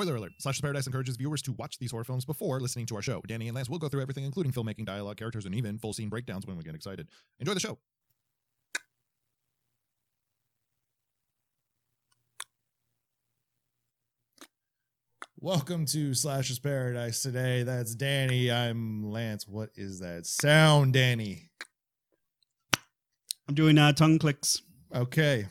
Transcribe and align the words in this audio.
Spoiler 0.00 0.16
alert 0.16 0.32
Slashers 0.38 0.62
Paradise 0.62 0.86
encourages 0.86 1.16
viewers 1.18 1.42
to 1.42 1.52
watch 1.52 1.76
these 1.78 1.90
horror 1.90 2.04
films 2.04 2.24
before 2.24 2.58
listening 2.58 2.86
to 2.86 2.96
our 2.96 3.02
show. 3.02 3.20
Danny 3.26 3.48
and 3.48 3.54
Lance 3.54 3.68
will 3.68 3.78
go 3.78 3.86
through 3.86 4.00
everything, 4.00 4.24
including 4.24 4.50
filmmaking, 4.50 4.86
dialogue, 4.86 5.18
characters, 5.18 5.44
and 5.44 5.54
even 5.54 5.78
full 5.78 5.92
scene 5.92 6.08
breakdowns 6.08 6.46
when 6.46 6.56
we 6.56 6.62
get 6.62 6.74
excited. 6.74 7.06
Enjoy 7.38 7.52
the 7.52 7.60
show. 7.60 7.76
Welcome 15.38 15.84
to 15.84 16.14
Slashers 16.14 16.58
Paradise 16.58 17.20
today. 17.20 17.62
That's 17.62 17.94
Danny. 17.94 18.50
I'm 18.50 19.04
Lance. 19.04 19.46
What 19.46 19.68
is 19.74 20.00
that 20.00 20.24
sound, 20.24 20.94
Danny? 20.94 21.50
I'm 23.46 23.54
doing 23.54 23.76
uh, 23.76 23.92
tongue 23.92 24.18
clicks. 24.18 24.62
Okay. 24.94 25.46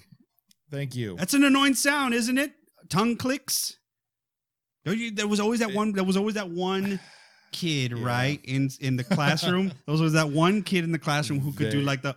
Thank 0.72 0.96
you. 0.96 1.18
That's 1.18 1.36
an 1.36 1.44
annoying 1.44 1.76
sound, 1.76 2.16
isn't 2.16 2.40
it? 2.40 2.54
Tongue 2.90 3.16
clicks. 3.16 3.79
You, 4.92 5.12
there 5.12 5.28
was 5.28 5.40
always 5.40 5.60
that 5.60 5.74
one. 5.74 5.92
There 5.92 6.04
was 6.04 6.18
always 6.18 6.36
that 6.36 6.50
one 6.50 7.00
kid, 7.52 7.92
Yeah. 7.96 8.06
right, 8.06 8.40
in 8.44 8.70
in 8.80 8.96
the 8.96 9.04
classroom. 9.04 9.72
there 9.88 9.96
was 9.96 10.14
that 10.14 10.30
one 10.30 10.62
kid 10.64 10.84
in 10.84 10.92
the 10.92 11.00
classroom 11.00 11.40
who 11.40 11.52
could 11.54 11.70
do 11.72 11.82
like 11.82 12.02
the. 12.02 12.16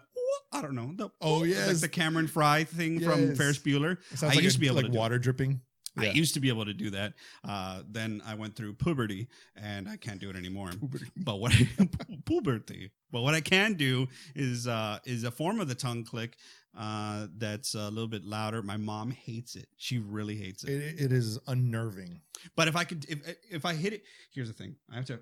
I 0.55 0.61
don't 0.61 0.75
know. 0.75 0.93
The, 0.95 1.09
Oh, 1.23 1.39
like 1.39 1.49
yes. 1.51 1.81
the 1.81 1.89
Cameron 1.89 2.27
Fry 2.27 2.65
thing 2.65 3.01
from 3.01 3.29
Yes. 3.29 3.37
Ferris 3.39 3.59
Bueller. 3.59 3.97
It 4.11 4.19
sounds 4.19 4.33
I 4.33 4.35
like 4.37 4.43
used 4.45 4.57
a- 4.57 4.59
to 4.59 4.61
be 4.61 4.67
able 4.67 4.77
like 4.77 4.93
to 4.93 4.99
water 4.99 5.19
dripping. 5.19 5.61
I 5.99 6.07
used 6.11 6.35
to 6.35 6.41
be 6.41 6.49
able 6.49 6.65
to 6.65 6.73
do 6.73 6.91
that. 6.91 7.13
Uh, 7.45 7.83
then 7.89 8.23
I 8.27 8.35
went 8.35 8.57
through 8.57 8.75
puberty, 8.75 9.29
and 9.57 9.89
I 9.89 9.97
can't 9.97 10.21
do 10.21 10.31
it 10.31 10.37
anymore. 10.37 10.71
But 11.17 11.37
what 11.37 11.53
puberty? 12.25 12.91
But 13.11 13.23
what 13.23 13.35
I 13.35 13.41
can 13.41 13.75
do 13.75 14.09
is 14.35 14.67
uh, 14.67 14.99
is 15.05 15.25
a 15.25 15.31
form 15.31 15.61
of 15.61 15.69
the 15.69 15.75
tongue 15.75 16.05
click 16.05 16.37
uh, 16.77 17.27
that's 17.37 17.75
a 17.75 17.91
little 17.91 18.09
bit 18.09 18.25
louder. 18.25 18.63
My 18.63 18.79
mom 18.79 19.11
hates 19.11 19.55
it. 19.57 19.69
She 19.77 19.99
really 19.99 20.37
hates 20.37 20.65
it. 20.65 20.71
It, 20.71 21.01
it 21.01 21.13
is 21.13 21.39
unnerving. 21.47 22.21
But 22.57 22.69
if 22.69 22.77
I 22.77 22.85
could, 22.85 23.05
if 23.09 23.37
if 23.51 23.65
I 23.67 23.75
hit 23.75 23.93
it, 23.93 24.03
here's 24.33 24.49
the 24.49 24.55
thing. 24.55 24.77
I 24.91 24.97
have 24.97 25.05
to. 25.07 25.15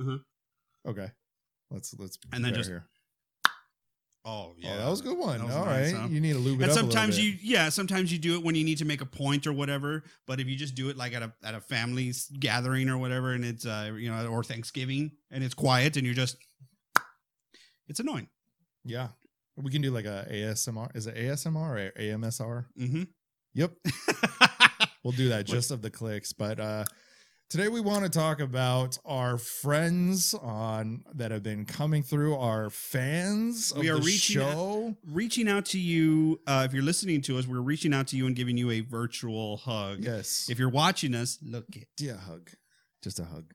Uh-huh. 0.00 0.18
Okay. 0.86 1.10
Let's 1.70 1.94
let's 1.98 2.18
And 2.32 2.44
then 2.44 2.54
just- 2.54 2.68
here. 2.68 2.86
Oh 4.24 4.54
Oh, 4.64 4.76
that 4.76 4.88
was 4.88 5.00
a 5.00 5.04
good 5.04 5.16
one. 5.18 5.40
All 5.40 5.46
nice, 5.64 5.92
right. 5.92 6.02
huh? 6.02 6.08
You 6.10 6.20
need 6.20 6.32
to 6.34 6.38
lube 6.38 6.60
it 6.60 6.64
And 6.64 6.72
up 6.72 6.76
sometimes 6.78 7.18
you, 7.18 7.36
yeah, 7.42 7.68
sometimes 7.70 8.12
you 8.12 8.18
do 8.18 8.34
it 8.34 8.42
when 8.42 8.54
you 8.54 8.64
need 8.64 8.78
to 8.78 8.84
make 8.84 9.00
a 9.00 9.06
point 9.06 9.46
or 9.46 9.52
whatever. 9.52 10.02
But 10.26 10.40
if 10.40 10.48
you 10.48 10.56
just 10.56 10.74
do 10.74 10.88
it 10.90 10.96
like 10.96 11.14
at 11.14 11.22
a 11.22 11.32
at 11.42 11.54
a 11.54 11.60
family 11.60 12.12
gathering 12.38 12.88
or 12.90 12.98
whatever, 12.98 13.32
and 13.32 13.44
it's 13.44 13.64
uh 13.64 13.92
you 13.96 14.10
know 14.10 14.26
or 14.26 14.42
Thanksgiving 14.44 15.12
and 15.30 15.42
it's 15.42 15.54
quiet 15.54 15.96
and 15.96 16.04
you're 16.04 16.14
just, 16.14 16.36
it's 17.88 18.00
annoying. 18.00 18.28
Yeah. 18.84 19.08
We 19.56 19.70
can 19.70 19.82
do 19.82 19.90
like 19.90 20.04
a 20.04 20.26
ASMR. 20.30 20.94
Is 20.94 21.06
it 21.06 21.16
ASMR 21.16 21.56
or 21.56 21.92
AMSR? 21.98 22.66
Mm-hmm. 22.78 23.02
Yep. 23.54 23.72
We'll 25.04 25.12
do 25.16 25.28
that 25.30 25.46
just 25.46 25.70
of 25.70 25.80
the 25.80 25.90
clicks. 25.90 26.32
But 26.32 26.60
uh 26.60 26.84
today 27.48 27.68
we 27.68 27.80
want 27.80 28.04
to 28.04 28.10
talk 28.10 28.40
about 28.40 28.98
our 29.04 29.38
friends 29.38 30.34
on 30.34 31.04
that 31.14 31.30
have 31.30 31.42
been 31.42 31.64
coming 31.64 32.02
through, 32.02 32.36
our 32.36 32.70
fans 32.70 33.72
of 33.72 33.78
We 33.78 33.88
are 33.88 33.96
the 33.96 34.02
reaching 34.02 34.42
out- 34.42 34.94
reaching 35.06 35.48
out 35.48 35.64
to 35.66 35.78
you. 35.78 36.40
Uh, 36.46 36.64
if 36.66 36.72
you're 36.74 36.82
listening 36.82 37.20
to 37.22 37.38
us, 37.38 37.46
we're 37.46 37.60
reaching 37.60 37.94
out 37.94 38.06
to 38.08 38.16
you 38.16 38.26
and 38.26 38.36
giving 38.36 38.56
you 38.56 38.70
a 38.70 38.80
virtual 38.80 39.56
hug. 39.58 40.04
Yes. 40.04 40.48
If 40.50 40.58
you're 40.58 40.68
watching 40.68 41.14
us, 41.14 41.38
look 41.42 41.64
it. 41.74 41.88
yeah, 41.98 42.16
hug. 42.16 42.50
Just 43.02 43.18
a 43.18 43.24
hug. 43.24 43.52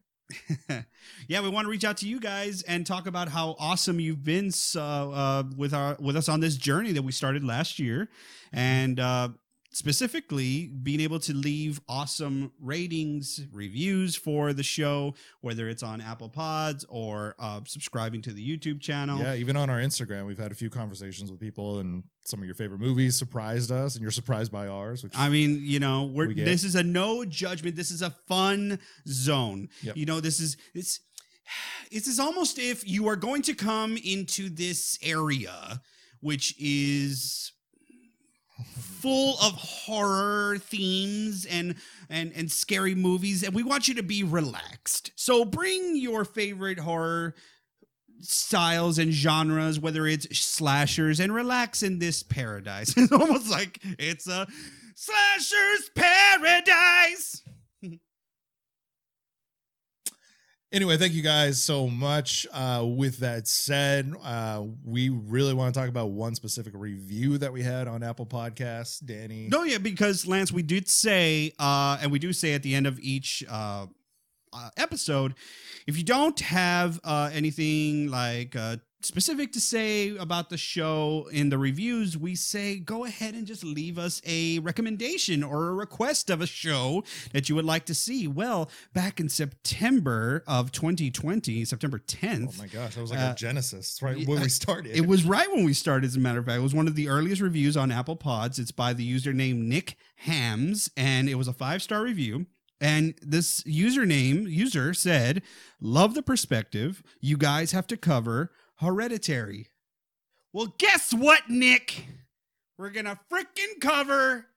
yeah, 1.28 1.41
we 1.41 1.50
want 1.50 1.66
to 1.66 1.69
reach 1.69 1.84
out 1.84 1.97
to 1.97 2.07
you 2.07 2.19
guys 2.19 2.63
and 2.63 2.88
talk 2.88 3.06
about 3.06 3.28
how 3.28 3.56
awesome 3.59 4.00
you've 4.00 4.23
been 4.23 4.50
so, 4.51 4.81
uh, 4.81 5.44
with 5.56 5.73
our 5.75 5.95
with 6.00 6.16
us 6.16 6.28
on 6.28 6.39
this 6.39 6.56
journey 6.57 6.91
that 6.94 7.03
we 7.03 7.12
started 7.12 7.44
last 7.44 7.78
year, 7.78 8.09
and 8.51 9.00
uh, 9.00 9.29
specifically 9.73 10.67
being 10.67 11.01
able 11.01 11.19
to 11.19 11.34
leave 11.34 11.81
awesome 11.89 12.51
ratings, 12.61 13.41
reviews 13.51 14.16
for 14.16 14.53
the 14.53 14.63
show, 14.63 15.16
whether 15.41 15.67
it's 15.67 15.81
on 15.81 16.00
Apple 16.00 16.29
Pods 16.29 16.85
or 16.89 17.35
uh, 17.39 17.59
subscribing 17.66 18.22
to 18.22 18.31
the 18.31 18.57
YouTube 18.57 18.79
channel. 18.79 19.19
Yeah, 19.19 19.33
even 19.33 19.57
on 19.57 19.69
our 19.69 19.79
Instagram, 19.79 20.28
we've 20.28 20.38
had 20.38 20.51
a 20.51 20.56
few 20.56 20.69
conversations 20.69 21.31
with 21.31 21.39
people, 21.39 21.79
and 21.79 22.03
some 22.23 22.39
of 22.39 22.45
your 22.45 22.56
favorite 22.56 22.79
movies 22.79 23.17
surprised 23.17 23.72
us, 23.72 23.95
and 23.95 24.01
you're 24.03 24.12
surprised 24.12 24.51
by 24.51 24.67
ours. 24.67 25.03
Which 25.03 25.13
I 25.17 25.29
mean, 25.29 25.59
you 25.63 25.79
know, 25.79 26.03
we're 26.03 26.28
We 26.28 26.35
this 26.35 26.63
is 26.63 26.75
a 26.75 26.83
no 26.83 27.25
judgment. 27.25 27.75
This 27.75 27.91
is 27.91 28.03
a 28.03 28.12
fun 28.28 28.79
zone. 29.07 29.69
Yep. 29.81 29.97
You 29.97 30.06
know, 30.06 30.19
this 30.19 30.39
is 30.39 30.56
it's 30.75 31.00
this 31.91 32.07
is 32.07 32.19
almost 32.19 32.59
if 32.59 32.88
you 32.88 33.07
are 33.07 33.16
going 33.16 33.41
to 33.44 33.56
come 33.56 33.97
into 33.97 34.50
this 34.50 35.00
area, 35.01 35.81
which 36.22 36.56
is 36.59 37.51
full 38.73 39.38
of 39.41 39.53
horror 39.53 40.57
themes 40.59 41.45
and 41.45 41.75
and 42.09 42.31
and 42.34 42.51
scary 42.51 42.95
movies 42.95 43.44
and 43.44 43.53
we 43.53 43.63
want 43.63 43.88
you 43.88 43.95
to 43.95 44.03
be 44.03 44.23
relaxed. 44.23 45.11
So 45.16 45.45
bring 45.45 45.95
your 45.95 46.25
favorite 46.25 46.79
horror 46.79 47.35
styles 48.22 48.97
and 49.00 49.12
genres 49.12 49.79
whether 49.79 50.07
it's 50.07 50.38
slashers 50.38 51.19
and 51.19 51.33
relax 51.33 51.83
in 51.83 52.00
this 52.00 52.23
paradise. 52.23 52.94
It's 52.97 53.12
almost 53.12 53.50
like 53.50 53.79
it's 54.00 54.28
a 54.28 54.47
slashers 54.95 55.89
paradise 55.95 57.41
Anyway, 60.73 60.97
thank 60.97 61.13
you 61.13 61.22
guys 61.22 61.61
so 61.61 61.88
much. 61.88 62.47
Uh, 62.51 62.84
with 62.84 63.19
that 63.19 63.47
said, 63.47 64.11
uh, 64.23 64.63
we 64.84 65.09
really 65.09 65.53
want 65.53 65.72
to 65.72 65.79
talk 65.79 65.88
about 65.88 66.09
one 66.09 66.34
specific 66.34 66.73
review 66.75 67.38
that 67.38 67.53
we 67.53 67.61
had 67.61 67.88
on 67.88 68.01
Apple 68.01 68.25
Podcasts. 68.25 68.97
Danny, 69.06 69.47
No, 69.51 69.62
yeah, 69.62 69.78
because 69.78 70.25
Lance, 70.25 70.51
we 70.51 70.63
did 70.63 70.89
say, 70.89 71.53
uh, 71.59 72.00
and 72.01 72.12
we 72.12 72.17
do 72.17 72.33
say 72.33 72.56
at 72.56 72.63
the 72.63 72.73
end 72.73 72.88
of 72.88 73.00
each 73.00 73.44
uh, 73.47 73.85
uh, 74.51 74.69
episode, 74.75 75.35
if 75.85 75.95
you 75.95 76.03
don't 76.03 76.39
have 76.39 77.00
uh, 77.03 77.29
anything 77.31 78.09
like 78.09 78.56
specific 79.06 79.52
to 79.53 79.59
say 79.62 80.16
about 80.18 80.50
the 80.50 80.58
show 80.58 81.28
in 81.31 81.50
the 81.50 81.58
reviews, 81.58 82.18
we 82.18 82.36
say 82.36 82.78
go 82.78 83.06
ahead 83.06 83.34
and 83.36 83.46
just 83.46 83.64
leave 83.64 83.97
us 83.97 84.22
a 84.25 84.59
recommendation 84.59 85.44
or 85.44 85.68
a 85.69 85.74
request 85.74 86.30
of 86.30 86.41
a 86.41 86.47
show 86.47 87.03
that 87.31 87.50
you 87.50 87.56
would 87.56 87.66
like 87.66 87.86
to 87.86 87.94
see. 87.94 88.28
Well, 88.28 88.69
back 88.94 89.19
in 89.19 89.30
September 89.30 90.44
of 90.47 90.72
2020, 90.72 91.66
September 91.66 92.00
10th, 92.00 92.56
oh 92.56 92.62
my 92.62 92.68
gosh, 92.68 92.96
that 92.96 93.02
was 93.02 93.12
like 93.12 93.19
Uh, 93.19 93.24
our 93.28 93.34
genesis, 93.36 94.02
right 94.02 94.18
yeah, 94.18 94.28
when 94.28 94.42
we 94.42 94.50
started. 94.50 94.96
it 94.96 95.06
was 95.08 95.24
right 95.24 95.50
when 95.53 95.63
we 95.66 95.74
started, 95.74 96.08
as 96.08 96.16
a 96.16 96.19
matter 96.19 96.40
of 96.40 96.46
fact. 96.46 96.59
It 96.59 96.63
was 96.63 96.74
one 96.75 96.88
of 96.88 96.96
the 96.96 97.08
earliest 97.09 97.42
reviews 97.42 97.75
on 97.78 97.92
Apple 97.92 98.16
Pods. 98.16 98.59
It's 98.59 98.72
by 98.72 98.94
the 98.94 99.09
username 99.09 99.58
Nick 99.63 99.97
Hams, 100.18 100.90
and 100.96 101.28
it 101.30 101.36
was 101.36 101.47
a 101.47 101.53
five 101.53 101.81
star 101.81 102.02
review. 102.03 102.46
And 102.81 103.13
this 103.22 103.62
username 103.63 104.50
user 104.50 104.94
said, 104.94 105.42
Love 105.80 106.16
the 106.16 106.24
perspective. 106.24 107.02
You 107.22 107.38
guys 107.38 107.72
have 107.72 107.88
to 107.88 107.96
cover 107.97 108.52
hereditary. 108.78 109.67
Well, 110.51 110.73
guess 110.78 111.13
what, 111.13 111.50
Nick? 111.50 112.06
We're 112.78 112.91
gonna 112.91 113.19
freaking 113.31 113.80
cover 113.80 114.48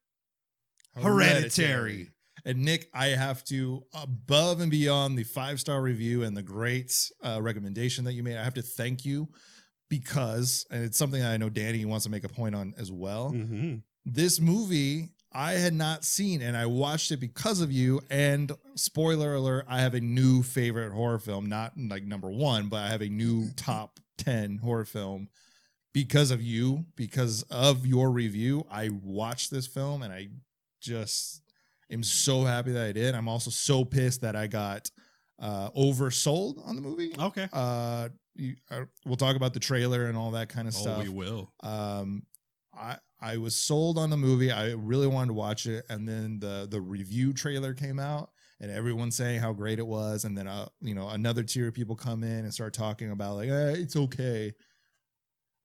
Hereditary. 1.03 2.11
And 2.45 2.65
Nick, 2.65 2.89
I 2.95 3.09
have 3.09 3.45
to 3.45 3.85
above 3.93 4.61
and 4.61 4.71
beyond 4.71 5.19
the 5.19 5.25
five 5.25 5.61
star 5.61 5.83
review 5.83 6.23
and 6.23 6.37
the 6.37 6.43
great 6.43 7.11
uh, 7.23 7.41
recommendation 7.43 8.05
that 8.05 8.13
you 8.13 8.23
made. 8.23 8.37
I 8.37 8.45
have 8.45 8.55
to 8.55 8.63
thank 8.63 9.05
you 9.05 9.29
because, 9.91 10.65
and 10.71 10.85
it's 10.85 10.97
something 10.97 11.21
that 11.21 11.33
I 11.33 11.37
know 11.37 11.49
Danny 11.49 11.85
wants 11.85 12.05
to 12.05 12.11
make 12.11 12.25
a 12.25 12.29
point 12.29 12.55
on 12.55 12.75
as 12.79 12.93
well. 12.93 13.33
Mm-hmm. 13.33 13.77
this 14.05 14.41
movie 14.41 15.11
I 15.33 15.53
had 15.53 15.75
not 15.75 16.05
seen, 16.05 16.41
and 16.41 16.57
I 16.57 16.65
watched 16.67 17.11
it 17.11 17.19
because 17.19 17.61
of 17.61 17.71
you. 17.71 18.01
And 18.09 18.53
spoiler 18.77 19.35
alert, 19.35 19.67
I 19.69 19.81
have 19.81 19.95
a 19.95 20.01
new 20.01 20.43
favorite 20.43 20.93
horror 20.93 21.19
film, 21.19 21.47
not 21.47 21.73
like 21.77 22.05
number 22.05 22.31
one, 22.31 22.69
but 22.69 22.79
I 22.79 22.89
have 22.89 23.03
a 23.03 23.09
new 23.09 23.51
top 23.57 23.99
10 24.19 24.59
horror 24.59 24.85
film 24.85 25.29
because 25.93 26.31
of 26.31 26.43
you, 26.43 26.85
because 26.97 27.43
of 27.45 27.87
your 27.87 28.11
review. 28.11 28.67
I 28.71 28.91
watched 29.03 29.51
this 29.51 29.67
film 29.67 30.03
and 30.03 30.13
I 30.13 30.29
just 30.81 31.43
am 31.91 32.03
so 32.03 32.45
happy 32.45 32.73
that 32.73 32.87
I 32.87 32.93
did. 32.93 33.15
I'm 33.15 33.29
also 33.29 33.51
so 33.51 33.85
pissed 33.85 34.21
that 34.23 34.37
I 34.37 34.47
got 34.47 34.91
uh 35.39 35.71
oversold 35.71 36.67
on 36.67 36.77
the 36.77 36.83
movie. 36.83 37.15
Okay. 37.19 37.49
Uh, 37.53 38.09
you, 38.35 38.57
uh 38.71 38.85
we'll 39.05 39.17
talk 39.17 39.37
about 39.37 39.55
the 39.55 39.61
trailer 39.61 40.07
and 40.07 40.17
all 40.17 40.31
that 40.33 40.49
kind 40.49 40.69
of 40.69 40.75
stuff. 40.75 40.99
Oh, 40.99 41.03
we 41.03 41.09
will. 41.09 41.53
Um, 41.63 42.23
I 42.79 42.97
I 43.21 43.39
was 43.39 43.57
sold 43.57 43.99
on 43.99 44.11
the 44.11 44.17
movie. 44.17 44.53
I 44.53 44.73
really 44.73 45.07
wanted 45.07 45.29
to 45.29 45.35
watch 45.35 45.67
it, 45.67 45.85
and 45.89 46.07
then 46.07 46.39
the 46.39 46.67
the 46.71 46.81
review 46.81 47.33
trailer 47.33 47.73
came 47.75 47.99
out, 47.99 48.31
and 48.61 48.71
everyone 48.71 49.11
saying 49.11 49.41
how 49.41 49.53
great 49.53 49.79
it 49.79 49.87
was, 49.87 50.25
and 50.25 50.37
then 50.37 50.47
uh 50.47 50.69
you 50.81 50.95
know 50.95 51.09
another 51.09 51.43
tier 51.43 51.69
of 51.69 51.75
people 51.75 51.97
come 51.97 52.23
in 52.23 52.45
and 52.45 52.53
start 52.53 52.75
talking 52.75 53.11
about 53.11 53.37
like 53.37 53.49
eh, 53.49 53.75
it's 53.77 53.97
okay. 53.97 54.53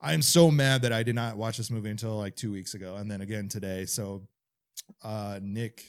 I'm 0.02 0.22
so 0.22 0.50
mad 0.50 0.82
that 0.82 0.92
I 0.92 1.04
did 1.04 1.16
not 1.16 1.38
watch 1.38 1.58
this 1.58 1.70
movie 1.70 1.92
until 1.92 2.18
like 2.18 2.36
two 2.36 2.52
weeks 2.52 2.74
ago, 2.74 2.96
and 2.96 3.10
then 3.10 3.22
again 3.22 3.48
today. 3.48 3.86
So, 3.86 4.24
uh, 5.04 5.40
Nick, 5.42 5.84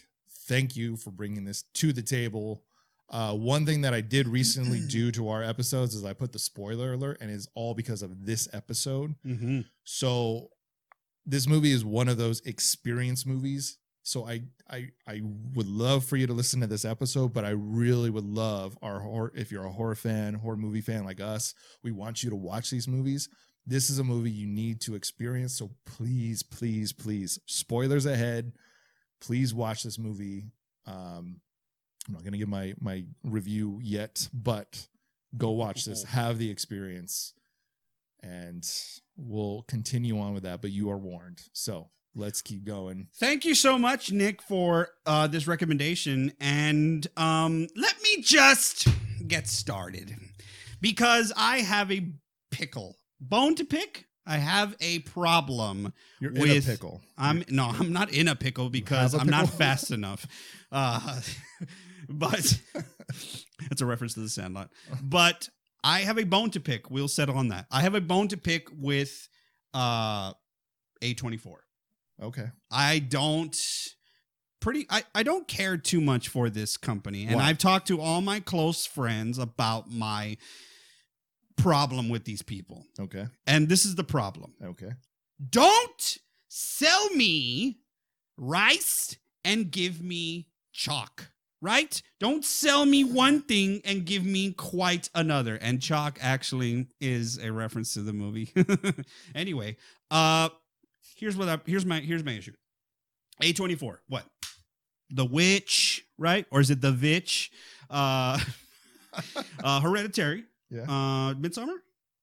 thank 0.47 0.77
you 0.77 0.97
for 0.97 1.11
bringing 1.11 1.45
this 1.45 1.63
to 1.75 1.93
the 1.93 2.03
table. 2.03 2.63
Uh, 3.11 3.35
one 3.35 3.65
thing 3.65 3.83
that 3.83 3.95
I 3.95 4.01
did 4.03 4.29
recently 4.29 4.81
do 4.89 5.11
to 5.13 5.29
our 5.29 5.43
episodes 5.43 5.95
is 5.95 6.05
I 6.05 6.13
put 6.13 6.33
the 6.33 6.39
spoiler 6.39 6.93
alert, 6.93 7.19
and 7.21 7.31
it's 7.31 7.49
all 7.55 7.73
because 7.75 8.03
of 8.03 8.27
this 8.27 8.49
episode. 8.53 9.15
Mm-hmm. 9.27 9.61
So 9.85 10.49
this 11.25 11.47
movie 11.47 11.73
is 11.73 11.85
one 11.85 12.09
of 12.09 12.19
those 12.19 12.41
experience 12.43 13.25
movies 13.25 13.79
So 14.03 14.27
I 14.27 14.43
I 14.69 14.89
I 15.07 15.21
would 15.55 15.69
love 15.69 16.05
for 16.05 16.17
you 16.17 16.27
to 16.27 16.33
listen 16.33 16.61
to 16.61 16.67
this 16.67 16.85
episode, 16.85 17.33
but 17.33 17.45
I 17.45 17.51
really 17.51 18.11
would 18.11 18.25
love 18.25 18.77
our 18.83 19.01
horror 19.01 19.33
if 19.35 19.53
you're 19.53 19.65
a 19.65 19.71
horror 19.71 19.95
fan, 19.95 20.35
horror 20.35 20.57
movie 20.57 20.81
fan 20.81 21.05
like 21.05 21.21
us, 21.21 21.55
we 21.83 21.93
want 21.93 22.23
you 22.23 22.31
to 22.31 22.37
watch 22.37 22.71
these 22.71 22.89
movies. 22.89 23.29
This 23.65 23.91
is 23.91 24.01
a 24.01 24.05
movie 24.05 24.31
you 24.31 24.49
need 24.49 24.81
to 24.83 24.97
experience. 24.97 25.57
So 25.57 25.71
please, 25.87 26.43
please, 26.43 26.93
please, 26.93 27.39
spoilers 27.47 28.07
ahead. 28.07 28.53
Please 29.21 29.55
watch 29.55 29.85
this 29.85 30.01
movie. 30.01 30.47
Um, 30.85 31.41
I'm 32.09 32.15
not 32.15 32.25
gonna 32.25 32.39
give 32.39 32.49
my 32.49 32.75
my 32.81 33.05
review 33.23 33.79
yet, 33.81 34.29
but 34.35 34.89
go 35.37 35.51
watch 35.51 35.85
this, 35.85 36.03
have 36.09 36.39
the 36.39 36.51
experience, 36.51 37.35
and 38.21 38.69
we'll 39.17 39.63
continue 39.69 40.19
on 40.19 40.35
with 40.35 40.43
that. 40.43 40.61
But 40.61 40.73
you 40.73 40.91
are 40.91 40.99
warned. 40.99 41.43
So 41.53 41.91
let's 42.15 42.43
keep 42.43 42.65
going. 42.65 43.09
Thank 43.15 43.45
you 43.45 43.55
so 43.55 43.79
much, 43.79 44.13
Nick, 44.13 44.43
for 44.43 44.89
uh, 45.07 45.27
this 45.27 45.47
recommendation. 45.47 46.33
And 46.41 47.07
um, 47.17 47.69
let 47.77 48.03
me 48.03 48.23
just 48.23 48.89
get 49.27 49.47
started 49.49 50.15
because 50.81 51.33
I 51.37 51.59
have 51.59 51.91
a 51.91 52.07
pickle 52.51 52.99
bone 53.21 53.55
to 53.57 53.65
pick. 53.65 54.07
I 54.25 54.37
have 54.37 54.77
a 54.81 55.01
problem. 55.01 55.93
You're 56.21 56.33
in 56.33 56.41
With- 56.41 56.69
a 56.69 56.71
pickle. 56.71 57.01
I'm 57.19 57.45
no, 57.49 57.67
I'm 57.69 57.93
not 57.93 58.13
in 58.13 58.29
a 58.29 58.37
pickle 58.37 58.71
because 58.71 59.15
a 59.15 59.19
I'm 59.19 59.29
not 59.29 59.49
fast 59.59 59.91
enough. 59.91 60.27
Uh, 60.71 61.21
but 62.09 62.61
that's 63.69 63.81
a 63.81 63.87
reference 63.87 64.15
to 64.15 64.21
the 64.21 64.29
Sandlot. 64.29 64.71
But 65.03 65.49
I 65.83 66.01
have 66.01 66.19
a 66.19 66.25
bone 66.25 66.51
to 66.51 66.61
pick. 66.61 66.91
We'll 66.91 67.09
settle 67.09 67.37
on 67.37 67.49
that. 67.49 67.67
I 67.71 67.81
have 67.81 67.95
a 67.95 68.01
bone 68.01 68.29
to 68.29 68.37
pick 68.37 68.69
with 68.73 69.29
uh, 69.75 70.33
A24. 71.03 71.57
Okay. 72.23 72.47
I 72.71 73.01
don't 73.01 73.57
pretty 74.61 74.87
I, 74.89 75.03
I 75.15 75.23
don't 75.23 75.47
care 75.49 75.77
too 75.77 76.01
much 76.01 76.29
for 76.29 76.49
this 76.49 76.77
company. 76.77 77.27
And? 77.27 77.41
I've 77.41 77.59
talked 77.59 77.89
to 77.89 78.01
all 78.01 78.21
my 78.21 78.41
close 78.41 78.87
friends 78.87 79.39
about 79.39 79.91
my 79.91 80.37
problem 81.57 82.09
with 82.09 82.25
these 82.25 82.43
people. 82.43 82.85
Okay. 82.99 83.27
And 83.47 83.69
this 83.69 83.85
is 83.85 83.97
the 83.97 84.05
problem. 84.05 84.55
Okay. 84.63 84.93
Don't 85.51 86.19
sell 86.49 87.11
me 87.11 87.81
rice 88.39 89.17
and 89.45 89.71
give 89.71 90.01
me 90.01 90.49
chalk. 90.73 91.29
Right? 91.61 92.03
Don't 92.19 92.45
sell 92.45 92.85
me 92.85 93.05
one 93.05 93.43
thing 93.43 93.83
and 93.85 94.05
give 94.05 94.25
me 94.25 94.51
quite 94.51 95.09
another. 95.15 95.55
And 95.55 95.81
chalk 95.81 96.19
actually 96.21 96.89
is 97.01 97.39
a 97.39 97.53
reference 97.53 97.95
to 97.95 98.01
the 98.01 98.13
movie. 98.13 98.53
anyway, 99.35 99.77
uh 100.11 100.49
here's 101.17 101.37
what 101.37 101.49
I 101.49 101.59
here's 101.67 101.87
my 101.87 102.01
here's 102.01 102.25
my 102.25 102.33
issue. 102.33 102.53
A24. 103.43 103.99
What? 104.09 104.25
The 105.11 105.25
Witch, 105.25 106.05
right? 106.19 106.47
Or 106.51 106.61
is 106.61 106.71
it 106.71 106.81
The 106.81 106.93
Vitch? 106.93 107.51
Uh 107.91 108.39
uh 109.65 109.81
Hereditary. 109.81 110.45
Yeah. 110.71 110.83
Uh 110.83 111.35
Midsommar? 111.35 111.77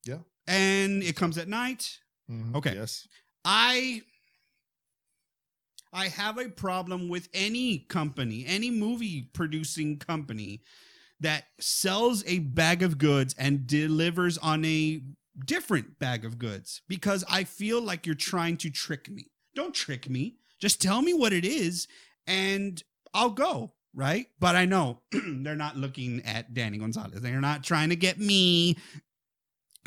Yeah. 0.05 0.19
And 0.47 1.03
it 1.03 1.15
comes 1.15 1.37
at 1.37 1.47
night. 1.47 1.99
Mhm. 2.29 2.55
Okay. 2.55 2.73
Yes. 2.75 3.07
I 3.45 4.01
I 5.91 6.07
have 6.07 6.37
a 6.37 6.49
problem 6.49 7.09
with 7.09 7.29
any 7.33 7.79
company, 7.79 8.45
any 8.47 8.69
movie 8.69 9.29
producing 9.33 9.97
company 9.97 10.61
that 11.19 11.45
sells 11.59 12.23
a 12.27 12.39
bag 12.39 12.83
of 12.83 12.97
goods 12.97 13.33
and 13.37 13.65
delivers 13.67 14.37
on 14.37 14.63
a 14.65 15.01
different 15.45 15.99
bag 15.99 16.25
of 16.25 16.39
goods 16.39 16.81
because 16.87 17.23
I 17.29 17.43
feel 17.43 17.81
like 17.81 18.05
you're 18.05 18.15
trying 18.15 18.57
to 18.57 18.69
trick 18.69 19.09
me. 19.09 19.31
Don't 19.55 19.73
trick 19.73 20.09
me. 20.09 20.37
Just 20.59 20.81
tell 20.81 21.01
me 21.01 21.13
what 21.13 21.33
it 21.33 21.45
is 21.45 21.87
and 22.27 22.81
I'll 23.13 23.31
go, 23.31 23.73
right? 23.93 24.27
But 24.39 24.55
I 24.55 24.65
know 24.65 25.01
they're 25.11 25.55
not 25.55 25.77
looking 25.77 26.21
at 26.25 26.53
Danny 26.53 26.77
Gonzalez. 26.77 27.21
They're 27.21 27.41
not 27.41 27.63
trying 27.63 27.89
to 27.89 27.95
get 27.95 28.19
me 28.19 28.77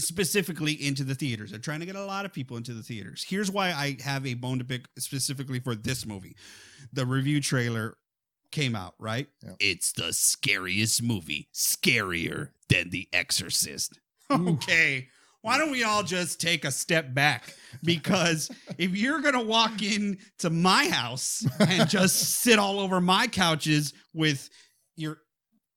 specifically 0.01 0.73
into 0.73 1.05
the 1.05 1.15
theaters. 1.15 1.51
They're 1.51 1.61
trying 1.61 1.81
to 1.81 1.87
get 1.87 1.97
a 1.97 2.05
lot 2.05 2.25
of 2.25 2.33
people 2.33 2.57
into 2.57 2.75
the 2.75 2.83
theaters. 2.83 3.25
Here's 3.29 3.51
why 3.51 3.69
I 3.69 3.97
have 4.03 4.27
a 4.27 4.35
bone 4.35 4.59
to 4.59 4.65
pick 4.65 4.87
specifically 4.99 5.61
for 5.61 5.75
this 5.75 6.07
movie. 6.07 6.37
The 6.93 7.07
review 7.07 7.41
trailer 7.41 7.97
came 8.51 8.75
out, 8.75 8.95
right? 8.99 9.29
Yeah. 9.43 9.53
It's 9.61 9.93
the 9.93 10.13
scariest 10.13 11.03
movie, 11.03 11.49
scarier 11.55 12.51
than 12.69 12.91
The 12.91 13.09
Exorcist. 13.13 13.99
Ooh. 13.99 13.99
Okay. 14.33 15.09
Why 15.43 15.59
don't 15.59 15.71
we 15.71 15.85
all 15.85 16.03
just 16.03 16.41
take 16.41 16.65
a 16.65 16.71
step 16.71 17.13
back? 17.13 17.55
Because 17.83 18.51
if 18.79 18.97
you're 18.97 19.21
going 19.21 19.35
to 19.35 19.45
walk 19.45 19.83
in 19.83 20.19
to 20.39 20.51
my 20.51 20.89
house 20.89 21.45
and 21.61 21.89
just 21.89 22.41
sit 22.41 22.59
all 22.59 22.81
over 22.81 23.01
my 23.01 23.27
couches 23.27 23.93
with 24.15 24.49
your 24.97 25.19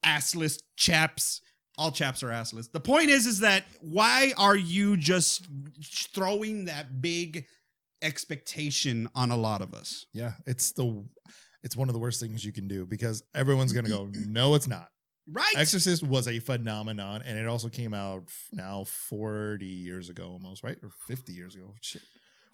assless 0.05 0.59
chaps 0.77 1.41
all 1.77 1.91
chaps 1.91 2.23
are 2.23 2.29
assless. 2.29 2.71
The 2.71 2.79
point 2.79 3.09
is, 3.09 3.25
is 3.25 3.39
that 3.39 3.65
why 3.81 4.33
are 4.37 4.55
you 4.55 4.97
just 4.97 5.47
throwing 6.13 6.65
that 6.65 7.01
big 7.01 7.45
expectation 8.01 9.09
on 9.15 9.31
a 9.31 9.37
lot 9.37 9.61
of 9.61 9.73
us? 9.73 10.05
Yeah. 10.13 10.33
It's 10.45 10.71
the 10.71 11.03
it's 11.63 11.75
one 11.75 11.89
of 11.89 11.93
the 11.93 11.99
worst 11.99 12.21
things 12.21 12.45
you 12.45 12.53
can 12.53 12.67
do 12.67 12.85
because 12.85 13.23
everyone's 13.33 13.73
gonna 13.73 13.89
go, 13.89 14.09
no, 14.27 14.55
it's 14.55 14.67
not. 14.67 14.89
Right? 15.31 15.53
Exorcist 15.57 16.03
was 16.03 16.27
a 16.27 16.39
phenomenon, 16.39 17.23
and 17.25 17.37
it 17.37 17.47
also 17.47 17.67
came 17.69 17.93
out 17.93 18.23
now 18.51 18.83
40 18.83 19.65
years 19.65 20.09
ago 20.09 20.29
almost, 20.31 20.63
right? 20.63 20.77
Or 20.83 20.89
50 21.07 21.33
years 21.33 21.55
ago. 21.55 21.73
Shit. 21.81 22.03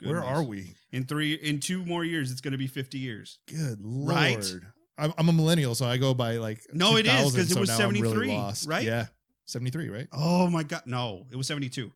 Where 0.04 0.24
are 0.24 0.42
we? 0.42 0.74
In 0.92 1.06
three, 1.06 1.34
in 1.34 1.60
two 1.60 1.86
more 1.86 2.04
years, 2.04 2.32
it's 2.32 2.42
going 2.42 2.54
to 2.54 2.58
be 2.58 2.68
50 2.68 2.98
years. 2.98 3.38
Good 3.48 3.80
lord. 3.82 4.10
Right? 4.10 4.56
I'm, 4.98 5.13
I'm 5.18 5.30
a 5.30 5.34
millennial, 5.34 5.75
so 5.75 5.86
I 5.86 5.98
go 5.98 6.13
by 6.13 6.38
like 6.38 6.62
No, 6.74 6.96
it 6.98 7.06
is, 7.06 7.12
2000, 7.12 7.40
'cause 7.40 7.51
it 7.51 7.54
so 7.54 7.60
was 7.60 7.70
now 7.70 7.86
I'm 7.88 7.92
really 7.92 8.28
73, 8.28 8.70
right? 8.74 8.84
Yeah. 8.84 9.06
73, 9.46 9.90
right? 9.90 10.08
Oh 10.12 10.50
my 10.50 10.63
God. 10.63 10.84
No, 10.86 11.25
it 11.32 11.36
was 11.36 11.48
72. 11.48 11.92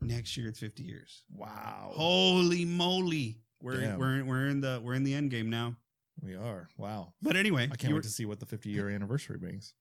Next 0.00 0.36
year, 0.36 0.48
it's 0.48 0.60
50 0.60 0.82
years. 0.82 1.24
Wow. 1.34 1.90
Holy 1.94 2.64
moly. 2.64 3.38
We're, 3.60 3.80
Damn. 3.80 3.98
we're, 3.98 4.24
we're 4.24 4.46
in 4.48 4.60
the, 4.62 4.80
we're 4.82 4.94
in 4.94 5.04
the 5.04 5.14
end 5.14 5.30
game 5.30 5.50
now. 5.50 5.76
We 6.22 6.36
are. 6.36 6.68
Wow. 6.76 7.14
But 7.22 7.36
anyway, 7.36 7.64
I 7.64 7.76
can't 7.76 7.92
wait 7.92 7.94
were- 7.94 8.02
to 8.02 8.08
see 8.08 8.24
what 8.26 8.40
the 8.40 8.46
50 8.46 8.70
year 8.70 8.88
anniversary 8.96 9.38
brings. 9.38 9.74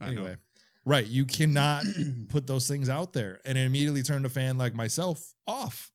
I 0.00 0.06
know. 0.06 0.10
Anyway, 0.22 0.36
right. 0.84 1.06
You 1.06 1.24
cannot 1.24 1.84
put 2.28 2.46
those 2.46 2.66
things 2.68 2.88
out 2.88 3.12
there 3.12 3.40
and 3.44 3.56
immediately 3.56 4.02
turn 4.02 4.24
a 4.24 4.28
fan 4.28 4.58
like 4.58 4.74
myself 4.74 5.34
off. 5.46 5.92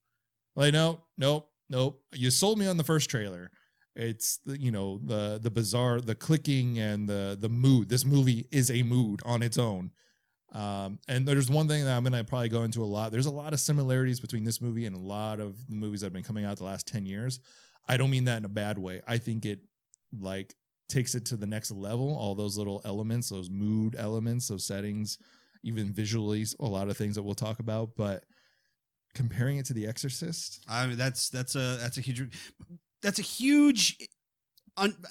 Like, 0.55 0.73
no, 0.73 1.01
nope, 1.17 1.49
nope. 1.69 2.01
You 2.13 2.31
sold 2.31 2.59
me 2.59 2.67
on 2.67 2.77
the 2.77 2.83
first 2.83 3.09
trailer. 3.09 3.51
It's 3.95 4.37
the, 4.45 4.59
you 4.59 4.71
know, 4.71 4.99
the 5.03 5.39
the 5.41 5.51
bizarre, 5.51 5.99
the 5.99 6.15
clicking 6.15 6.79
and 6.79 7.07
the 7.09 7.37
the 7.39 7.49
mood. 7.49 7.89
This 7.89 8.05
movie 8.05 8.47
is 8.51 8.71
a 8.71 8.83
mood 8.83 9.19
on 9.25 9.41
its 9.41 9.57
own. 9.57 9.91
Um, 10.53 10.99
and 11.07 11.27
there's 11.27 11.49
one 11.49 11.67
thing 11.67 11.83
that 11.85 11.95
I'm 11.95 12.03
gonna 12.03 12.23
probably 12.23 12.49
go 12.49 12.63
into 12.63 12.81
a 12.81 12.85
lot. 12.85 13.11
There's 13.11 13.25
a 13.25 13.31
lot 13.31 13.51
of 13.53 13.59
similarities 13.59 14.19
between 14.19 14.43
this 14.45 14.61
movie 14.61 14.85
and 14.85 14.95
a 14.95 14.99
lot 14.99 15.39
of 15.39 15.55
the 15.67 15.75
movies 15.75 15.99
that 16.01 16.07
have 16.07 16.13
been 16.13 16.23
coming 16.23 16.45
out 16.45 16.57
the 16.57 16.63
last 16.63 16.87
10 16.87 17.05
years. 17.05 17.39
I 17.87 17.97
don't 17.97 18.09
mean 18.09 18.25
that 18.25 18.37
in 18.37 18.45
a 18.45 18.49
bad 18.49 18.77
way. 18.77 19.01
I 19.07 19.17
think 19.17 19.45
it 19.45 19.59
like 20.17 20.55
takes 20.89 21.15
it 21.15 21.25
to 21.27 21.37
the 21.37 21.47
next 21.47 21.71
level. 21.71 22.15
All 22.15 22.35
those 22.35 22.57
little 22.57 22.81
elements, 22.85 23.29
those 23.29 23.49
mood 23.49 23.95
elements, 23.97 24.47
those 24.47 24.65
settings, 24.65 25.17
even 25.63 25.93
visually, 25.93 26.45
a 26.59 26.65
lot 26.65 26.89
of 26.89 26.97
things 26.97 27.15
that 27.15 27.23
we'll 27.23 27.35
talk 27.35 27.59
about. 27.59 27.91
But 27.95 28.25
comparing 29.13 29.57
it 29.57 29.65
to 29.67 29.73
The 29.73 29.87
Exorcist, 29.87 30.63
I 30.67 30.87
mean, 30.87 30.97
that's 30.97 31.29
that's 31.29 31.55
a 31.55 31.77
that's 31.79 31.97
a 31.97 32.01
huge 32.01 32.37
that's 33.01 33.19
a 33.19 33.23
huge 33.23 33.97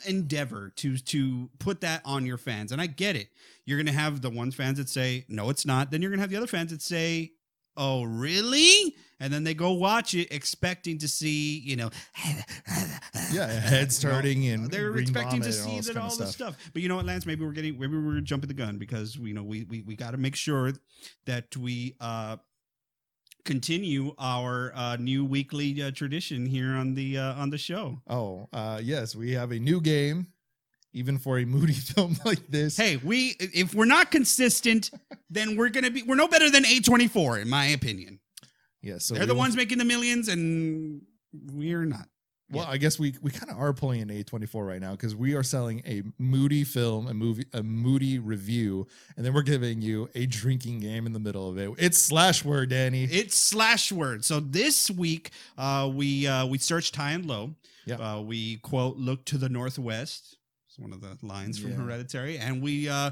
endeavor 0.07 0.73
to 0.77 0.97
to 0.97 1.51
put 1.59 1.81
that 1.83 2.03
on 2.05 2.27
your 2.27 2.39
fans, 2.39 2.73
and 2.73 2.81
I 2.81 2.87
get 2.87 3.17
it. 3.17 3.29
You're 3.65 3.79
gonna 3.79 3.93
have 3.93 4.21
the 4.21 4.31
ones 4.31 4.55
fans 4.55 4.79
that 4.79 4.89
say 4.89 5.25
no, 5.29 5.51
it's 5.51 5.67
not. 5.67 5.91
Then 5.91 6.03
you're 6.03 6.11
gonna 6.11 6.23
have 6.23 6.31
the 6.31 6.37
other 6.37 6.47
fans 6.47 6.71
that 6.71 6.83
say, 6.83 7.33
oh, 7.77 8.03
really? 8.03 8.95
And 9.21 9.33
then 9.33 9.43
they 9.45 9.55
go 9.55 9.73
watch 9.73 10.15
it 10.15 10.33
expecting 10.33 10.99
to 10.99 11.09
see, 11.09 11.59
you 11.59 11.77
know, 11.77 11.91
yeah, 13.33 13.47
head 13.47 13.93
starting 13.93 14.43
No, 14.43 14.55
and 14.55 14.71
they're 14.71 14.97
expecting 14.97 15.43
to 15.43 15.53
see 15.53 15.81
that 15.81 15.97
all 15.97 16.15
this 16.15 16.33
stuff. 16.33 16.57
But 16.73 16.83
you 16.83 16.89
know 16.89 16.97
what, 16.97 17.07
Lance? 17.07 17.27
Maybe 17.27 17.45
we're 17.45 17.53
getting 17.53 17.79
maybe 17.79 17.99
we're 17.99 18.21
jumping 18.21 18.49
the 18.49 18.55
gun 18.55 18.79
because 18.79 19.17
you 19.17 19.35
know 19.35 19.43
we 19.43 19.65
we 19.65 19.83
we 19.83 19.97
got 19.97 20.13
to 20.13 20.19
make 20.19 20.37
sure 20.37 20.73
that 21.27 21.57
we 21.57 21.97
uh 22.01 22.37
continue 23.45 24.15
our 24.19 24.73
uh 24.75 24.97
new 24.97 25.25
weekly 25.25 25.83
uh, 25.83 25.91
tradition 25.91 26.45
here 26.47 26.75
on 26.75 26.95
the 26.95 27.19
uh 27.19 27.35
on 27.35 27.51
the 27.51 27.59
show. 27.59 28.01
Oh, 28.09 28.49
uh, 28.53 28.81
yes, 28.83 29.17
we 29.17 29.33
have 29.33 29.51
a 29.51 29.59
new 29.59 29.81
game, 29.81 30.29
even 30.93 31.19
for 31.19 31.39
a 31.39 31.45
moody 31.45 31.73
film 31.95 32.17
like 32.25 32.47
this. 32.49 32.77
Hey, 32.77 32.99
we 32.99 33.35
if 33.41 33.75
we're 33.75 33.85
not 33.85 34.11
consistent, 34.13 34.91
then 35.29 35.57
we're 35.57 35.71
gonna 35.71 35.91
be 35.91 36.03
we're 36.03 36.15
no 36.15 36.29
better 36.29 36.51
than 36.51 36.63
A24 36.63 37.43
in 37.43 37.49
my 37.49 37.67
opinion. 37.67 38.21
Yeah, 38.83 38.99
so 38.99 39.15
They're 39.15 39.27
the 39.27 39.35
ones 39.35 39.57
making 39.57 39.79
the 39.79 39.85
millions, 39.85 40.29
and 40.29 41.03
we're 41.53 41.85
not. 41.85 42.09
Well, 42.51 42.65
Yeah. 42.65 42.71
I 42.71 42.77
guess 42.79 42.99
we 42.99 43.15
we 43.21 43.31
kind 43.31 43.51
of 43.53 43.59
are 43.59 43.75
pulling 43.75 44.01
an 44.01 44.09
A24 44.09 44.67
right 44.67 44.81
now 44.81 44.93
because 44.93 45.15
we 45.15 45.35
are 45.35 45.43
selling 45.43 45.83
a 45.87 46.03
moody 46.17 46.65
film, 46.65 47.07
a 47.07 47.13
movie, 47.13 47.45
a 47.53 47.63
moody 47.63 48.19
review, 48.19 48.87
and 49.17 49.27
then 49.27 49.35
we're 49.35 49.43
giving 49.43 49.83
you 49.83 50.09
a 50.15 50.25
drinking 50.25 50.81
game 50.81 51.05
in 51.05 51.13
the 51.13 51.19
middle 51.19 51.47
of 51.51 51.59
it. 51.59 51.71
It's 51.77 51.99
slash 52.01 52.45
word, 52.47 52.71
Danny. 52.71 53.05
It's 53.05 53.37
slash 53.39 53.93
word. 53.93 54.25
So 54.25 54.41
this 54.41 54.91
week, 54.91 55.31
uh, 55.59 55.91
we 55.93 56.27
uh, 56.27 56.47
we 56.47 56.57
searched 56.57 56.97
high 56.97 57.13
and 57.13 57.27
low. 57.27 57.55
Yeah. 57.85 57.97
Uh, 57.97 58.21
we 58.23 58.57
quote 58.59 58.97
look 58.97 59.27
to 59.27 59.37
the 59.37 59.51
northwest. 59.51 60.39
It's 60.71 60.79
one 60.79 60.95
of 60.95 61.03
the 61.03 61.19
lines 61.21 61.59
from 61.59 61.73
Yeah. 61.73 61.77
Hereditary, 61.77 62.39
and 62.39 62.63
we 62.63 62.89
uh, 62.89 63.11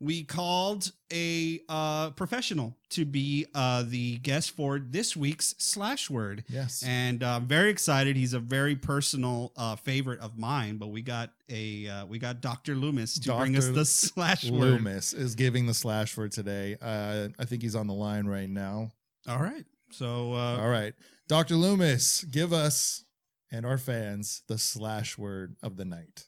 we 0.00 0.24
called 0.24 0.92
a 1.12 1.60
uh, 1.68 2.10
professional 2.10 2.76
to 2.90 3.04
be 3.04 3.46
uh, 3.54 3.84
the 3.86 4.18
guest 4.18 4.52
for 4.52 4.78
this 4.78 5.16
week's 5.16 5.54
slash 5.58 6.08
word. 6.08 6.44
yes. 6.48 6.84
And 6.86 7.22
uh, 7.22 7.36
I'm 7.36 7.46
very 7.46 7.70
excited. 7.70 8.16
He's 8.16 8.34
a 8.34 8.38
very 8.38 8.76
personal 8.76 9.52
uh, 9.56 9.76
favorite 9.76 10.20
of 10.20 10.38
mine. 10.38 10.76
But 10.76 10.88
we 10.88 11.02
got 11.02 11.30
a 11.48 11.88
uh, 11.88 12.06
we 12.06 12.18
got 12.18 12.40
Doctor 12.40 12.74
Loomis 12.74 13.18
to 13.20 13.36
bring 13.36 13.56
us 13.56 13.68
the 13.68 13.84
slash 13.84 14.48
word. 14.50 14.60
Loomis 14.60 15.12
is 15.12 15.34
giving 15.34 15.66
the 15.66 15.74
slash 15.74 16.16
word 16.16 16.32
today. 16.32 16.76
Uh, 16.80 17.28
I 17.38 17.44
think 17.44 17.62
he's 17.62 17.74
on 17.74 17.86
the 17.86 17.94
line 17.94 18.26
right 18.26 18.48
now. 18.48 18.90
All 19.28 19.40
right. 19.40 19.64
So 19.90 20.34
uh, 20.34 20.58
All 20.60 20.68
right, 20.68 20.94
Dr. 21.28 21.54
Loomis, 21.54 22.24
give 22.24 22.52
us 22.52 23.04
and 23.50 23.64
our 23.64 23.78
fans 23.78 24.42
the 24.46 24.58
slash 24.58 25.16
word 25.16 25.56
of 25.62 25.76
the 25.76 25.84
night. 25.84 26.26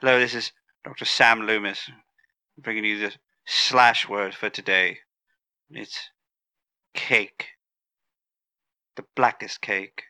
Hello, 0.00 0.18
this 0.18 0.34
is 0.34 0.52
Dr. 0.84 1.06
Sam 1.06 1.46
Loomis, 1.46 1.90
bringing 2.58 2.84
you 2.84 2.98
the 2.98 3.12
slash 3.46 4.08
word 4.08 4.34
for 4.34 4.50
today. 4.50 4.98
It's 5.70 6.10
cake. 6.94 7.46
The 8.96 9.04
blackest 9.14 9.60
cake. 9.60 10.04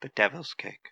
The 0.00 0.08
devil's 0.08 0.54
cake. 0.54 0.88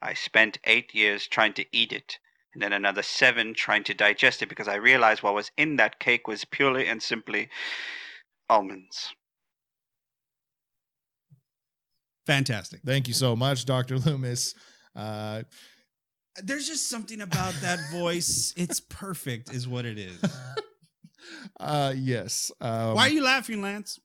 I 0.00 0.14
spent 0.14 0.58
eight 0.64 0.94
years 0.94 1.26
trying 1.26 1.54
to 1.54 1.64
eat 1.72 1.92
it, 1.92 2.18
and 2.52 2.62
then 2.62 2.72
another 2.72 3.02
seven 3.02 3.54
trying 3.54 3.84
to 3.84 3.94
digest 3.94 4.42
it 4.42 4.48
because 4.48 4.68
I 4.68 4.74
realized 4.74 5.22
what 5.22 5.34
was 5.34 5.50
in 5.56 5.76
that 5.76 5.98
cake 5.98 6.28
was 6.28 6.44
purely 6.44 6.86
and 6.86 7.02
simply 7.02 7.48
almonds. 8.48 9.14
fantastic. 12.26 12.80
Thank 12.84 13.08
you 13.08 13.14
so 13.14 13.36
much, 13.36 13.64
Dr. 13.64 13.98
Loomis. 13.98 14.54
Uh, 14.94 15.42
There's 16.42 16.66
just 16.66 16.88
something 16.88 17.20
about 17.20 17.54
that 17.62 17.78
voice. 17.92 18.52
It's 18.56 18.80
perfect, 18.80 19.52
is 19.52 19.68
what 19.68 19.84
it 19.84 19.98
is. 19.98 20.18
uh, 21.60 21.94
yes. 21.96 22.50
Um, 22.60 22.94
Why 22.94 23.06
are 23.06 23.10
you 23.10 23.22
laughing, 23.22 23.62
Lance? 23.62 24.00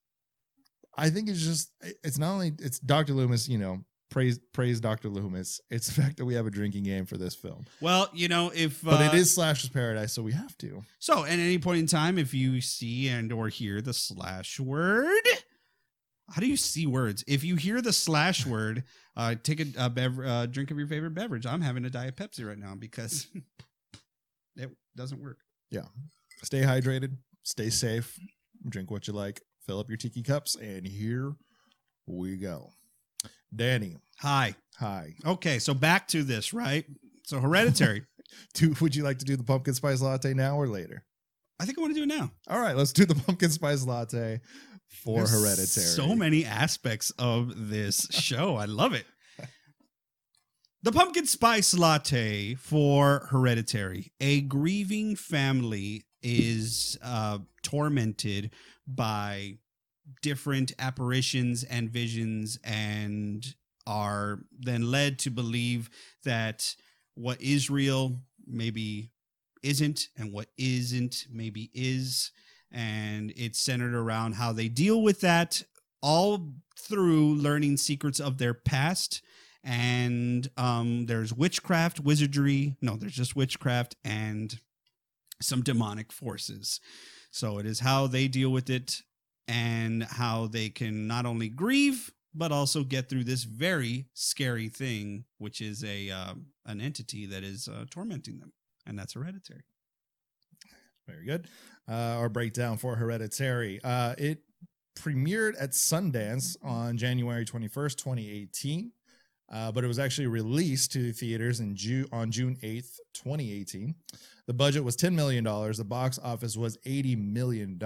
I 0.95 1.09
think 1.09 1.29
it's 1.29 1.41
just 1.41 1.71
it's 2.03 2.17
not 2.17 2.33
only 2.33 2.53
it's 2.59 2.79
Dr. 2.79 3.13
Loomis, 3.13 3.47
you 3.47 3.57
know, 3.57 3.83
praise 4.09 4.39
praise 4.53 4.79
Dr. 4.79 5.09
Loomis. 5.09 5.61
It's 5.69 5.87
the 5.87 6.01
fact 6.01 6.17
that 6.17 6.25
we 6.25 6.33
have 6.33 6.45
a 6.45 6.51
drinking 6.51 6.83
game 6.83 7.05
for 7.05 7.17
this 7.17 7.35
film. 7.35 7.65
Well, 7.79 8.09
you 8.13 8.27
know, 8.27 8.51
if 8.53 8.83
But 8.83 9.01
uh, 9.01 9.03
it 9.05 9.13
is 9.13 9.33
Slash's 9.33 9.69
Paradise, 9.69 10.13
so 10.13 10.21
we 10.21 10.33
have 10.33 10.57
to. 10.59 10.83
so, 10.99 11.23
at 11.23 11.31
any 11.31 11.57
point 11.57 11.79
in 11.79 11.87
time, 11.87 12.17
if 12.17 12.33
you 12.33 12.61
see 12.61 13.07
and 13.07 13.31
or 13.31 13.47
hear 13.47 13.81
the 13.81 13.93
slash 13.93 14.59
word, 14.59 15.23
how 16.31 16.41
do 16.41 16.47
you 16.47 16.57
see 16.57 16.85
words? 16.85 17.23
If 17.27 17.43
you 17.43 17.55
hear 17.55 17.81
the 17.81 17.93
slash 17.93 18.45
word, 18.45 18.83
uh, 19.15 19.35
take 19.41 19.59
a, 19.59 19.85
a 19.85 19.89
bever- 19.89 20.25
uh, 20.25 20.45
drink 20.45 20.71
of 20.71 20.77
your 20.77 20.87
favorite 20.87 21.13
beverage. 21.13 21.45
I'm 21.45 21.61
having 21.61 21.85
a 21.85 21.89
diet 21.89 22.15
Pepsi 22.15 22.47
right 22.47 22.57
now 22.57 22.75
because 22.75 23.27
it 24.55 24.69
doesn't 24.95 25.21
work. 25.21 25.37
Yeah, 25.71 25.85
stay 26.43 26.61
hydrated, 26.61 27.17
stay 27.43 27.69
safe, 27.69 28.17
drink 28.67 28.91
what 28.91 29.07
you 29.07 29.13
like, 29.13 29.41
fill 29.65 29.79
up 29.79 29.89
your 29.89 29.97
tiki 29.97 30.23
cups, 30.23 30.55
and 30.55 30.85
here 30.85 31.33
we 32.07 32.37
go. 32.37 32.71
Danny, 33.55 33.95
Hi. 34.19 34.55
hi. 34.77 35.15
Okay, 35.25 35.59
so 35.59 35.73
back 35.73 36.07
to 36.09 36.23
this, 36.23 36.53
right? 36.53 36.85
So 37.25 37.39
hereditary. 37.39 38.03
Do, 38.53 38.75
would 38.79 38.95
you 38.95 39.03
like 39.03 39.17
to 39.19 39.25
do 39.25 39.35
the 39.35 39.43
pumpkin 39.43 39.73
spice 39.73 40.01
latte 40.01 40.35
now 40.35 40.55
or 40.55 40.67
later? 40.67 41.03
I 41.59 41.65
think 41.65 41.79
I 41.79 41.81
want 41.81 41.95
to 41.95 41.99
do 41.99 42.03
it 42.03 42.15
now. 42.15 42.29
All 42.47 42.59
right, 42.59 42.75
let's 42.75 42.93
do 42.93 43.05
the 43.05 43.15
pumpkin 43.15 43.49
spice 43.49 43.85
latte 43.85 44.39
for 44.89 45.19
There's 45.19 45.31
Hereditary. 45.31 45.85
So 45.85 46.15
many 46.15 46.45
aspects 46.45 47.11
of 47.17 47.69
this 47.69 48.07
show. 48.11 48.55
I 48.55 48.65
love 48.65 48.93
it. 48.93 49.05
The 50.81 50.91
pumpkin 50.93 51.25
spice 51.25 51.73
latte 51.73 52.55
for 52.55 53.27
Hereditary. 53.31 54.13
A 54.21 54.41
grieving 54.41 55.17
family 55.17 56.05
is 56.23 56.97
uh, 57.03 57.39
tormented 57.63 58.51
by 58.87 59.57
different 60.21 60.71
apparitions 60.79 61.63
and 61.63 61.89
visions 61.89 62.59
and 62.63 63.45
are 63.85 64.39
then 64.57 64.89
led 64.89 65.19
to 65.19 65.29
believe 65.29 65.89
that 66.23 66.75
what 67.15 67.41
is 67.41 67.69
real 67.69 68.21
maybe 68.47 69.11
isn't 69.61 70.07
and 70.17 70.31
what 70.31 70.47
isn't 70.57 71.25
maybe 71.29 71.69
is 71.73 72.31
and 72.71 73.33
it's 73.35 73.59
centered 73.59 73.93
around 73.93 74.33
how 74.33 74.51
they 74.51 74.67
deal 74.67 75.01
with 75.01 75.21
that 75.21 75.63
all 76.01 76.53
through 76.77 77.35
learning 77.35 77.77
secrets 77.77 78.19
of 78.19 78.37
their 78.37 78.53
past. 78.53 79.21
And 79.63 80.49
um 80.57 81.05
there's 81.07 81.33
witchcraft 81.33 81.99
wizardry 81.99 82.77
no 82.81 82.95
there's 82.95 83.13
just 83.13 83.35
witchcraft 83.35 83.95
and 84.03 84.57
some 85.41 85.61
demonic 85.61 86.11
forces. 86.11 86.79
So 87.31 87.59
it 87.59 87.65
is 87.65 87.79
how 87.79 88.07
they 88.07 88.27
deal 88.27 88.49
with 88.49 88.69
it 88.69 89.01
and 89.47 90.03
how 90.03 90.47
they 90.47 90.69
can 90.69 91.07
not 91.07 91.25
only 91.25 91.49
grieve 91.49 92.11
but 92.33 92.51
also 92.51 92.83
get 92.83 93.09
through 93.09 93.23
this 93.23 93.43
very 93.43 94.05
scary 94.13 94.69
thing 94.69 95.25
which 95.39 95.59
is 95.61 95.83
a 95.83 96.09
um, 96.09 96.45
an 96.65 96.79
entity 96.79 97.25
that 97.25 97.43
is 97.43 97.67
uh, 97.67 97.85
tormenting 97.89 98.39
them 98.39 98.53
and 98.85 98.97
that's 98.97 99.13
hereditary 99.13 99.63
Very 101.09 101.25
good. 101.25 101.47
Uh, 101.89 102.19
our 102.19 102.29
breakdown 102.29 102.77
for 102.77 102.95
Hereditary. 102.95 103.79
Uh, 103.83 104.13
it 104.17 104.43
premiered 104.97 105.53
at 105.59 105.71
Sundance 105.71 106.55
on 106.63 106.97
January 106.97 107.45
21st, 107.45 107.95
2018, 107.95 108.91
uh, 109.51 109.71
but 109.71 109.83
it 109.83 109.87
was 109.87 109.97
actually 109.97 110.27
released 110.27 110.91
to 110.91 111.01
the 111.01 111.11
theaters 111.11 111.59
in 111.59 111.75
June 111.75 112.05
on 112.11 112.31
June 112.31 112.57
8th, 112.61 112.97
2018. 113.13 113.95
The 114.45 114.53
budget 114.53 114.83
was 114.83 114.95
$10 114.97 115.13
million. 115.13 115.43
The 115.43 115.85
box 115.85 116.19
office 116.21 116.55
was 116.55 116.77
$80 116.85 117.17
million. 117.31 117.79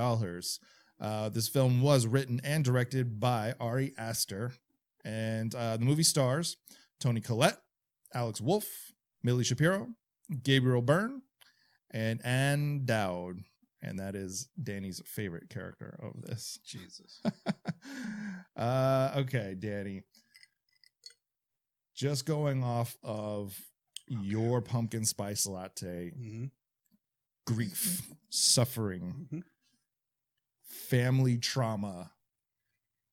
Uh, 1.00 1.30
this 1.30 1.48
film 1.48 1.82
was 1.82 2.06
written 2.06 2.42
and 2.44 2.64
directed 2.64 3.20
by 3.20 3.54
Ari 3.60 3.94
Aster, 3.98 4.54
and 5.06 5.54
uh, 5.56 5.78
the 5.78 5.86
movie 5.86 6.04
stars 6.04 6.58
Toni 7.00 7.22
Collette, 7.22 7.60
Alex 8.14 8.42
Wolff, 8.42 8.68
Millie 9.24 9.44
Shapiro, 9.44 9.90
Gabriel 10.44 10.82
Byrne, 10.82 11.22
and 11.94 12.24
Ann 12.26 12.86
Dowd. 12.86 13.44
And 13.82 14.00
that 14.00 14.16
is 14.16 14.48
Danny's 14.62 15.02
favorite 15.06 15.50
character 15.50 16.00
of 16.02 16.22
this. 16.22 16.58
jesus 16.66 17.22
uh, 18.56 19.12
okay, 19.18 19.56
Danny. 19.60 20.04
Just 21.96 22.26
going 22.26 22.64
off 22.64 22.98
of 23.04 23.60
your 24.08 24.62
pumpkin 24.62 25.06
spice 25.06 25.46
latte, 25.46 26.12
Mhm. 26.18 26.52
grief, 27.46 28.02
suffering, 28.30 29.28
Mhm. 29.32 29.44
family 30.66 31.38
trauma. 31.38 32.12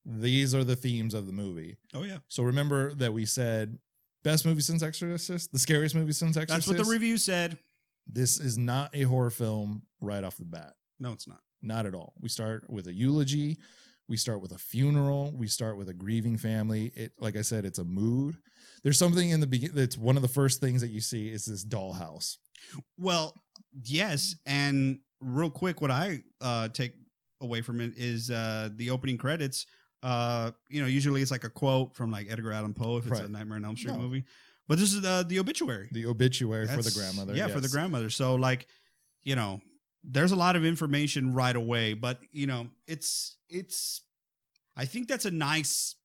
These 0.03 0.55
are 0.55 0.63
the 0.63 0.75
themes 0.75 1.13
of 1.13 1.27
the 1.27 1.33
movie. 1.33 1.77
oh 1.93 2.03
yeah 2.03 2.19
So 2.27 2.43
remember 2.43 2.93
that 2.95 3.13
we 3.13 3.25
said 3.25 3.77
best 4.23 4.45
movie 4.45 4.61
since 4.61 4.81
Exorcist, 4.81 5.51
the 5.51 5.59
scariest 5.59 5.93
movie 5.95 6.13
since 6.13 6.37
Exorcist. 6.37 6.67
that's 6.67 6.79
what 6.79 6.83
the 6.85 6.91
review 6.91 7.17
said 7.17 7.59
This 8.11 8.39
is 8.39 8.57
not 8.57 8.89
a 8.93 9.03
horror 9.03 9.29
film 9.29 9.83
right 10.01 10.23
off 10.23 10.37
the 10.37 10.45
bat. 10.45 10.73
no 10.99 11.11
it's 11.13 11.27
not 11.27 11.39
Not 11.61 11.85
at 11.85 11.93
all. 11.95 12.13
We 12.19 12.29
start 12.29 12.69
with 12.69 12.87
a 12.87 12.93
eulogy. 12.93 13.57
We 14.09 14.17
start 14.17 14.41
with 14.41 14.51
a 14.51 14.57
funeral. 14.57 15.31
We 15.35 15.47
start 15.47 15.77
with 15.77 15.87
a 15.87 15.93
grieving 15.93 16.37
family. 16.37 16.91
It, 16.95 17.13
like 17.19 17.37
I 17.37 17.41
said, 17.43 17.63
it's 17.65 17.79
a 17.79 17.85
mood. 17.85 18.35
There's 18.83 18.97
something 18.97 19.29
in 19.29 19.39
the 19.39 19.47
beginning. 19.47 19.75
That's 19.75 19.97
one 19.97 20.15
of 20.17 20.21
the 20.21 20.27
first 20.27 20.59
things 20.59 20.81
that 20.81 20.89
you 20.89 20.99
see 20.99 21.29
is 21.29 21.45
this 21.45 21.63
dollhouse. 21.63 22.37
Well, 22.97 23.33
yes, 23.85 24.35
and 24.45 24.99
real 25.21 25.49
quick, 25.49 25.79
what 25.81 25.91
I 25.91 26.23
uh, 26.41 26.67
take 26.69 26.93
away 27.41 27.61
from 27.61 27.79
it 27.79 27.93
is 27.95 28.29
uh, 28.29 28.69
the 28.75 28.89
opening 28.89 29.17
credits. 29.17 29.65
Uh, 30.03 30.51
you 30.69 30.81
know, 30.81 30.87
usually 30.87 31.21
it's 31.21 31.31
like 31.31 31.43
a 31.43 31.49
quote 31.49 31.95
from 31.95 32.11
like 32.11 32.27
Edgar 32.29 32.51
Allan 32.51 32.73
Poe 32.73 32.97
if 32.97 33.07
it's 33.07 33.19
a 33.19 33.29
Nightmare 33.29 33.57
on 33.57 33.65
Elm 33.65 33.77
Street 33.77 33.93
No. 33.93 33.99
movie, 33.99 34.25
but 34.67 34.77
this 34.77 34.93
is 34.93 35.01
the 35.01 35.25
the 35.27 35.39
obituary 35.39 35.89
The 35.91 36.05
obituary 36.05 36.67
for 36.67 36.81
the 36.81 36.91
grandmother. 36.91 37.35
Yeah, 37.35 37.47
for 37.47 37.59
the 37.59 37.69
grandmother. 37.69 38.09
So 38.09 38.35
like, 38.35 38.67
you 39.23 39.35
know, 39.35 39.61
there's 40.03 40.31
a 40.31 40.35
lot 40.35 40.55
of 40.55 40.65
information 40.65 41.33
right 41.33 41.55
away, 41.55 41.93
but 41.93 42.19
you 42.31 42.47
know, 42.47 42.67
it's 42.87 43.37
it's. 43.49 44.01
I 44.77 44.85
think 44.85 45.09
that's 45.09 45.25
a 45.25 45.31
nice 45.31 45.95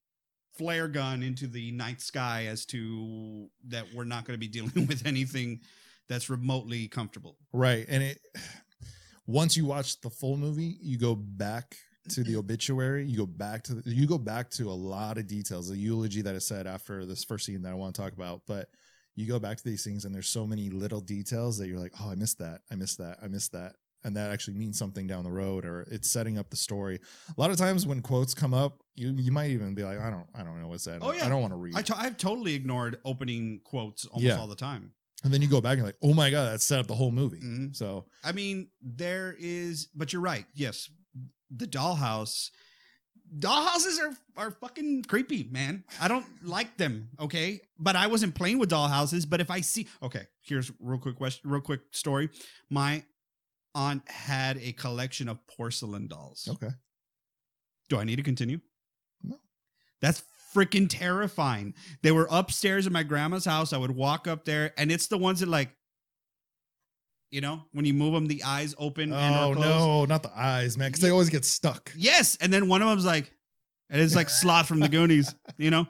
flare 0.58 0.88
gun 0.88 1.22
into 1.22 1.46
the 1.46 1.70
night 1.70 2.00
sky 2.00 2.46
as 2.46 2.66
to 2.66 3.48
that 3.68 3.86
we're 3.94 4.04
not 4.04 4.24
going 4.24 4.34
to 4.34 4.38
be 4.38 4.48
dealing 4.52 4.86
with 4.86 5.06
anything 5.06 5.60
that's 6.08 6.30
remotely 6.30 6.88
comfortable. 6.88 7.36
Right. 7.52 7.86
And 7.88 8.02
it 8.02 8.18
once 9.26 9.56
you 9.56 9.66
watch 9.66 10.00
the 10.00 10.10
full 10.10 10.36
movie, 10.36 10.76
you 10.80 10.98
go 10.98 11.14
back 11.14 11.76
to 12.10 12.22
the 12.24 12.36
obituary, 12.36 13.04
you 13.06 13.16
go 13.18 13.26
back 13.26 13.62
to 13.64 13.74
the, 13.74 13.90
you 13.90 14.06
go 14.06 14.18
back 14.18 14.50
to 14.50 14.64
a 14.70 14.72
lot 14.72 15.18
of 15.18 15.26
details, 15.26 15.68
the 15.68 15.76
eulogy 15.76 16.22
that 16.22 16.34
is 16.34 16.46
said 16.46 16.66
after 16.66 17.04
this 17.06 17.24
first 17.24 17.46
scene 17.46 17.62
that 17.62 17.70
I 17.70 17.74
want 17.74 17.94
to 17.94 18.00
talk 18.02 18.12
about, 18.12 18.42
but 18.46 18.68
you 19.14 19.26
go 19.26 19.38
back 19.38 19.56
to 19.56 19.64
these 19.64 19.82
things 19.84 20.04
and 20.04 20.14
there's 20.14 20.28
so 20.28 20.46
many 20.46 20.68
little 20.70 21.00
details 21.00 21.58
that 21.58 21.68
you're 21.68 21.78
like, 21.78 21.92
oh, 22.00 22.10
I 22.10 22.14
missed 22.14 22.38
that, 22.38 22.60
I 22.70 22.74
missed 22.76 22.98
that, 22.98 23.18
I 23.22 23.28
missed 23.28 23.52
that, 23.52 23.74
and 24.04 24.14
that 24.16 24.30
actually 24.30 24.54
means 24.58 24.78
something 24.78 25.06
down 25.06 25.24
the 25.24 25.30
road 25.32 25.64
or 25.64 25.86
it's 25.90 26.10
setting 26.10 26.38
up 26.38 26.50
the 26.50 26.56
story. 26.56 27.00
A 27.36 27.40
lot 27.40 27.50
of 27.50 27.56
times 27.56 27.86
when 27.86 28.00
quotes 28.02 28.34
come 28.34 28.52
up, 28.54 28.82
you 28.94 29.12
you 29.18 29.32
might 29.32 29.50
even 29.50 29.74
be 29.74 29.82
like, 29.84 29.98
I 29.98 30.10
don't 30.10 30.26
I 30.34 30.42
don't 30.42 30.60
know 30.60 30.68
what's 30.68 30.84
that. 30.84 30.98
Oh, 31.02 31.12
yeah. 31.12 31.26
I 31.26 31.28
don't 31.28 31.40
want 31.40 31.52
to 31.52 31.56
read. 31.58 31.74
I 31.76 31.82
to- 31.82 31.98
I've 31.98 32.16
totally 32.16 32.54
ignored 32.54 32.98
opening 33.04 33.60
quotes 33.64 34.04
almost 34.06 34.24
Yeah. 34.26 34.38
all 34.38 34.46
the 34.46 34.54
time. 34.56 34.92
and 35.24 35.32
then 35.32 35.40
you 35.42 35.48
go 35.48 35.60
back 35.62 35.72
and 35.72 35.78
you're 35.78 35.86
like, 35.86 35.96
oh 36.02 36.12
my 36.14 36.30
god, 36.30 36.52
that 36.52 36.60
set 36.60 36.78
up 36.78 36.86
the 36.86 36.94
whole 36.94 37.10
movie. 37.10 37.40
Mhm. 37.40 37.74
So 37.74 38.04
I 38.22 38.32
mean, 38.32 38.68
there 38.82 39.34
is, 39.40 39.88
but 39.94 40.12
you're 40.12 40.20
right. 40.22 40.44
Yes, 40.54 40.90
the 41.50 41.66
dollhouse. 41.66 42.50
Dollhouses 43.38 43.98
are 44.00 44.16
are 44.36 44.50
fucking 44.52 45.04
creepy, 45.04 45.48
man. 45.50 45.84
I 46.00 46.06
don't 46.08 46.26
like 46.44 46.76
them. 46.76 47.08
Okay, 47.18 47.60
but 47.78 47.96
I 47.96 48.06
wasn't 48.06 48.34
playing 48.34 48.58
with 48.58 48.70
dollhouses. 48.70 49.28
But 49.28 49.40
if 49.40 49.50
I 49.50 49.60
see, 49.62 49.88
okay, 50.02 50.26
here's 50.42 50.70
real 50.78 50.98
quick 50.98 51.16
question, 51.16 51.50
real 51.50 51.60
quick 51.60 51.80
story. 51.90 52.28
My 52.70 53.02
aunt 53.74 54.08
had 54.08 54.58
a 54.58 54.72
collection 54.72 55.28
of 55.28 55.44
porcelain 55.46 56.06
dolls. 56.06 56.48
okay. 56.50 56.70
Do 57.88 57.98
I 57.98 58.04
need 58.04 58.16
to 58.16 58.22
continue? 58.22 58.60
No. 59.22 59.36
That's 60.00 60.22
freaking 60.54 60.88
terrifying. 60.88 61.74
They 62.02 62.10
were 62.10 62.26
upstairs 62.30 62.86
in 62.86 62.92
my 62.92 63.02
grandma's 63.02 63.44
house. 63.44 63.72
I 63.72 63.78
would 63.78 63.90
walk 63.90 64.26
up 64.26 64.44
there, 64.44 64.72
and 64.78 64.90
it's 64.90 65.06
the 65.06 65.18
ones 65.18 65.40
that 65.40 65.48
like, 65.48 65.70
you 67.30 67.40
know, 67.40 67.62
when 67.72 67.84
you 67.84 67.94
move 67.94 68.12
them, 68.14 68.26
the 68.26 68.42
eyes 68.44 68.74
open. 68.78 69.12
and 69.12 69.34
Oh 69.36 69.52
no, 69.54 70.04
not 70.04 70.22
the 70.22 70.32
eyes, 70.36 70.76
man, 70.78 70.88
because 70.90 71.02
they 71.02 71.10
always 71.10 71.30
get 71.30 71.44
stuck. 71.44 71.92
Yes, 71.96 72.36
and 72.40 72.52
then 72.52 72.68
one 72.68 72.82
of 72.82 72.88
them's 72.88 73.04
like, 73.04 73.32
and 73.90 74.00
it's 74.00 74.14
like 74.14 74.28
Sloth 74.28 74.66
from 74.68 74.80
the 74.80 74.88
Goonies, 74.88 75.34
you 75.58 75.70
know. 75.70 75.86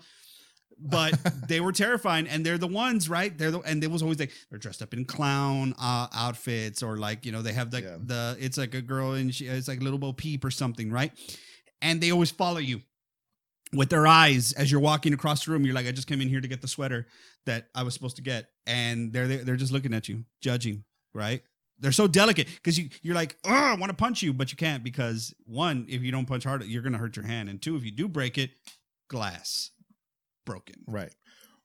But 0.79 1.19
they 1.49 1.61
were 1.61 1.73
terrifying, 1.73 2.29
and 2.29 2.45
they're 2.45 2.59
the 2.59 2.67
ones, 2.67 3.09
right? 3.09 3.37
They're 3.37 3.51
the 3.51 3.61
and 3.61 3.83
they 3.83 3.87
was 3.87 4.03
always 4.03 4.19
like 4.19 4.33
they're 4.51 4.59
dressed 4.59 4.83
up 4.83 4.93
in 4.93 5.07
clown 5.07 5.75
uh, 5.81 6.07
outfits, 6.15 6.83
or 6.83 6.99
like 6.99 7.25
you 7.25 7.33
know 7.33 7.41
they 7.41 7.55
have 7.55 7.73
like 7.73 7.85
Yeah. 7.85 7.97
the 7.99 8.37
it's 8.39 8.59
like 8.59 8.75
a 8.75 8.83
girl 8.83 9.13
and 9.13 9.35
she 9.35 9.47
it's 9.47 9.69
like 9.69 9.81
little 9.83 9.99
Bo 9.99 10.13
Peep 10.13 10.45
or 10.45 10.51
something, 10.51 10.91
right? 10.91 11.13
And 11.81 12.01
they 12.03 12.11
always 12.11 12.31
follow 12.31 12.59
you 12.59 12.83
with 13.73 13.89
their 13.89 14.07
eyes 14.07 14.53
as 14.53 14.71
you're 14.71 14.81
walking 14.81 15.15
across 15.15 15.47
the 15.47 15.53
room. 15.53 15.65
You're 15.65 15.75
like, 15.75 15.87
I 15.87 15.93
just 15.93 16.09
came 16.09 16.21
in 16.21 16.29
here 16.29 16.41
to 16.43 16.49
get 16.49 16.61
the 16.61 16.69
sweater 16.69 17.07
that 17.47 17.69
I 17.75 17.83
was 17.83 17.95
supposed 17.95 18.17
to 18.17 18.23
get, 18.23 18.49
and 18.67 19.13
they're, 19.15 19.27
they're 19.29 19.57
just 19.57 19.73
looking 19.73 19.95
at 19.95 20.09
you, 20.11 20.25
judging, 20.43 20.85
right? 21.17 21.43
They're 21.79 21.93
so 21.93 22.07
delicate 22.07 22.47
because 22.47 22.79
you 22.79 22.89
you're 23.03 23.15
like, 23.15 23.37
oh, 23.45 23.51
I 23.51 23.75
want 23.75 23.91
to 23.91 23.97
punch 23.97 24.23
you, 24.23 24.33
but 24.33 24.51
you 24.51 24.57
can't 24.57 24.85
because 24.85 25.35
one, 25.45 25.87
if 25.89 26.03
you 26.03 26.13
don't 26.13 26.27
punch 26.27 26.45
hard, 26.45 26.65
you're 26.65 26.83
gonna 26.83 26.99
hurt 26.99 27.17
your 27.17 27.27
hand, 27.27 27.49
and 27.49 27.61
two, 27.61 27.77
if 27.77 27.85
you 27.85 27.91
do 27.91 28.09
break 28.09 28.39
it, 28.39 28.51
glass 29.09 29.71
broken. 30.45 30.77
Right. 30.87 31.13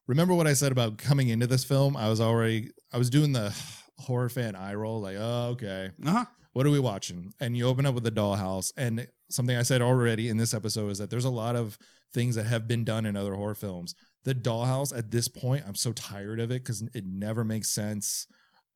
Remember 0.06 0.34
what 0.34 0.46
I 0.46 0.52
said 0.54 0.72
about 0.72 0.98
coming 0.98 1.28
into 1.28 1.46
this 1.46 1.64
film? 1.64 1.96
I 1.96 2.08
was 2.08 2.20
already 2.20 2.70
I 2.92 2.98
was 2.98 3.08
doing 3.08 3.32
the 3.32 3.54
horror 3.98 4.28
fan 4.28 4.56
eye 4.56 4.74
roll, 4.74 5.00
like, 5.00 5.16
oh, 5.18 5.50
okay. 5.52 5.90
Uh 6.04 6.10
huh. 6.10 6.24
What 6.52 6.66
are 6.66 6.70
we 6.70 6.80
watching? 6.80 7.32
And 7.40 7.56
you 7.56 7.66
open 7.66 7.86
up 7.86 7.94
with 7.94 8.04
the 8.04 8.10
dollhouse. 8.10 8.72
And 8.76 9.08
something 9.30 9.56
I 9.56 9.62
said 9.62 9.80
already 9.80 10.28
in 10.28 10.36
this 10.36 10.52
episode 10.52 10.90
is 10.90 10.98
that 10.98 11.08
there's 11.08 11.24
a 11.24 11.30
lot 11.30 11.56
of 11.56 11.78
things 12.12 12.34
that 12.34 12.44
have 12.44 12.68
been 12.68 12.84
done 12.84 13.06
in 13.06 13.16
other 13.16 13.34
horror 13.34 13.54
films. 13.54 13.94
The 14.24 14.34
dollhouse 14.34 14.96
at 14.96 15.10
this 15.10 15.28
point, 15.28 15.64
I'm 15.66 15.74
so 15.74 15.92
tired 15.92 16.40
of 16.40 16.50
it 16.50 16.62
because 16.62 16.82
it 16.94 17.06
never 17.06 17.42
makes 17.42 17.70
sense, 17.70 18.26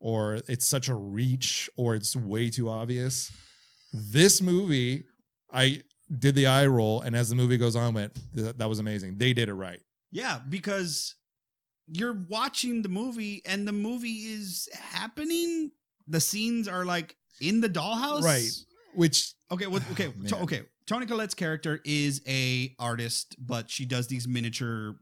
or 0.01 0.41
it's 0.49 0.67
such 0.67 0.89
a 0.89 0.95
reach, 0.95 1.71
or 1.77 1.95
it's 1.95 2.15
way 2.15 2.51
too 2.51 2.69
obvious. 2.69 3.33
This 3.93 4.43
movie, 4.43 5.05
I 5.53 5.83
did 6.19 6.35
the 6.35 6.47
eye 6.47 6.67
roll, 6.67 7.01
and 7.01 7.17
as 7.17 7.29
the 7.29 7.35
movie 7.35 7.57
goes 7.57 7.77
on, 7.77 7.95
went 7.95 8.17
that, 8.35 8.69
was 8.69 8.79
amazing. 8.79 9.19
They 9.19 9.33
did 9.33 9.49
it 9.49 9.55
right. 9.55 9.81
Yeah, 10.13 10.39
because 10.49 11.15
you're 11.89 12.25
watching 12.29 12.83
the 12.83 12.89
movie 12.89 13.43
and 13.47 13.67
the 13.67 13.73
movie 13.73 14.09
is 14.09 14.69
happening. 14.73 15.71
The 16.09 16.21
scenes 16.21 16.69
are 16.69 16.85
like 16.85 17.17
in 17.41 17.61
the 17.61 17.69
dollhouse, 17.69 18.23
Right. 18.23 18.51
Which 18.95 19.35
Okay, 19.53 19.67
well, 19.67 19.83
okay, 19.93 20.13
Oh, 20.33 20.43
okay. 20.43 20.63
Toni 20.87 21.07
Collette's 21.07 21.35
character 21.35 21.81
is 21.85 22.23
a 22.27 22.75
artist, 22.79 23.37
but 23.39 23.71
she 23.71 23.85
does 23.85 24.07
these 24.07 24.27
miniature, 24.27 24.97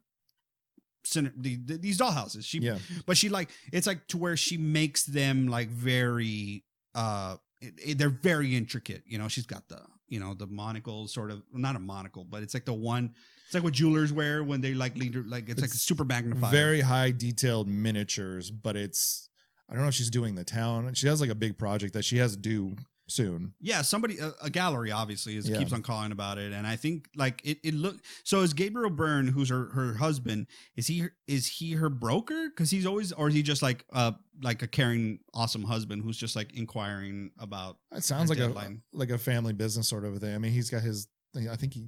cine- 1.04 1.32
the, 1.36 1.56
the, 1.56 1.76
these 1.78 1.98
dollhouses. 1.98 2.44
She, 2.44 2.58
yeah, 2.58 2.78
but 3.06 3.16
she 3.16 3.28
like 3.28 3.50
it's 3.72 3.86
like 3.86 4.06
to 4.08 4.18
where 4.18 4.36
she 4.36 4.56
makes 4.56 5.04
them 5.04 5.48
like 5.48 5.68
very, 5.68 6.64
uh, 6.94 7.36
it- 7.60 7.74
it- 7.84 7.98
they're 7.98 8.08
very 8.08 8.54
intricate. 8.56 9.02
You 9.06 9.18
know, 9.18 9.28
she's 9.28 9.46
got 9.46 9.68
the 9.68 9.80
you 10.08 10.20
know 10.20 10.34
the 10.34 10.46
monocle 10.46 11.08
sort 11.08 11.30
of 11.30 11.42
not 11.52 11.76
a 11.76 11.80
monocle, 11.80 12.24
but 12.24 12.42
it's 12.42 12.54
like 12.54 12.64
the 12.64 12.74
one. 12.74 13.14
It's 13.46 13.54
like 13.54 13.62
what 13.62 13.74
jewelers 13.74 14.12
wear 14.12 14.42
when 14.42 14.60
they 14.62 14.72
like 14.74 14.96
lead 14.96 15.14
like 15.26 15.48
it's, 15.48 15.60
like 15.60 15.70
It's 15.70 15.82
super 15.82 16.04
magnified. 16.04 16.50
very 16.50 16.80
high 16.80 17.10
detailed 17.10 17.68
miniatures, 17.68 18.50
but 18.50 18.74
it's 18.76 19.28
I 19.68 19.74
don't 19.74 19.82
know 19.82 19.88
if 19.88 19.94
she's 19.94 20.10
doing 20.10 20.34
the 20.34 20.44
town. 20.44 20.92
She 20.94 21.06
has 21.08 21.20
like 21.20 21.30
a 21.30 21.34
big 21.34 21.58
project 21.58 21.92
that 21.94 22.04
she 22.04 22.16
has 22.18 22.32
to 22.32 22.38
do 22.38 22.74
soon. 23.06 23.52
yeah 23.60 23.82
somebody 23.82 24.18
a, 24.18 24.32
a 24.42 24.48
gallery 24.50 24.90
obviously 24.90 25.36
is 25.36 25.48
Yeah. 25.48 25.58
keeps 25.58 25.72
on 25.72 25.82
calling 25.82 26.10
about 26.12 26.38
it 26.38 26.52
and 26.52 26.66
i 26.66 26.76
think 26.76 27.06
like 27.16 27.40
it, 27.44 27.58
it 27.62 27.74
look 27.74 27.96
so 28.22 28.40
is 28.40 28.54
gabriel 28.54 28.88
byrne 28.90 29.26
who's 29.28 29.50
her 29.50 29.68
her 29.74 29.94
husband 29.94 30.46
is 30.76 30.86
he 30.86 31.04
is 31.26 31.46
he 31.46 31.72
her 31.72 31.90
broker 31.90 32.48
because 32.48 32.70
he's 32.70 32.86
always 32.86 33.12
or 33.12 33.28
is 33.28 33.34
he 33.34 33.42
just 33.42 33.60
like 33.62 33.84
uh 33.92 34.12
like 34.42 34.62
a 34.62 34.66
caring 34.66 35.18
awesome 35.34 35.64
husband 35.64 36.02
who's 36.02 36.16
just 36.16 36.34
like 36.34 36.54
inquiring 36.54 37.30
about 37.38 37.76
It 37.92 38.04
sounds 38.04 38.30
like 38.30 38.38
deadline. 38.38 38.82
a 38.94 38.96
like 38.96 39.10
a 39.10 39.18
family 39.18 39.52
business 39.52 39.86
sort 39.88 40.04
of 40.04 40.18
thing. 40.18 40.34
I 40.34 40.38
mean, 40.38 40.50
he's 40.52 40.70
got 40.70 40.82
his. 40.82 41.06
I 41.36 41.54
think 41.56 41.74
he. 41.74 41.86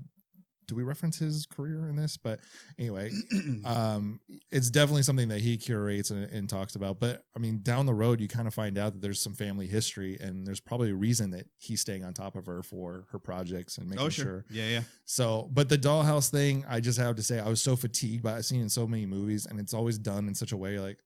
Do 0.67 0.75
we 0.75 0.83
reference 0.83 1.19
his 1.19 1.47
career 1.47 1.89
in 1.89 1.97
this? 1.97 2.17
But 2.17 2.41
anyway, 2.79 3.11
um, 3.65 4.21
it's 4.51 4.71
definitely 4.71 5.03
something 5.03 5.29
that 5.29 5.41
he 5.41 5.57
curates 5.57 6.11
and, 6.11 6.25
and 6.25 6.49
talks 6.49 6.75
about. 6.75 6.99
But 7.01 7.25
I 7.37 7.39
mean, 7.39 7.61
down 7.63 7.87
the 7.87 7.95
road, 7.95 8.21
you 8.21 8.29
kind 8.29 8.49
of 8.49 8.55
find 8.55 8.77
out 8.79 8.93
that 8.95 9.03
there's 9.03 9.21
some 9.21 9.35
family 9.35 9.67
history, 9.67 10.17
and 10.21 10.47
there's 10.47 10.61
probably 10.61 10.91
a 10.91 10.95
reason 10.95 11.31
that 11.31 11.47
he's 11.59 11.81
staying 11.81 12.05
on 12.05 12.15
top 12.15 12.37
of 12.37 12.47
her 12.47 12.63
for 12.63 13.07
her 13.13 13.19
projects 13.19 13.79
and 13.79 13.89
making 13.89 14.05
oh 14.05 14.09
sure 14.09 14.25
sure 14.25 14.45
yeah 14.51 14.69
yeah 14.69 14.81
So, 15.05 15.49
but 15.53 15.69
the 15.69 15.79
dollhouse 15.79 16.31
thing, 16.31 16.65
I 16.69 16.81
just 16.81 16.99
have 16.99 17.17
to 17.17 17.23
say, 17.23 17.39
I 17.39 17.49
was 17.49 17.63
so 17.63 17.77
fatigued 17.77 18.23
by 18.23 18.39
it 18.39 18.43
seen 18.43 18.61
in 18.61 18.69
so 18.69 18.87
many 18.87 19.07
movies, 19.07 19.47
and 19.47 19.61
it's 19.61 19.75
always 19.75 19.99
done 19.99 20.27
in 20.29 20.35
such 20.35 20.53
a 20.53 20.57
way 20.57 20.79
like, 20.79 20.99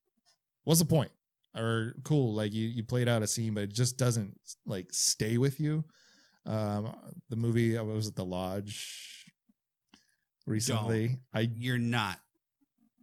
what's 0.65 0.81
the 0.81 0.87
point? 0.87 1.11
Or 1.57 1.95
cool, 2.05 2.33
like 2.33 2.53
you 2.55 2.69
you 2.69 2.85
played 2.85 3.09
out 3.09 3.23
a 3.23 3.27
scene, 3.27 3.55
but 3.55 3.65
it 3.65 3.73
just 3.73 3.99
doesn't 3.99 4.39
like 4.67 4.87
stay 4.93 5.37
with 5.37 5.59
you. 5.61 5.85
Um, 6.47 6.95
the 7.29 7.37
movie 7.37 7.77
I 7.77 7.83
was 7.83 8.09
at 8.09 8.17
the 8.17 8.25
lodge 8.25 9.20
recently. 10.47 11.19
I 11.35 11.51
you're 11.57 11.79
not 11.79 12.19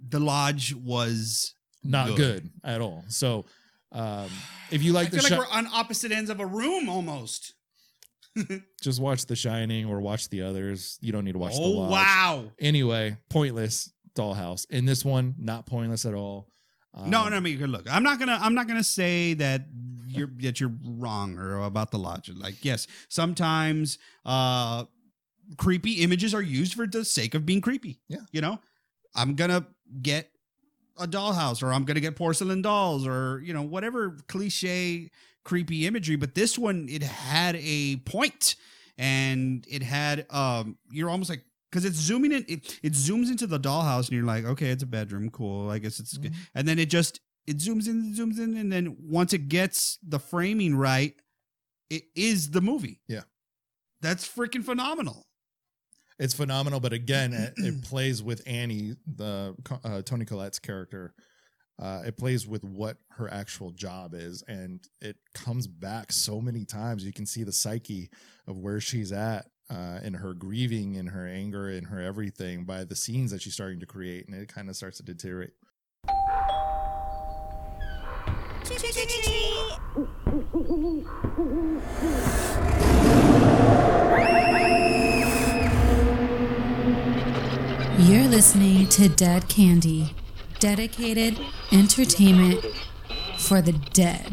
the 0.09 0.19
lodge 0.19 0.73
was 0.75 1.53
not 1.83 2.07
Good. 2.09 2.17
good, 2.17 2.49
at 2.63 2.81
all. 2.81 3.03
So, 3.07 3.45
um, 3.91 4.29
if 4.71 4.83
you 4.83 4.93
like 4.93 5.07
i 5.07 5.09
the 5.11 5.17
feel 5.19 5.27
Shi- 5.29 5.35
like 5.35 5.49
we're 5.49 5.57
on 5.57 5.67
opposite 5.73 6.11
ends 6.11 6.29
of 6.29 6.39
a 6.39 6.45
room 6.45 6.89
almost 6.89 7.53
just 8.81 8.99
watch 9.01 9.25
The 9.25 9.35
Shining 9.35 9.85
or 9.85 9.99
watch 10.01 10.29
the 10.29 10.41
others. 10.43 10.97
You 11.01 11.11
don't 11.11 11.25
need 11.25 11.31
to 11.33 11.39
watch 11.39 11.55
the 11.55 11.61
oh 11.61 11.69
lodge. 11.69 11.91
wow 11.91 12.51
Anyway, 12.59 13.17
pointless 13.29 13.91
dollhouse. 14.15 14.69
In 14.69 14.85
this 14.85 15.03
one, 15.05 15.35
not 15.39 15.65
pointless 15.65 16.05
at 16.05 16.13
all. 16.13 16.47
no, 16.95 17.01
Um, 17.03 17.09
no. 17.31 17.37
I 17.37 17.39
mean, 17.39 17.59
look, 17.65 17.85
I'm 17.91 18.03
not 18.03 18.19
gonna, 18.19 18.37
I'm 18.39 18.53
not 18.53 18.67
gonna 18.67 18.83
say 18.83 19.33
that 19.35 19.61
you're 20.07 20.29
that 20.41 20.59
you're 20.59 20.73
wrong 20.85 21.37
or 21.37 21.63
about 21.63 21.91
the 21.91 21.97
lodge. 21.99 22.29
Like, 22.29 22.63
yes, 22.63 22.87
sometimes 23.09 23.97
uh, 24.25 24.85
creepy 25.57 25.93
images 26.03 26.33
are 26.33 26.41
used 26.41 26.73
for 26.73 26.85
the 26.87 27.05
sake 27.05 27.33
of 27.35 27.45
being 27.45 27.61
creepy. 27.61 27.99
Yeah. 28.09 28.17
you 28.31 28.41
know, 28.41 28.59
I'm 29.15 29.35
gonna 29.35 29.65
get 30.01 30.29
a 30.97 31.07
dollhouse, 31.07 31.61
or 31.63 31.71
I'm 31.73 31.85
gonna 31.85 31.99
get 32.01 32.15
porcelain 32.15 32.61
dolls, 32.61 33.07
or 33.07 33.41
you 33.45 33.53
know, 33.53 33.61
whatever 33.61 34.17
cliche 34.27 35.09
creepy 35.43 35.85
imagery. 35.87 36.15
But 36.17 36.35
this 36.35 36.57
one, 36.57 36.87
it 36.89 37.03
had 37.03 37.55
a 37.57 37.97
point, 37.97 38.55
and 38.97 39.65
it 39.69 39.83
had 39.83 40.25
um, 40.29 40.77
you're 40.91 41.09
almost 41.09 41.29
like. 41.29 41.43
Because 41.69 41.83
it's 41.83 41.97
zooming 41.97 42.31
in, 42.31 42.45
it, 42.47 42.79
it 42.81 42.93
zooms 42.93 43.29
into 43.29 43.45
the 43.45 43.59
dollhouse, 43.59 44.07
and 44.07 44.11
you're 44.11 44.25
like, 44.25 44.45
okay, 44.45 44.69
it's 44.69 44.83
a 44.83 44.85
bedroom, 44.87 45.29
cool. 45.29 45.69
I 45.69 45.79
guess 45.79 45.99
it's 45.99 46.17
good 46.17 46.31
Mhm. 46.31 46.37
and 46.55 46.65
then 46.67 46.79
it 46.79 46.89
just 46.89 47.19
it 47.45 47.57
zooms 47.57 47.87
in 47.89 48.13
zooms 48.15 48.39
in 48.39 48.55
and 48.55 48.71
then 48.71 48.95
once 49.01 49.33
it 49.33 49.49
gets 49.49 49.99
the 50.01 50.17
framing 50.17 50.75
right 50.77 51.13
it 51.89 52.03
is 52.15 52.51
the 52.51 52.61
movie 52.61 53.01
Yeah. 53.09 53.23
that's 54.01 54.25
freaking 54.27 54.63
phenomenal 54.63 55.26
It's 56.19 56.33
phenomenal, 56.33 56.79
but 56.79 56.93
again, 56.93 57.33
it, 57.33 57.53
it 57.57 57.83
plays 57.89 58.23
with 58.23 58.41
Annie, 58.47 58.95
the 59.05 59.55
uh, 59.83 60.01
Toni 60.01 60.25
Collette's 60.25 60.59
character. 60.59 61.13
Uh, 61.79 62.01
it 62.07 62.17
plays 62.17 62.47
with 62.47 62.63
what 62.63 62.97
her 63.11 63.31
actual 63.31 63.69
job 63.69 64.15
is, 64.15 64.43
and 64.47 64.79
it 64.99 65.17
comes 65.35 65.67
back 65.67 66.11
so 66.11 66.41
many 66.41 66.65
times. 66.65 67.05
You 67.05 67.13
can 67.13 67.27
see 67.27 67.43
the 67.43 67.51
psyche 67.51 68.09
of 68.47 68.57
where 68.57 68.79
she's 68.79 69.11
at 69.11 69.45
uh, 69.69 69.99
in 70.03 70.15
her 70.15 70.33
grieving, 70.33 70.95
in 70.95 71.05
her 71.07 71.27
anger, 71.27 71.69
in 71.69 71.85
her 71.85 72.01
everything 72.01 72.63
by 72.65 72.83
the 72.83 72.95
scenes 72.95 73.29
that 73.29 73.43
she's 73.43 73.53
starting 73.53 73.79
to 73.81 73.85
create, 73.85 74.27
and 74.27 74.35
it 74.35 74.51
kind 74.51 74.69
of 74.69 74.75
starts 74.75 74.97
to 74.97 75.03
deteriorate. 75.03 75.53
You're 88.07 88.29
listening 88.29 88.87
to 88.95 89.09
Dead 89.09 89.49
Candy, 89.49 90.15
dedicated 90.59 91.37
entertainment 91.73 92.63
for 93.37 93.61
the 93.61 93.73
dead. 93.91 94.31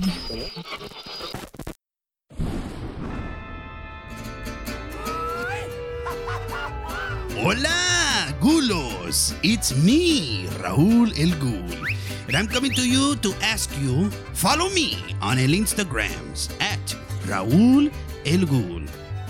Hola, 7.35 8.33
Gulos! 8.39 9.35
It's 9.43 9.75
me, 9.83 10.47
Raul 10.63 11.11
El 11.19 11.37
Ghoul. 11.41 11.89
And 12.29 12.37
I'm 12.37 12.47
coming 12.47 12.71
to 12.75 12.89
you 12.89 13.17
to 13.17 13.35
ask 13.43 13.69
you, 13.83 14.09
follow 14.35 14.71
me 14.71 15.03
on 15.21 15.41
el 15.41 15.51
Instagrams 15.51 16.49
at 16.61 16.95
Raul 17.27 17.91
El 18.25 18.47
Ghoul. 18.47 18.87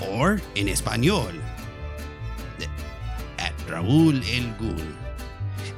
Or 0.06 0.38
in 0.54 0.68
Espanol, 0.68 1.32
Raul 3.66 4.22
El. 4.24 4.76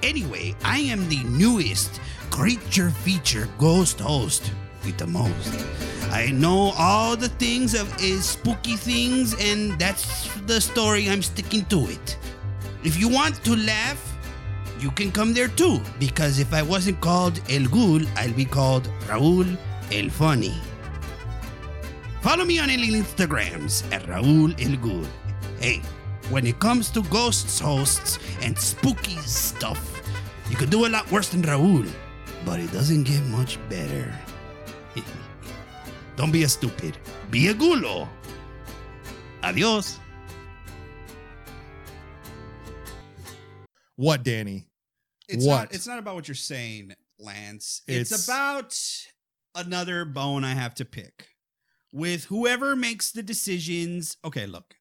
Anyway, 0.03 0.55
I 0.65 0.79
am 0.79 1.09
the 1.09 1.23
newest 1.25 2.01
creature 2.31 2.91
feature 2.91 3.49
ghost 3.59 4.01
host 4.01 4.53
with 4.85 4.99
the 4.99 5.07
most. 5.07 5.67
I 6.11 6.31
know 6.31 6.73
all 6.79 7.17
the 7.17 7.29
things 7.29 7.75
of 7.75 7.93
is 8.01 8.25
spooky 8.25 8.77
things, 8.77 9.35
and 9.41 9.79
that's 9.79 10.33
the 10.47 10.61
story. 10.61 11.09
I'm 11.11 11.23
sticking 11.23 11.65
to 11.67 11.89
it. 11.89 12.19
If 12.85 12.99
you 12.99 13.09
want 13.09 13.43
to 13.45 13.57
laugh, 13.57 14.01
you 14.81 14.91
can 14.91 15.11
come 15.11 15.35
there 15.35 15.49
too. 15.49 15.81
Because 15.99 16.39
if 16.39 16.55
I 16.55 16.63
wasn't 16.63 17.01
called 17.01 17.41
El 17.51 17.67
I'll 18.17 18.33
be 18.33 18.45
called 18.45 18.89
Raul 19.09 19.59
El 19.91 20.09
Funny. 20.11 20.55
Follow 22.23 22.45
me 22.45 22.59
on 22.59 22.71
any 22.71 22.89
Instagrams 22.89 23.83
at 23.93 24.03
Raul 24.05 24.55
El. 24.61 25.05
Hey, 25.61 25.81
when 26.31 26.47
it 26.47 26.59
comes 26.59 26.91
to 26.91 27.03
ghosts, 27.05 27.59
hosts, 27.61 28.19
and 28.43 28.59
spooky 28.59 29.17
stuff, 29.19 30.03
you 30.51 30.57
could 30.57 30.71
do 30.71 30.87
a 30.87 30.89
lot 30.89 31.11
worse 31.11 31.29
than 31.29 31.43
Raul, 31.43 31.89
but 32.45 32.61
it 32.61 32.73
doesn't 32.73 33.05
get 33.05 33.23
much 33.27 33.59
better. 33.69 34.13
Don't 36.17 36.33
be 36.33 36.43
a 36.45 36.49
stupid. 36.49 36.97
Be 37.31 37.49
a 37.49 37.55
gulo. 37.55 38.09
Adios. 39.43 39.99
What, 43.97 44.23
Danny? 44.25 44.67
It's 45.29 45.45
What? 45.45 45.57
not 45.57 45.75
it's 45.75 45.87
not 45.87 45.99
about 45.99 46.15
what 46.15 46.29
you're 46.29 46.35
saying, 46.35 46.93
Lance. 47.19 47.83
It's, 47.87 48.13
It's- 48.13 48.25
about 48.29 48.79
another 49.55 50.05
bone 50.05 50.45
I 50.45 50.55
have 50.55 50.75
to 50.77 50.85
pick. 50.85 51.29
With 51.93 52.25
whoever 52.25 52.77
makes 52.77 53.11
the 53.13 53.23
decisions. 53.23 54.17
Okay, 54.25 54.47
look. 54.47 54.75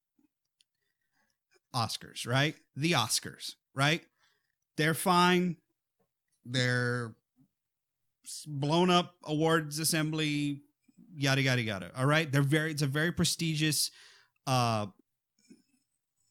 Oscars, 1.76 2.28
right? 2.28 2.56
The 2.76 2.94
Oscars, 2.94 3.56
right? 3.74 4.02
They're 4.78 4.94
fine. 4.94 5.58
They're 6.46 7.16
blown 8.48 8.90
up 8.90 9.16
awards 9.24 9.80
assembly, 9.80 10.62
yada 11.16 11.42
yada 11.42 11.62
yada. 11.62 11.92
All 11.98 12.06
right. 12.06 12.32
They're 12.32 12.42
very 12.42 12.72
it's 12.72 12.82
a 12.82 12.88
very 12.88 13.12
prestigious 13.12 13.92
uh 14.48 14.88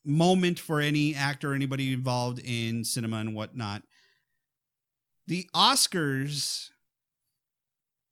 moment 0.04 0.58
for 0.58 0.80
any 0.80 1.14
actor 1.14 1.54
anybody 1.54 1.92
involved 1.92 2.38
in 2.44 2.84
cinema 2.84 3.16
and 3.18 3.34
whatnot. 3.34 3.82
The 5.26 5.48
Oscars, 5.54 6.68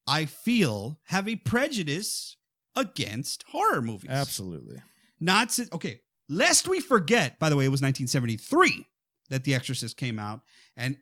I 0.07 0.25
feel, 0.25 0.99
have 1.05 1.29
a 1.29 1.37
prejudice 1.37 2.37
against 2.75 3.45
horror 3.51 3.83
movies. 3.83 4.11
Absolutely. 4.11 4.81
Not 5.21 5.59
okay. 5.73 6.01
Lest 6.33 6.67
we 6.67 6.81
forget, 6.81 7.39
by 7.39 7.49
the 7.51 7.57
way, 7.57 7.65
it 7.67 7.69
was 7.69 7.83
1973 7.83 8.87
that 9.29 9.45
The 9.45 9.55
Exorcist 9.55 9.97
came 9.97 10.19
out, 10.19 10.41
and 10.77 10.97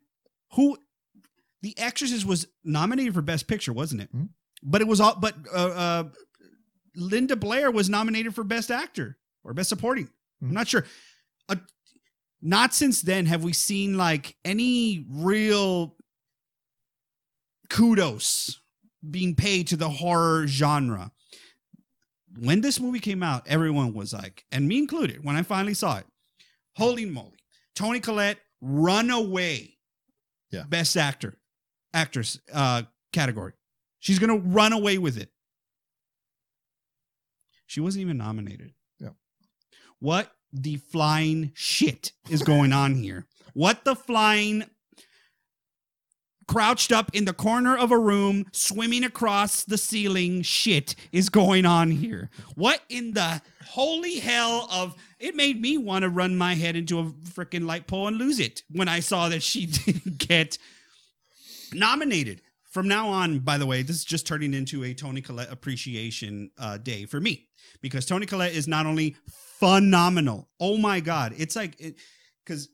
who 0.55 0.77
The 1.62 1.79
Exorcist 1.79 2.27
was 2.27 2.47
nominated 2.64 3.14
for 3.14 3.23
Best 3.23 3.47
Picture, 3.47 3.73
wasn't 3.73 4.01
it? 4.03 4.12
Mhm. 4.14 4.31
But 4.62 4.81
it 4.81 4.88
was 4.88 5.01
all. 5.01 5.14
But 5.16 5.37
uh, 5.53 5.57
uh, 5.57 6.05
Linda 6.97 7.37
Blair 7.37 7.71
was 7.71 7.88
nominated 7.88 8.35
for 8.35 8.43
Best 8.45 8.71
Actor 8.71 9.19
or 9.45 9.55
Best 9.55 9.69
Supporting. 9.69 10.11
I'm 10.43 10.49
Mhm. 10.51 10.53
not 10.53 10.69
sure. 10.69 10.85
Uh, 11.49 11.57
not 12.43 12.75
since 12.75 13.01
then 13.03 13.27
have 13.27 13.45
we 13.45 13.53
seen 13.53 13.97
like 13.97 14.37
any 14.45 15.07
real 15.09 15.97
kudos 17.69 18.61
being 19.09 19.35
paid 19.35 19.69
to 19.69 19.77
the 19.77 19.88
horror 19.90 20.47
genre 20.47 21.12
when 22.38 22.61
this 22.61 22.79
movie 22.81 23.01
came 23.01 23.23
out, 23.23 23.47
everyone 23.49 23.93
was 23.93 24.12
like, 24.12 24.45
and 24.53 24.69
me 24.69 24.79
included, 24.79 25.25
when 25.25 25.37
I 25.37 25.43
finally 25.43 25.75
saw 25.75 25.99
it, 25.99 26.07
holy 26.77 27.05
moly, 27.07 27.38
Toni 27.75 28.01
Collette, 28.01 28.38
runaway, 28.61 29.77
Yeah. 30.51 30.64
best 30.64 30.97
actor, 30.97 31.38
actress 31.95 32.38
uh, 32.53 32.83
category. 33.12 33.53
She's 33.99 34.19
gonna 34.19 34.37
run 34.38 34.73
away 34.73 34.99
with 34.99 35.16
it. 35.19 35.31
She 37.66 37.81
wasn't 37.81 38.03
even 38.03 38.16
nominated. 38.19 38.73
Yeah. 38.99 39.11
What 40.01 40.33
the 40.53 40.77
flying 40.77 41.53
shit 41.55 42.12
is 42.29 42.43
going 42.43 42.73
on 42.73 42.95
here? 42.97 43.27
What 43.55 43.85
the 43.85 43.95
flying 43.95 44.64
crouched 46.51 46.91
up 46.91 47.13
in 47.15 47.27
the 47.27 47.33
corner 47.33 47.77
of 47.77 47.93
a 47.93 47.99
room, 47.99 48.45
swimming 48.51 49.05
across 49.05 49.63
the 49.63 49.79
ceiling 49.79 50.43
shit 50.43 50.97
is 51.13 51.29
going 51.29 51.65
on 51.65 51.93
here? 51.93 52.29
What 52.57 52.81
in 52.89 53.13
the 53.13 53.41
holy 53.67 54.19
hell 54.19 54.69
of 54.73 54.97
it 55.21 55.37
made 55.37 55.61
me 55.61 55.79
want 55.79 56.03
to 56.03 56.09
run 56.09 56.37
my 56.37 56.57
head 56.57 56.75
into 56.75 56.99
a 56.99 57.05
freaking 57.05 57.67
light 57.67 57.87
pole 57.87 58.09
and 58.09 58.17
lose 58.17 58.41
it 58.41 58.65
when 58.69 58.89
I 58.89 58.99
saw 58.99 59.29
that 59.29 59.45
she 59.45 59.67
didn't 59.67 60.19
get 60.19 60.59
nominated. 61.73 62.43
From 62.65 62.89
now 62.89 63.09
on, 63.09 63.39
by 63.39 63.57
the 63.57 63.67
way, 63.67 63.83
this 63.83 63.97
is 63.97 64.05
just 64.05 64.27
turning 64.27 64.53
into 64.53 64.83
a 64.83 64.93
Toni 64.93 65.21
Collette 65.21 65.53
appreciation 65.53 66.51
uh, 66.59 66.79
day 66.79 67.05
for 67.05 67.21
me 67.21 67.47
because 67.81 68.07
Toni 68.07 68.27
Collette 68.27 68.55
is 68.55 68.67
not 68.67 68.87
only 68.87 69.15
phenomenal. 69.61 70.49
Oh 70.59 70.79
my 70.79 70.99
god, 70.99 71.33
it's 71.37 71.55
like 71.55 71.81
because 72.45 72.69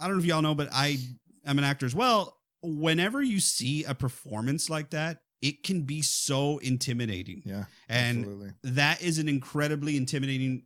I 0.00 0.08
don't 0.08 0.16
know 0.16 0.20
if 0.20 0.26
y'all 0.26 0.42
know, 0.42 0.56
but 0.56 0.68
I 0.72 0.98
am 1.44 1.58
an 1.58 1.64
actor 1.64 1.86
as 1.86 1.94
well. 1.94 2.35
Whenever 2.62 3.22
you 3.22 3.38
see 3.40 3.84
a 3.84 3.94
performance 3.94 4.68
like 4.70 4.90
that, 4.90 5.18
it 5.42 5.62
can 5.62 5.82
be 5.82 6.02
so 6.02 6.58
intimidating, 6.58 7.42
Yeah. 7.44 7.64
and 7.88 8.18
absolutely. 8.20 8.52
that 8.64 9.02
is 9.02 9.18
an 9.18 9.28
incredibly 9.28 9.96
intimidating 9.96 10.64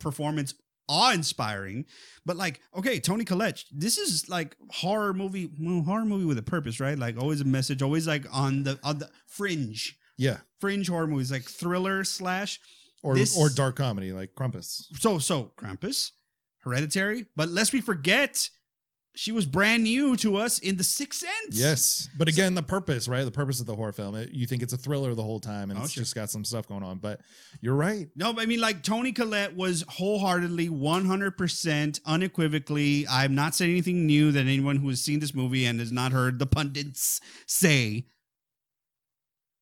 performance 0.00 0.54
awe-inspiring 0.88 1.84
but 2.24 2.36
like 2.36 2.60
okay 2.76 3.00
toni 3.00 3.24
collette 3.24 3.64
this 3.72 3.98
is 3.98 4.28
like 4.28 4.56
horror 4.70 5.12
movie 5.12 5.50
well, 5.60 5.82
horror 5.82 6.04
movie 6.04 6.24
with 6.24 6.38
a 6.38 6.42
purpose 6.42 6.78
right 6.78 6.96
like 6.98 7.18
always 7.18 7.40
a 7.40 7.44
message 7.44 7.82
always 7.82 8.06
like 8.06 8.24
on 8.32 8.62
the 8.62 8.78
on 8.84 8.98
the 8.98 9.08
fringe 9.26 9.96
Yeah. 10.16 10.38
fringe 10.60 10.88
horror 10.88 11.06
movies 11.08 11.32
like 11.32 11.42
thriller 11.42 12.04
slash 12.04 12.60
Or 13.02 13.16
This- 13.16 13.36
or 13.36 13.48
dark 13.48 13.76
comedy 13.76 14.12
like 14.12 14.34
Krampus. 14.34 14.84
so 15.00 15.18
so 15.18 15.52
krampus 15.58 16.12
hereditary 16.60 17.26
but 17.36 17.48
lest 17.48 17.72
we 17.72 17.80
forget 17.80 18.48
she 19.18 19.32
was 19.32 19.46
brand 19.46 19.82
new 19.82 20.14
to 20.16 20.36
us 20.36 20.58
in 20.58 20.76
the 20.76 20.84
sixth 20.84 21.20
sense 21.20 21.58
Yes, 21.58 22.08
but 22.18 22.28
again, 22.28 22.54
the 22.54 22.62
purpose, 22.62 23.08
right? 23.08 23.24
The 23.24 23.30
purpose 23.30 23.60
of 23.60 23.66
the 23.66 23.74
horror 23.74 23.92
film. 23.92 24.14
It, 24.14 24.30
you 24.32 24.46
think 24.46 24.62
it's 24.62 24.72
a 24.74 24.76
thriller 24.76 25.14
the 25.14 25.22
whole 25.22 25.40
time, 25.40 25.70
and 25.70 25.80
Oh, 25.80 25.82
it's 25.84 25.92
sure. 25.92 26.02
just 26.02 26.14
got 26.14 26.28
some 26.30 26.44
stuff 26.44 26.68
going 26.68 26.82
on. 26.82 26.98
But 26.98 27.22
you're 27.60 27.74
right. 27.74 28.08
No, 28.14 28.34
I 28.38 28.44
mean, 28.46 28.60
like 28.60 28.82
Toni 28.82 29.12
Collette 29.12 29.56
was 29.56 29.84
wholeheartedly, 29.88 30.68
100% 30.68 32.00
unequivocally. 32.04 33.06
I'm 33.08 33.34
not 33.34 33.54
saying 33.54 33.70
anything 33.70 34.06
new 34.06 34.32
that 34.32 34.40
anyone 34.40 34.76
who 34.76 34.88
has 34.90 35.00
seen 35.00 35.20
this 35.20 35.34
movie 35.34 35.64
and 35.64 35.80
has 35.80 35.90
not 35.92 36.12
heard 36.12 36.38
the 36.38 36.46
pundits 36.46 37.20
say 37.46 38.06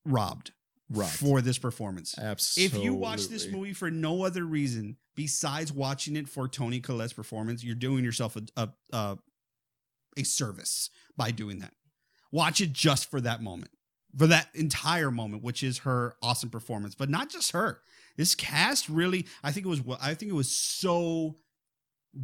robbed 0.04 0.52
Right. 0.90 1.08
for 1.08 1.40
this 1.40 1.58
performance. 1.58 2.14
Absolutely. 2.18 2.78
If 2.78 2.84
you 2.84 2.94
watch 2.94 3.28
this 3.28 3.48
movie 3.48 3.72
for 3.72 3.90
no 3.90 4.24
other 4.24 4.44
reason 4.44 4.96
besides 5.16 5.72
watching 5.72 6.14
it 6.16 6.28
for 6.28 6.46
Toni 6.46 6.80
Collette's 6.80 7.12
performance, 7.14 7.64
you're 7.64 7.74
doing 7.74 8.04
yourself 8.04 8.36
a 8.36 8.42
a, 8.56 8.68
a, 8.92 9.18
a 10.16 10.24
service 10.24 10.90
by 11.16 11.30
doing 11.30 11.58
that. 11.60 11.72
Watch 12.32 12.60
it 12.60 12.72
just 12.72 13.10
for 13.10 13.20
that 13.20 13.42
moment, 13.42 13.70
for 14.16 14.26
that 14.26 14.48
entire 14.54 15.10
moment, 15.10 15.42
which 15.42 15.62
is 15.62 15.78
her 15.78 16.16
awesome 16.22 16.50
performance. 16.50 16.94
But 16.94 17.10
not 17.10 17.30
just 17.30 17.52
her. 17.52 17.80
This 18.16 18.34
cast 18.34 18.88
really, 18.88 19.26
I 19.42 19.52
think 19.52 19.66
it 19.66 19.68
was. 19.68 19.82
I 20.00 20.14
think 20.14 20.30
it 20.30 20.34
was 20.34 20.50
so 20.50 21.36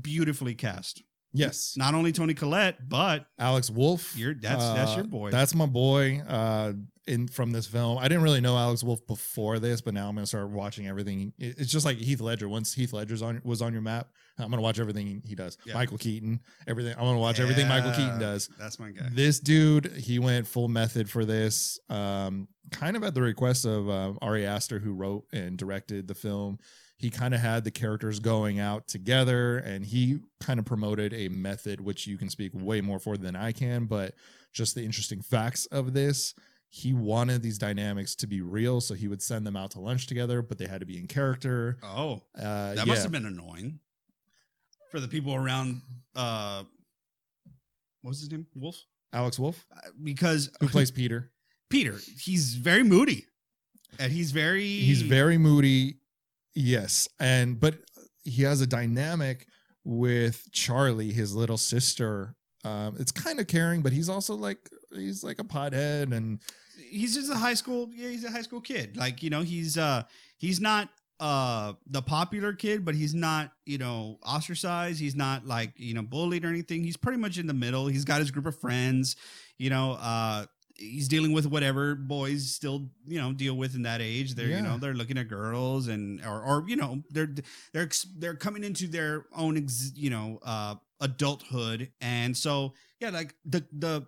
beautifully 0.01 0.55
cast. 0.55 1.03
Yes, 1.33 1.75
Not 1.77 1.95
only 1.95 2.11
Toni 2.13 2.35
Collette, 2.35 2.89
but 2.89 3.27
Alex 3.39 3.71
Wolff. 3.71 4.17
You're- 4.17 4.35
that's- 4.35 4.65
that's 4.75 4.93
uh, 4.93 4.97
your 4.97 5.05
boy. 5.05 5.31
That's 5.31 5.55
my 5.55 5.67
boy. 5.67 6.23
Uh, 6.27 6.73
in 7.07 7.27
from 7.27 7.51
this 7.51 7.67
film, 7.67 7.99
I 7.99 8.03
didn't 8.09 8.23
really 8.23 8.41
know 8.41 8.57
Alex 8.57 8.85
Wolff 8.85 9.05
before 9.07 9.59
this, 9.59 9.81
but 9.81 9.95
now 9.95 10.09
I'm 10.09 10.15
gonna 10.15 10.27
start 10.27 10.49
watching 10.51 10.87
everything. 10.87 11.33
It's 11.39 11.71
just 11.73 11.85
like 11.85 11.97
Heath 11.97 12.21
Ledger. 12.21 12.49
Once 12.49 12.73
Heath 12.73 12.93
Ledger's 12.93 13.21
on 13.23 13.41
was 13.43 13.63
on 13.63 13.73
your 13.73 13.83
map, 13.83 14.11
I'm 14.39 14.49
gonna 14.51 14.63
watch 14.63 14.79
everything 14.79 15.21
he 15.27 15.35
does. 15.35 15.57
Yeah. 15.65 15.75
Michael 15.75 15.99
Keaton, 15.99 16.41
everything. 16.69 16.93
I'm 16.93 17.05
gonna 17.05 17.19
watch 17.19 17.41
everything 17.41 17.67
Michael 17.69 17.91
Keaton 17.93 18.21
does. 18.21 18.49
That's 18.61 18.79
my 18.79 18.91
guy. 18.91 19.09
This 19.13 19.41
dude, 19.41 19.93
he 19.97 20.19
went 20.21 20.47
full 20.47 20.69
method 20.69 21.11
for 21.11 21.25
this, 21.25 21.81
um, 21.89 22.47
kind 22.71 22.97
of 22.97 23.03
at 23.03 23.15
the 23.15 23.23
request 23.23 23.65
of 23.65 23.89
uh, 23.89 24.13
Ari 24.23 24.47
Aster, 24.47 24.79
who 24.79 24.93
wrote 24.93 25.25
and 25.33 25.57
directed 25.59 26.07
the 26.07 26.15
film. 26.15 26.59
He 27.01 27.09
kind 27.09 27.33
of 27.33 27.41
had 27.41 27.65
the 27.65 27.71
characters 27.71 28.21
going 28.21 28.61
out 28.61 28.87
together 28.87 29.57
and 29.57 29.87
he 29.87 30.19
kind 30.39 30.59
of 30.61 30.67
promoted 30.67 31.15
a 31.15 31.29
method 31.31 31.81
which 31.81 32.07
you 32.07 32.19
can 32.19 32.29
speak 32.29 32.53
way 32.53 32.83
more 32.83 32.99
for 32.99 33.17
than 33.17 33.35
I 33.35 33.53
can, 33.53 33.87
but 33.87 34.15
just 34.53 34.75
the 34.75 34.85
interesting 34.85 35.23
facts 35.23 35.65
of 35.67 35.95
this. 35.95 36.35
He 36.69 36.93
wanted 36.93 37.43
these 37.43 37.57
dynamics 37.57 38.15
to 38.17 38.27
be 38.27 38.43
real, 38.43 38.83
so 38.83 38.93
he 38.93 39.09
would 39.09 39.23
send 39.23 39.47
them 39.47 39.57
out 39.57 39.71
to 39.73 39.81
lunch 39.81 40.07
together, 40.09 40.43
but 40.43 40.59
they 40.59 40.67
had 40.67 40.81
to 40.81 40.87
be 40.87 40.99
in 40.99 41.07
character. 41.07 41.79
Oh, 41.83 42.21
Uh, 42.37 42.75
that 42.75 42.77
yeah. 42.79 42.85
must 42.85 43.03
have 43.03 43.13
been 43.13 43.25
annoying 43.25 43.81
for 44.91 45.01
the 45.01 45.09
people 45.09 45.35
around. 45.35 45.81
uh 46.15 46.65
What 48.03 48.11
was 48.11 48.21
his 48.21 48.31
name? 48.31 48.47
Wolff. 48.55 48.77
Alex 49.15 49.39
Wolff, 49.39 49.65
Uh, 49.75 49.89
Because 50.03 50.51
who 50.61 50.69
plays 50.69 50.91
Peter. 50.91 51.33
Peter, 51.71 51.97
he's 52.19 52.55
very 52.57 52.83
moody, 52.83 53.25
and 53.99 54.13
he's 54.13 54.33
very 54.33 54.69
He's 54.69 55.01
very 55.03 55.39
moody. 55.39 55.97
Yes. 56.55 57.09
And 57.19 57.59
but 57.61 57.77
he 58.25 58.43
has 58.43 58.61
a 58.61 58.67
dynamic 58.67 59.47
with 59.85 60.49
Charlie, 60.53 61.13
his 61.13 61.35
little 61.35 61.59
sister. 61.59 62.35
Um, 62.65 62.97
it's 62.99 63.13
kind 63.13 63.41
of 63.41 63.47
caring, 63.47 63.81
but 63.81 63.93
he's 63.93 64.09
also 64.09 64.35
like 64.35 64.69
he's 64.95 65.25
like 65.25 65.39
a 65.39 65.45
pothead 65.45 66.13
and 66.15 66.41
he's 66.91 67.15
just 67.15 67.31
a 67.31 67.37
high 67.37 67.55
school 67.55 67.89
yeah 67.95 68.09
he's 68.09 68.25
a 68.25 68.31
high 68.31 68.43
school 68.43 68.61
kid 68.61 68.97
like 68.97 69.23
you 69.23 69.31
know 69.31 69.43
he's 69.43 69.79
uh 69.79 70.03
he's 70.39 70.61
not 70.61 70.89
uh 71.21 71.75
the 71.87 72.03
popular 72.03 72.53
kid 72.53 72.85
but 72.85 72.95
he's 72.95 73.15
not 73.15 73.53
you 73.67 73.79
know 73.79 74.19
ostracized 74.25 74.99
he's 74.99 75.15
not 75.15 75.47
like 75.47 75.73
you 75.77 75.95
know 75.95 76.03
bullied 76.03 76.45
or 76.45 76.49
anything 76.49 76.83
he's 76.83 76.97
pretty 76.97 77.19
much 77.19 77.39
in 77.39 77.47
the 77.47 77.55
middle 77.55 77.87
he's 77.87 78.05
got 78.05 78.21
his 78.21 78.31
group 78.31 78.47
of 78.47 78.59
friends 78.59 79.17
you 79.59 79.71
know 79.71 79.93
uh 80.01 80.45
he's 80.81 81.09
dealing 81.09 81.33
with 81.33 81.47
whatever 81.47 81.95
boys 81.95 82.51
still 82.51 82.89
you 83.07 83.21
know 83.21 83.33
deal 83.33 83.57
with 83.57 83.75
in 83.75 83.83
that 83.83 84.01
age. 84.01 84.35
They're 84.35 84.49
you 84.49 84.63
know 84.63 84.79
they're 84.79 84.95
looking 84.95 85.19
at 85.19 85.29
girls 85.29 85.89
and 85.89 86.25
or 86.25 86.43
or 86.43 86.65
you 86.67 86.77
know 86.77 87.03
they're 87.11 87.33
they're 87.73 87.89
they're 88.19 88.35
coming 88.35 88.65
into 88.65 88.89
their 88.89 89.27
own 89.37 89.57
ex, 89.57 89.93
you 89.95 90.11
know 90.11 90.41
uh 90.43 90.75
adulthood. 91.01 91.93
And 92.01 92.37
so 92.37 92.73
yeah 92.99 93.11
like 93.11 93.35
the 93.45 93.65
the 93.73 94.07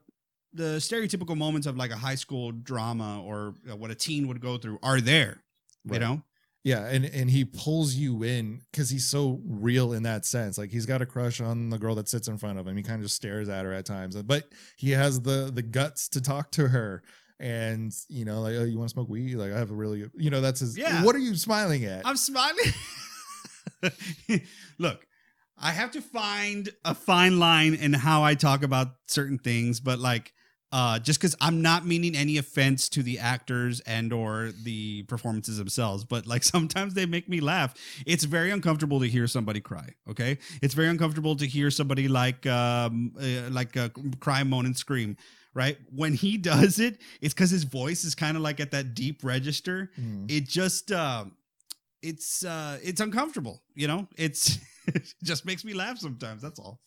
the 0.54 0.76
stereotypical 0.78 1.36
moments 1.36 1.66
of 1.66 1.76
like 1.76 1.90
a 1.90 1.96
high 1.96 2.14
school 2.14 2.52
drama 2.52 3.22
or 3.22 3.54
what 3.76 3.90
a 3.90 3.94
teen 3.94 4.28
would 4.28 4.40
go 4.40 4.58
through 4.58 4.78
are 4.82 5.00
there 5.00 5.42
you 5.84 5.98
know 5.98 6.22
Yeah, 6.64 6.86
and 6.86 7.04
and 7.04 7.28
he 7.28 7.44
pulls 7.44 7.94
you 7.94 8.22
in 8.22 8.62
because 8.70 8.88
he's 8.88 9.08
so 9.08 9.40
real 9.44 9.92
in 9.92 10.04
that 10.04 10.24
sense. 10.24 10.58
Like 10.58 10.70
he's 10.70 10.86
got 10.86 11.02
a 11.02 11.06
crush 11.06 11.40
on 11.40 11.70
the 11.70 11.78
girl 11.78 11.96
that 11.96 12.08
sits 12.08 12.28
in 12.28 12.38
front 12.38 12.58
of 12.58 12.66
him. 12.68 12.76
He 12.76 12.84
kind 12.84 12.96
of 12.96 13.02
just 13.02 13.16
stares 13.16 13.48
at 13.48 13.64
her 13.64 13.72
at 13.72 13.84
times, 13.84 14.14
uh, 14.14 14.22
but 14.22 14.44
he 14.76 14.90
has 14.92 15.20
the 15.20 15.50
the 15.52 15.62
guts 15.62 16.08
to 16.10 16.20
talk 16.20 16.52
to 16.52 16.68
her. 16.68 17.02
And 17.40 17.92
you 18.08 18.24
know, 18.24 18.40
like, 18.42 18.54
oh, 18.54 18.62
you 18.62 18.78
want 18.78 18.90
to 18.90 18.92
smoke 18.92 19.08
weed? 19.08 19.34
Like, 19.34 19.50
I 19.50 19.58
have 19.58 19.72
a 19.72 19.74
really, 19.74 20.02
good, 20.02 20.12
you 20.14 20.30
know, 20.30 20.40
that's 20.40 20.60
his. 20.60 20.78
Yeah. 20.78 21.02
What 21.02 21.16
are 21.16 21.20
you 21.20 21.34
smiling 21.34 21.84
at? 21.84 22.06
i'm 22.06 22.16
smiling 22.16 22.66
look 24.78 25.06
i 25.58 25.70
have 25.70 25.90
to 25.92 26.00
find 26.00 26.70
a 26.84 26.94
fine 26.94 27.38
line 27.38 27.74
in 27.74 27.92
how 27.92 28.22
i 28.22 28.34
talk 28.34 28.62
about 28.62 28.88
certain 29.08 29.38
things 29.38 29.80
but 29.80 29.98
like 29.98 30.32
uh 30.72 30.98
just 30.98 31.20
because 31.20 31.36
i'm 31.40 31.62
not 31.62 31.86
meaning 31.86 32.16
any 32.16 32.38
offense 32.38 32.88
to 32.88 33.02
the 33.02 33.18
actors 33.18 33.80
and 33.80 34.12
or 34.12 34.50
the 34.62 35.02
performances 35.04 35.58
themselves 35.58 36.04
but 36.04 36.26
like 36.26 36.42
sometimes 36.54 36.94
they 36.94 37.06
make 37.06 37.28
me 37.28 37.40
laugh. 37.40 37.74
It's 38.06 38.24
very 38.24 38.50
uncomfortable 38.50 39.00
to 39.00 39.06
hear 39.06 39.26
somebody 39.26 39.60
cry 39.60 39.90
okay? 40.10 40.38
It's 40.60 40.74
very 40.74 40.88
uncomfortable 40.88 41.36
to 41.36 41.46
hear 41.46 41.70
somebody 41.70 42.08
like 42.08 42.46
um 42.46 43.12
uh, 43.20 43.50
like 43.50 43.76
uh, 43.76 43.88
cry 44.20 44.42
moan 44.44 44.66
and 44.66 44.76
scream 44.76 45.16
right? 45.54 45.76
When 45.94 46.14
he 46.14 46.38
does 46.52 46.78
it 46.78 47.00
it's 47.20 47.34
because 47.34 47.50
his 47.50 47.64
voice 47.64 48.04
is 48.04 48.14
kind 48.14 48.36
of 48.36 48.42
like 48.42 48.60
at 48.60 48.70
that 48.70 48.94
deep 48.94 49.22
register. 49.24 49.90
Mm. 50.00 50.30
it 50.30 50.48
just 50.48 50.92
uh, 50.92 51.24
it's 52.02 52.44
uh 52.44 52.78
it's 52.82 53.00
uncomfortable 53.00 53.62
you 53.74 53.86
know? 53.88 54.08
It's 54.16 54.58
it 54.88 55.14
just 55.22 55.44
makes 55.46 55.64
me 55.64 55.72
laugh 55.74 55.98
sometimes 55.98 56.42
that's 56.42 56.58
all 56.58 56.80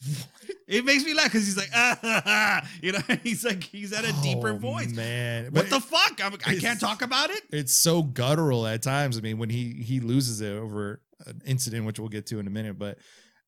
it 0.67 0.83
makes 0.85 1.03
me 1.05 1.13
laugh 1.13 1.25
because 1.25 1.45
he's 1.45 1.57
like 1.57 1.69
ah, 1.73 1.97
ha, 2.01 2.21
ha," 2.25 2.67
you 2.81 2.91
know 2.91 2.99
he's 3.23 3.43
like 3.45 3.63
he's 3.63 3.93
at 3.93 4.03
a 4.05 4.13
deeper 4.21 4.49
Oh, 4.49 4.57
voice 4.57 4.93
man. 4.93 5.45
what 5.45 5.53
But 5.53 5.69
the 5.69 5.79
fuck 5.81 6.19
I'm, 6.23 6.33
i 6.45 6.55
can't 6.55 6.79
talk 6.79 7.01
about 7.01 7.29
it 7.29 7.41
it's 7.51 7.73
so 7.73 8.03
guttural 8.03 8.65
at 8.67 8.81
times. 8.81 9.17
I 9.17 9.21
mean, 9.21 9.37
when 9.37 9.49
he 9.49 9.73
he 9.73 9.99
loses 9.99 10.41
it 10.41 10.51
over 10.51 11.01
an 11.25 11.41
incident, 11.45 11.85
which 11.85 11.99
we'll 11.99 12.09
get 12.09 12.25
to 12.27 12.39
in 12.39 12.47
a 12.47 12.49
minute, 12.49 12.77
but 12.77 12.97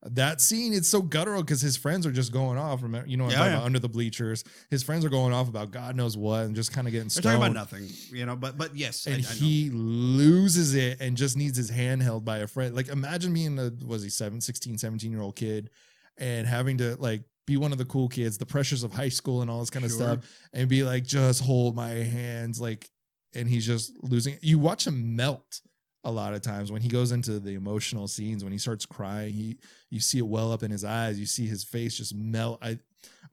that 0.04 0.40
scene 0.40 0.72
it's 0.72 0.88
so 0.88 1.02
guttural 1.02 1.42
because 1.42 1.60
his 1.60 1.76
friends 1.76 2.06
are 2.06 2.12
just 2.12 2.32
going 2.32 2.56
off. 2.56 2.82
Remember, 2.82 3.08
you 3.08 3.16
know, 3.16 3.24
what 3.24 3.34
I'm 3.34 3.40
Yeah, 3.40 3.46
yeah. 3.46 3.52
about 3.54 3.64
under 3.66 3.78
the 3.80 3.88
bleachers. 3.88 4.44
His 4.70 4.82
friends 4.84 5.04
are 5.04 5.08
going 5.08 5.32
off 5.32 5.48
about 5.48 5.72
God 5.72 5.96
knows 5.96 6.16
what 6.16 6.44
and 6.44 6.54
just 6.54 6.72
kind 6.72 6.86
of 6.86 6.92
getting 6.92 7.08
they're 7.08 7.22
stoned. 7.22 7.40
talking 7.40 7.42
about 7.42 7.52
nothing 7.54 7.88
you 8.12 8.24
know 8.24 8.36
but 8.36 8.56
but 8.56 8.76
yes 8.76 9.06
and 9.06 9.16
I 9.16 9.28
he 9.32 9.70
loses 9.70 10.74
it 10.74 11.00
and 11.00 11.16
just 11.16 11.36
needs 11.36 11.56
his 11.56 11.68
hand 11.70 12.02
held 12.02 12.24
by 12.24 12.38
a 12.38 12.46
friend. 12.46 12.74
Like 12.76 12.88
imagine 12.88 13.32
being 13.34 13.58
a 13.58 13.72
was 13.84 14.02
he 14.02 14.08
7, 14.10 14.40
16, 14.40 14.78
17 14.78 15.10
year 15.10 15.20
old 15.20 15.36
kid 15.36 15.70
and 16.16 16.46
having 16.46 16.78
to 16.78 16.96
like 17.00 17.22
be 17.46 17.56
one 17.56 17.72
of 17.72 17.78
the 17.78 17.84
cool 17.86 18.08
kids, 18.08 18.38
the 18.38 18.46
pressures 18.46 18.84
of 18.84 18.92
high 18.92 19.08
school 19.08 19.40
and 19.42 19.50
all 19.50 19.60
this 19.60 19.70
kind 19.70 19.84
of 19.84 19.90
Sure. 19.90 20.00
stuff, 20.00 20.18
and 20.52 20.68
be 20.68 20.82
like, 20.84 21.02
just 21.04 21.42
hold 21.42 21.74
my 21.74 21.88
hands, 21.88 22.60
like, 22.60 22.90
and 23.34 23.48
he's 23.48 23.64
just 23.66 23.90
losing. 24.02 24.36
You 24.42 24.58
watch 24.58 24.86
him 24.86 25.16
melt 25.16 25.62
a 26.04 26.10
lot 26.10 26.32
of 26.34 26.40
times 26.42 26.70
when 26.70 26.80
he 26.80 26.88
goes 26.88 27.10
into 27.12 27.40
the 27.40 27.54
emotional 27.54 28.06
scenes 28.08 28.42
when 28.44 28.52
he 28.52 28.58
starts 28.58 28.86
crying. 28.86 29.32
He 29.34 29.58
you 29.90 30.00
see 30.00 30.18
it 30.18 30.26
well 30.26 30.52
up 30.52 30.62
in 30.62 30.70
his 30.70 30.84
eyes. 30.84 31.18
You 31.18 31.26
see 31.26 31.46
his 31.46 31.64
face 31.64 31.96
just 31.96 32.14
melt. 32.14 32.58
I 32.62 32.78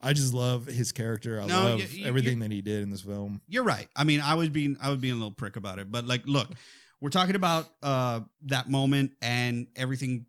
I 0.02 0.14
just 0.14 0.34
love 0.34 0.66
his 0.66 0.92
character. 0.92 1.40
I 1.42 1.46
No, 1.46 1.64
love 1.64 1.80
you- 1.94 2.00
you- 2.02 2.06
everything 2.06 2.40
that 2.40 2.52
he 2.52 2.62
did 2.62 2.84
in 2.84 2.90
this 2.90 3.02
film. 3.02 3.42
you're 3.48 3.64
right. 3.64 3.88
I 3.96 4.04
mean, 4.04 4.20
I 4.20 4.34
was 4.36 4.50
being 4.50 4.78
I 4.82 4.90
was 4.90 5.00
being 5.00 5.14
a 5.14 5.18
little 5.18 5.32
prick 5.32 5.56
about 5.56 5.80
it, 5.80 5.92
but 5.92 6.06
like, 6.06 6.24
look, 6.26 6.50
we're 7.02 7.10
talking 7.10 7.36
about 7.36 7.70
uh 7.84 8.22
that 8.44 8.70
moment 8.70 9.12
and 9.22 9.68
everything, 9.76 10.26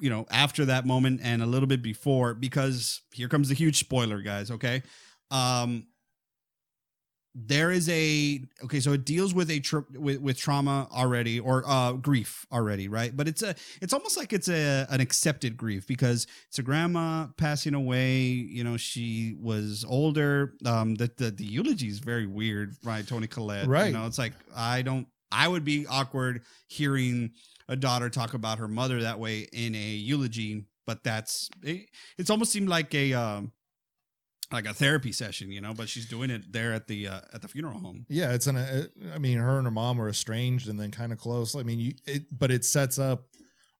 you 0.00 0.10
know, 0.10 0.26
after 0.30 0.66
that 0.66 0.86
moment 0.86 1.20
and 1.22 1.42
a 1.42 1.46
little 1.46 1.66
bit 1.66 1.82
before, 1.82 2.34
because 2.34 3.00
here 3.12 3.28
comes 3.28 3.48
the 3.48 3.54
huge 3.54 3.78
spoiler, 3.78 4.20
guys. 4.22 4.50
Okay, 4.50 4.82
um, 5.30 5.86
there 7.46 7.70
is 7.70 7.88
a 7.88 8.40
okay, 8.64 8.80
so 8.80 8.92
it 8.92 9.04
deals 9.04 9.32
with 9.32 9.50
a 9.50 9.60
tr- 9.60 9.80
with 9.94 10.20
with 10.20 10.36
trauma 10.38 10.88
already 10.90 11.38
or 11.38 11.62
uh 11.66 11.92
grief 11.92 12.46
already, 12.50 12.88
right? 12.88 13.16
But 13.16 13.28
it's 13.28 13.42
a 13.42 13.54
it's 13.80 13.92
almost 13.92 14.16
like 14.16 14.32
it's 14.32 14.48
a 14.48 14.86
an 14.90 15.00
accepted 15.00 15.56
grief 15.56 15.86
because 15.86 16.26
it's 16.48 16.58
a 16.58 16.62
grandma 16.62 17.26
passing 17.36 17.74
away. 17.74 18.22
You 18.22 18.64
know, 18.64 18.76
she 18.76 19.36
was 19.40 19.84
older. 19.88 20.54
Um, 20.64 20.96
the 20.96 21.10
the, 21.16 21.30
the 21.30 21.44
eulogy 21.44 21.86
is 21.88 22.00
very 22.00 22.26
weird, 22.26 22.74
right? 22.82 23.06
Toni 23.06 23.28
Collette, 23.28 23.68
Right. 23.68 23.86
You 23.86 23.92
know, 23.92 24.06
it's 24.06 24.18
like 24.18 24.32
I 24.56 24.82
don't. 24.82 25.06
I 25.30 25.46
would 25.46 25.64
be 25.64 25.86
awkward 25.86 26.42
hearing 26.66 27.32
a 27.68 27.76
daughter 27.76 28.08
talk 28.08 28.34
about 28.34 28.58
her 28.58 28.68
mother 28.68 29.02
that 29.02 29.20
way 29.20 29.46
in 29.52 29.74
a 29.74 29.78
eulogy, 29.78 30.64
but 30.86 31.04
that's 31.04 31.50
it, 31.62 31.88
it's 32.16 32.30
almost 32.30 32.50
seemed 32.50 32.68
like 32.68 32.94
a 32.94 33.12
um 33.12 33.52
like 34.52 34.66
a 34.66 34.74
therapy 34.74 35.12
session, 35.12 35.50
you 35.50 35.60
know. 35.60 35.74
But 35.74 35.88
she's 35.88 36.06
doing 36.06 36.30
it 36.30 36.52
there 36.52 36.72
at 36.72 36.86
the 36.86 37.08
uh, 37.08 37.20
at 37.32 37.42
the 37.42 37.48
funeral 37.48 37.78
home. 37.78 38.06
Yeah, 38.08 38.32
it's 38.32 38.46
an. 38.46 38.56
uh, 38.56 38.84
I 39.14 39.18
mean, 39.18 39.38
her 39.38 39.58
and 39.58 39.66
her 39.66 39.70
mom 39.70 39.98
were 39.98 40.08
estranged 40.08 40.68
and 40.68 40.78
then 40.78 40.90
kind 40.90 41.12
of 41.12 41.18
close. 41.18 41.54
I 41.54 41.62
mean, 41.62 41.78
you. 41.78 41.92
It, 42.06 42.24
but 42.36 42.50
it 42.50 42.64
sets 42.64 42.98
up 42.98 43.26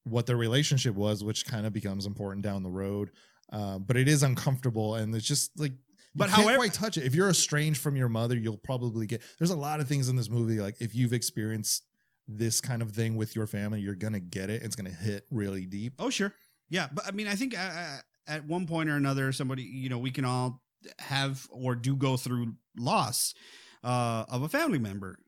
what 0.04 0.26
their 0.26 0.36
relationship 0.36 0.94
was, 0.94 1.22
which 1.24 1.46
kind 1.46 1.66
of 1.66 1.72
becomes 1.72 2.06
important 2.06 2.42
down 2.44 2.62
the 2.62 2.70
road. 2.70 3.10
Um, 3.50 3.84
but 3.86 3.96
it 3.96 4.08
is 4.08 4.22
uncomfortable, 4.22 4.94
and 4.96 5.14
it's 5.14 5.26
just 5.26 5.58
like. 5.58 5.72
You 6.14 6.20
But 6.20 6.30
can't 6.30 6.42
however- 6.42 6.56
quite 6.58 6.72
touch 6.72 6.96
it. 6.96 7.04
If 7.04 7.14
you're 7.14 7.28
estranged 7.28 7.80
from 7.80 7.94
your 7.94 8.08
mother, 8.08 8.34
you'll 8.36 8.56
probably 8.56 9.06
get. 9.06 9.22
There's 9.38 9.50
a 9.50 9.56
lot 9.56 9.78
of 9.80 9.86
things 9.88 10.08
in 10.08 10.16
this 10.16 10.28
movie. 10.30 10.58
Like 10.60 10.80
if 10.80 10.94
you've 10.94 11.12
experienced 11.12 11.84
this 12.26 12.60
kind 12.60 12.82
of 12.82 12.92
thing 12.92 13.14
with 13.16 13.36
your 13.36 13.46
family, 13.46 13.80
you're 13.80 13.94
gonna 13.94 14.18
get 14.20 14.50
it. 14.50 14.62
It's 14.62 14.74
gonna 14.74 14.90
hit 14.90 15.26
really 15.30 15.64
deep. 15.66 15.92
Oh, 15.98 16.10
sure. 16.10 16.32
Yeah. 16.70 16.88
But 16.92 17.06
I 17.06 17.10
mean, 17.12 17.26
I 17.28 17.34
think 17.36 17.56
uh, 17.56 17.60
uh, 17.62 17.98
at 18.28 18.46
one 18.46 18.66
point 18.66 18.88
or 18.88 18.96
another, 18.96 19.32
somebody, 19.32 19.62
you 19.62 19.88
know, 19.88 19.98
we 19.98 20.10
can 20.10 20.24
all 20.24 20.62
have 20.98 21.46
or 21.50 21.74
do 21.74 21.96
go 21.96 22.16
through 22.16 22.54
loss 22.78 23.34
uh, 23.82 24.24
of 24.28 24.42
a 24.42 24.48
family 24.48 24.78
member. 24.78 25.18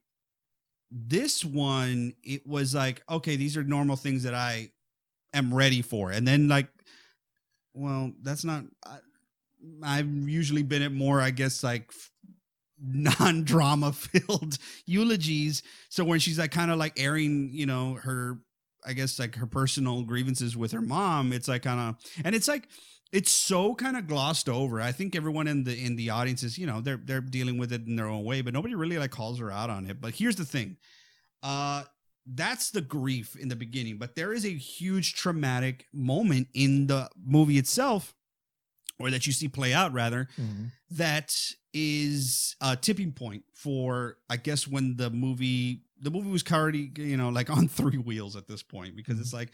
This 0.91 1.45
one, 1.45 2.15
it 2.23 2.47
was 2.47 2.75
like, 2.75 3.03
okay, 3.11 3.37
these 3.37 3.57
are 3.57 3.65
normal 3.65 3.97
things 3.97 4.25
that 4.25 4.35
I 4.35 4.71
am 5.33 5.55
ready 5.55 5.83
for. 5.83 6.11
And 6.11 6.27
then, 6.27 6.49
like, 6.49 6.69
well, 7.75 8.13
that's 8.23 8.45
not, 8.45 8.65
I, 8.85 8.99
I've 9.83 10.29
usually 10.29 10.63
been 10.63 10.83
at 10.83 10.93
more, 10.93 11.21
I 11.21 11.31
guess, 11.31 11.63
like, 11.63 11.93
non 12.83 13.45
drama 13.45 13.93
filled 13.93 14.59
eulogies. 14.87 15.63
So 15.89 16.05
when 16.05 16.19
she's 16.19 16.39
like 16.39 16.51
kind 16.51 16.71
of 16.71 16.79
like 16.79 16.99
airing, 16.99 17.51
you 17.53 17.67
know, 17.67 17.95
her 17.95 18.39
I 18.87 18.93
guess 18.93 19.19
like 19.19 19.37
her 19.37 19.47
personal 19.47 20.03
grievances 20.03 20.57
with 20.57 20.73
her 20.73 20.81
mom. 20.81 21.33
It's 21.33 21.49
like 21.49 21.63
kind 21.63 21.81
of, 21.81 21.97
and 22.25 22.35
it's 22.35 22.49
like 22.49 22.69
it's 23.13 23.31
so 23.31 23.75
kind 23.75 23.97
of 23.97 24.07
glossed 24.07 24.49
over. 24.49 24.81
I 24.81 24.93
think 24.93 25.17
everyone 25.17 25.49
in 25.49 25.65
the 25.65 25.79
in 25.79 25.97
the 25.97 26.11
audience 26.11 26.43
is, 26.43 26.59
you 26.59 26.67
know, 26.67 26.81
they're 26.81 27.01
they're 27.03 27.21
dealing 27.21 27.59
with 27.59 27.73
it 27.73 27.87
in 27.87 27.97
their 27.97 28.07
own 28.07 28.25
way, 28.25 28.41
but 28.41 28.55
nobody 28.55 28.75
really 28.75 28.99
like 28.99 29.11
calls 29.11 29.39
her 29.39 29.51
out 29.51 29.71
on 29.71 29.87
it. 29.87 30.01
But 30.01 30.15
here's 30.15 30.37
the 30.37 30.45
thing, 30.45 30.77
uh, 31.43 31.85
that's 32.27 32.71
the 32.71 32.81
grief 32.81 33.37
in 33.37 33.49
the 33.49 33.57
beginning, 33.57 33.99
but 33.99 34.15
there 34.15 34.33
is 34.33 34.45
a 34.45 34.51
huge 34.51 35.15
traumatic 35.15 35.87
moment 35.93 36.49
in 36.55 36.87
the 36.87 37.09
movie 37.25 37.59
itself 37.59 38.15
or 39.01 39.11
that 39.11 39.27
you 39.27 39.33
see 39.33 39.49
play 39.49 39.73
out 39.73 39.93
rather, 39.93 40.29
Mhm. 40.39 40.71
that 40.91 41.35
is 41.73 42.57
a 42.61 42.77
tipping 42.77 43.13
point 43.13 43.45
for 43.55 44.17
I 44.29 44.37
guess 44.37 44.67
when 44.69 44.97
the 44.97 45.11
movie 45.11 45.83
the 46.01 46.11
movie 46.11 46.31
was 46.31 46.45
already 46.51 46.91
you 46.97 47.17
know 47.17 47.29
like 47.31 47.49
on 47.57 47.69
three 47.69 47.99
wheels 47.99 48.37
at 48.37 48.47
this 48.49 48.63
point 48.63 48.97
because 48.97 49.19
it's 49.21 49.33
like 49.33 49.51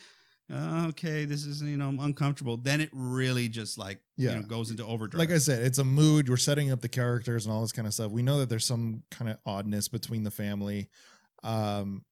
uh, 0.53 0.87
okay 0.89 1.25
this 1.25 1.45
is 1.45 1.61
you 1.61 1.77
know 1.77 1.89
uncomfortable 2.01 2.57
then 2.57 2.81
it 2.81 2.89
really 2.93 3.49
just 3.49 3.77
like 3.79 4.01
Yeah. 4.17 4.31
you 4.31 4.37
know 4.37 4.43
goes 4.47 4.71
into 4.71 4.85
overdrive 4.85 5.19
Like 5.19 5.31
I 5.31 5.39
said, 5.39 5.63
it's 5.63 5.79
a 5.79 5.85
mood. 5.85 6.29
We're 6.29 6.37
setting 6.37 6.71
up 6.71 6.81
the 6.81 6.89
characters 6.89 7.45
and 7.47 7.53
all 7.53 7.63
this 7.63 7.73
kind 7.73 7.87
of 7.89 7.93
stuff. 7.95 8.11
We 8.13 8.23
know 8.23 8.39
that 8.39 8.49
there's 8.49 8.65
some 8.65 9.03
kind 9.11 9.31
of 9.31 9.39
oddness 9.45 9.89
between 9.89 10.23
the 10.23 10.31
family. 10.31 10.89
Um, 11.43 12.05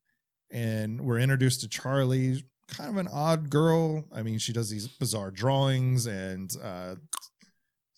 and 0.50 1.00
we're 1.00 1.18
introduced 1.20 1.60
to 1.62 1.68
Charlie, 1.68 2.44
kind 2.68 2.90
of 2.90 2.96
an 2.96 3.08
odd 3.12 3.50
girl. 3.50 4.04
I 4.12 4.22
mean, 4.22 4.38
she 4.38 4.52
does 4.52 4.70
these 4.70 4.86
bizarre 4.88 5.30
drawings 5.30 6.06
and 6.06 6.50
uh, 6.62 6.94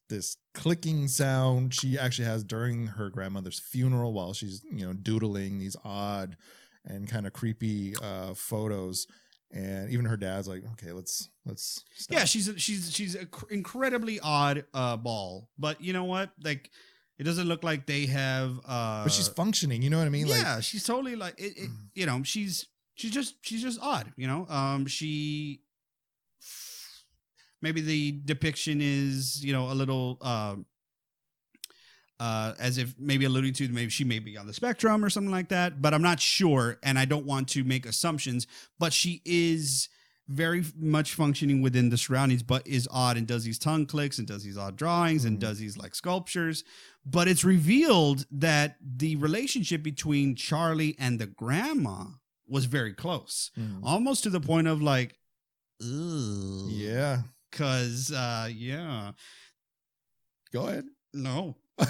this 0.09 0.37
clicking 0.55 1.09
sound 1.09 1.75
she 1.75 1.99
actually 1.99 2.27
has 2.27 2.45
during 2.45 2.87
her 2.87 3.11
grandmother's 3.11 3.59
funeral 3.59 4.13
while 4.13 4.33
she's, 4.33 4.63
you 4.71 4.87
know, 4.87 4.93
doodling 4.93 5.59
these 5.59 5.77
odd 5.85 6.37
and 6.85 7.09
kind 7.09 7.27
of 7.27 7.33
creepy 7.33 7.95
uh, 8.03 8.35
photos. 8.35 9.07
And 9.53 9.91
even 9.91 10.05
her 10.07 10.17
dad's 10.17 10.49
like, 10.49 10.63
okay, 10.73 10.93
let's 10.93 11.29
let's 11.45 11.85
stop. 11.95 12.19
yeah 12.19 12.25
she's 12.25 12.49
a, 12.49 12.59
she's 12.59 12.93
she's 12.93 13.15
a 13.15 13.27
cr- 13.27 13.49
incredibly 13.53 14.19
odd 14.19 14.65
uh 14.75 14.97
ball 14.97 15.49
but 15.57 15.81
you 15.81 15.93
know 15.93 16.03
what 16.03 16.31
like 16.43 16.69
it 17.21 17.23
doesn't 17.23 17.47
look 17.47 17.63
like 17.63 17.87
they 17.87 18.07
have 18.07 18.59
uh 18.67 19.05
but 19.05 19.13
she's 19.13 19.29
functioning. 19.29 19.83
You 19.83 19.91
know 19.91 19.99
what 19.99 20.07
I 20.07 20.11
mean? 20.11 20.27
Like, 20.29 20.43
yeah 20.43 20.59
she's 20.61 20.83
totally 20.85 21.15
like 21.17 21.35
it, 21.39 21.57
it, 21.57 21.71
Mm. 21.71 21.77
you 21.95 22.07
know 22.07 22.23
she's 22.25 22.67
she's 22.97 23.13
just 23.13 23.37
she's 23.43 23.63
just 23.63 23.79
odd 23.81 24.13
you 24.17 24.27
know 24.27 24.47
um 24.49 24.87
she 24.87 25.61
maybe 27.63 27.81
the 27.81 28.13
depiction 28.25 28.81
is 28.83 29.45
you 29.45 29.53
know 29.53 29.71
a 29.71 29.75
little 29.75 30.19
um 30.23 30.67
uh, 32.19 32.55
as 32.59 32.79
if 32.79 32.95
maybe 32.99 33.27
alluding 33.27 33.53
to 33.53 33.69
maybe 33.69 33.91
she 33.91 34.03
may 34.03 34.19
be 34.19 34.39
on 34.39 34.47
the 34.47 34.53
spectrum 34.55 35.05
or 35.05 35.11
something 35.11 35.31
like 35.31 35.51
that, 35.51 35.83
but 35.83 35.93
I'm 35.93 36.01
not 36.01 36.19
sure, 36.19 36.79
and 36.83 36.99
I 36.99 37.05
don't 37.05 37.27
want 37.27 37.47
to 37.49 37.63
make 37.63 37.85
assumptions. 37.85 38.47
But 38.79 38.95
she 38.95 39.21
is 39.27 39.91
very 40.27 40.65
much 40.79 41.13
functioning 41.13 41.61
within 41.61 41.91
the 41.91 41.99
surroundings, 41.99 42.43
but 42.43 42.67
is 42.67 42.89
odd 42.91 43.19
and 43.19 43.27
does 43.27 43.45
these 43.45 43.59
tongue 43.59 43.85
clicks 43.85 44.17
and 44.19 44.27
does 44.27 44.43
these 44.43 44.57
odd 44.57 44.77
drawings 44.77 45.27
and 45.27 45.37
Mhm. 45.37 45.41
does 45.41 45.59
these 45.59 45.77
like 45.77 45.95
sculptures. 45.95 46.65
But 47.05 47.29
it's 47.29 47.45
revealed 47.45 48.25
that 48.31 48.79
the 48.81 49.17
relationship 49.17 49.83
between 49.83 50.37
Charlie 50.37 50.97
and 50.99 51.19
the 51.19 51.27
grandma 51.27 52.07
was 52.49 52.65
very 52.67 52.93
close, 52.95 53.51
Mm. 53.59 53.81
almost 53.83 54.23
to 54.25 54.31
the 54.31 54.41
point 54.41 54.67
of 54.69 54.81
like, 54.83 55.15
Ugh. 55.83 56.69
Yeah. 56.71 57.23
Cause 57.53 58.11
uh 58.13 58.49
yeah. 58.53 59.13
Go 60.53 60.69
ahead. 60.69 60.85
No. 61.13 61.57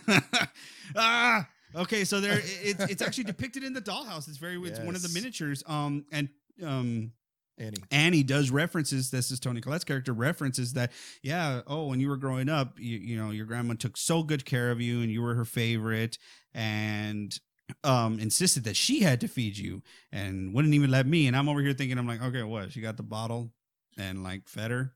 ah 0.96 1.46
okay 1.74 2.04
so 2.04 2.20
there 2.20 2.40
it's 2.42 2.82
it's 2.84 3.02
actually 3.02 3.24
depicted 3.24 3.62
in 3.64 3.72
the 3.72 3.80
dollhouse 3.82 4.28
it's 4.28 4.38
very 4.38 4.56
it's 4.62 4.78
one 4.80 4.94
of 4.94 5.02
the 5.02 5.08
miniatures 5.10 5.62
um 5.66 6.04
and 6.12 6.28
um 6.64 7.12
Annie. 7.60 7.76
Annie 7.90 8.22
does 8.22 8.52
references. 8.52 9.10
This 9.10 9.32
is 9.32 9.40
Toni 9.40 9.60
Collette's 9.60 9.82
character 9.82 10.12
references 10.12 10.74
that. 10.74 10.92
Yeah. 11.24 11.62
Oh, 11.66 11.86
when 11.86 11.98
you 11.98 12.08
were 12.08 12.16
growing 12.16 12.48
up, 12.48 12.78
you, 12.78 12.98
you 12.98 13.16
know 13.18 13.30
your 13.32 13.46
grandma 13.46 13.74
took 13.74 13.96
so 13.96 14.22
good 14.22 14.44
care 14.44 14.70
of 14.70 14.80
you, 14.80 15.00
and 15.00 15.10
you 15.10 15.20
were 15.22 15.34
her 15.34 15.44
favorite, 15.44 16.18
and 16.54 17.36
um 17.84 18.18
insisted 18.18 18.64
that 18.64 18.76
she 18.76 19.00
had 19.00 19.20
to 19.20 19.28
feed 19.28 19.56
you, 19.56 19.82
and 20.12 20.54
wouldn't 20.54 20.74
even 20.74 20.90
let 20.90 21.06
me. 21.06 21.26
And 21.26 21.36
I'm 21.36 21.48
over 21.48 21.60
here 21.60 21.72
thinking, 21.72 21.98
I'm 21.98 22.06
like, 22.06 22.22
okay, 22.22 22.42
what? 22.42 22.72
She 22.72 22.80
got 22.80 22.96
the 22.96 23.02
bottle 23.02 23.52
and 23.96 24.22
like 24.22 24.48
fed 24.48 24.70
her. 24.70 24.92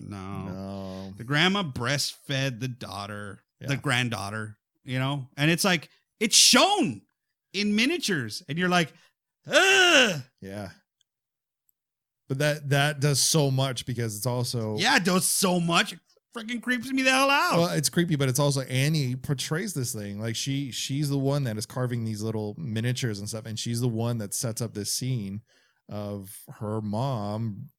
No. 0.00 0.44
No. 0.44 1.14
The 1.16 1.24
grandma 1.24 1.62
breastfed 1.62 2.60
the 2.60 2.68
daughter, 2.68 3.40
the 3.60 3.76
granddaughter, 3.76 4.56
you 4.84 4.98
know, 4.98 5.26
and 5.36 5.50
it's 5.50 5.64
like 5.64 5.88
it's 6.20 6.36
shown 6.36 7.02
in 7.52 7.74
miniatures, 7.74 8.42
and 8.48 8.58
you're 8.58 8.68
like, 8.68 8.92
Ugh! 9.50 10.20
Yeah. 10.40 10.68
But 12.28 12.38
that 12.38 12.68
that 12.70 13.00
does 13.00 13.20
so 13.20 13.50
much 13.50 13.86
because 13.86 14.16
it's 14.16 14.26
also 14.26 14.76
yeah, 14.76 14.96
it 14.96 15.04
does 15.04 15.26
so 15.26 15.58
much. 15.58 15.94
Freaking 16.38 16.62
creeps 16.62 16.90
me 16.92 17.02
the 17.02 17.10
hell 17.10 17.30
out. 17.30 17.58
Well, 17.58 17.68
it's 17.70 17.88
creepy, 17.88 18.16
but 18.16 18.28
it's 18.28 18.38
also 18.38 18.60
Annie 18.62 19.16
portrays 19.16 19.74
this 19.74 19.92
thing 19.92 20.20
like 20.20 20.36
she 20.36 20.70
she's 20.70 21.08
the 21.08 21.18
one 21.18 21.44
that 21.44 21.56
is 21.58 21.66
carving 21.66 22.04
these 22.04 22.22
little 22.22 22.54
miniatures 22.56 23.18
and 23.18 23.28
stuff, 23.28 23.46
and 23.46 23.58
she's 23.58 23.80
the 23.80 23.88
one 23.88 24.18
that 24.18 24.34
sets 24.34 24.62
up 24.62 24.74
this 24.74 24.92
scene 24.92 25.42
of 25.88 26.38
her 26.60 26.80
mom. 26.80 27.70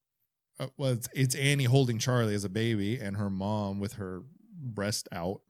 Uh, 0.58 0.66
well, 0.76 0.92
it's, 0.92 1.08
it's 1.14 1.34
Annie 1.34 1.64
holding 1.64 1.98
Charlie 1.98 2.34
as 2.34 2.44
a 2.44 2.50
baby, 2.50 2.98
and 2.98 3.16
her 3.16 3.30
mom 3.30 3.80
with 3.80 3.94
her 3.94 4.22
breast 4.60 5.08
out. 5.12 5.40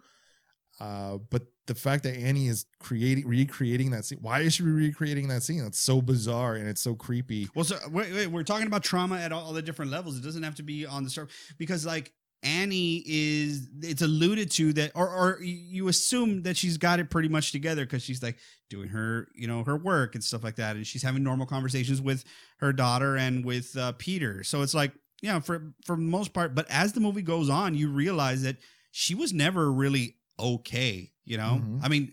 Uh, 0.78 1.18
but 1.30 1.42
the 1.66 1.74
fact 1.74 2.04
that 2.04 2.16
Annie 2.16 2.48
is 2.48 2.66
creating 2.78 3.26
recreating 3.26 3.90
that 3.90 4.04
scene, 4.04 4.18
why 4.22 4.40
is 4.40 4.54
she 4.54 4.62
recreating 4.62 5.28
that 5.28 5.42
scene? 5.42 5.62
That's 5.62 5.78
so 5.78 6.00
bizarre 6.00 6.54
and 6.54 6.66
it's 6.66 6.80
so 6.80 6.94
creepy. 6.94 7.48
well, 7.54 7.64
so 7.64 7.76
wait, 7.90 8.12
wait, 8.12 8.26
we're 8.28 8.42
talking 8.42 8.66
about 8.66 8.82
trauma 8.82 9.18
at 9.18 9.30
all, 9.30 9.44
all 9.44 9.52
the 9.52 9.62
different 9.62 9.90
levels. 9.90 10.16
It 10.16 10.24
doesn't 10.24 10.42
have 10.42 10.54
to 10.56 10.62
be 10.62 10.86
on 10.86 11.04
the 11.04 11.10
start 11.10 11.30
because, 11.58 11.84
like, 11.84 12.12
Annie 12.42 13.02
is. 13.06 13.68
It's 13.82 14.02
alluded 14.02 14.50
to 14.52 14.72
that, 14.74 14.92
or 14.94 15.08
or 15.08 15.42
you 15.42 15.88
assume 15.88 16.42
that 16.42 16.56
she's 16.56 16.78
got 16.78 16.98
it 17.00 17.10
pretty 17.10 17.28
much 17.28 17.52
together 17.52 17.84
because 17.84 18.02
she's 18.02 18.22
like 18.22 18.38
doing 18.68 18.88
her, 18.88 19.28
you 19.34 19.46
know, 19.46 19.62
her 19.64 19.76
work 19.76 20.14
and 20.14 20.24
stuff 20.24 20.42
like 20.42 20.56
that, 20.56 20.76
and 20.76 20.86
she's 20.86 21.02
having 21.02 21.22
normal 21.22 21.46
conversations 21.46 22.00
with 22.00 22.24
her 22.58 22.72
daughter 22.72 23.16
and 23.16 23.44
with 23.44 23.76
uh, 23.76 23.92
Peter. 23.98 24.42
So 24.44 24.62
it's 24.62 24.74
like, 24.74 24.92
yeah, 25.22 25.40
for 25.40 25.74
for 25.84 25.96
the 25.96 26.02
most 26.02 26.32
part. 26.32 26.54
But 26.54 26.66
as 26.70 26.92
the 26.94 27.00
movie 27.00 27.22
goes 27.22 27.50
on, 27.50 27.74
you 27.74 27.90
realize 27.90 28.42
that 28.42 28.56
she 28.90 29.14
was 29.14 29.32
never 29.32 29.70
really 29.70 30.16
okay. 30.38 31.12
You 31.24 31.36
know, 31.36 31.60
Mhm. 31.62 31.80
I 31.82 31.88
mean, 31.88 32.12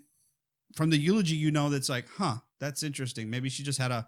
from 0.76 0.90
the 0.90 0.98
eulogy, 0.98 1.36
you 1.36 1.50
know, 1.52 1.70
that's 1.70 1.90
like, 1.90 2.06
huh, 2.18 2.36
that's 2.60 2.84
interesting. 2.84 3.30
Maybe 3.30 3.50
she 3.50 3.64
just 3.64 3.80
had 3.80 3.92
a 3.92 4.08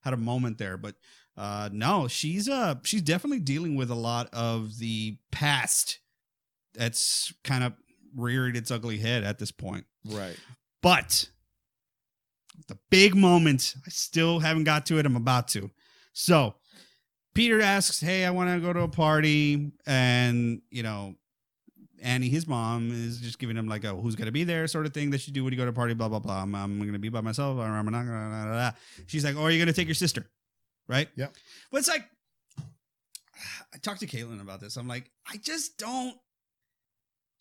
had 0.00 0.12
a 0.12 0.18
moment 0.18 0.58
there, 0.58 0.76
but 0.76 0.94
uh 1.36 1.68
no, 1.72 2.08
she's 2.08 2.48
uh 2.48 2.76
she's 2.82 3.02
definitely 3.02 3.40
dealing 3.40 3.76
with 3.76 3.90
a 3.90 3.94
lot 3.96 4.28
of 4.32 4.78
the 4.78 5.16
past 5.32 5.98
that's 6.74 7.32
kind 7.44 7.64
of 7.64 7.72
reared 8.16 8.56
its 8.56 8.70
ugly 8.70 8.98
head 8.98 9.24
at 9.24 9.38
this 9.38 9.50
point. 9.50 9.84
Right. 10.04 10.36
But 10.82 11.28
the 12.68 12.78
big 12.90 13.14
moment, 13.14 13.74
I 13.86 13.90
still 13.90 14.38
haven't 14.38 14.64
got 14.64 14.86
to 14.86 14.98
it. 14.98 15.06
I'm 15.06 15.16
about 15.16 15.48
to. 15.48 15.70
So 16.12 16.54
Peter 17.34 17.60
asks, 17.60 18.00
Hey, 18.00 18.24
I 18.24 18.30
want 18.30 18.50
to 18.50 18.60
go 18.60 18.72
to 18.72 18.80
a 18.80 18.88
party. 18.88 19.72
And, 19.86 20.62
you 20.70 20.82
know, 20.82 21.14
Annie, 22.02 22.28
his 22.28 22.46
mom, 22.46 22.90
is 22.92 23.20
just 23.20 23.38
giving 23.38 23.56
him 23.56 23.66
like 23.66 23.84
a 23.84 23.94
who's 23.94 24.14
going 24.14 24.26
to 24.26 24.32
be 24.32 24.44
there 24.44 24.66
sort 24.66 24.86
of 24.86 24.94
thing 24.94 25.10
that 25.10 25.26
you 25.26 25.32
do 25.32 25.42
when 25.42 25.52
you 25.52 25.58
go 25.58 25.64
to 25.64 25.70
a 25.70 25.74
party, 25.74 25.94
blah, 25.94 26.08
blah, 26.08 26.18
blah. 26.18 26.42
I'm, 26.42 26.54
I'm 26.54 26.78
going 26.78 26.92
to 26.92 26.98
be 26.98 27.08
by 27.08 27.20
myself. 27.20 27.58
I'm 27.58 27.86
not 27.86 28.04
to. 28.04 28.74
She's 29.06 29.24
like, 29.24 29.36
Oh, 29.36 29.42
are 29.42 29.50
you 29.50 29.58
going 29.58 29.68
to 29.68 29.72
take 29.72 29.88
your 29.88 29.94
sister? 29.94 30.26
Right? 30.88 31.08
Yep. 31.16 31.34
But 31.70 31.78
it's 31.78 31.88
like, 31.88 32.04
I 33.72 33.78
talked 33.82 34.00
to 34.00 34.06
Caitlin 34.06 34.40
about 34.40 34.60
this. 34.60 34.76
I'm 34.76 34.88
like, 34.88 35.10
I 35.30 35.36
just 35.38 35.78
don't. 35.78 36.14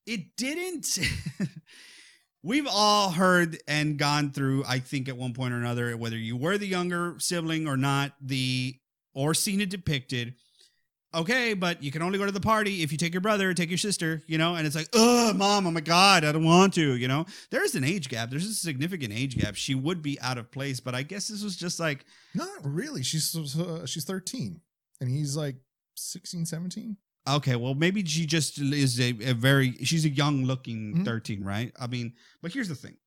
It 0.05 0.35
didn't. 0.37 0.99
We've 2.43 2.67
all 2.69 3.11
heard 3.11 3.57
and 3.67 3.97
gone 3.97 4.31
through, 4.31 4.65
I 4.67 4.79
think, 4.79 5.07
at 5.07 5.15
one 5.15 5.33
point 5.33 5.53
or 5.53 5.57
another, 5.57 5.95
whether 5.95 6.17
you 6.17 6.35
were 6.35 6.57
the 6.57 6.67
younger 6.67 7.15
sibling 7.19 7.67
or 7.67 7.77
not, 7.77 8.13
the 8.19 8.75
or 9.13 9.33
seen 9.33 9.61
it 9.61 9.69
depicted. 9.69 10.35
Okay, 11.15 11.53
but 11.53 11.83
you 11.83 11.91
can 11.91 12.01
only 12.01 12.17
go 12.17 12.25
to 12.25 12.31
the 12.31 12.39
party 12.39 12.81
if 12.81 12.91
you 12.91 12.97
take 12.97 13.13
your 13.13 13.21
brother, 13.21 13.53
take 13.53 13.69
your 13.69 13.77
sister, 13.77 14.23
you 14.25 14.37
know, 14.39 14.55
and 14.55 14.65
it's 14.65 14.75
like, 14.75 14.89
oh, 14.93 15.31
mom, 15.33 15.67
oh 15.67 15.71
my 15.71 15.79
God, 15.81 16.23
I 16.23 16.31
don't 16.31 16.43
want 16.43 16.73
to, 16.73 16.95
you 16.95 17.07
know. 17.07 17.25
There's 17.51 17.75
an 17.75 17.83
age 17.83 18.09
gap. 18.09 18.31
There's 18.31 18.47
a 18.47 18.53
significant 18.53 19.13
age 19.13 19.37
gap. 19.37 19.53
She 19.55 19.75
would 19.75 20.01
be 20.01 20.19
out 20.21 20.39
of 20.39 20.49
place, 20.51 20.79
but 20.79 20.95
I 20.95 21.03
guess 21.03 21.27
this 21.27 21.43
was 21.43 21.55
just 21.55 21.79
like, 21.79 22.05
Not 22.33 22.49
really. 22.63 23.03
She's 23.03 23.35
uh, 23.35 23.85
she's 23.85 24.05
13 24.05 24.59
and 25.01 25.09
he's 25.09 25.35
like 25.37 25.57
16, 25.95 26.45
17. 26.47 26.97
Okay, 27.29 27.55
well, 27.55 27.73
maybe 27.75 28.03
she 28.03 28.25
just 28.25 28.57
is 28.59 28.99
a, 28.99 29.09
a 29.29 29.33
very 29.33 29.73
she's 29.83 30.05
a 30.05 30.09
young 30.09 30.43
looking 30.45 30.95
Mhm. 30.97 31.05
13, 31.05 31.43
right? 31.43 31.71
I 31.79 31.87
mean, 31.87 32.13
but 32.41 32.51
here's 32.51 32.67
the 32.69 32.75
thing. 32.75 32.97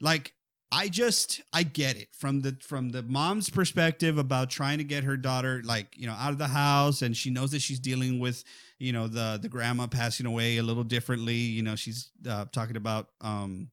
Like 0.00 0.32
I 0.72 0.88
just 0.88 1.42
I 1.52 1.62
get 1.62 1.96
it 1.96 2.08
from 2.12 2.40
the 2.40 2.56
from 2.60 2.90
the 2.90 3.02
mom's 3.02 3.48
perspective 3.48 4.18
about 4.18 4.50
trying 4.50 4.78
to 4.78 4.84
get 4.84 5.04
her 5.04 5.16
daughter 5.16 5.62
like, 5.64 5.96
you 5.96 6.06
know, 6.06 6.12
out 6.12 6.32
of 6.32 6.38
the 6.38 6.48
house 6.48 7.02
and 7.02 7.16
she 7.16 7.30
knows 7.30 7.52
that 7.52 7.62
she's 7.62 7.78
dealing 7.78 8.18
with, 8.18 8.42
you 8.78 8.92
know, 8.92 9.06
the 9.06 9.38
the 9.40 9.48
grandma 9.48 9.86
passing 9.86 10.26
away 10.26 10.56
a 10.56 10.62
little 10.62 10.84
differently, 10.84 11.34
you 11.34 11.62
know, 11.62 11.76
she's 11.76 12.10
uh, 12.28 12.46
talking 12.52 12.76
about 12.76 13.08
um 13.20 13.70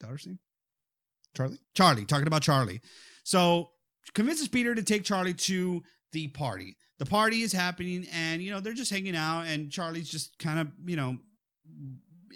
daughter's 0.00 0.26
name? 0.26 0.38
Charlie? 1.34 1.60
Charlie, 1.74 2.04
talking 2.04 2.26
about 2.26 2.42
Charlie. 2.42 2.80
So 3.24 3.70
convinces 4.14 4.48
Peter 4.48 4.74
to 4.74 4.82
take 4.82 5.04
Charlie 5.04 5.34
to 5.34 5.82
the 6.12 6.28
party. 6.28 6.76
The 6.98 7.06
party 7.06 7.42
is 7.42 7.52
happening, 7.52 8.06
and 8.12 8.42
you 8.42 8.50
know 8.50 8.60
they're 8.60 8.74
just 8.74 8.90
hanging 8.90 9.16
out, 9.16 9.46
and 9.46 9.72
Charlie's 9.72 10.08
just 10.08 10.38
kind 10.38 10.60
of 10.60 10.68
you 10.84 10.96
know 10.96 11.16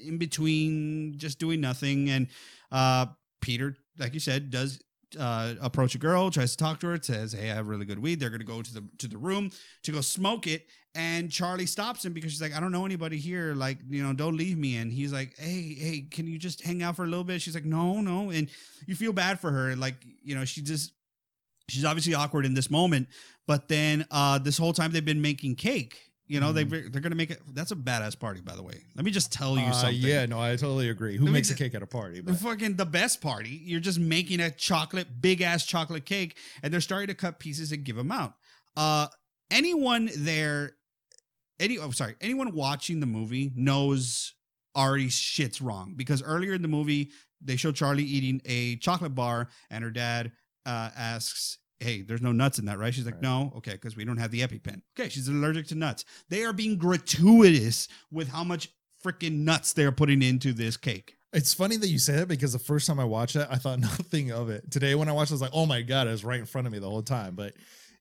in 0.05 0.19
between, 0.19 1.15
just 1.19 1.39
doing 1.39 1.61
nothing. 1.61 2.11
And 2.11 2.29
uh 2.71 3.07
Peter, 3.41 3.77
like 3.99 4.15
you 4.15 4.21
said, 4.21 4.51
does 4.51 4.81
uh, 5.19 5.55
approach 5.61 5.95
a 5.95 5.99
girl, 5.99 6.31
tries 6.31 6.53
to 6.53 6.57
talk 6.57 6.81
to 6.81 6.89
her, 6.89 6.99
says, 7.01 7.33
"Hey, 7.33 7.51
I 7.51 7.55
have 7.55 7.69
really 7.69 7.85
good 7.85 7.99
weed." 7.99 8.21
They're 8.21 8.31
gonna 8.31 8.45
go 8.45 8.63
to 8.63 8.75
the 8.75 8.85
to 8.99 9.09
the 9.09 9.19
room 9.19 9.51
to 9.85 9.93
go 9.93 10.01
smoke 10.01 10.47
it, 10.47 10.67
and 10.95 11.31
Charlie 11.31 11.67
stops 11.67 12.05
him 12.05 12.13
because 12.13 12.33
she's 12.33 12.43
like, 12.43 12.55
"I 12.55 12.61
don't 12.61 12.73
know 12.73 12.85
anybody 12.85 13.19
here. 13.19 13.55
Like, 13.55 13.79
you 13.89 14.03
know, 14.03 14.13
don't 14.13 14.37
leave 14.37 14.59
me." 14.59 14.77
And 14.77 14.93
he's 14.93 15.13
like, 15.13 15.37
"Hey, 15.39 15.75
hey, 15.75 16.01
can 16.11 16.27
you 16.27 16.39
just 16.39 16.63
hang 16.63 16.83
out 16.83 16.97
for 16.97 17.05
a 17.05 17.09
little 17.09 17.25
bit?" 17.25 17.41
She's 17.41 17.55
like, 17.55 17.65
"No, 17.65 18.01
no," 18.01 18.31
and 18.31 18.49
you 18.87 18.95
feel 18.95 19.13
bad 19.13 19.41
for 19.41 19.51
her, 19.51 19.77
like 19.77 19.95
you 20.23 20.35
know, 20.35 20.45
she 20.45 20.63
just 20.63 20.93
she's 21.69 21.85
obviously 21.85 22.15
awkward 22.15 22.47
in 22.47 22.55
this 22.55 22.71
moment, 22.71 23.09
but 23.47 23.69
then 23.69 24.07
uh, 24.11 24.39
this 24.39 24.59
whole 24.59 24.73
time 24.73 24.93
they've 24.93 25.05
been 25.05 25.23
making 25.23 25.55
cake. 25.57 26.06
You 26.29 26.41
know, 26.41 26.53
they 26.53 26.65
they're 26.65 27.01
gonna 27.01 27.15
make 27.15 27.31
it. 27.31 27.41
That's 27.55 27.71
a 27.71 27.77
badass 27.77 28.19
party, 28.19 28.41
by 28.41 28.57
the 28.57 28.63
way. 28.63 28.83
Let 28.97 29.05
me 29.05 29.13
just 29.13 29.33
tell 29.33 29.57
you 29.57 29.67
Uh, 29.67 29.73
something. 29.73 30.01
yeah, 30.01 30.27
no, 30.27 30.41
I 30.41 30.51
totally 30.57 30.89
agree. 30.89 31.17
Who 31.17 31.27
Let 31.27 31.33
makes 31.33 31.51
a 31.51 31.55
cake 31.55 31.75
at 31.75 31.83
a 31.83 31.87
party? 31.87 32.17
The 32.21 32.33
But 32.33 32.41
fucking 32.41 32.75
the 32.77 32.85
best 32.85 33.21
party. 33.21 33.51
You're 33.65 33.79
just 33.81 34.01
making 34.01 34.41
a 34.41 34.51
chocolate, 34.51 35.21
big 35.21 35.41
ass 35.41 35.65
chocolate 35.65 36.05
cake, 36.05 36.37
and 36.65 36.73
they're 36.73 36.81
starting 36.81 37.07
to 37.09 37.15
cut 37.15 37.39
pieces 37.39 37.71
and 37.71 37.85
give 37.85 37.95
them 37.95 38.11
out. 38.11 38.35
Uh, 38.77 39.07
anyone 39.53 40.11
there, 40.17 40.73
any 41.61 41.79
oh 41.79 41.91
sorry, 41.93 42.17
anyone 42.21 42.53
watching 42.55 42.99
the 42.99 43.07
movie 43.07 43.53
knows 43.55 44.35
already 44.75 45.09
shit's 45.09 45.63
wrong 45.63 45.95
because 45.97 46.23
earlier 46.23 46.53
in 46.55 46.61
the 46.63 46.69
movie 46.69 47.11
they 47.41 47.55
show 47.57 47.71
Charlie 47.71 48.03
eating 48.05 48.41
a 48.47 48.77
chocolate 48.77 49.15
bar, 49.15 49.49
and 49.71 49.85
her 49.85 49.91
dad 49.93 50.33
uh, 50.65 50.91
asks. 50.97 51.59
Hey, 51.81 52.03
there's 52.03 52.23
no 52.23 52.33
nuts 52.33 52.59
in 52.59 52.65
that, 52.67 52.79
right? 52.79 52.93
She's 52.95 53.05
like, 53.05 53.15
Right. 53.17 53.23
no, 53.23 53.53
okay, 53.59 53.73
because 53.73 53.97
we 53.97 54.05
don't 54.05 54.17
have 54.17 54.31
the 54.31 54.41
EpiPen. 54.41 54.81
Okay, 54.99 55.09
she's 55.11 55.29
allergic 55.29 55.67
to 55.69 55.75
nuts. 55.75 56.05
They 56.29 56.45
are 56.45 56.53
being 56.53 56.79
gratuitous 56.79 57.89
with 58.11 58.29
how 58.29 58.45
much 58.45 58.69
freaking 59.05 59.41
nuts 59.45 59.73
they're 59.73 59.93
putting 59.93 60.23
into 60.23 60.53
this 60.53 60.77
cake. 60.77 61.17
it's 61.33 61.53
funny 61.53 61.77
that 61.77 61.89
you 61.89 61.99
say 61.99 62.17
that 62.17 62.29
because 62.29 62.53
the 62.55 62.59
first 62.59 62.87
time 62.87 62.99
I 62.99 63.05
watched 63.05 63.37
it, 63.37 63.47
I 63.51 63.57
thought 63.57 63.79
nothing 63.93 64.33
of 64.33 64.49
it. 64.49 64.71
Today, 64.71 64.95
when 64.95 65.09
I 65.09 65.13
watched, 65.13 65.31
it, 65.31 65.35
I 65.35 65.37
was 65.37 65.43
like, 65.43 65.51
"Oh 65.53 65.67
my 65.67 65.83
god!" 65.83 66.07
It 66.07 66.13
was 66.13 66.25
right 66.25 66.41
in 66.41 66.47
front 66.47 66.67
of 66.67 66.73
me 66.73 66.79
the 66.79 66.89
whole 66.89 67.03
time. 67.03 67.35
But 67.35 67.55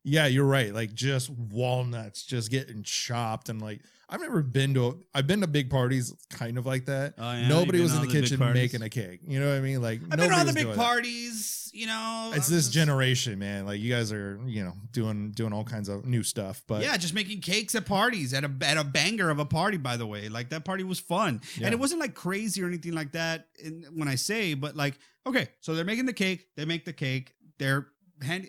yeah, 0.03 0.27
you're 0.27 0.45
right. 0.45 0.73
Like 0.73 0.93
just 0.93 1.29
walnuts, 1.29 2.23
just 2.23 2.49
getting 2.49 2.81
chopped, 2.83 3.49
and 3.49 3.61
like 3.61 3.81
I've 4.07 4.21
never 4.21 4.41
been 4.43 4.73
to. 4.75 5.03
I've 5.13 5.25
been 5.27 5.41
to 5.41 5.47
big 5.47 5.69
parties, 5.69 6.13
kind 6.29 6.57
of 6.57 6.65
like 6.65 6.85
that. 6.85 7.15
Oh, 7.17 7.31
yeah? 7.31 7.47
Nobody 7.47 7.81
was 7.81 7.93
in 7.95 8.01
the 8.01 8.07
the 8.07 8.13
kitchen 8.13 8.39
making 8.53 8.81
a 8.81 8.89
cake. 8.89 9.21
You 9.27 9.39
know 9.39 9.49
what 9.49 9.57
I 9.57 9.61
mean? 9.61 9.81
Like 9.81 10.01
I've 10.11 10.17
been 10.19 10.29
to 10.29 10.35
all 10.37 10.45
the 10.45 10.53
big 10.53 10.63
doing 10.63 10.75
that. 10.75 10.83
parties, 10.83 11.71
you 11.73 11.87
know. 11.87 12.31
It's 12.35 12.47
this 12.47 12.69
generation, 12.69 13.39
man. 13.39 13.65
Like 13.65 13.79
you 13.79 13.91
guys 13.91 14.11
are, 14.13 14.39
you 14.45 14.63
know, 14.63 14.73
doing 14.91 15.31
doing 15.31 15.53
all 15.53 15.63
kinds 15.63 15.89
of 15.89 16.05
new 16.05 16.21
stuff. 16.23 16.61
But 16.67 16.83
yeah, 16.83 16.95
just 16.97 17.13
making 17.13 17.41
cakes 17.41 17.73
at 17.75 17.85
parties 17.85 18.33
at 18.33 18.43
a 18.43 18.51
at 18.61 18.77
a 18.77 18.83
banger 18.83 19.29
of 19.29 19.39
a 19.39 19.45
party. 19.45 19.77
By 19.77 19.97
the 19.97 20.05
way, 20.05 20.29
like 20.29 20.49
that 20.49 20.65
party 20.65 20.83
was 20.83 20.99
fun, 20.99 21.41
Yeah. 21.57 21.65
and 21.65 21.73
it 21.73 21.79
wasn't 21.79 21.99
like 22.01 22.13
crazy 22.13 22.61
or 22.63 22.67
anything 22.67 22.93
like 22.93 23.13
that. 23.13 23.47
In, 23.63 23.85
when 23.93 24.07
I 24.07 24.15
say, 24.15 24.53
but 24.53 24.75
like, 24.75 24.99
okay, 25.25 25.47
so 25.61 25.73
they're 25.73 25.83
making 25.85 26.05
the 26.05 26.13
cake. 26.13 26.47
They 26.55 26.65
make 26.65 26.85
the 26.85 26.93
cake. 26.93 27.33
They're 27.57 27.87
hand. 28.21 28.47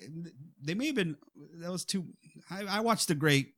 They 0.62 0.74
may 0.74 0.86
have 0.86 0.96
been. 0.96 1.16
That 1.60 1.70
was 1.72 1.84
too. 1.84 2.04
I, 2.50 2.64
I 2.68 2.80
watched 2.80 3.08
the 3.08 3.14
Great 3.14 3.54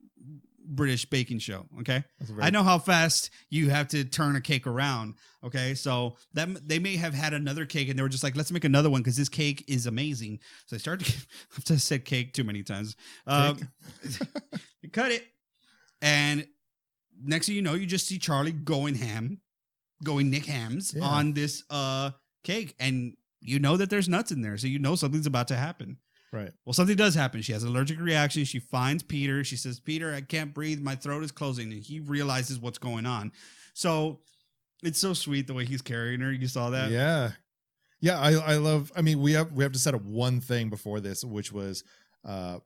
British 0.68 1.04
Baking 1.06 1.38
Show. 1.38 1.66
Okay, 1.80 2.04
I 2.40 2.50
know 2.50 2.62
how 2.62 2.78
fast 2.78 3.30
you 3.50 3.70
have 3.70 3.88
to 3.88 4.04
turn 4.04 4.36
a 4.36 4.40
cake 4.40 4.66
around. 4.66 5.14
Okay, 5.42 5.74
so 5.74 6.16
that 6.34 6.68
they 6.68 6.78
may 6.78 6.96
have 6.96 7.14
had 7.14 7.32
another 7.32 7.64
cake 7.66 7.88
and 7.88 7.98
they 7.98 8.02
were 8.02 8.08
just 8.08 8.22
like, 8.24 8.36
let's 8.36 8.52
make 8.52 8.64
another 8.64 8.90
one 8.90 9.00
because 9.00 9.16
this 9.16 9.28
cake 9.28 9.64
is 9.68 9.86
amazing. 9.86 10.40
So 10.66 10.76
they 10.76 10.80
started. 10.80 11.06
I've 11.56 11.64
just 11.64 11.86
said 11.86 12.04
cake 12.04 12.32
too 12.34 12.44
many 12.44 12.62
times. 12.62 12.96
Um, 13.26 13.58
you 14.82 14.90
cut 14.90 15.10
it, 15.10 15.24
and 16.02 16.46
next 17.22 17.46
thing 17.46 17.56
you 17.56 17.62
know, 17.62 17.74
you 17.74 17.86
just 17.86 18.06
see 18.06 18.18
Charlie 18.18 18.52
going 18.52 18.94
ham, 18.94 19.40
going 20.04 20.30
Nick 20.30 20.46
Hams 20.46 20.94
Yeah. 20.94 21.04
on 21.04 21.32
this 21.32 21.64
uh 21.70 22.10
cake, 22.44 22.74
and 22.78 23.16
you 23.40 23.58
know 23.58 23.76
that 23.76 23.88
there's 23.90 24.08
nuts 24.08 24.32
in 24.32 24.42
there, 24.42 24.56
so 24.58 24.66
you 24.66 24.78
know 24.78 24.94
something's 24.96 25.26
about 25.26 25.48
to 25.48 25.56
happen. 25.56 25.98
Right. 26.32 26.50
Well, 26.64 26.72
something 26.72 26.96
does 26.96 27.14
happen. 27.14 27.42
She 27.42 27.52
has 27.52 27.62
an 27.62 27.70
allergic 27.70 28.00
reaction. 28.00 28.44
She 28.44 28.58
finds 28.58 29.02
Peter. 29.02 29.44
She 29.44 29.56
says, 29.56 29.80
Peter, 29.80 30.14
I 30.14 30.20
can't 30.20 30.54
breathe. 30.54 30.80
My 30.80 30.94
throat 30.94 31.24
is 31.24 31.32
closing. 31.32 31.72
And 31.72 31.82
he 31.82 32.00
realizes 32.00 32.58
what's 32.58 32.78
going 32.78 33.06
on. 33.06 33.32
So 33.74 34.20
it's 34.82 34.98
so 34.98 35.12
sweet 35.14 35.46
the 35.46 35.54
way 35.54 35.64
he's 35.64 35.82
carrying 35.82 36.20
her. 36.20 36.32
You 36.32 36.48
saw 36.48 36.70
that? 36.70 36.90
Yeah. 36.90 37.32
Yeah, 38.00 38.20
I 38.20 38.34
I 38.34 38.56
love 38.58 38.92
I 38.94 39.02
mean, 39.02 39.20
we 39.20 39.32
have 39.32 39.52
we 39.52 39.64
have 39.64 39.72
to 39.72 39.78
set 39.78 39.94
up 39.94 40.02
one 40.02 40.40
thing 40.40 40.70
before 40.70 41.00
this, 41.00 41.24
which 41.24 41.52
was 41.52 41.82
uh 42.24 42.58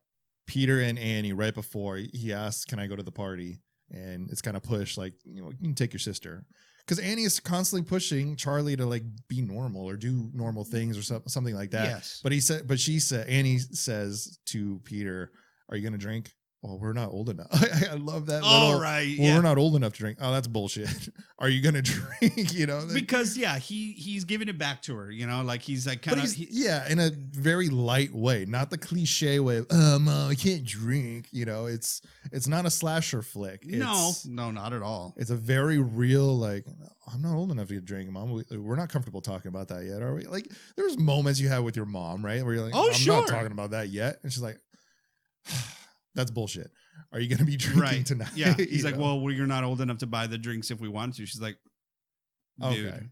Peter 0.45 0.79
and 0.79 0.99
Annie 0.99 1.33
right 1.33 1.53
before 1.53 1.97
he 1.97 2.33
asks, 2.33 2.65
Can 2.65 2.79
I 2.79 2.87
go 2.87 2.95
to 2.95 3.03
the 3.03 3.11
party? 3.11 3.61
And 3.89 4.29
it's 4.29 4.41
kind 4.41 4.57
of 4.57 4.63
pushed, 4.63 4.97
like, 4.97 5.13
you 5.23 5.41
know, 5.41 5.49
you 5.49 5.57
can 5.57 5.75
take 5.75 5.93
your 5.93 5.99
sister. 5.99 6.45
Because 6.85 6.99
Annie 6.99 7.23
is 7.23 7.39
constantly 7.39 7.87
pushing 7.87 8.35
Charlie 8.35 8.75
to 8.75 8.85
like 8.85 9.03
be 9.29 9.41
normal 9.41 9.87
or 9.87 9.95
do 9.95 10.29
normal 10.33 10.65
things 10.65 10.97
or 10.97 11.01
so, 11.01 11.21
something 11.27 11.55
like 11.55 11.71
that. 11.71 11.85
Yes. 11.85 12.19
But 12.21 12.33
he 12.33 12.39
said, 12.41 12.67
but 12.67 12.79
she 12.79 12.99
said, 12.99 13.27
Annie 13.27 13.59
says 13.59 14.39
to 14.47 14.81
Peter, 14.83 15.31
Are 15.69 15.77
you 15.77 15.81
going 15.81 15.93
to 15.93 15.99
drink? 15.99 16.33
Oh, 16.65 16.75
we're 16.75 16.93
not 16.93 17.09
old 17.09 17.29
enough. 17.29 17.47
I, 17.53 17.91
I 17.91 17.95
love 17.95 18.27
that. 18.27 18.41
All 18.41 18.67
little, 18.67 18.81
right. 18.81 19.15
Well, 19.19 19.27
yeah. 19.27 19.35
we're 19.35 19.41
not 19.41 19.57
old 19.57 19.75
enough 19.75 19.93
to 19.93 19.99
drink. 19.99 20.19
Oh, 20.21 20.31
that's 20.31 20.47
bullshit. 20.47 20.87
Are 21.39 21.49
you 21.49 21.61
to 21.61 21.81
drink? 21.81 22.53
you 22.53 22.65
know, 22.67 22.87
because 22.93 23.37
yeah, 23.37 23.57
he 23.57 23.91
he's 23.91 24.23
giving 24.23 24.47
it 24.47 24.57
back 24.57 24.81
to 24.83 24.95
her. 24.95 25.11
You 25.11 25.27
know, 25.27 25.41
like 25.41 25.61
he's 25.61 25.85
like 25.85 26.01
kind 26.01 26.17
of 26.17 26.23
he's, 26.23 26.39
yeah, 26.39 26.87
in 26.87 26.99
a 26.99 27.09
very 27.09 27.67
light 27.67 28.13
way, 28.13 28.45
not 28.45 28.69
the 28.69 28.77
cliche 28.77 29.41
way. 29.41 29.57
Of, 29.57 29.67
oh, 29.71 29.99
mom, 29.99 30.31
I 30.31 30.35
can't 30.35 30.63
drink. 30.63 31.27
You 31.31 31.45
know, 31.45 31.65
it's 31.65 32.01
it's 32.31 32.47
not 32.47 32.65
a 32.65 32.69
slasher 32.69 33.21
flick. 33.21 33.63
It's, 33.65 33.75
no, 33.75 34.13
no, 34.25 34.51
not 34.51 34.71
at 34.71 34.81
all. 34.81 35.13
it's 35.17 35.31
a 35.31 35.35
very 35.35 35.79
real 35.79 36.37
like. 36.37 36.65
I'm 37.13 37.21
not 37.21 37.35
old 37.35 37.51
enough 37.51 37.67
to 37.67 37.81
drink, 37.81 38.09
mom. 38.09 38.31
We, 38.31 38.57
we're 38.57 38.77
not 38.77 38.87
comfortable 38.87 39.19
talking 39.19 39.49
about 39.49 39.67
that 39.67 39.83
yet, 39.83 40.01
are 40.01 40.15
we? 40.15 40.23
Like, 40.23 40.47
there's 40.77 40.97
moments 40.97 41.37
you 41.37 41.49
have 41.49 41.65
with 41.65 41.75
your 41.75 41.85
mom, 41.85 42.23
right, 42.23 42.41
where 42.45 42.53
you're 42.53 42.63
like, 42.63 42.73
Oh, 42.73 42.87
I'm 42.87 42.93
sure. 42.93 43.17
not 43.17 43.27
talking 43.27 43.51
about 43.51 43.71
that 43.71 43.89
yet, 43.89 44.19
and 44.23 44.31
she's 44.31 44.41
like, 44.41 44.57
that's 46.15 46.31
bullshit. 46.31 46.71
Are 47.11 47.19
you 47.19 47.27
gonna 47.29 47.45
be 47.45 47.57
drinking 47.57 47.81
Right. 47.81 48.05
tonight? 48.05 48.31
Yeah. 48.35 48.53
He's 48.57 48.83
like, 48.85 48.97
know? 48.97 49.15
well, 49.17 49.31
you're 49.31 49.47
not 49.47 49.63
old 49.63 49.81
enough 49.81 49.99
to 49.99 50.07
buy 50.07 50.27
the 50.27 50.37
drinks 50.37 50.71
if 50.71 50.79
we 50.79 50.87
want 50.89 51.15
to. 51.15 51.25
She's 51.25 51.41
like, 51.41 51.57
dude, 52.59 52.87
okay. 52.93 53.03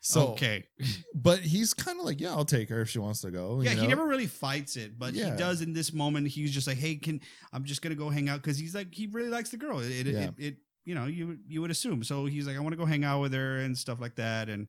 So, 0.00 0.28
okay. 0.28 0.64
but 1.14 1.40
he's 1.40 1.74
kind 1.74 1.98
of 1.98 2.06
like, 2.06 2.20
yeah, 2.20 2.30
I'll 2.30 2.44
take 2.44 2.68
her 2.68 2.80
if 2.80 2.88
she 2.88 3.00
wants 3.00 3.22
to 3.22 3.30
go. 3.30 3.60
Yeah, 3.60 3.72
you 3.72 3.80
he 3.80 3.86
never 3.88 4.06
really 4.06 4.26
fights 4.26 4.76
it, 4.76 4.98
but 4.98 5.14
Yeah. 5.14 5.32
he 5.32 5.36
does 5.36 5.62
in 5.62 5.72
this 5.72 5.92
moment. 5.92 6.28
He's 6.28 6.52
just 6.52 6.68
like, 6.68 6.76
"Hey, 6.76 6.94
can 6.94 7.20
I'm 7.52 7.64
just 7.64 7.82
gonna 7.82 7.96
go 7.96 8.08
hang 8.08 8.28
out?" 8.28 8.40
Because 8.40 8.56
he's 8.56 8.74
like, 8.74 8.94
he 8.94 9.08
really 9.08 9.30
likes 9.30 9.50
the 9.50 9.56
girl. 9.56 9.80
It, 9.80 9.90
it, 9.90 10.06
Yeah. 10.06 10.20
it, 10.20 10.34
it, 10.38 10.56
you 10.84 10.94
know, 10.94 11.06
you 11.06 11.38
you 11.48 11.60
would 11.60 11.72
assume. 11.72 12.04
So 12.04 12.26
he's 12.26 12.46
like, 12.46 12.56
"I 12.56 12.60
want 12.60 12.72
to 12.74 12.76
go 12.76 12.84
hang 12.84 13.02
out 13.02 13.20
with 13.20 13.32
her 13.34 13.56
and 13.58 13.76
stuff 13.76 14.00
like 14.00 14.14
that." 14.14 14.48
And 14.48 14.68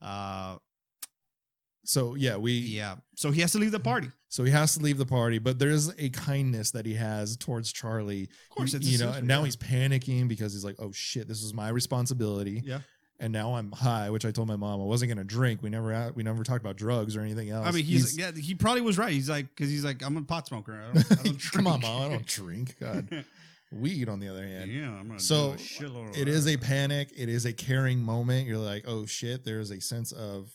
uh, 0.00 0.58
So 1.86 2.14
yeah, 2.14 2.36
we 2.36 2.52
yeah, 2.52 2.96
so 3.14 3.30
he 3.30 3.40
has 3.40 3.52
to 3.52 3.58
leave 3.58 3.70
the 3.72 3.80
party. 3.80 4.08
So 4.28 4.44
he 4.44 4.50
has 4.50 4.74
to 4.74 4.80
leave 4.80 4.98
the 4.98 5.06
party, 5.06 5.38
but 5.38 5.58
there's 5.58 5.88
a 5.98 6.10
kindness 6.10 6.72
that 6.72 6.84
he 6.84 6.94
has 6.94 7.36
towards 7.36 7.72
Charlie. 7.72 8.24
Of 8.24 8.56
course, 8.56 8.74
it's 8.74 8.86
you 8.86 8.98
know, 8.98 9.12
and 9.12 9.26
now 9.26 9.44
he's 9.44 9.56
panicking 9.56 10.28
because 10.28 10.52
he's 10.52 10.64
like, 10.64 10.76
"Oh 10.78 10.92
shit, 10.92 11.28
this 11.28 11.42
is 11.42 11.54
my 11.54 11.68
responsibility." 11.68 12.62
Yeah. 12.64 12.80
And 13.18 13.32
now 13.32 13.54
I'm 13.54 13.72
high, 13.72 14.10
which 14.10 14.26
I 14.26 14.30
told 14.30 14.46
my 14.46 14.56
mom 14.56 14.78
I 14.80 14.84
wasn't 14.84 15.10
gonna 15.10 15.24
drink. 15.24 15.62
We 15.62 15.70
never 15.70 16.12
we 16.14 16.22
never 16.22 16.42
talked 16.44 16.62
about 16.62 16.76
drugs 16.76 17.16
or 17.16 17.22
anything 17.22 17.48
else. 17.48 17.66
I 17.66 17.70
mean, 17.70 17.84
he's, 17.84 18.18
yeah, 18.18 18.30
he 18.32 18.54
probably 18.54 18.82
was 18.82 18.98
right. 18.98 19.12
He's 19.12 19.30
like, 19.30 19.46
because 19.48 19.70
he's 19.70 19.84
like, 19.84 20.02
I'm 20.04 20.16
a 20.18 20.22
pot 20.22 20.46
smoker. 20.48 20.74
I 20.74 20.92
don't, 20.92 21.12
I 21.20 21.22
don't 21.22 21.42
come 21.52 21.66
on, 21.66 21.80
drink." 21.80 21.94
mom, 21.94 22.02
I 22.02 22.08
don't 22.10 22.26
drink. 22.26 22.76
God, 22.80 23.24
weed 23.72 24.08
on 24.08 24.20
the 24.20 24.28
other 24.28 24.46
hand. 24.46 24.70
yeah, 24.70 24.90
I'm 24.90 25.06
gonna 25.06 25.20
So, 25.20 25.56
It 26.14 26.28
is 26.28 26.46
a 26.46 26.56
panic. 26.56 27.10
It 27.16 27.28
is 27.28 27.46
a 27.46 27.52
caring 27.52 28.00
moment. 28.00 28.46
You're 28.46 28.58
like, 28.58 28.84
oh 28.86 29.06
shit. 29.06 29.44
There's 29.44 29.70
a 29.70 29.80
sense 29.80 30.12
of. 30.12 30.50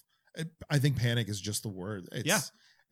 I 0.69 0.79
think 0.79 0.97
panic 0.97 1.27
is 1.29 1.39
just 1.41 1.63
the 1.63 1.69
word. 1.69 2.07
It's, 2.11 2.25
Yeah. 2.25 2.39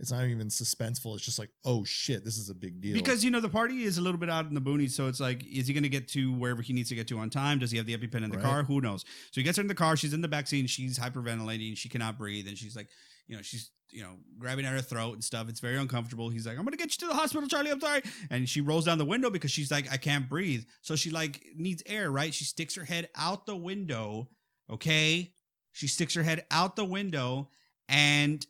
It's 0.02 0.12
not 0.14 0.24
even 0.28 0.48
suspenseful. 0.48 1.16
It's 1.16 1.26
just 1.26 1.40
like, 1.40 1.50
oh 1.66 1.84
shit, 1.84 2.24
this 2.24 2.38
is 2.38 2.50
a 2.50 2.56
big 2.56 2.80
deal. 2.80 2.94
Because 2.94 3.22
you 3.26 3.32
know 3.32 3.42
the 3.42 3.50
party 3.50 3.84
is 3.84 3.98
a 3.98 4.02
little 4.02 4.18
bit 4.20 4.30
out 4.30 4.46
in 4.46 4.54
the 4.54 4.62
boonies, 4.62 4.92
so 4.92 5.08
it's 5.08 5.20
like, 5.20 5.46
is 5.46 5.68
he 5.68 5.74
going 5.74 5.84
to 5.84 5.90
get 5.90 6.08
to 6.10 6.32
wherever 6.36 6.62
he 6.62 6.72
needs 6.72 6.88
to 6.88 6.96
get 6.96 7.10
to 7.10 7.20
on 7.20 7.30
time? 7.30 7.60
Does 7.60 7.70
he 7.70 7.78
have 7.78 7.86
the 7.86 7.98
EpiPen 7.98 8.24
in 8.24 8.30
the 8.30 8.38
Right. 8.38 8.46
car? 8.46 8.64
Who 8.64 8.80
knows? 8.80 9.02
So 9.32 9.42
he 9.42 9.44
gets 9.44 9.58
her 9.58 9.62
in 9.62 9.68
the 9.68 9.76
car. 9.76 9.98
She's 9.98 10.14
in 10.14 10.22
the 10.22 10.30
back 10.30 10.48
seat. 10.48 10.70
She's 10.70 10.98
hyperventilating. 10.98 11.76
She 11.76 11.90
cannot 11.90 12.18
breathe, 12.18 12.48
and 12.48 12.58
she's 12.58 12.78
like, 12.78 12.88
you 13.28 13.36
know, 13.36 13.42
she's 13.42 13.72
you 13.92 14.02
know 14.04 14.14
grabbing 14.38 14.66
at 14.66 14.72
her 14.72 14.82
throat 14.82 15.16
and 15.16 15.24
stuff. 15.24 15.50
It's 15.50 15.60
very 15.60 15.76
uncomfortable. 15.78 16.30
He's 16.30 16.48
like, 16.48 16.58
I'm 16.58 16.64
going 16.64 16.72
to 16.72 16.78
get 16.78 16.94
you 16.94 17.06
to 17.06 17.14
the 17.14 17.20
hospital, 17.20 17.50
Charlie. 17.50 17.72
I'm 17.72 17.82
sorry. 17.82 18.02
And 18.30 18.48
she 18.48 18.62
rolls 18.62 18.86
down 18.86 19.00
the 19.00 19.06
window 19.06 19.30
because 19.30 19.52
she's 19.52 19.70
like, 19.70 19.92
I 19.92 19.98
can't 19.98 20.30
breathe. 20.30 20.64
So 20.82 20.96
she 20.96 21.10
like 21.10 21.44
needs 21.58 21.84
air, 21.86 22.10
right? 22.10 22.34
She 22.34 22.46
sticks 22.46 22.76
her 22.76 22.86
head 22.86 23.10
out 23.18 23.46
the 23.46 23.56
window. 23.58 24.30
Okay, 24.70 25.34
she 25.80 25.88
sticks 25.88 26.13
her 26.13 26.23
head 26.23 26.45
out 26.51 26.75
the 26.75 26.84
window, 26.84 27.47
and 27.88 28.45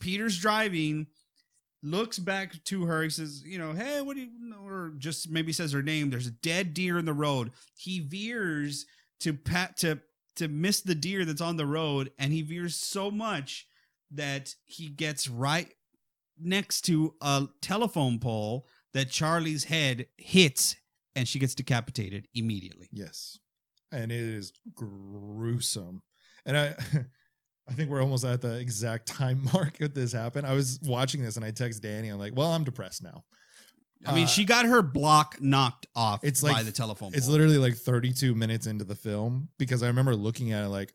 Peter's 0.00 0.36
driving 0.36 1.06
looks 1.84 2.18
back 2.18 2.64
to 2.64 2.86
her. 2.86 3.04
He 3.04 3.10
says, 3.10 3.44
you 3.46 3.58
know, 3.58 3.74
hey, 3.74 4.00
what 4.00 4.16
do 4.16 4.22
you, 4.22 4.28
or 4.60 4.92
just 4.98 5.30
maybe 5.30 5.52
says 5.52 5.70
her 5.70 5.82
name. 5.82 6.10
There's 6.10 6.26
a 6.26 6.32
dead 6.32 6.74
deer 6.74 6.98
in 6.98 7.04
the 7.04 7.12
road. 7.12 7.52
He 7.76 8.00
veers 8.00 8.86
to 9.20 9.32
pat 9.32 9.76
to 9.78 10.00
to 10.34 10.48
miss 10.48 10.80
the 10.80 10.96
deer 10.96 11.24
that's 11.24 11.40
on 11.40 11.56
the 11.56 11.66
road, 11.66 12.10
and 12.18 12.32
he 12.32 12.42
veers 12.42 12.74
so 12.74 13.08
much 13.08 13.68
that 14.10 14.56
he 14.66 14.88
gets 14.88 15.28
right 15.28 15.72
next 16.40 16.80
to 16.82 17.14
a 17.20 17.46
telephone 17.60 18.18
pole 18.18 18.66
that 18.94 19.10
Charlie's 19.10 19.64
head 19.64 20.06
hits, 20.16 20.74
and 21.14 21.28
she 21.28 21.38
gets 21.38 21.54
decapitated 21.54 22.26
immediately. 22.34 22.88
Yes. 22.90 23.38
And 23.92 24.12
it 24.12 24.20
is 24.20 24.52
gruesome. 24.74 26.02
And 26.46 26.56
I 26.56 26.74
I 27.68 27.72
think 27.74 27.90
we're 27.90 28.00
almost 28.02 28.24
at 28.24 28.40
the 28.40 28.56
exact 28.58 29.06
time 29.06 29.46
mark 29.52 29.76
that 29.78 29.94
this 29.94 30.12
happened. 30.12 30.46
I 30.46 30.54
was 30.54 30.78
watching 30.82 31.22
this 31.22 31.36
and 31.36 31.44
I 31.44 31.50
text 31.50 31.82
Danny. 31.82 32.08
I'm 32.08 32.18
like, 32.18 32.34
well, 32.34 32.52
I'm 32.52 32.64
depressed 32.64 33.02
now. 33.02 33.24
I 34.06 34.14
mean, 34.14 34.24
Uh, 34.24 34.28
she 34.28 34.44
got 34.44 34.64
her 34.64 34.80
block 34.80 35.36
knocked 35.40 35.86
off 35.94 36.22
It's 36.24 36.40
by 36.40 36.52
like- 36.52 36.64
the 36.66 36.72
telephone. 36.72 37.10
It's 37.14 37.26
pole. 37.26 37.32
literally 37.32 37.58
like 37.58 37.74
32 37.74 38.34
minutes 38.34 38.66
into 38.66 38.84
the 38.84 38.94
film 38.94 39.48
because 39.58 39.82
I 39.82 39.88
remember 39.88 40.14
looking 40.16 40.52
at 40.52 40.64
it 40.64 40.68
like, 40.68 40.94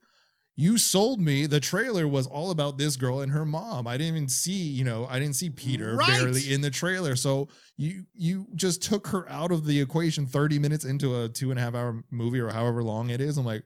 you 0.55 0.77
sold 0.77 1.19
me. 1.19 1.47
The 1.47 1.59
trailer 1.59 2.07
was 2.07 2.27
all 2.27 2.51
about 2.51 2.77
this 2.77 2.95
girl 2.95 3.21
and 3.21 3.31
her 3.31 3.45
mom. 3.45 3.87
I 3.87 3.97
didn't 3.97 4.15
even 4.15 4.29
see, 4.29 4.51
you 4.53 4.83
know, 4.83 5.07
I 5.09 5.17
didn't 5.19 5.35
see 5.35 5.49
Peter 5.49 5.95
Right. 5.95 6.07
barely 6.07 6.53
in 6.53 6.61
the 6.61 6.69
trailer. 6.69 7.15
So 7.15 7.47
you 7.77 8.05
you 8.13 8.47
just 8.55 8.83
took 8.83 9.07
her 9.07 9.27
out 9.29 9.51
of 9.51 9.65
the 9.65 9.79
equation 9.81 10.25
30 10.27 10.59
minutes 10.59 10.85
into 10.85 11.21
a 11.23 11.29
two 11.29 11.49
and 11.49 11.59
a 11.59 11.61
half 11.63 11.73
hour 11.73 12.03
movie 12.11 12.39
or 12.39 12.49
however 12.49 12.83
long 12.83 13.09
it 13.09 13.19
is. 13.19 13.37
I'm 13.37 13.45
like, 13.45 13.63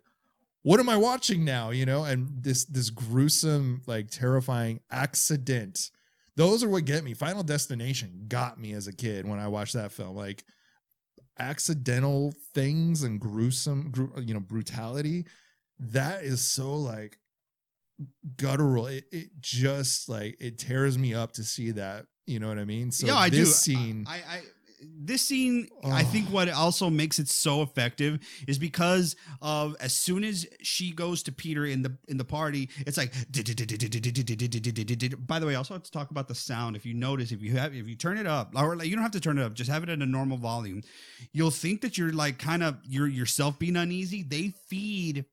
what 0.64 0.80
am 0.80 0.88
I 0.90 0.96
watching 0.98 1.44
now? 1.44 1.72
You 1.72 1.86
know, 1.86 2.06
and 2.06 2.30
this 2.42 2.64
this 2.66 2.90
gruesome, 2.90 3.82
like 3.86 4.10
terrifying 4.10 4.80
accident. 4.90 5.92
Those 6.38 6.64
are 6.64 6.70
what 6.70 6.86
get 6.86 7.04
me. 7.04 7.14
Final 7.14 7.44
Destination 7.44 8.26
got 8.28 8.60
me 8.60 8.74
as 8.74 8.88
a 8.88 8.94
kid 8.94 9.28
when 9.28 9.40
I 9.40 9.48
watched 9.48 9.74
that 9.74 9.92
film. 9.92 10.16
Like 10.16 10.44
accidental 11.40 12.34
things 12.54 13.04
and 13.04 13.20
gruesome, 13.20 13.92
gru- 13.92 14.14
you 14.24 14.34
know, 14.34 14.40
brutality. 14.40 15.26
That 15.80 16.24
is 16.24 16.42
so 16.48 16.76
like 16.76 17.18
guttural. 18.36 18.88
It, 18.88 19.06
it 19.12 19.30
just 19.40 20.10
like 20.10 20.38
it 20.40 20.58
tears 20.58 20.98
me 20.98 21.14
up 21.14 21.34
to 21.34 21.44
see 21.44 21.72
that. 21.72 22.06
You 22.26 22.40
know 22.40 22.48
what 22.50 22.60
I 22.60 22.66
mean? 22.66 22.92
So 22.92 23.08
yeah, 23.08 23.16
I 23.16 23.30
do. 23.30 23.38
this 23.38 23.58
scene, 23.60 24.06
I, 24.08 24.16
I 24.16 24.42
this 25.00 25.24
scene, 25.24 25.68
I 25.84 26.04
think 26.04 26.28
Oh. 26.30 26.34
what 26.34 26.50
also 26.50 26.90
makes 26.90 27.18
it 27.18 27.28
so 27.30 27.62
effective 27.64 28.20
is 28.48 28.60
because 28.60 29.16
of 29.42 29.76
as 29.80 29.94
soon 29.94 30.24
as 30.24 30.46
she 30.62 30.92
goes 30.92 31.24
to 31.24 31.32
Peter 31.32 31.66
in 31.66 31.82
the 31.82 31.98
in 32.08 32.18
the 32.18 32.26
party, 32.26 32.70
it's 32.86 32.98
like. 32.98 33.12
By 35.28 35.40
the 35.40 35.46
way, 35.48 35.54
I 35.54 35.58
also 35.58 35.74
have 35.74 35.84
to 35.84 35.92
talk 35.92 36.12
about 36.12 36.28
the 36.28 36.36
sound. 36.36 36.76
If 36.76 36.86
you 36.86 36.94
notice, 36.94 37.32
if 37.32 37.42
you 37.42 37.54
have, 37.54 37.74
if 37.74 37.88
you 37.88 37.96
turn 37.96 38.18
it 38.18 38.28
up, 38.28 38.54
or 38.56 38.76
like, 38.76 38.88
you 38.88 38.96
don't 38.96 39.04
have 39.04 39.12
to 39.12 39.20
turn 39.20 39.38
it 39.38 39.44
up, 39.44 39.54
just 39.54 39.70
have 39.70 39.84
it 39.84 39.90
at 39.90 40.00
a 40.02 40.06
normal 40.06 40.38
volume. 40.38 40.82
You'll 41.32 41.52
think 41.52 41.82
that 41.82 41.98
you're 41.98 42.14
like 42.14 42.38
kind 42.38 42.62
of 42.62 42.78
you're 42.84 43.08
yourself 43.08 43.58
being 43.58 43.78
uneasy. 43.78 44.22
They 44.22 44.54
feed 44.68 45.26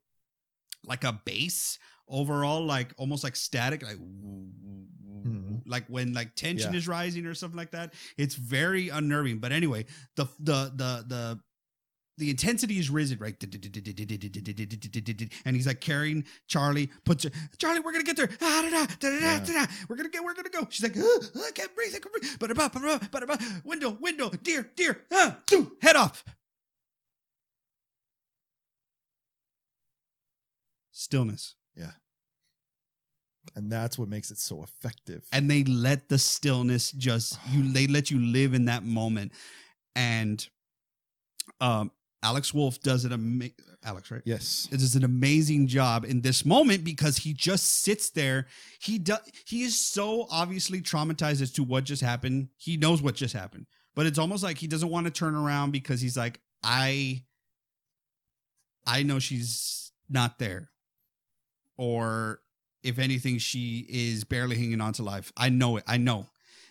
like 0.87 1.03
a 1.03 1.13
bass 1.25 1.77
overall, 2.07 2.63
like 2.65 2.93
almost 2.97 3.23
like 3.23 3.35
static, 3.35 3.81
like 3.83 3.97
Mhm. 3.97 5.61
like 5.65 5.85
when 5.87 6.13
like 6.13 6.35
tension 6.35 6.71
Yeah. 6.73 6.77
is 6.77 6.87
rising 6.87 7.25
or 7.25 7.33
something 7.33 7.57
like 7.57 7.71
that. 7.71 7.93
It's 8.17 8.35
very 8.35 8.89
unnerving. 8.89 9.39
But 9.39 9.51
anyway, 9.51 9.85
the 10.15 10.25
the 10.39 10.71
the 10.75 11.05
the 11.07 11.39
the 12.17 12.29
intensity 12.29 12.77
is 12.79 12.89
risen, 12.89 13.19
right? 13.19 13.35
And 15.45 15.55
he's 15.55 15.67
like 15.67 15.81
carrying 15.81 16.23
Charlie, 16.47 16.89
puts 17.03 17.23
her, 17.25 17.31
Charlie, 17.57 17.79
we're 17.81 17.91
gonna 17.91 18.03
get 18.05 18.15
there. 18.17 18.29
Ah, 18.41 18.61
da. 18.99 19.65
We're 19.89 19.95
gonna 19.97 20.09
get, 20.09 20.23
we're 20.23 20.33
gonna 20.33 20.49
go. 20.49 20.65
She's 20.69 20.83
like, 20.83 20.95
"Ah, 20.97 21.19
I 21.47 21.51
can't 21.51 21.75
breathe, 21.75 21.93
I 21.95 21.99
can't 21.99 22.13
breathe. 22.13 22.37
But 22.39 22.51
about, 22.51 22.73
but 23.11 23.23
about, 23.23 23.41
window, 23.65 23.91
window, 23.99 24.29
dear, 24.29 24.71
dear, 24.75 25.01
ah, 25.11 25.39
head 25.81 25.95
off. 25.95 26.23
Stillness. 31.05 31.55
Yeah. 31.75 31.91
And 33.55 33.71
that's 33.71 33.97
what 33.99 34.09
makes 34.09 34.31
it 34.31 34.39
so 34.39 34.63
effective. 34.63 35.23
and 35.31 35.49
they 35.49 35.63
let 35.63 36.09
the 36.09 36.17
stillness 36.17 36.91
just 36.91 37.37
you 37.51 37.71
they 37.77 37.85
let 37.87 38.09
you 38.09 38.19
live 38.19 38.53
in 38.53 38.65
that 38.65 38.83
moment. 38.83 39.31
And 39.95 40.45
um 41.61 41.91
alex 42.23 42.53
wolff 42.55 42.79
does 42.81 43.05
an 43.05 43.13
ama- 43.13 43.51
alex 43.83 44.09
right? 44.09 44.23
Yes, 44.25 44.67
it 44.71 44.79
does 44.79 44.95
an 44.95 45.03
amazing 45.03 45.67
job 45.67 46.05
in 46.05 46.21
this 46.21 46.43
moment 46.43 46.83
because 46.83 47.17
he 47.17 47.33
just 47.33 47.83
sits 47.83 48.09
there. 48.09 48.47
He 48.81 48.97
does 48.97 49.19
he 49.45 49.61
is 49.61 49.77
so 49.79 50.25
obviously 50.31 50.81
traumatized 50.81 51.41
as 51.41 51.51
to 51.51 51.63
what 51.63 51.83
just 51.83 52.01
happened. 52.01 52.49
He 52.57 52.77
knows 52.77 53.01
what 53.03 53.13
just 53.13 53.35
happened. 53.35 53.67
But 53.95 54.07
it's 54.07 54.17
almost 54.17 54.43
like 54.43 54.57
he 54.57 54.67
doesn't 54.67 54.89
want 54.89 55.05
to 55.05 55.11
turn 55.11 55.35
around 55.35 55.69
because 55.71 56.01
he's 56.01 56.17
like 56.17 56.41
i 56.63 57.21
i 58.87 59.03
know 59.03 59.19
she's 59.19 59.91
not 60.09 60.39
there 60.39 60.71
or 61.77 62.41
if 62.83 62.99
anything 62.99 63.37
she 63.37 63.85
is 63.89 64.23
barely 64.23 64.55
hanging 64.55 64.81
on 64.81 64.93
to 64.93 65.03
life. 65.03 65.31
I 65.35 65.49
know 65.49 65.77
it 65.77 65.83
i 65.87 65.97
know. 65.97 66.27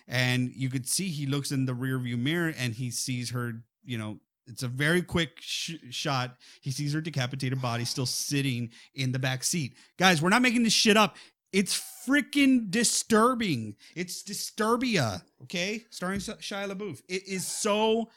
And 0.07 0.51
you 0.55 0.69
could 0.69 0.87
see 0.87 1.09
he 1.09 1.25
looks 1.25 1.51
in 1.51 1.65
the 1.65 1.73
rear 1.73 1.97
view 1.97 2.17
mirror 2.17 2.53
and 2.57 2.73
he 2.73 2.91
sees 2.91 3.31
her 3.31 3.53
you 3.83 3.97
know 3.97 4.19
it's 4.47 4.61
a 4.61 4.67
very 4.67 5.01
quick 5.01 5.37
sh- 5.39 5.73
shot. 5.89 6.35
He 6.61 6.69
sees 6.69 6.93
her 6.93 7.01
decapitated 7.01 7.59
body 7.61 7.83
still 7.83 8.05
sitting 8.05 8.69
in 8.93 9.11
the 9.11 9.17
back 9.17 9.43
seat. 9.43 9.75
Guys 9.97 10.21
we're 10.21 10.29
not 10.29 10.41
making 10.41 10.63
this 10.63 10.73
shit 10.73 10.97
up. 10.97 11.15
It's 11.51 11.81
freaking 12.07 12.69
disturbing. 12.69 13.75
It's 13.95 14.23
disturbia 14.23 15.21
okay? 15.45 15.85
Starring 15.89 16.19
Sh- 16.19 16.29
shia 16.41 16.71
labeouf. 16.71 17.01
It 17.07 17.27
is 17.27 17.45
so 17.45 18.09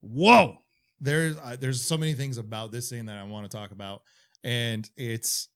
whoa. 0.00 0.58
There's 1.00 1.36
uh, 1.38 1.56
there's 1.58 1.80
so 1.80 1.96
many 1.96 2.14
things 2.14 2.38
about 2.38 2.72
this 2.72 2.88
scene 2.88 3.06
that 3.06 3.16
I 3.16 3.22
want 3.22 3.48
to 3.48 3.56
talk 3.56 3.70
about, 3.70 4.02
and 4.42 4.88
it's 4.96 5.48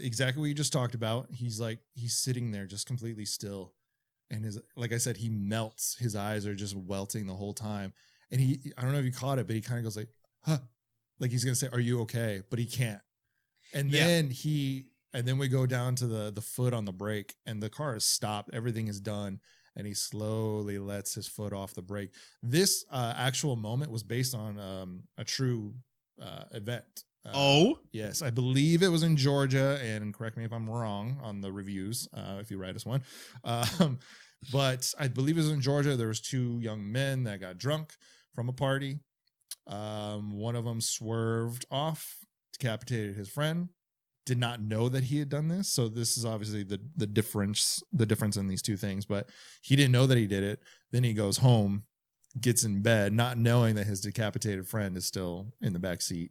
exactly 0.00 0.40
what 0.40 0.46
you 0.46 0.54
just 0.54 0.72
talked 0.72 0.94
about. 0.94 1.28
He's 1.30 1.60
like 1.60 1.78
he's 1.94 2.16
sitting 2.16 2.50
there 2.50 2.66
just 2.66 2.86
completely 2.86 3.24
still, 3.24 3.74
and 4.30 4.44
his 4.44 4.60
like 4.76 4.92
I 4.92 4.98
said, 4.98 5.16
he 5.16 5.28
melts. 5.28 5.96
His 5.98 6.16
eyes 6.16 6.46
are 6.46 6.54
just 6.54 6.76
welting 6.76 7.26
the 7.26 7.34
whole 7.34 7.54
time, 7.54 7.92
and 8.30 8.40
he 8.40 8.72
I 8.76 8.82
don't 8.82 8.92
know 8.92 8.98
if 8.98 9.04
you 9.04 9.12
caught 9.12 9.38
it, 9.38 9.46
but 9.46 9.56
he 9.56 9.62
kind 9.62 9.78
of 9.78 9.84
goes 9.84 9.96
like, 9.96 10.08
"Huh," 10.44 10.58
like 11.18 11.30
he's 11.30 11.44
gonna 11.44 11.54
say, 11.54 11.68
"Are 11.72 11.80
you 11.80 12.00
okay?" 12.02 12.42
But 12.50 12.58
he 12.58 12.66
can't, 12.66 13.00
and 13.72 13.90
Yeah. 13.90 14.06
then 14.06 14.30
he 14.30 14.86
and 15.12 15.26
then 15.26 15.38
we 15.38 15.48
go 15.48 15.66
down 15.66 15.94
to 15.96 16.06
the 16.06 16.30
the 16.30 16.40
foot 16.42 16.72
on 16.74 16.84
the 16.84 16.92
brake, 16.92 17.34
and 17.46 17.62
the 17.62 17.70
car 17.70 17.96
is 17.96 18.04
stopped. 18.04 18.50
Everything 18.52 18.88
is 18.88 19.00
done. 19.00 19.40
And 19.76 19.86
he 19.86 19.94
slowly 19.94 20.80
lets 20.80 21.14
his 21.14 21.28
foot 21.28 21.52
off 21.52 21.74
the 21.74 21.80
brake 21.80 22.10
this 22.42 22.84
uh, 22.90 23.14
actual 23.16 23.54
moment 23.54 23.92
was 23.92 24.02
based 24.02 24.34
on 24.34 24.58
um, 24.58 25.04
a 25.16 25.22
true 25.24 25.74
uh, 26.20 26.42
event. 26.50 27.04
Uh, 27.26 27.32
oh 27.34 27.78
yes, 27.92 28.22
I 28.22 28.30
believe 28.30 28.82
it 28.82 28.88
was 28.88 29.02
in 29.02 29.16
Georgia, 29.16 29.78
and 29.82 30.14
correct 30.14 30.36
me 30.36 30.44
if 30.44 30.52
I'm 30.52 30.68
wrong 30.68 31.18
on 31.22 31.40
the 31.40 31.52
reviews 31.52 32.08
uh, 32.14 32.38
if 32.40 32.50
you 32.50 32.58
write 32.58 32.76
us 32.76 32.86
one. 32.86 33.02
Um, 33.44 33.98
but 34.52 34.94
I 34.98 35.08
believe 35.08 35.36
it 35.36 35.42
was 35.42 35.50
in 35.50 35.60
Georgia. 35.60 35.96
There 35.96 36.08
was 36.08 36.20
two 36.20 36.58
young 36.60 36.90
men 36.90 37.24
that 37.24 37.40
got 37.40 37.58
drunk 37.58 37.92
from 38.34 38.48
a 38.48 38.54
party. 38.54 39.00
Um, 39.66 40.32
one 40.32 40.56
of 40.56 40.64
them 40.64 40.80
swerved 40.80 41.66
off, 41.70 42.16
decapitated 42.58 43.16
his 43.16 43.28
friend. 43.28 43.68
Did 44.26 44.38
not 44.38 44.62
know 44.62 44.88
that 44.88 45.04
he 45.04 45.18
had 45.18 45.28
done 45.28 45.48
this, 45.48 45.68
so 45.68 45.88
this 45.88 46.16
is 46.16 46.24
obviously 46.24 46.62
the 46.62 46.80
the 46.96 47.06
difference 47.06 47.82
the 47.92 48.06
difference 48.06 48.36
in 48.36 48.46
these 48.46 48.62
two 48.62 48.76
things. 48.76 49.04
But 49.04 49.28
he 49.62 49.76
didn't 49.76 49.92
know 49.92 50.06
that 50.06 50.18
he 50.18 50.26
did 50.26 50.42
it. 50.42 50.60
Then 50.92 51.04
he 51.04 51.14
goes 51.14 51.38
home, 51.38 51.84
gets 52.40 52.64
in 52.64 52.82
bed, 52.82 53.12
not 53.12 53.38
knowing 53.38 53.74
that 53.74 53.86
his 53.86 54.00
decapitated 54.00 54.68
friend 54.68 54.96
is 54.96 55.06
still 55.06 55.52
in 55.60 55.72
the 55.72 55.78
back 55.78 56.00
seat. 56.00 56.30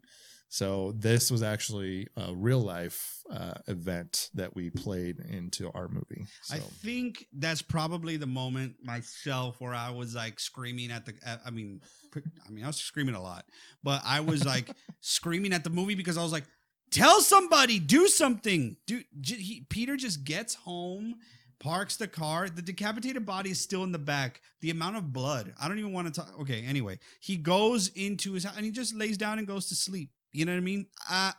So 0.52 0.94
this 0.98 1.30
was 1.30 1.44
actually 1.44 2.08
a 2.18 2.34
real 2.34 2.60
life 2.60 3.22
uh, 3.32 3.54
event 3.68 4.32
that 4.34 4.56
we 4.56 4.72
played 4.72 5.20
into 5.20 5.72
our 5.74 5.88
movie. 5.88 6.26
So 6.42 6.56
I 6.56 6.60
think 6.60 7.28
that's 7.32 7.62
probably 7.62 8.18
the 8.18 8.26
moment 8.26 8.78
myself 8.84 9.62
where 9.62 9.76
I 9.76 9.92
was 9.92 10.16
like 10.16 10.40
screaming 10.40 10.90
at 10.92 11.06
the. 11.06 11.14
I 11.46 11.52
mean, 11.52 11.82
I 12.16 12.50
mean, 12.50 12.64
I 12.64 12.68
was 12.68 12.78
screaming 12.78 13.14
a 13.14 13.22
lot, 13.22 13.46
but 13.84 14.02
I 14.04 14.22
was 14.22 14.44
like 14.44 14.72
screaming 15.02 15.54
at 15.54 15.64
the 15.64 15.70
movie 15.70 15.94
because 15.94 16.18
I 16.18 16.24
was 16.24 16.32
like, 16.32 16.46
"Tell 16.90 17.22
somebody, 17.22 17.78
do 17.78 18.08
something." 18.08 18.76
Do 18.88 19.04
he, 19.24 19.68
Peter 19.70 19.98
just 19.98 20.24
gets 20.24 20.56
home, 20.56 21.18
parks 21.60 21.96
the 21.96 22.08
car. 22.08 22.50
The 22.50 22.64
decapitated 22.64 23.24
body 23.24 23.52
is 23.52 23.62
still 23.62 23.84
in 23.84 23.92
the 23.92 24.00
back. 24.00 24.42
The 24.62 24.72
amount 24.72 24.98
of 24.98 25.14
blood. 25.14 25.54
I 25.62 25.68
don't 25.68 25.78
even 25.78 25.94
want 25.94 26.08
to 26.08 26.22
talk. 26.22 26.40
Okay, 26.42 26.66
anyway, 26.66 26.98
he 27.20 27.38
goes 27.38 27.90
into 27.90 28.34
his 28.34 28.46
house 28.46 28.56
and 28.58 28.66
he 28.66 28.72
just 28.72 28.96
lays 28.96 29.16
down 29.16 29.38
and 29.38 29.48
goes 29.48 29.68
to 29.68 29.76
sleep. 29.76 30.10
You 30.32 30.46
know 30.46 30.52
what 30.54 30.58
I 30.58 30.62
mean? 30.62 30.88
Uh, 31.10 31.32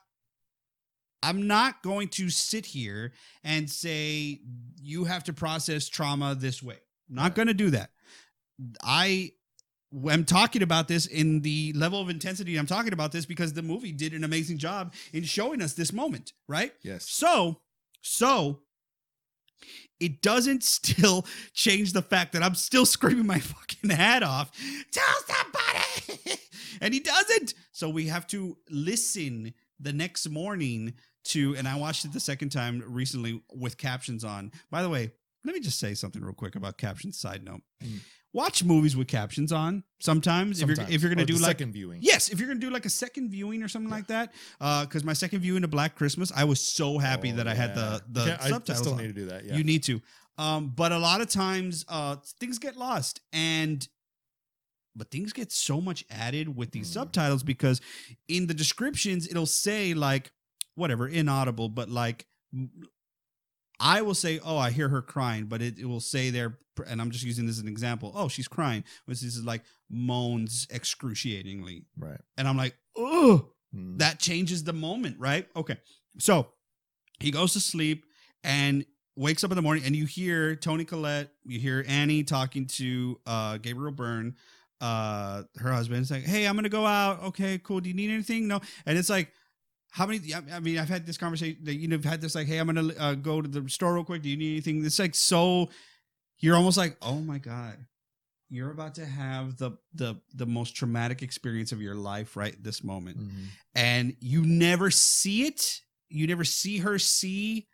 I'm 1.22 1.46
not 1.46 1.82
going 1.82 2.08
to 2.08 2.30
sit 2.30 2.66
here 2.66 3.12
and 3.44 3.68
say 3.68 4.40
you 4.80 5.04
have 5.04 5.24
to 5.24 5.32
process 5.32 5.88
trauma 5.88 6.34
this 6.34 6.62
way. 6.62 6.78
I'm 7.08 7.16
not 7.16 7.34
going 7.34 7.48
to 7.48 7.54
do 7.54 7.70
that. 7.70 7.90
I 8.82 9.32
am 10.08 10.24
talking 10.24 10.62
about 10.62 10.88
this 10.88 11.06
in 11.06 11.40
the 11.40 11.72
level 11.74 12.00
of 12.00 12.08
intensity 12.08 12.56
I'm 12.56 12.66
talking 12.66 12.92
about 12.92 13.12
this 13.12 13.26
because 13.26 13.52
the 13.52 13.62
movie 13.62 13.92
did 13.92 14.12
an 14.12 14.24
amazing 14.24 14.58
job 14.58 14.94
in 15.12 15.24
showing 15.24 15.60
us 15.62 15.74
this 15.74 15.92
moment, 15.92 16.32
right? 16.46 16.72
yes, 16.82 17.06
So, 17.08 17.60
so 18.00 18.60
it 20.00 20.22
doesn't 20.22 20.62
still 20.64 21.26
change 21.52 21.92
the 21.92 22.02
fact 22.02 22.32
that 22.32 22.42
I'm 22.42 22.54
still 22.54 22.86
screaming 22.86 23.26
my 23.26 23.38
fucking 23.40 23.90
head 23.90 24.22
off. 24.22 24.50
Tell 24.90 25.14
somebody, 25.26 26.40
and 26.80 26.94
he 26.94 27.00
doesn't. 27.00 27.54
So 27.72 27.88
we 27.88 28.06
have 28.06 28.26
to 28.28 28.56
listen 28.70 29.52
the 29.78 29.92
next 29.92 30.28
morning 30.28 30.94
to, 31.24 31.54
and 31.56 31.68
I 31.68 31.76
watched 31.76 32.04
it 32.04 32.12
the 32.12 32.20
second 32.20 32.50
time 32.50 32.82
recently 32.86 33.42
with 33.54 33.76
captions 33.76 34.24
on. 34.24 34.52
By 34.70 34.82
the 34.82 34.88
way, 34.88 35.12
let 35.44 35.54
me 35.54 35.60
just 35.60 35.78
say 35.78 35.94
something 35.94 36.22
real 36.22 36.34
quick 36.34 36.56
about 36.56 36.78
captions. 36.78 37.18
Side 37.18 37.44
note. 37.44 37.62
Mm. 37.82 38.00
Watch 38.32 38.62
movies 38.64 38.96
with 38.96 39.08
captions 39.08 39.50
on 39.52 39.82
sometimes, 40.00 40.60
if 40.62 40.68
you're 40.68 40.80
if 40.88 41.02
you're 41.02 41.10
gonna 41.10 41.22
Or 41.22 41.26
do 41.26 41.34
like 41.34 41.58
second 41.58 41.72
viewing. 41.72 41.98
Yes, 42.02 42.28
if 42.30 42.38
you're 42.38 42.48
gonna 42.48 42.60
do 42.60 42.70
like 42.70 42.86
a 42.86 42.90
second 42.90 43.30
viewing 43.30 43.62
or 43.62 43.68
something 43.68 43.90
like 43.90 44.06
that, 44.08 44.32
Uh 44.60 44.84
because 44.84 45.04
my 45.04 45.12
second 45.14 45.40
viewing 45.40 45.64
of 45.64 45.70
Black 45.70 45.94
Christmas, 45.96 46.30
I 46.34 46.44
was 46.44 46.60
so 46.60 46.98
happy 46.98 47.32
Oh, 47.32 47.36
that 47.36 47.48
I 47.48 47.54
had 47.54 47.74
the 47.74 48.02
the 48.08 48.22
Okay, 48.22 48.32
I- 48.40 48.46
I 48.46 48.48
subtitles. 48.50 48.78
still 48.78 48.92
on. 48.94 48.98
need 48.98 49.08
to 49.08 49.12
do 49.12 49.26
that. 49.26 49.44
Yeah. 49.44 49.56
You 49.56 49.64
need 49.64 49.82
to, 49.84 50.00
um, 50.38 50.68
but 50.70 50.92
a 50.92 50.98
lot 50.98 51.20
of 51.20 51.28
times, 51.28 51.84
uh, 51.88 52.16
things 52.38 52.58
get 52.58 52.76
lost, 52.76 53.20
and 53.32 53.86
but 54.96 55.10
things 55.10 55.32
get 55.32 55.52
so 55.52 55.80
much 55.80 56.04
added 56.10 56.56
with 56.56 56.72
these 56.72 56.90
Mm. 56.90 56.94
subtitles 56.94 57.42
because 57.42 57.80
in 58.28 58.46
the 58.48 58.54
descriptions 58.54 59.28
it'll 59.28 59.46
say 59.46 59.94
like 59.94 60.32
whatever 60.74 61.08
inaudible, 61.08 61.68
but 61.68 61.88
like. 61.88 62.26
I 63.80 64.02
will 64.02 64.14
say, 64.14 64.38
oh, 64.44 64.58
I 64.58 64.70
hear 64.70 64.88
her 64.90 65.00
crying, 65.02 65.46
but 65.46 65.62
it, 65.62 65.78
it 65.78 65.86
will 65.86 66.00
say 66.00 66.28
there, 66.30 66.58
and 66.86 67.00
I'm 67.00 67.10
just 67.10 67.24
using 67.24 67.46
this 67.46 67.56
as 67.56 67.62
an 67.62 67.68
example. 67.68 68.12
Oh, 68.14 68.28
she's 68.28 68.46
crying, 68.46 68.84
which 69.06 69.22
is 69.22 69.42
like 69.44 69.62
moans 69.90 70.66
excruciatingly, 70.70 71.84
right. 71.98 72.20
and 72.36 72.46
I'm 72.46 72.56
like, 72.56 72.76
oh, 72.96 73.50
Mm. 73.74 73.98
that 74.00 74.18
changes 74.18 74.64
the 74.64 74.72
moment, 74.72 75.14
right? 75.20 75.46
Okay. 75.54 75.76
So 76.18 76.48
he 77.20 77.30
goes 77.30 77.52
to 77.52 77.60
sleep 77.60 78.04
and 78.42 78.84
wakes 79.14 79.44
up 79.44 79.52
in 79.52 79.56
the 79.56 79.62
morning, 79.62 79.84
and 79.86 79.94
you 79.94 80.06
hear 80.06 80.56
Toni 80.56 80.84
Collette, 80.84 81.28
you 81.44 81.60
hear 81.60 81.84
Annie 81.86 82.24
talking 82.24 82.66
to 82.66 83.20
uh, 83.26 83.58
Gabriel 83.58 83.92
Byrne, 83.92 84.34
uh, 84.80 85.44
her 85.58 85.72
husband. 85.72 86.00
It's 86.02 86.10
like, 86.10 86.24
hey, 86.24 86.46
I'm 86.48 86.56
gonna 86.56 86.68
go 86.68 86.84
out. 86.84 87.22
Okay, 87.26 87.58
cool. 87.62 87.78
Do 87.78 87.88
you 87.88 87.94
need 87.94 88.10
anything? 88.10 88.48
No. 88.48 88.60
And 88.86 88.98
it's 88.98 89.08
like, 89.08 89.30
how 89.90 90.06
many? 90.06 90.20
I 90.34 90.60
mean, 90.60 90.78
I've 90.78 90.88
had 90.88 91.04
this 91.06 91.18
conversation. 91.18 91.58
that, 91.64 91.74
You 91.74 91.88
know, 91.88 91.96
I've 91.96 92.04
had 92.04 92.20
this 92.20 92.34
like, 92.34 92.46
hey, 92.46 92.58
I'm 92.58 92.66
gonna 92.66 92.92
uh, 92.98 93.14
go 93.14 93.40
to 93.42 93.48
the 93.48 93.68
store 93.68 93.94
real 93.94 94.04
quick. 94.04 94.22
Do 94.22 94.28
you 94.28 94.36
need 94.36 94.52
anything? 94.52 94.84
It's 94.84 94.98
like 94.98 95.14
so. 95.14 95.68
You're 96.38 96.56
almost 96.56 96.78
like, 96.78 96.96
oh 97.02 97.20
my 97.20 97.38
god, 97.38 97.76
you're 98.48 98.70
about 98.70 98.94
to 98.96 99.04
have 99.06 99.56
the 99.58 99.72
the 99.94 100.16
the 100.34 100.46
most 100.46 100.74
traumatic 100.76 101.22
experience 101.22 101.72
of 101.72 101.82
your 101.82 101.94
life 101.94 102.36
right 102.36 102.56
this 102.62 102.82
moment 102.82 103.18
Mhm. 103.18 103.46
and 103.74 104.16
you 104.20 104.42
never 104.44 104.90
see 104.90 105.44
it 105.46 105.80
you 106.08 106.26
never 106.26 106.44
see 106.44 106.78
her 106.78 106.98
see 106.98 107.68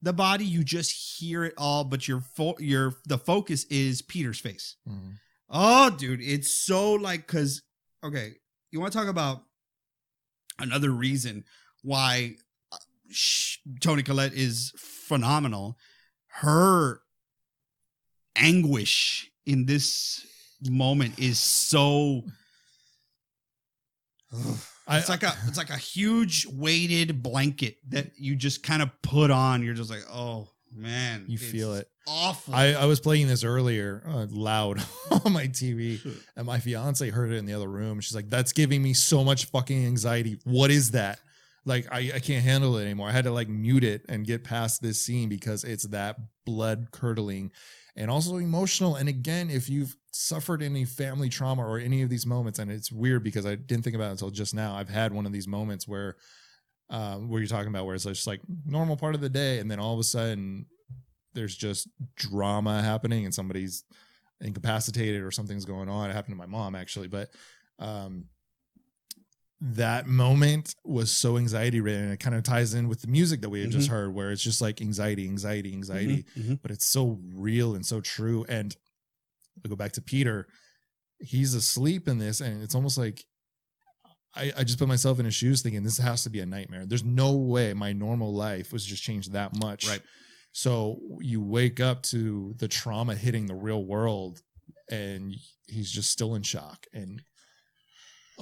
the 0.00 0.12
body 0.14 0.44
you 0.46 0.64
just 0.64 1.18
hear 1.18 1.44
it 1.44 1.52
all 1.58 1.84
but 1.84 2.08
your 2.08 2.20
fo- 2.20 2.56
your 2.58 2.94
the 3.06 3.18
focus 3.18 3.64
is 3.64 4.00
peter's 4.00 4.38
face 4.40 4.76
Mhm. 4.88 5.18
oh 5.50 5.90
dude 5.90 6.20
it's 6.22 6.54
so 6.64 6.94
like 6.94 7.26
because 7.26 7.62
okay 8.02 8.32
you 8.70 8.80
want 8.80 8.92
to 8.92 8.98
talk 8.98 9.08
about 9.08 9.42
another 10.58 10.90
reason 10.90 11.44
why 11.82 12.36
uh, 12.72 12.76
toni 13.80 14.02
collette 14.02 14.32
is 14.32 14.72
phenomenal 14.76 15.76
her 16.26 17.02
anguish 18.36 19.30
in 19.46 19.66
this 19.66 20.26
moment 20.70 21.18
is 21.18 21.38
so. 21.38 22.22
it's 24.88 25.08
like 25.08 25.22
a 25.22 25.34
it's 25.46 25.58
like 25.58 25.70
a 25.70 25.76
huge 25.76 26.46
weighted 26.46 27.22
blanket 27.22 27.76
that 27.90 28.12
you 28.16 28.34
just 28.34 28.62
kind 28.62 28.82
of 28.82 28.90
put 29.02 29.30
on. 29.30 29.62
You're 29.62 29.74
just 29.74 29.90
like, 29.90 30.04
oh 30.10 30.48
man, 30.74 31.26
You 31.28 31.38
feel 31.38 31.74
it. 31.74 31.88
Awful. 32.08 32.54
I, 32.54 32.72
I 32.72 32.86
was 32.86 32.98
playing 32.98 33.28
this 33.28 33.44
earlier 33.44 34.02
uh, 34.08 34.26
loud 34.30 34.82
on 35.24 35.32
my 35.32 35.46
TV, 35.46 36.00
and 36.36 36.46
my 36.46 36.58
fiance 36.58 37.08
heard 37.10 37.30
it 37.30 37.36
in 37.36 37.46
the 37.46 37.54
other 37.54 37.68
room. 37.68 38.00
She's 38.00 38.14
like, 38.14 38.28
"That's 38.28 38.52
giving 38.52 38.82
me 38.82 38.94
so 38.94 39.22
much 39.22 39.44
fucking 39.46 39.86
anxiety. 39.86 40.40
What 40.44 40.70
is 40.70 40.92
that? 40.92 41.20
Like, 41.64 41.86
I, 41.92 42.12
I 42.14 42.18
can't 42.18 42.44
handle 42.44 42.76
it 42.76 42.84
anymore. 42.84 43.08
I 43.08 43.12
had 43.12 43.24
to 43.24 43.30
like 43.30 43.48
mute 43.48 43.84
it 43.84 44.04
and 44.08 44.26
get 44.26 44.42
past 44.44 44.82
this 44.82 45.04
scene 45.04 45.28
because 45.28 45.64
it's 45.64 45.84
that 45.88 46.16
blood 46.44 46.88
curdling 46.90 47.52
and 47.96 48.10
also 48.10 48.36
emotional. 48.36 48.96
And 48.96 49.08
again, 49.08 49.48
if 49.50 49.68
you've 49.68 49.94
suffered 50.10 50.62
any 50.62 50.84
family 50.84 51.28
trauma 51.28 51.64
or 51.64 51.78
any 51.78 52.02
of 52.02 52.10
these 52.10 52.26
moments, 52.26 52.58
and 52.58 52.70
it's 52.70 52.90
weird 52.90 53.22
because 53.22 53.46
I 53.46 53.54
didn't 53.54 53.84
think 53.84 53.94
about 53.94 54.08
it 54.08 54.12
until 54.12 54.30
just 54.30 54.54
now. 54.54 54.74
I've 54.74 54.88
had 54.88 55.12
one 55.12 55.26
of 55.26 55.32
these 55.32 55.46
moments 55.46 55.86
where, 55.86 56.16
um, 56.90 57.28
where 57.28 57.40
you're 57.40 57.48
talking 57.48 57.68
about 57.68 57.86
where 57.86 57.94
it's 57.94 58.04
just 58.04 58.26
like 58.26 58.40
normal 58.66 58.96
part 58.96 59.14
of 59.14 59.20
the 59.20 59.28
day, 59.28 59.58
and 59.58 59.70
then 59.70 59.78
all 59.78 59.94
of 59.94 60.00
a 60.00 60.04
sudden 60.04 60.66
there's 61.34 61.56
just 61.56 61.88
drama 62.16 62.82
happening 62.82 63.24
and 63.24 63.34
somebody's 63.34 63.84
incapacitated 64.40 65.22
or 65.22 65.30
something's 65.30 65.64
going 65.64 65.88
on. 65.88 66.10
It 66.10 66.12
happened 66.12 66.34
to 66.34 66.38
my 66.38 66.46
mom 66.46 66.74
actually, 66.74 67.08
but 67.08 67.30
um 67.78 68.26
that 69.64 70.08
moment 70.08 70.74
was 70.84 71.10
so 71.12 71.38
anxiety 71.38 71.80
ridden 71.80 72.02
and 72.04 72.12
it 72.12 72.18
kind 72.20 72.34
of 72.34 72.42
ties 72.42 72.74
in 72.74 72.88
with 72.88 73.00
the 73.02 73.06
music 73.06 73.40
that 73.42 73.48
we 73.48 73.60
had 73.60 73.70
just 73.70 73.88
heard 73.88 74.12
where 74.12 74.32
it's 74.32 74.42
just 74.42 74.60
like 74.60 74.80
anxiety, 74.80 75.24
anxiety, 75.28 75.72
anxiety, 75.72 76.24
Mhm, 76.36 76.42
mhm. 76.44 76.58
but 76.62 76.72
it's 76.72 76.84
so 76.86 77.20
real 77.32 77.76
and 77.76 77.86
so 77.86 78.00
true. 78.00 78.44
And 78.48 78.74
I 79.64 79.68
go 79.68 79.76
back 79.76 79.92
to 79.92 80.02
Peter, 80.02 80.48
he's 81.20 81.54
asleep 81.54 82.08
in 82.08 82.18
this, 82.18 82.40
and 82.40 82.60
it's 82.62 82.74
almost 82.74 82.98
like 82.98 83.24
I, 84.34 84.52
I 84.56 84.64
just 84.64 84.78
put 84.78 84.88
myself 84.88 85.18
in 85.20 85.26
his 85.26 85.34
shoes 85.34 85.62
thinking 85.62 85.84
this 85.84 85.98
has 85.98 86.24
to 86.24 86.30
be 86.30 86.40
a 86.40 86.46
nightmare. 86.46 86.84
There's 86.86 87.04
no 87.04 87.32
way 87.36 87.72
my 87.74 87.92
normal 87.92 88.34
life 88.34 88.72
was 88.72 88.84
just 88.84 89.02
changed 89.02 89.32
that 89.32 89.54
much. 89.56 89.86
Right. 89.88 90.02
So 90.52 90.98
you 91.20 91.40
wake 91.42 91.78
up 91.80 92.02
to 92.04 92.54
the 92.58 92.66
trauma 92.66 93.14
hitting 93.14 93.46
the 93.46 93.54
real 93.54 93.84
world, 93.84 94.42
and 94.90 95.34
he's 95.68 95.90
just 95.92 96.10
still 96.10 96.34
in 96.34 96.42
shock. 96.42 96.86
And 96.92 97.22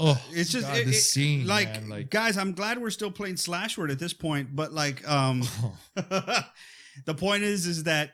oh, 0.00 0.20
It's 0.32 0.50
just 0.50 0.66
God, 0.66 0.78
it- 0.78 0.86
this 0.86 0.96
it- 0.96 1.10
scene, 1.10 1.46
like, 1.46 1.72
man, 1.72 1.88
like 1.88 2.10
guys. 2.10 2.36
I'm 2.36 2.52
glad 2.52 2.80
we're 2.80 2.90
still 2.90 3.10
playing 3.10 3.36
Slash 3.36 3.78
Word 3.78 3.90
at 3.90 3.98
this 3.98 4.12
point, 4.12 4.56
but 4.56 4.72
like, 4.72 5.06
um, 5.08 5.42
the 5.94 7.14
point 7.16 7.42
is, 7.42 7.66
is 7.66 7.84
that 7.84 8.12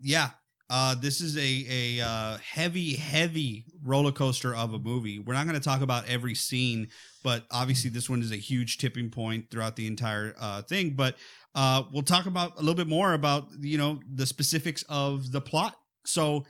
yeah, 0.00 0.30
uh, 0.70 0.94
this 0.94 1.20
is 1.20 1.36
a 1.36 1.98
a 2.00 2.04
uh, 2.06 2.38
heavy, 2.38 2.94
heavy 2.94 3.64
roller 3.84 4.12
coaster 4.12 4.54
of 4.54 4.74
a 4.74 4.78
movie. 4.78 5.18
We're 5.18 5.34
not 5.34 5.46
going 5.46 5.58
to 5.58 5.64
talk 5.64 5.80
about 5.82 6.08
every 6.08 6.34
scene, 6.34 6.88
but 7.22 7.44
obviously 7.50 7.90
this 7.90 8.08
one 8.08 8.20
is 8.22 8.32
a 8.32 8.36
huge 8.36 8.78
tipping 8.78 9.10
point 9.10 9.50
throughout 9.50 9.76
the 9.76 9.86
entire 9.86 10.34
uh, 10.40 10.62
thing. 10.62 10.90
But 10.94 11.16
uh, 11.54 11.82
we'll 11.92 12.02
talk 12.02 12.26
about 12.26 12.54
a 12.56 12.60
little 12.60 12.74
bit 12.74 12.88
more 12.88 13.12
about 13.12 13.48
you 13.60 13.78
know 13.78 14.00
the 14.12 14.26
specifics 14.26 14.82
of 14.88 15.30
the 15.32 15.40
plot. 15.40 15.76
So 16.04 16.44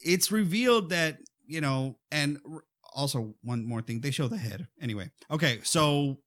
it's 0.00 0.30
revealed 0.32 0.90
that 0.90 1.18
you 1.46 1.60
know, 1.60 1.96
and 2.12 2.38
also 2.94 3.34
one 3.42 3.66
more 3.66 3.82
thing, 3.82 4.00
they 4.00 4.10
show 4.10 4.28
the 4.28 4.36
head 4.36 4.66
anyway. 4.80 5.10
Okay, 5.30 5.60
so 5.62 6.18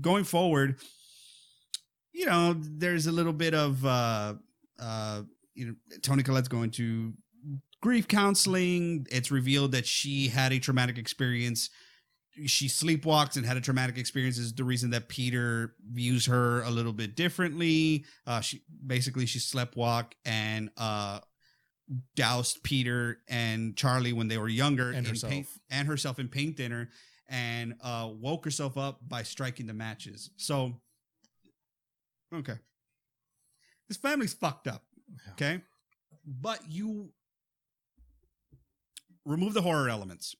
going 0.00 0.24
forward, 0.24 0.80
you 2.12 2.26
know, 2.26 2.54
there's 2.58 3.06
a 3.06 3.12
little 3.12 3.32
bit 3.32 3.54
of 3.54 3.84
uh 3.84 4.34
uh 4.80 5.22
you 5.54 5.66
know, 5.66 5.74
Toni 6.02 6.22
Collette's 6.22 6.48
going 6.48 6.70
to 6.72 7.12
grief 7.82 8.06
counseling. 8.08 9.06
It's 9.10 9.30
revealed 9.30 9.72
that 9.72 9.86
she 9.86 10.28
had 10.28 10.52
a 10.52 10.58
traumatic 10.58 10.98
experience. 10.98 11.70
She 12.46 12.68
sleepwalks 12.68 13.36
and 13.36 13.44
had 13.44 13.56
a 13.56 13.60
traumatic 13.60 13.98
experience 13.98 14.38
is 14.38 14.52
the 14.54 14.62
reason 14.62 14.90
that 14.90 15.08
Peter 15.08 15.74
views 15.92 16.26
her 16.26 16.62
a 16.62 16.70
little 16.70 16.92
bit 16.92 17.16
differently. 17.16 18.04
Uh 18.26 18.40
she 18.40 18.62
basically 18.86 19.26
she 19.26 19.38
sleptwalk 19.38 20.12
and 20.24 20.70
uh 20.76 21.20
doused 22.16 22.62
Peter 22.62 23.18
and 23.28 23.76
Charlie 23.76 24.12
when 24.12 24.28
they 24.28 24.38
were 24.38 24.48
younger 24.48 24.88
And 24.90 24.98
in 24.98 25.04
herself. 25.06 25.32
paint 25.32 25.46
and 25.70 25.88
herself 25.88 26.18
in 26.18 26.28
paint 26.28 26.56
thinner 26.56 26.90
and 27.28 27.74
uh 27.82 28.10
woke 28.12 28.44
herself 28.44 28.76
up 28.76 29.00
by 29.06 29.22
striking 29.22 29.66
the 29.66 29.74
matches. 29.74 30.30
So 30.36 30.80
okay. 32.34 32.56
This 33.88 33.96
family's 33.96 34.34
fucked 34.34 34.68
up. 34.68 34.84
Yeah. 35.08 35.32
Okay. 35.32 35.62
But 36.26 36.60
you 36.70 37.10
remove 39.24 39.54
the 39.54 39.62
horror 39.62 39.88
elements. 39.88 40.34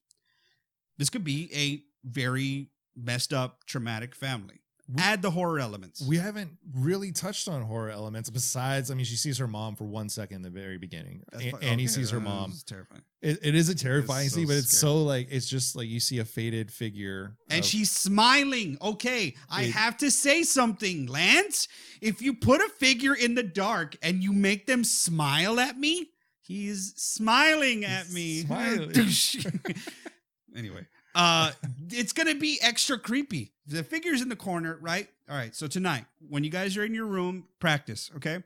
This 0.98 1.08
could 1.10 1.24
be 1.24 1.48
a 1.54 1.82
very 2.06 2.70
messed 2.96 3.32
up, 3.32 3.64
traumatic 3.66 4.14
family. 4.14 4.60
We- 4.90 5.02
Add 5.02 5.20
the 5.20 5.30
horror 5.30 5.58
elements. 5.60 6.00
we 6.00 6.16
haven't 6.16 6.50
really 6.74 7.12
touched 7.12 7.46
on 7.46 7.60
horror 7.62 7.90
elements 7.90 8.30
besides, 8.30 8.90
I 8.90 8.94
mean, 8.94 9.04
she 9.04 9.16
sees 9.16 9.36
her 9.36 9.46
mom 9.46 9.76
for 9.76 9.84
one 9.84 10.08
second 10.08 10.36
in 10.36 10.42
the 10.42 10.48
very 10.50 10.78
beginning. 10.78 11.24
That's 11.30 11.44
A- 11.44 11.50
fu- 11.50 11.56
Annie 11.58 11.82
okay, 11.84 11.86
sees 11.92 12.08
her 12.10 12.20
mom. 12.20 12.52
It's 12.52 12.62
terrifying. 12.62 13.02
It, 13.20 13.38
it 13.42 13.54
is 13.54 13.68
a 13.68 13.74
terrifying 13.74 14.26
It's 14.26 14.34
so 14.34 14.38
scene, 14.40 14.46
but 14.46 14.56
it's 14.56 14.68
scary. 14.68 14.92
so 14.92 15.02
like 15.02 15.28
it's 15.30 15.46
just 15.46 15.76
like 15.76 15.88
you 15.88 16.00
see 16.00 16.20
a 16.20 16.24
faded 16.24 16.72
figure, 16.72 17.36
And 17.50 17.60
of- 17.60 17.66
she's 17.66 17.90
smiling. 17.90 18.78
Okay, 18.80 19.34
I 19.50 19.64
It- 19.64 19.72
have 19.72 19.98
to 19.98 20.10
say 20.10 20.42
something, 20.42 21.04
Lance. 21.06 21.68
If 22.00 22.22
you 22.22 22.32
put 22.32 22.62
a 22.62 22.68
figure 22.78 23.14
in 23.14 23.34
the 23.34 23.42
dark 23.42 23.94
and 24.02 24.22
you 24.22 24.32
make 24.32 24.66
them 24.66 24.84
smile 24.84 25.60
at 25.60 25.78
me, 25.78 26.08
he's 26.40 26.94
smiling 26.96 27.84
at 27.84 28.06
He's 28.06 28.14
me. 28.14 28.40
smiling. 28.46 28.92
anyway, 30.56 30.86
uh, 31.18 31.50
it's 31.90 32.12
gonna 32.12 32.36
be 32.36 32.58
extra 32.62 32.96
creepy. 32.96 33.52
The 33.66 33.82
figure's 33.82 34.22
in 34.22 34.28
the 34.28 34.36
corner, 34.36 34.78
right? 34.80 35.08
All 35.28 35.36
right. 35.36 35.54
So 35.54 35.66
tonight, 35.66 36.04
when 36.28 36.44
you 36.44 36.50
guys 36.50 36.76
are 36.76 36.84
in 36.84 36.94
your 36.94 37.06
room, 37.06 37.48
practice. 37.58 38.10
Okay. 38.16 38.42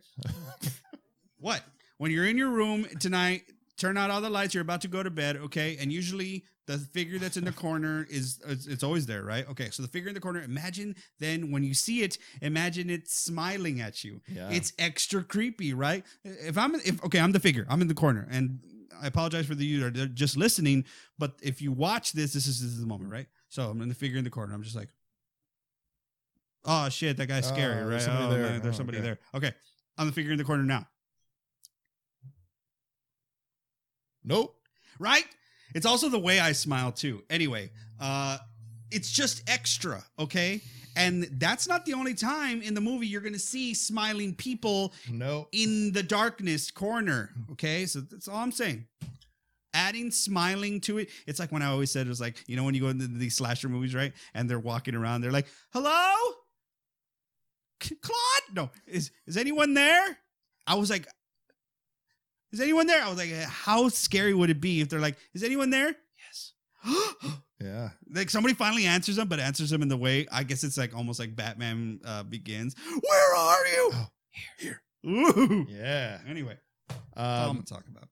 what? 1.39 1.63
When 1.99 2.11
you're 2.11 2.27
in 2.27 2.39
your 2.39 2.49
room 2.49 2.87
tonight, 2.99 3.43
turn 3.77 3.97
out 3.99 4.11
all 4.11 4.21
the 4.21 4.31
lights. 4.31 4.55
You're 4.55 4.63
about 4.63 4.81
to 4.81 4.89
go 4.89 5.03
to 5.03 5.11
bed. 5.11 5.37
Okay. 5.37 5.77
And 5.79 5.93
usually 5.93 6.45
the 6.67 6.79
figure 6.79 7.19
that's 7.19 7.37
in 7.37 7.45
the 7.45 7.53
corner 7.53 8.07
is 8.09 8.41
it's, 8.49 8.67
it's 8.67 8.83
always 8.83 9.05
there, 9.05 9.23
right? 9.23 9.47
Okay. 9.51 9.69
So 9.71 9.83
the 9.83 9.89
figure 9.89 10.09
in 10.09 10.15
the 10.15 10.21
corner. 10.21 10.43
Imagine 10.43 10.97
then 11.21 11.53
when 11.53 11.63
you 11.63 11.75
see 11.75 12.03
it, 12.03 12.17
imagine 12.41 12.89
it 12.89 13.07
smiling 13.07 13.81
at 13.83 14.03
you. 14.03 14.23
yeah. 14.27 14.49
It's 14.51 14.73
extra 14.79 15.23
creepy, 15.23 15.75
right? 15.75 16.05
If 16.25 16.57
I'm 16.57 16.75
if 16.77 17.05
okay, 17.05 17.21
I'm 17.21 17.33
the 17.33 17.41
figure. 17.41 17.67
I'm 17.69 17.83
in 17.83 17.89
the 17.89 17.95
corner 17.95 18.27
and 18.31 18.61
I 19.01 19.07
apologize 19.07 19.47
for 19.47 19.55
the 19.55 19.65
you 19.65 19.81
that 19.91 19.97
are 19.99 20.07
just 20.07 20.37
listening, 20.37 20.85
but 21.19 21.35
if 21.43 21.63
you 21.63 21.73
watch 21.73 22.13
this, 22.13 22.33
this 22.33 22.47
is, 22.47 22.61
this 22.61 22.71
is 22.71 22.81
the 22.81 22.87
moment, 22.87 23.11
right? 23.13 23.27
So 23.49 23.69
I'm 23.69 23.81
in 23.83 23.89
the 23.89 23.95
figure 23.95 24.19
in 24.19 24.25
the 24.25 24.31
corner. 24.31 24.55
I'm 24.55 24.63
just 24.63 24.77
like, 24.77 24.89
oh 26.65 26.89
shit, 26.89 27.17
that 27.17 27.27
guy's 27.27 27.47
scary, 27.49 27.75
Oh, 27.81 27.83
right? 27.85 27.91
there's 27.91 28.05
somebody 28.05 28.27
oh, 28.27 28.31
there. 28.31 28.43
man, 28.51 28.61
there's 28.63 28.75
Oh, 28.75 28.79
somebody 28.79 28.99
okay. 28.99 29.07
there. 29.07 29.19
Okay, 29.35 29.53
I'm 29.99 30.07
the 30.07 30.13
figure 30.13 30.33
in 30.33 30.39
the 30.39 30.45
corner 30.45 30.63
now, 30.63 30.87
Nope. 34.25 34.57
right? 34.99 35.25
It's 35.75 35.87
also 35.87 36.09
the 36.09 36.19
way 36.19 36.39
I 36.39 36.53
smile 36.53 36.93
too. 36.93 37.23
Anyway, 37.31 37.71
uh, 38.01 38.39
it's 38.91 39.11
just 39.11 39.43
extra, 39.49 40.05
okay? 40.19 40.61
And 40.97 41.25
that's 41.39 41.67
not 41.67 41.87
the 41.87 41.95
only 41.95 42.15
time 42.15 42.61
in 42.63 42.75
the 42.75 42.81
movie 42.81 43.07
you're 43.07 43.21
going 43.21 43.33
to 43.33 43.39
see 43.39 43.75
smiling 43.75 44.35
people 44.35 44.93
Nope. 45.11 45.49
in 45.53 45.93
the 45.93 46.03
darkness 46.03 46.71
corner. 46.71 47.31
Okay, 47.53 47.87
so 47.87 48.01
that's 48.01 48.29
all 48.29 48.37
I'm 48.37 48.53
saying. 48.53 48.87
Adding 49.75 50.11
smiling 50.11 50.81
to 50.83 50.99
it, 50.99 51.09
it's 51.27 51.39
like 51.41 51.51
when 51.51 51.63
I 51.63 51.67
always 51.67 51.91
said 51.91 52.07
it 52.07 52.11
was 52.11 52.21
like 52.21 52.45
you 52.47 52.57
know 52.57 52.65
when 52.65 52.75
you 52.75 52.83
go 52.83 52.89
into 52.89 53.07
these 53.09 53.35
slasher 53.37 53.71
movies, 53.71 53.95
right? 53.95 54.13
And 54.35 54.49
they're 54.49 54.59
walking 54.59 54.95
around, 54.95 55.23
they're 55.23 55.33
like, 55.33 55.47
"Hello, 55.73 56.13
Claude? 57.81 58.55
No, 58.55 58.71
is 58.87 59.11
is 59.27 59.39
anyone 59.39 59.73
there?" 59.73 60.19
I 60.67 60.75
was 60.75 60.91
like, 60.91 61.07
"Is 62.53 62.61
anyone 62.61 62.87
there?" 62.87 63.03
I 63.03 63.09
was 63.09 63.17
like, 63.17 63.31
"How 63.33 63.89
scary 63.89 64.35
would 64.35 64.51
it 64.51 64.61
be 64.61 64.83
if 64.83 64.91
they're 64.91 65.01
like, 65.01 65.17
is 65.33 65.43
anyone 65.43 65.71
there?" 65.71 65.97
Yes. 66.19 66.53
Yeah. 67.63 67.91
like 68.13 68.31
somebody 68.31 68.55
finally 68.55 68.87
answers 68.87 69.17
them, 69.17 69.29
but 69.29 69.39
answers 69.41 69.71
them 69.71 69.83
in 69.83 69.89
the 69.89 69.97
way 69.97 70.27
I 70.33 70.43
guess 70.43 70.65
it's 70.65 70.77
like 70.79 70.95
almost 70.97 71.19
like 71.21 71.35
Batman 71.37 72.01
uh, 72.05 72.23
begins. 72.25 72.75
Where 73.01 73.35
are 73.37 73.67
you? 73.67 73.91
Oh, 73.95 74.07
here, 74.59 74.83
Ooh. 75.07 75.67
Yeah. 75.69 76.19
Anyway, 76.27 76.57
all 76.91 76.97
I'm 77.17 77.51
Um, 77.51 77.57
gonna 77.57 77.67
talk 77.67 77.85
about. 77.89 78.09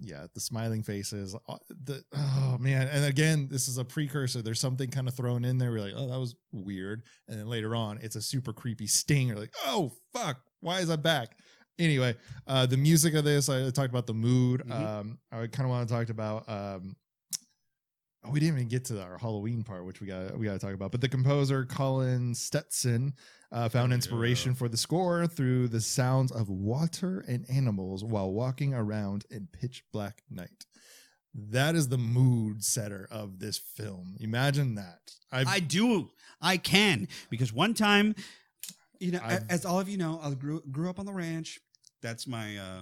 yeah, 0.00 0.26
the 0.34 0.40
smiling 0.40 0.82
faces. 0.82 1.34
uh, 1.34 1.56
The 1.84 2.02
oh 2.14 2.56
man, 2.60 2.88
and 2.88 3.04
again, 3.04 3.48
this 3.50 3.68
is 3.68 3.78
a 3.78 3.84
precursor. 3.84 4.40
There's 4.42 4.60
something 4.60 4.90
kind 4.90 5.08
of 5.08 5.14
thrown 5.14 5.44
in 5.44 5.58
there. 5.58 5.70
We're 5.72 5.80
like, 5.80 5.94
oh, 5.96 6.08
that 6.08 6.18
was 6.18 6.34
weird, 6.52 7.02
and 7.28 7.38
then 7.38 7.46
later 7.48 7.74
on, 7.74 7.98
it's 8.00 8.16
a 8.16 8.22
super 8.22 8.52
creepy 8.52 8.86
sting. 8.86 9.28
You're 9.28 9.38
like, 9.38 9.54
oh 9.66 9.92
fuck, 10.14 10.40
why 10.60 10.80
is 10.80 10.88
that 10.88 11.02
back? 11.02 11.36
Anyway, 11.80 12.16
uh, 12.46 12.66
the 12.66 12.76
music 12.76 13.14
of 13.14 13.24
this, 13.24 13.48
I 13.48 13.70
talked 13.70 13.90
about 13.90 14.06
the 14.06 14.14
mood. 14.14 14.62
Mhm. 14.66 14.72
Um, 14.72 15.18
I 15.30 15.46
kind 15.46 15.60
of 15.66 15.70
want 15.70 15.88
to 15.88 15.94
talk 15.94 16.08
about. 16.10 16.48
Um, 16.48 16.96
oh, 18.24 18.30
we 18.30 18.40
didn't 18.40 18.56
even 18.56 18.68
get 18.68 18.84
to 18.86 19.02
our 19.02 19.18
Halloween 19.18 19.62
part, 19.62 19.84
which 19.84 20.00
we 20.00 20.06
got 20.06 20.38
we 20.38 20.46
got 20.46 20.54
to 20.54 20.58
talk 20.58 20.74
about. 20.74 20.90
But 20.92 21.00
the 21.00 21.08
composer 21.08 21.64
Colin 21.64 22.34
Stetson 22.34 23.14
uh, 23.52 23.68
found 23.68 23.90
Yeah. 23.90 23.96
inspiration 23.96 24.54
for 24.54 24.68
the 24.68 24.76
score 24.76 25.26
through 25.26 25.68
the 25.68 25.80
sounds 25.80 26.32
of 26.32 26.48
water 26.48 27.24
and 27.28 27.46
animals 27.50 28.04
while 28.04 28.30
walking 28.30 28.74
around 28.74 29.24
in 29.30 29.48
pitch 29.52 29.84
black 29.92 30.22
night. 30.30 30.66
That 31.34 31.74
is 31.74 31.88
the 31.88 31.98
mood 31.98 32.64
setter 32.64 33.06
of 33.10 33.38
this 33.38 33.58
film. 33.58 34.16
Imagine 34.20 34.74
that. 34.76 35.12
I've, 35.30 35.46
I 35.46 35.60
do. 35.60 36.10
I 36.40 36.56
can 36.56 37.06
because 37.30 37.52
one 37.52 37.74
time, 37.74 38.14
you 38.98 39.12
know, 39.12 39.20
I've- 39.22 39.44
as 39.48 39.64
all 39.64 39.78
of 39.78 39.88
you 39.88 39.98
know, 39.98 40.18
I 40.22 40.32
grew 40.34 40.62
grew 40.70 40.88
up 40.90 40.98
on 40.98 41.06
the 41.06 41.12
ranch. 41.12 41.60
That's 42.02 42.26
my 42.26 42.56
uh, 42.58 42.80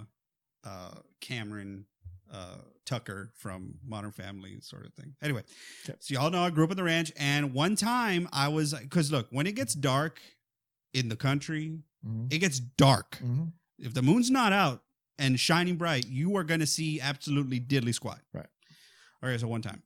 uh, 0.63 0.91
Cameron 1.21 1.85
uh, 2.31 2.57
Tucker 2.87 3.31
from 3.35 3.75
Modern 3.85 4.11
Family 4.11 4.59
sort 4.61 4.85
of 4.87 4.93
thing. 4.95 5.13
Anyway, 5.21 5.43
Okay. 5.85 5.97
so 5.99 6.13
y'all 6.15 6.31
know 6.31 6.41
I 6.43 6.49
grew 6.49 6.63
up 6.63 6.71
on 6.71 6.77
the 6.77 6.83
ranch, 6.83 7.11
and 7.17 7.53
one 7.53 7.75
time 7.75 8.27
I 8.33 8.47
was 8.47 8.73
because 8.73 9.11
look, 9.11 9.27
when 9.29 9.45
it 9.45 9.53
gets 9.55 9.75
dark 9.75 10.19
in 10.93 11.09
the 11.09 11.15
country, 11.15 11.83
Mhm, 12.03 12.31
it 12.33 12.39
gets 12.39 12.59
dark. 12.59 13.19
mhm. 13.21 13.51
If 13.77 13.93
the 13.93 14.01
moon's 14.01 14.31
not 14.31 14.53
out 14.53 14.83
and 15.19 15.39
shining 15.39 15.75
bright, 15.75 16.07
you 16.07 16.35
are 16.37 16.43
going 16.43 16.61
to 16.61 16.65
see 16.67 16.99
absolutely 17.01 17.59
diddly 17.59 17.93
squat. 17.93 18.21
Right. 18.33 18.47
All 19.21 19.29
right. 19.29 19.39
so 19.39 19.47
one 19.47 19.61
time 19.61 19.83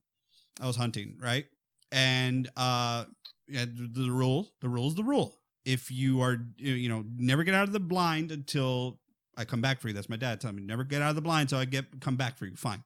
I 0.61 0.67
was 0.67 0.75
hunting, 0.77 1.17
right? 1.19 1.47
And 1.91 2.49
uh 2.55 3.05
yeah, 3.47 3.65
the, 3.65 3.89
rule, 3.89 4.03
the 4.05 4.11
rule, 4.11 4.51
the 4.61 4.69
rule's 4.69 4.95
the 4.95 5.03
rule. 5.03 5.37
If 5.65 5.91
you 5.91 6.21
are 6.21 6.37
you 6.57 6.87
know, 6.87 7.03
never 7.17 7.43
get 7.43 7.53
out 7.55 7.63
of 7.67 7.73
the 7.73 7.79
blind 7.81 8.31
until 8.31 9.00
I 9.41 9.45
come 9.45 9.61
back 9.61 9.81
for 9.81 9.87
you. 9.87 9.93
That's 9.93 10.09
my 10.09 10.15
dad 10.15 10.39
telling 10.39 10.55
me. 10.55 10.63
Never 10.63 10.83
get 10.83 11.01
out 11.01 11.09
of 11.09 11.15
the 11.15 11.21
blind 11.21 11.49
so 11.49 11.57
I 11.57 11.65
get 11.65 11.99
come 11.99 12.15
back 12.15 12.37
for 12.37 12.45
you. 12.45 12.55
Fine. 12.55 12.83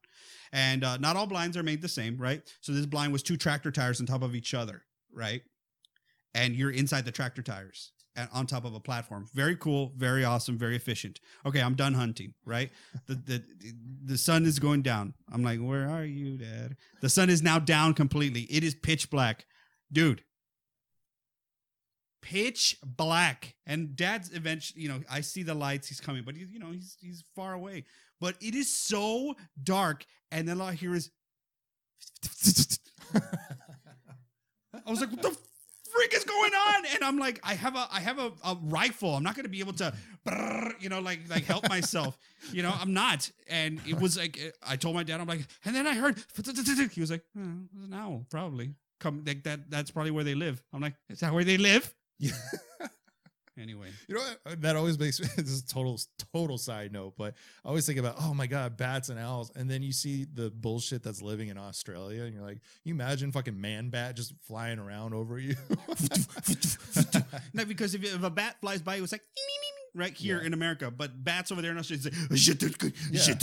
And 0.52 0.84
uh, 0.84 0.98
not 0.98 1.16
all 1.16 1.28
blinds 1.28 1.58
are 1.58 1.64
made 1.64 1.82
the 1.82 1.90
same, 1.90 2.18
right? 2.18 2.42
So 2.62 2.72
this 2.72 2.86
blind 2.86 3.12
was 3.12 3.22
two 3.22 3.38
tractor 3.38 3.72
tires 3.72 4.00
on 4.00 4.08
top 4.08 4.24
of 4.24 4.36
each 4.36 4.54
other, 4.54 4.84
right? 5.14 5.42
And 6.34 6.56
you're 6.56 6.72
inside 6.72 7.06
the 7.06 7.12
tractor 7.12 7.42
tires 7.42 7.92
and 8.16 8.30
on 8.34 8.48
top 8.48 8.66
of 8.66 8.74
a 8.74 8.80
platform. 8.80 9.28
Very 9.34 9.56
cool, 9.56 9.92
very 9.98 10.24
awesome, 10.24 10.58
very 10.58 10.76
efficient. 10.76 11.20
Okay, 11.46 11.62
I'm 11.62 11.76
done 11.76 11.94
hunting, 11.94 12.34
right? 12.46 12.72
The 13.08 13.16
the 13.16 13.44
the 14.06 14.18
sun 14.18 14.46
is 14.46 14.60
going 14.60 14.82
down. 14.82 15.14
I'm 15.32 15.44
like, 15.44 15.60
where 15.60 15.90
are 15.90 16.06
you, 16.06 16.38
Dad? 16.38 16.78
The 17.02 17.10
sun 17.10 17.30
is 17.30 17.42
now 17.42 17.60
down 17.60 17.94
completely. 17.94 18.42
It 18.44 18.64
is 18.64 18.76
pitch 18.76 19.10
black, 19.10 19.46
dude. 19.92 20.24
Pitch 22.26 22.76
black, 22.84 23.54
and 23.68 23.96
Dad's 23.96 24.32
eventually, 24.34 24.82
you 24.82 24.90
know, 24.90 25.00
I 25.08 25.22
see 25.22 25.44
the 25.44 25.54
lights. 25.54 25.88
He's 25.88 26.00
coming, 26.02 26.24
but 26.26 26.36
he's, 26.36 26.50
you 26.52 26.58
know, 26.58 26.72
he's 26.72 26.98
he's 27.00 27.24
far 27.36 27.54
away. 27.54 27.84
But 28.20 28.36
it 28.42 28.56
is 28.56 28.76
so 28.76 29.36
dark, 29.64 30.08
and 30.32 30.48
then 30.48 30.60
all 30.60 30.68
I 30.70 30.74
hear 30.74 30.96
is. 30.96 31.12
I 33.14 34.90
was 34.90 35.02
like, 35.02 35.12
what 35.12 35.22
the 35.22 35.38
freak 35.94 36.16
is 36.16 36.24
going 36.24 36.52
on? 36.52 36.86
And 36.96 37.04
I'm 37.04 37.20
like, 37.20 37.40
I 37.44 37.54
have 37.54 37.76
a 37.76 37.88
I 37.92 38.00
have 38.00 38.18
a, 38.18 38.32
a 38.44 38.58
rifle. 38.64 39.14
I'm 39.14 39.22
not 39.22 39.36
gonna 39.36 39.48
be 39.48 39.60
able 39.60 39.74
to 39.74 39.94
you 40.80 40.90
know, 40.90 41.02
like 41.02 41.20
like 41.30 41.46
help 41.46 41.70
myself. 41.70 42.18
You 42.52 42.64
know, 42.64 42.74
I'm 42.74 42.92
not. 42.92 43.30
And 43.48 43.80
it 43.88 44.02
was 44.02 44.18
like 44.18 44.40
eh, 44.42 44.50
I 44.68 44.78
told 44.78 44.96
my 44.96 45.04
dad, 45.04 45.22
I'm 45.22 45.28
like, 45.28 45.46
and 45.64 45.76
then 45.76 45.86
I 45.86 45.94
heard 45.94 46.18
he 46.92 47.02
was 47.02 47.12
like, 47.12 47.24
hmm, 47.36 47.66
it 47.72 47.86
an 47.86 47.94
owl, 47.94 48.26
probably. 48.32 48.74
Come 49.00 49.24
like 49.28 49.44
that 49.44 49.70
that's 49.70 49.92
probably 49.92 50.10
where 50.10 50.24
they 50.24 50.34
live. 50.34 50.64
I'm 50.74 50.82
like, 50.82 50.96
is 51.08 51.20
that 51.20 51.32
where 51.32 51.44
they 51.44 51.58
live? 51.58 51.94
Yeah. 52.18 52.32
Anyway. 53.58 53.88
You 54.08 54.16
know 54.16 54.22
what? 54.44 54.62
That 54.62 54.76
always 54.76 55.00
makes 55.00 55.20
me 55.20 55.28
this 55.38 55.50
is 55.50 55.64
a 55.64 55.68
total 55.68 55.98
total 56.34 56.58
side 56.58 56.92
note, 56.92 57.14
but 57.18 57.36
I 57.64 57.70
always 57.70 57.86
think 57.86 58.00
about 58.00 58.16
oh 58.20 58.34
my 58.34 58.48
god, 58.48 58.76
bats 58.76 59.08
and 59.10 59.18
owls, 59.18 59.52
and 59.56 59.70
then 59.70 59.82
you 59.82 59.94
see 59.94 60.26
the 60.26 60.52
bullshit 60.52 61.04
that's 61.04 61.22
living 61.22 61.48
in 61.48 61.58
Australia, 61.58 62.24
and 62.24 62.34
you're 62.34 62.44
like, 62.44 62.60
you 62.84 62.94
imagine 62.94 63.32
fucking 63.32 63.60
man 63.60 63.90
bat 63.90 64.16
just 64.18 64.34
flying 64.42 64.80
around 64.80 65.14
over 65.14 65.40
you. 65.40 65.56
No, 67.54 67.64
because 67.66 67.96
if, 67.96 68.04
if 68.04 68.24
a 68.24 68.30
bat 68.30 68.58
flies 68.60 68.82
by, 68.82 68.98
it 68.98 69.02
was 69.02 69.12
like 69.12 69.24
right 69.96 70.14
here 70.14 70.40
Yeah. 70.40 70.48
in 70.48 70.54
America. 70.54 70.92
But 70.92 71.24
bats 71.24 71.52
over 71.52 71.62
there 71.62 71.72
in 71.72 71.78
Australia, 71.78 72.10
it's 72.32 72.48
Yeah. 73.12 73.34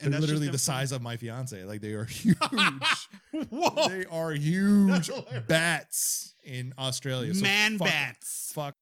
and 0.00 0.12
They're 0.12 0.20
literally 0.20 0.48
the 0.48 0.58
size 0.58 0.92
of 0.92 1.02
my 1.02 1.16
fiance. 1.16 1.62
Like 1.64 1.80
they 1.80 1.92
are 1.92 2.04
huge. 2.22 2.36
Whoa, 3.50 3.88
they 3.88 4.06
are 4.06 4.32
huge 4.32 5.10
bats 5.48 6.34
in 6.44 6.72
Australia. 6.78 7.34
So 7.34 7.42
man 7.42 7.78
fuck- 7.78 7.88
bats. 7.88 8.52
Fuck. 8.54 8.74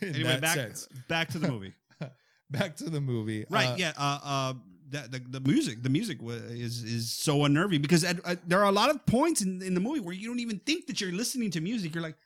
In 0.00 0.14
Anyway, 0.14 0.40
back 0.40 0.54
sense. 0.54 0.88
back 1.08 1.28
to 1.30 1.38
the 1.38 1.48
movie. 1.48 1.74
Back 2.50 2.76
to 2.76 2.90
the 2.90 3.00
movie. 3.00 3.44
Right? 3.48 3.68
Uh, 3.68 3.76
yeah. 3.78 3.92
Uh, 3.96 4.18
uh, 4.24 4.54
that, 4.90 5.12
the, 5.12 5.20
the 5.20 5.40
music, 5.40 5.82
the 5.84 5.88
music 5.88 6.18
is 6.22 6.82
is 6.82 7.12
so 7.12 7.44
unnerving 7.44 7.80
because 7.80 8.02
at, 8.02 8.18
uh, 8.24 8.34
there 8.46 8.58
are 8.58 8.64
a 8.68 8.72
lot 8.72 8.90
of 8.90 9.04
points 9.06 9.40
in, 9.40 9.62
in 9.62 9.74
the 9.74 9.80
movie 9.80 10.00
where 10.00 10.14
you 10.14 10.26
don't 10.26 10.40
even 10.40 10.58
think 10.60 10.86
that 10.88 11.00
you're 11.00 11.12
listening 11.12 11.50
to 11.52 11.60
music. 11.60 11.94
You're 11.94 12.02
like, 12.02 12.16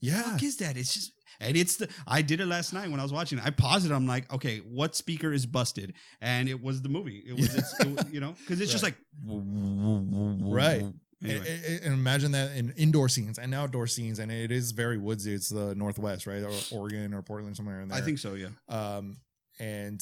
Yeah. 0.00 0.36
is 0.42 0.56
that? 0.58 0.76
It's 0.76 0.92
just 0.92 1.12
and 1.40 1.56
it's 1.56 1.76
the 1.76 1.88
I 2.06 2.22
did 2.22 2.40
it 2.40 2.46
last 2.46 2.72
night 2.72 2.90
when 2.90 3.00
I 3.00 3.02
was 3.02 3.12
watching 3.12 3.38
it. 3.38 3.44
I 3.44 3.50
paused 3.50 3.86
it. 3.86 3.92
I'm 3.92 4.06
like, 4.06 4.32
okay, 4.32 4.58
what 4.58 4.94
speaker 4.96 5.32
is 5.32 5.46
busted? 5.46 5.94
And 6.20 6.48
it 6.48 6.62
was 6.62 6.82
the 6.82 6.88
movie. 6.88 7.22
It 7.26 7.34
was, 7.36 7.54
it's, 7.54 7.80
it, 7.80 8.12
you 8.12 8.20
know, 8.20 8.32
because 8.40 8.60
it's 8.60 8.70
just 8.72 8.84
like 8.84 8.96
Right. 9.26 10.82
Anyway. 11.24 11.38
And, 11.38 11.46
and- 11.46 11.84
and 11.84 11.94
imagine 11.94 12.32
that 12.32 12.56
in 12.56 12.72
indoor 12.76 13.08
scenes 13.08 13.38
and 13.38 13.54
outdoor 13.54 13.86
scenes, 13.86 14.18
and 14.18 14.32
it 14.32 14.50
is 14.50 14.72
very 14.72 14.98
woodsy. 14.98 15.32
It's 15.32 15.48
the 15.48 15.74
Northwest, 15.74 16.26
right, 16.26 16.42
or 16.42 16.50
Oregon 16.72 17.14
or 17.14 17.22
Portland, 17.22 17.56
somewhere 17.56 17.80
in 17.80 17.88
there. 17.88 17.98
I 17.98 18.00
think 18.00 18.18
so. 18.18 18.34
Yeah. 18.34 18.48
um, 18.68 19.18
and 19.60 20.00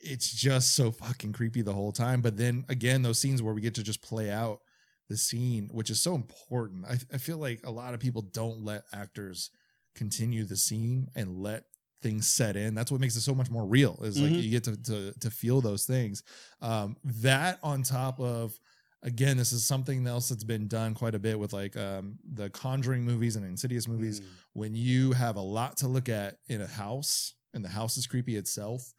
it's 0.00 0.30
just 0.30 0.74
so 0.74 0.90
fucking 0.90 1.32
creepy 1.32 1.62
the 1.62 1.72
whole 1.72 1.90
time. 1.92 2.20
But 2.20 2.36
then 2.36 2.64
again, 2.68 3.02
those 3.02 3.18
scenes 3.18 3.42
where 3.42 3.54
we 3.54 3.60
get 3.62 3.74
to 3.76 3.82
just 3.82 4.02
play 4.02 4.30
out 4.30 4.60
the 5.08 5.16
scene, 5.16 5.70
which 5.72 5.88
is 5.90 6.00
so 6.02 6.14
important. 6.14 6.84
I, 6.86 6.98
I 7.14 7.18
feel 7.18 7.38
like 7.38 7.60
a 7.64 7.70
lot 7.70 7.94
of 7.94 8.00
people 8.00 8.20
don't 8.22 8.62
let 8.64 8.82
actors 8.92 9.50
continue 9.98 10.44
the 10.44 10.56
scene 10.56 11.08
and 11.14 11.42
let 11.42 11.64
things 12.00 12.28
set 12.28 12.56
in. 12.56 12.74
That's 12.74 12.92
what 12.92 13.00
makes 13.00 13.16
it 13.16 13.22
so 13.22 13.34
much 13.34 13.50
more 13.50 13.66
real. 13.66 13.98
Is 14.02 14.20
like 14.20 14.32
Mhm. 14.32 14.42
you 14.42 14.50
get 14.50 14.64
to, 14.64 14.76
to 14.84 15.12
to 15.18 15.30
feel 15.30 15.60
those 15.60 15.84
things. 15.84 16.22
Um, 16.62 16.96
that 17.04 17.58
on 17.62 17.82
top 17.82 18.20
of 18.20 18.58
again, 19.02 19.36
this 19.36 19.52
is 19.52 19.64
something 19.64 20.06
else 20.06 20.28
that's 20.28 20.44
been 20.44 20.66
done 20.68 20.92
quite 20.94 21.14
a 21.14 21.18
bit 21.20 21.38
with 21.38 21.52
like 21.52 21.76
um, 21.76 22.18
the 22.34 22.50
Conjuring 22.50 23.04
movies 23.04 23.36
and 23.36 23.44
Insidious 23.44 23.86
movies 23.86 24.20
Mm. 24.20 24.24
when 24.54 24.74
you 24.74 25.12
have 25.12 25.36
a 25.36 25.40
lot 25.40 25.76
to 25.78 25.88
look 25.88 26.08
at 26.08 26.38
in 26.48 26.60
a 26.60 26.66
house 26.66 27.34
and 27.54 27.64
the 27.64 27.68
house 27.68 27.96
is 27.96 28.06
creepy 28.06 28.36
itself 28.36 28.92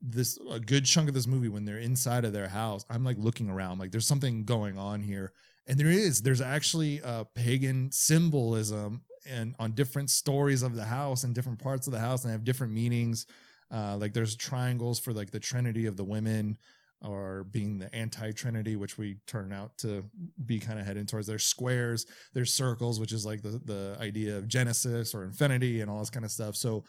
this 0.00 0.38
a 0.50 0.58
good 0.58 0.84
chunk 0.84 1.08
of 1.08 1.14
this 1.14 1.26
movie 1.28 1.48
when 1.48 1.64
they're 1.64 1.78
inside 1.78 2.24
of 2.24 2.32
their 2.32 2.48
house 2.48 2.84
i'm 2.90 3.04
like 3.04 3.16
looking 3.18 3.48
around 3.48 3.78
like 3.78 3.92
there's 3.92 4.06
something 4.06 4.44
going 4.44 4.76
on 4.76 5.00
here 5.00 5.32
and 5.68 5.78
there 5.78 5.86
is 5.88 6.22
there's 6.22 6.40
actually 6.40 7.00
a 7.04 7.24
pagan 7.36 7.88
symbolism 7.92 9.02
and 9.26 9.54
on 9.58 9.72
different 9.72 10.10
stories 10.10 10.62
of 10.62 10.74
the 10.74 10.84
house 10.84 11.24
and 11.24 11.34
different 11.34 11.58
parts 11.58 11.86
of 11.86 11.92
the 11.92 11.98
house 11.98 12.24
and 12.24 12.32
have 12.32 12.44
different 12.44 12.72
meanings. 12.72 13.26
Uh, 13.70 13.96
like 13.96 14.12
there's 14.12 14.36
triangles 14.36 14.98
for 14.98 15.12
like 15.12 15.30
the 15.30 15.40
trinity 15.40 15.86
of 15.86 15.96
the 15.96 16.04
women 16.04 16.58
or 17.04 17.44
being 17.50 17.78
the 17.78 17.92
anti-trinity 17.94 18.76
which 18.76 18.96
we 18.96 19.16
turn 19.26 19.52
out 19.52 19.76
to 19.78 20.04
be 20.46 20.58
kind 20.58 20.78
of 20.78 20.86
heading 20.86 21.06
towards. 21.06 21.26
There's 21.26 21.44
squares 21.44 22.06
there's 22.32 22.52
circles 22.52 23.00
which 23.00 23.12
is 23.12 23.26
like 23.26 23.42
the, 23.42 23.60
the 23.64 23.96
idea 24.00 24.36
of 24.36 24.46
genesis 24.46 25.14
or 25.14 25.24
infinity 25.24 25.80
and 25.80 25.90
all 25.90 25.98
this 25.98 26.10
kind 26.10 26.24
of 26.24 26.30
stuff. 26.30 26.54
So 26.54 26.84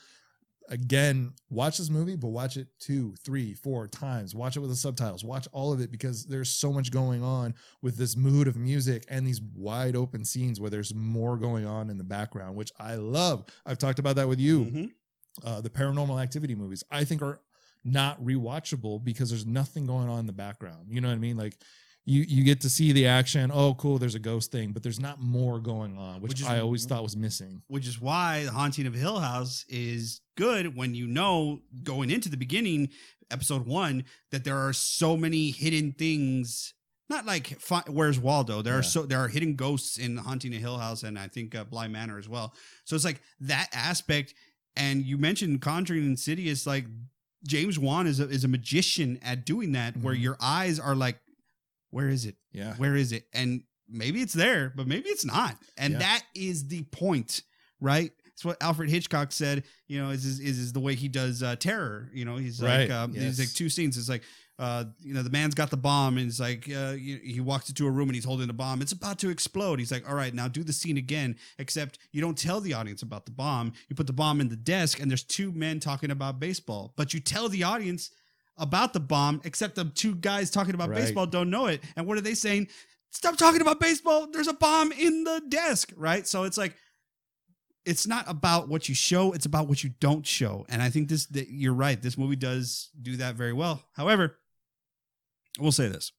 again 0.69 1.33
watch 1.49 1.77
this 1.77 1.89
movie 1.89 2.15
but 2.15 2.29
watch 2.29 2.57
it 2.57 2.67
two 2.79 3.13
three 3.25 3.53
four 3.53 3.87
times. 3.87 4.33
Watch 4.33 4.55
it 4.55 4.59
with 4.61 4.69
the 4.69 4.75
subtitles. 4.75 5.23
Watch 5.23 5.47
all 5.51 5.73
of 5.73 5.81
it 5.81 5.91
because 5.91 6.25
there's 6.25 6.49
so 6.49 6.71
much 6.71 6.91
going 6.91 7.23
on 7.23 7.53
with 7.81 7.97
this 7.97 8.15
mood 8.15 8.47
of 8.47 8.55
music 8.55 9.05
and 9.09 9.25
these 9.27 9.41
wide 9.55 9.95
open 9.95 10.23
scenes 10.25 10.59
where 10.59 10.69
there's 10.69 10.93
more 10.93 11.37
going 11.37 11.65
on 11.65 11.89
in 11.89 11.97
the 11.97 12.03
background 12.03 12.55
which 12.55 12.71
i 12.79 12.95
love. 12.95 13.45
I've 13.65 13.77
talked 13.77 13.99
about 13.99 14.15
that 14.17 14.27
with 14.27 14.39
you. 14.39 14.65
Mhm. 14.65 14.89
uh, 15.43 15.61
the 15.61 15.69
paranormal 15.69 16.21
activity 16.21 16.53
movies 16.55 16.83
i 16.91 17.03
think 17.03 17.21
are 17.21 17.39
not 17.83 18.21
rewatchable 18.23 19.03
because 19.03 19.29
there's 19.29 19.45
nothing 19.45 19.85
going 19.85 20.07
on 20.07 20.19
in 20.19 20.25
the 20.25 20.31
background. 20.31 20.87
You 20.89 21.01
know 21.01 21.09
what 21.09 21.15
i 21.15 21.17
mean? 21.17 21.35
Like 21.35 21.57
you 22.05 22.21
you 22.27 22.43
get 22.43 22.61
to 22.61 22.69
see 22.69 22.91
the 22.91 23.07
action. 23.07 23.51
Oh 23.53 23.73
cool 23.75 23.97
there's 23.97 24.15
a 24.15 24.19
ghost 24.19 24.51
thing 24.51 24.71
but 24.71 24.83
there's 24.83 24.99
not 24.99 25.21
more 25.21 25.59
going 25.59 25.97
on 25.97 26.21
which, 26.21 26.29
Which 26.31 26.41
is- 26.41 26.47
i 26.47 26.59
always 26.59 26.85
thought 26.85 27.01
was 27.03 27.15
missing. 27.15 27.61
which 27.67 27.87
is 27.87 27.99
why 28.01 28.43
the 28.45 28.51
haunting 28.51 28.85
of 28.87 28.93
hill 28.93 29.19
house 29.19 29.65
is 29.69 30.21
good 30.35 30.75
when 30.75 30.95
you 30.95 31.07
know 31.07 31.61
going 31.83 32.09
into 32.11 32.27
the 32.29 32.37
beginning 32.37 32.89
episode 33.31 33.65
one 33.65 34.03
that 34.31 34.43
there 34.43 34.57
are 34.57 34.73
so 34.73 35.15
many 35.17 35.49
hidden 35.51 35.93
things. 35.93 36.73
Not 37.09 37.25
like 37.25 37.57
where's 37.87 38.19
waldo? 38.19 38.61
There 38.61 38.77
are 38.77 38.83
so 38.83 39.03
there 39.05 39.19
are 39.19 39.27
hidden 39.27 39.55
ghosts 39.55 39.97
in 39.97 40.17
haunting 40.17 40.53
of 40.55 40.61
hill 40.61 40.77
house 40.77 41.03
and 41.03 41.17
i 41.19 41.27
think 41.27 41.53
uh, 41.55 41.63
bly 41.63 41.87
manor 41.87 42.17
as 42.17 42.27
well. 42.27 42.53
So 42.85 42.95
it's 42.95 43.05
like 43.05 43.21
that 43.41 43.67
aspect 43.73 44.33
and 44.75 45.03
you 45.05 45.17
mentioned 45.17 45.61
conjuring 45.61 46.03
insidious 46.05 46.65
like 46.65 46.85
james 47.45 47.77
wan 47.77 48.07
is 48.07 48.19
a, 48.21 48.27
is 48.29 48.43
a 48.43 48.47
magician 48.47 49.19
at 49.21 49.45
doing 49.45 49.73
that 49.73 49.95
where 49.97 50.15
Mhm. 50.15 50.21
your 50.21 50.37
eyes 50.41 50.79
are 50.79 50.95
like 50.95 51.19
where 51.93 52.09
is 52.09 52.25
it 52.25 52.35
yeah 52.51 52.73
where 52.75 52.95
is 52.95 53.11
it 53.11 53.27
and 53.33 53.63
maybe 53.87 54.21
it's 54.21 54.33
there 54.33 54.73
but 54.75 54.87
maybe 54.87 55.09
it's 55.09 55.25
not 55.25 55.55
and 55.77 55.93
Yeah. 55.93 55.99
that 55.99 56.23
is 56.35 56.67
the 56.67 56.83
point 56.83 57.43
right 57.79 58.11
it's 58.25 58.43
what 58.43 58.61
alfred 58.61 58.89
hitchcock 58.89 59.31
said 59.31 59.63
you 59.87 60.01
know 60.01 60.09
is 60.09 60.25
is, 60.25 60.39
is, 60.39 60.73
the 60.73 60.79
way 60.79 60.95
he 60.95 61.07
does 61.07 61.43
uh, 61.43 61.55
terror 61.55 62.09
you 62.13 62.25
know 62.25 62.37
he's 62.37 62.61
like 62.61 62.89
Right, 62.89 62.91
um, 62.91 63.13
he's 63.13 63.39
like 63.39 63.53
two 63.53 63.69
scenes 63.69 63.97
it's 63.97 64.09
like 64.09 64.23
uh, 64.59 64.85
you 64.99 65.15
know, 65.15 65.23
the 65.23 65.31
man's 65.31 65.55
got 65.55 65.71
the 65.71 65.77
bomb, 65.77 66.17
and 66.17 66.27
it's 66.27 66.39
like 66.39 66.69
uh, 66.71 66.91
he, 66.91 67.17
he 67.23 67.41
walks 67.41 67.69
into 67.69 67.87
a 67.87 67.91
room 67.91 68.07
and 68.07 68.15
he's 68.15 68.23
holding 68.23 68.45
the 68.45 68.53
bomb. 68.53 68.83
It's 68.83 68.91
about 68.91 69.17
to 69.19 69.29
explode. 69.29 69.79
He's 69.79 69.91
like, 69.91 70.07
"All 70.07 70.15
right, 70.15 70.31
now 70.33 70.47
do 70.47 70.63
the 70.63 70.71
scene 70.71 70.95
again." 70.95 71.37
Except 71.57 71.97
you 72.11 72.21
don't 72.21 72.37
tell 72.37 72.61
the 72.61 72.73
audience 72.73 73.01
about 73.01 73.25
the 73.25 73.31
bomb. 73.31 73.73
You 73.89 73.95
put 73.95 74.05
the 74.05 74.13
bomb 74.13 74.39
in 74.41 74.49
the 74.49 74.55
desk, 74.55 75.01
and 75.01 75.09
there's 75.09 75.23
two 75.23 75.51
men 75.51 75.79
talking 75.79 76.11
about 76.11 76.39
baseball. 76.39 76.93
But 76.95 77.15
you 77.15 77.19
tell 77.19 77.49
the 77.49 77.63
audience 77.63 78.11
about 78.57 78.93
the 78.93 78.99
bomb, 78.99 79.41
except 79.43 79.75
the 79.75 79.85
two 79.85 80.15
guys 80.15 80.51
talking 80.51 80.75
about 80.75 80.89
Right. 80.89 80.99
baseball 80.99 81.25
don't 81.25 81.49
know 81.49 81.67
it. 81.67 81.83
And 81.95 82.05
what 82.05 82.17
are 82.17 82.21
they 82.21 82.35
saying? 82.35 82.67
Stop 83.11 83.37
talking 83.37 83.61
about 83.61 83.79
baseball. 83.79 84.27
There's 84.31 84.47
a 84.47 84.53
bomb 84.53 84.91
in 84.91 85.23
the 85.23 85.41
desk, 85.47 85.91
right? 85.95 86.27
So 86.27 86.43
it's 86.43 86.57
like 86.57 86.75
it's 87.85 88.07
not 88.07 88.23
about 88.27 88.69
what 88.69 88.87
you 88.87 88.95
show; 88.95 89.33
it's 89.33 89.45
about 89.45 89.67
what 89.67 89.83
you 89.83 89.91
don't 89.99 90.25
show. 90.25 90.65
And 90.69 90.81
I 90.81 90.89
think 90.89 91.09
this 91.09 91.25
that 91.27 91.49
you're 91.49 91.73
right. 91.73 92.01
This 92.01 92.17
movie 92.17 92.35
does 92.35 92.89
do 93.01 93.17
that 93.17 93.35
very 93.35 93.53
well. 93.53 93.83
However, 93.93 94.37
I 95.59 95.63
will 95.63 95.71
say 95.71 95.87
this: 95.89 96.11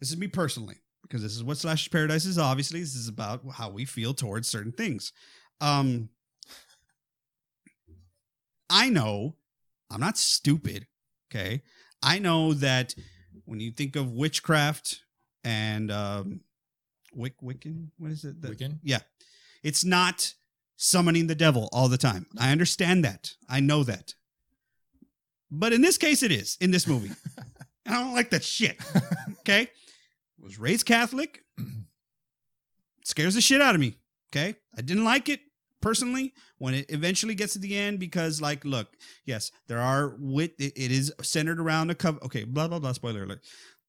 this 0.00 0.10
is 0.10 0.16
me 0.16 0.28
personally 0.28 0.76
because 1.02 1.22
this 1.22 1.36
is 1.36 1.44
what 1.44 1.58
Slash 1.58 1.90
Paradise 1.90 2.24
is. 2.24 2.38
Obviously, 2.38 2.80
this 2.80 2.94
is 2.94 3.08
about 3.08 3.42
how 3.54 3.68
we 3.68 3.84
feel 3.84 4.14
towards 4.14 4.48
certain 4.48 4.72
things. 4.72 5.12
Um, 5.60 6.08
I 8.70 8.88
know 8.88 9.36
I'm 9.90 10.00
not 10.00 10.18
stupid. 10.18 10.86
Okay, 11.30 11.62
I 12.02 12.18
know 12.18 12.54
that 12.54 12.94
when 13.44 13.60
you 13.60 13.70
think 13.70 13.96
of 13.96 14.12
witchcraft 14.12 15.02
and 15.44 15.90
um, 15.90 16.40
Wick 17.12 17.34
Wiccan, 17.42 17.88
what 17.98 18.10
is 18.10 18.24
it? 18.24 18.40
The- 18.40 18.48
Wiccan? 18.48 18.78
Yeah, 18.82 19.00
it's 19.62 19.84
not 19.84 20.34
summoning 20.76 21.26
the 21.26 21.34
devil 21.34 21.68
all 21.72 21.88
the 21.88 21.98
time. 21.98 22.26
I 22.38 22.52
understand 22.52 23.04
that. 23.04 23.32
I 23.48 23.60
know 23.60 23.82
that. 23.84 24.14
But 25.50 25.72
in 25.72 25.80
this 25.80 25.96
case, 25.96 26.22
it 26.22 26.32
is 26.32 26.56
in 26.60 26.70
this 26.70 26.86
movie. 26.86 27.10
I 27.86 27.92
don't 27.92 28.14
like 28.14 28.30
that 28.30 28.44
shit. 28.44 28.76
Okay. 29.40 29.68
Was 30.40 30.58
raised 30.58 30.86
Catholic. 30.86 31.44
It 31.56 31.64
scares 33.04 33.36
the 33.36 33.40
shit 33.40 33.62
out 33.62 33.76
of 33.76 33.80
me. 33.80 33.94
Okay. 34.30 34.56
I 34.76 34.82
didn't 34.82 35.04
like 35.04 35.28
it 35.28 35.38
personally 35.80 36.34
when 36.58 36.74
it 36.74 36.86
eventually 36.90 37.34
gets 37.34 37.52
to 37.54 37.58
the 37.58 37.76
end 37.76 37.98
because, 38.00 38.40
like, 38.40 38.64
look, 38.64 38.88
yes, 39.24 39.50
there 39.68 39.78
are 39.80 40.14
wit. 40.18 40.54
It, 40.58 40.72
it 40.76 40.90
is 40.90 41.12
centered 41.22 41.60
around 41.60 41.90
a 41.90 41.94
coven. 41.94 42.20
Okay. 42.24 42.44
Blah, 42.44 42.68
blah, 42.68 42.78
blah. 42.78 42.92
Spoiler 42.92 43.24
alert. 43.24 43.40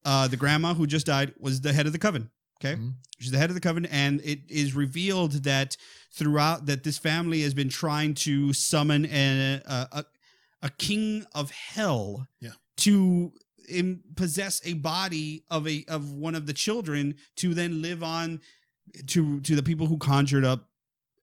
Uh, 0.06 0.28
the 0.28 0.38
grandma 0.38 0.74
who 0.74 0.86
just 0.88 1.06
died 1.06 1.34
was 1.40 1.62
the 1.62 1.74
head 1.74 1.86
of 1.86 1.94
the 1.94 2.00
coven. 2.00 2.30
Okay. 2.60 2.76
Mhm. 2.80 2.94
She's 3.20 3.32
the 3.32 3.38
head 3.38 3.50
of 3.50 3.54
the 3.56 3.62
coven. 3.62 3.86
And 3.86 4.20
it 4.24 4.40
is 4.50 4.74
revealed 4.74 5.44
that 5.44 5.78
throughout 6.12 6.66
that 6.66 6.84
this 6.84 6.98
family 6.98 7.42
has 7.42 7.54
been 7.54 7.70
trying 7.70 8.14
to 8.16 8.52
summon 8.54 9.06
a, 9.06 9.62
a, 9.66 9.88
a, 10.00 10.06
a 10.64 10.70
king 10.72 11.26
of 11.36 11.52
hell 11.52 12.28
Yeah. 12.42 12.52
to 12.78 13.32
im- 13.70 14.02
possess 14.16 14.60
a 14.66 14.74
body 14.74 15.44
of 15.52 15.68
a 15.68 15.86
of 15.88 16.14
one 16.14 16.34
of 16.36 16.48
the 16.48 16.54
children 16.54 17.16
to 17.38 17.54
then 17.54 17.82
live 17.82 18.02
on 18.02 18.42
to 19.08 19.40
to 19.42 19.56
the 19.56 19.62
people 19.64 19.86
who 19.88 19.98
conjured 19.98 20.46
up 20.46 20.68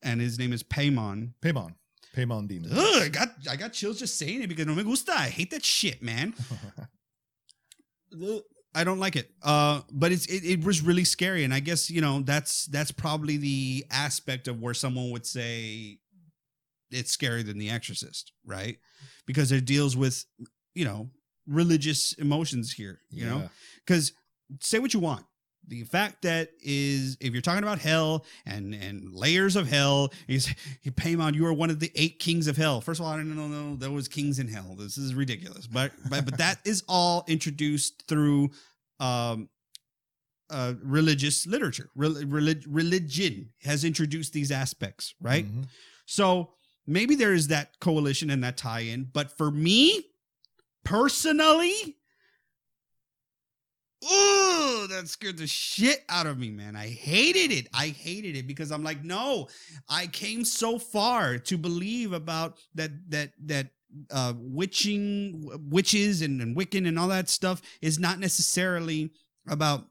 and 0.04 0.20
his 0.20 0.38
name 0.38 0.52
is 0.52 0.62
Paimon. 0.62 1.32
Paimon. 1.42 1.74
Paimon 2.14 2.46
demon. 2.46 2.70
Ugh, 2.72 3.02
I 3.02 3.08
got 3.08 3.28
I 3.50 3.56
got 3.56 3.72
chills 3.72 3.98
just 3.98 4.16
saying 4.16 4.42
it 4.42 4.48
because 4.48 4.66
no 4.66 4.74
me 4.74 4.84
gusta. 4.84 5.12
I 5.12 5.28
hate 5.28 5.50
that 5.50 5.64
shit, 5.64 6.02
man. 6.02 6.34
I 8.76 8.84
don't 8.84 8.98
like 8.98 9.16
it. 9.16 9.30
Uh, 9.42 9.80
but 9.90 10.12
it's 10.12 10.26
it, 10.26 10.44
it 10.44 10.64
was 10.64 10.80
really 10.80 11.04
scary, 11.04 11.44
and 11.44 11.52
I 11.52 11.60
guess 11.60 11.90
you 11.90 12.00
know 12.00 12.20
that's 12.20 12.66
that's 12.66 12.92
probably 12.92 13.36
the 13.36 13.84
aspect 13.90 14.46
of 14.46 14.60
where 14.60 14.74
someone 14.74 15.10
would 15.10 15.26
say 15.26 15.98
it's 16.90 17.16
scarier 17.16 17.44
than 17.44 17.58
The 17.58 17.70
Exorcist, 17.70 18.32
right? 18.44 18.78
Because 19.26 19.50
it 19.50 19.64
deals 19.64 19.96
with 19.96 20.24
you 20.74 20.84
know 20.84 21.10
religious 21.46 22.12
emotions 22.14 22.72
here, 22.72 23.00
you 23.10 23.26
know 23.26 23.50
because 23.84 24.12
say 24.60 24.78
what 24.78 24.94
you 24.94 25.00
want 25.00 25.24
the 25.68 25.82
fact 25.84 26.22
that 26.22 26.50
is 26.60 27.16
if 27.20 27.32
you're 27.32 27.42
talking 27.42 27.62
about 27.62 27.78
hell 27.78 28.24
and 28.46 28.74
and 28.74 29.14
layers 29.14 29.56
of 29.56 29.68
hell 29.68 30.12
you 30.28 30.38
say 30.40 30.54
you 30.82 30.92
Paimon, 31.02 31.34
you 31.34 31.46
are 31.46 31.52
one 31.52 31.70
of 31.70 31.80
the 31.80 31.90
eight 31.94 32.18
kings 32.18 32.46
of 32.48 32.56
hell. 32.56 32.80
First 32.80 33.00
of 33.00 33.06
all 33.06 33.12
i 33.12 33.16
didn't 33.16 33.36
know 33.36 33.76
there 33.76 33.90
was 33.90 34.08
kings 34.08 34.38
in 34.38 34.48
hell. 34.48 34.74
This 34.78 34.98
is 34.98 35.14
ridiculous. 35.14 35.66
But 35.66 35.92
but, 36.10 36.24
but 36.24 36.38
that 36.38 36.58
is 36.64 36.82
all 36.88 37.24
introduced 37.28 38.04
through 38.08 38.50
um 39.00 39.48
uh 40.50 40.74
religious 40.82 41.46
literature. 41.46 41.88
Rel- 41.96 42.22
relig- 42.26 42.64
religion 42.68 43.50
has 43.62 43.84
introduced 43.84 44.32
these 44.32 44.52
aspects 44.52 45.14
right? 45.20 45.46
Mhm. 45.46 45.66
so 46.06 46.50
maybe 46.86 47.14
there 47.14 47.32
is 47.32 47.48
that 47.48 47.80
coalition 47.80 48.28
and 48.28 48.44
that 48.44 48.58
tie-in, 48.58 49.04
but 49.12 49.36
for 49.38 49.50
me 49.50 50.04
personally, 50.84 51.96
ooh, 54.04 54.86
that 54.88 55.08
scared 55.08 55.38
the 55.38 55.46
shit 55.46 56.04
out 56.08 56.26
of 56.26 56.38
me, 56.38 56.50
man. 56.50 56.76
I 56.76 56.88
hated 56.88 57.52
it. 57.52 57.68
I 57.74 57.88
hated 57.88 58.36
it 58.36 58.46
because 58.46 58.70
I'm 58.70 58.84
like, 58.84 59.04
no, 59.04 59.48
I 59.88 60.06
came 60.06 60.44
so 60.44 60.78
far 60.78 61.38
to 61.38 61.58
believe 61.58 62.12
about 62.12 62.58
that 62.74 62.90
that 63.10 63.32
that 63.46 63.68
uh 64.10 64.32
witching 64.36 65.48
witches 65.70 66.22
and, 66.22 66.40
and 66.40 66.56
Wiccan 66.56 66.86
and 66.88 66.98
all 66.98 67.08
that 67.08 67.28
stuff 67.28 67.62
is 67.80 67.98
not 67.98 68.18
necessarily 68.18 69.12
about 69.48 69.86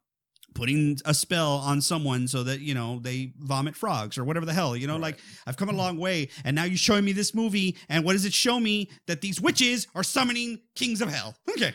putting 0.53 0.97
a 1.05 1.13
spell 1.13 1.53
on 1.53 1.81
someone 1.81 2.27
so 2.27 2.43
that 2.43 2.59
you 2.59 2.73
know 2.73 2.99
they 2.99 3.33
vomit 3.39 3.75
frogs 3.75 4.17
or 4.17 4.23
whatever 4.23 4.45
the 4.45 4.53
hell 4.53 4.75
you 4.75 4.87
know 4.87 4.97
like 4.97 5.19
I've 5.47 5.57
come 5.57 5.69
a 5.69 5.73
long 5.73 5.97
way, 5.97 6.29
and 6.43 6.55
now 6.55 6.63
you're 6.63 6.77
showing 6.77 7.05
me 7.05 7.11
this 7.11 7.33
movie, 7.33 7.77
and 7.89 8.05
what 8.05 8.13
does 8.13 8.25
it 8.25 8.33
show 8.33 8.59
me? 8.59 8.89
That 9.07 9.21
these 9.21 9.41
witches 9.41 9.87
are 9.95 10.03
summoning 10.03 10.59
kings 10.75 11.01
of 11.01 11.09
hell. 11.09 11.35
Okay. 11.49 11.73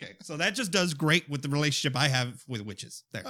Okay. 0.00 0.14
So 0.22 0.36
that 0.36 0.54
just 0.54 0.70
does 0.70 0.94
great 0.94 1.28
with 1.28 1.42
the 1.42 1.48
relationship 1.48 1.96
I 1.98 2.08
have 2.08 2.42
with 2.46 2.60
witches. 2.62 3.04
There. 3.12 3.24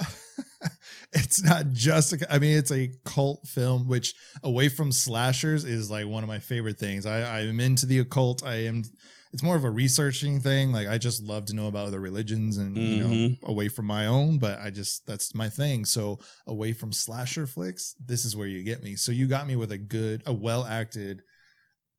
it's 1.13 1.43
not 1.43 1.69
just 1.71 2.13
a, 2.13 2.33
I 2.33 2.37
mean 2.39 2.57
it's 2.57 2.71
a 2.71 2.91
cult 3.05 3.47
film 3.47 3.87
which 3.87 4.13
away 4.43 4.69
from 4.69 4.91
slashers 4.91 5.65
is 5.65 5.89
like 5.89 6.05
one 6.05 6.23
of 6.23 6.27
my 6.29 6.39
favorite 6.39 6.77
things. 6.77 7.05
I 7.05 7.39
I'm 7.39 7.59
into 7.59 7.85
the 7.85 7.99
occult. 7.99 8.45
I 8.45 8.65
am 8.65 8.83
it's 9.31 9.43
more 9.43 9.55
of 9.55 9.63
a 9.63 9.69
researching 9.69 10.39
thing. 10.39 10.71
Like 10.71 10.87
I 10.87 10.97
just 10.97 11.23
love 11.23 11.45
to 11.45 11.55
know 11.55 11.67
about 11.67 11.87
other 11.87 11.99
religions 11.99 12.57
and 12.57 12.75
you 12.77 13.03
know 13.03 13.09
Mhm. 13.09 13.43
away 13.43 13.67
from 13.67 13.85
my 13.85 14.05
own, 14.05 14.37
but 14.37 14.59
I 14.59 14.69
just 14.69 15.05
that's 15.07 15.33
my 15.33 15.49
thing. 15.49 15.85
So 15.85 16.19
away 16.45 16.73
from 16.73 16.91
slasher 16.91 17.47
flicks, 17.47 17.95
this 18.03 18.25
is 18.25 18.35
where 18.35 18.47
you 18.47 18.63
get 18.63 18.83
me. 18.83 18.95
So 18.95 19.11
you 19.11 19.27
got 19.27 19.47
me 19.47 19.55
with 19.55 19.71
a 19.71 19.77
good 19.77 20.21
a 20.27 20.33
well 20.33 20.65
acted 20.65 21.23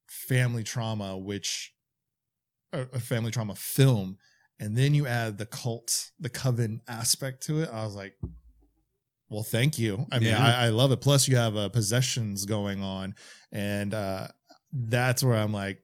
family 0.09 0.63
trauma 0.65 1.17
which 1.17 1.73
a, 2.73 2.83
a 2.93 3.01
family 3.01 3.31
trauma 3.31 3.55
film 3.55 4.17
and 4.61 4.77
then 4.77 4.95
you 4.95 5.07
add 5.07 5.39
the 5.39 5.47
cult 5.47 6.11
the 6.21 6.29
coven 6.29 6.81
aspect 6.87 7.43
to 7.47 7.63
it 7.63 7.69
i 7.73 7.85
was 7.85 7.97
like 7.97 8.15
well 9.29 9.43
thank 9.43 9.79
you 9.79 10.07
i 10.13 10.19
mean 10.19 10.29
Yeah. 10.29 10.45
I, 10.45 10.67
I 10.67 10.69
love 10.69 10.93
it 10.93 11.01
plus 11.01 11.27
you 11.27 11.37
have 11.37 11.57
uh, 11.57 11.69
possessions 11.71 12.45
going 12.45 12.83
on 12.83 13.15
and 13.53 13.93
uh 13.95 14.29
that's 14.73 15.25
where 15.25 15.37
i'm 15.37 15.53
like 15.53 15.83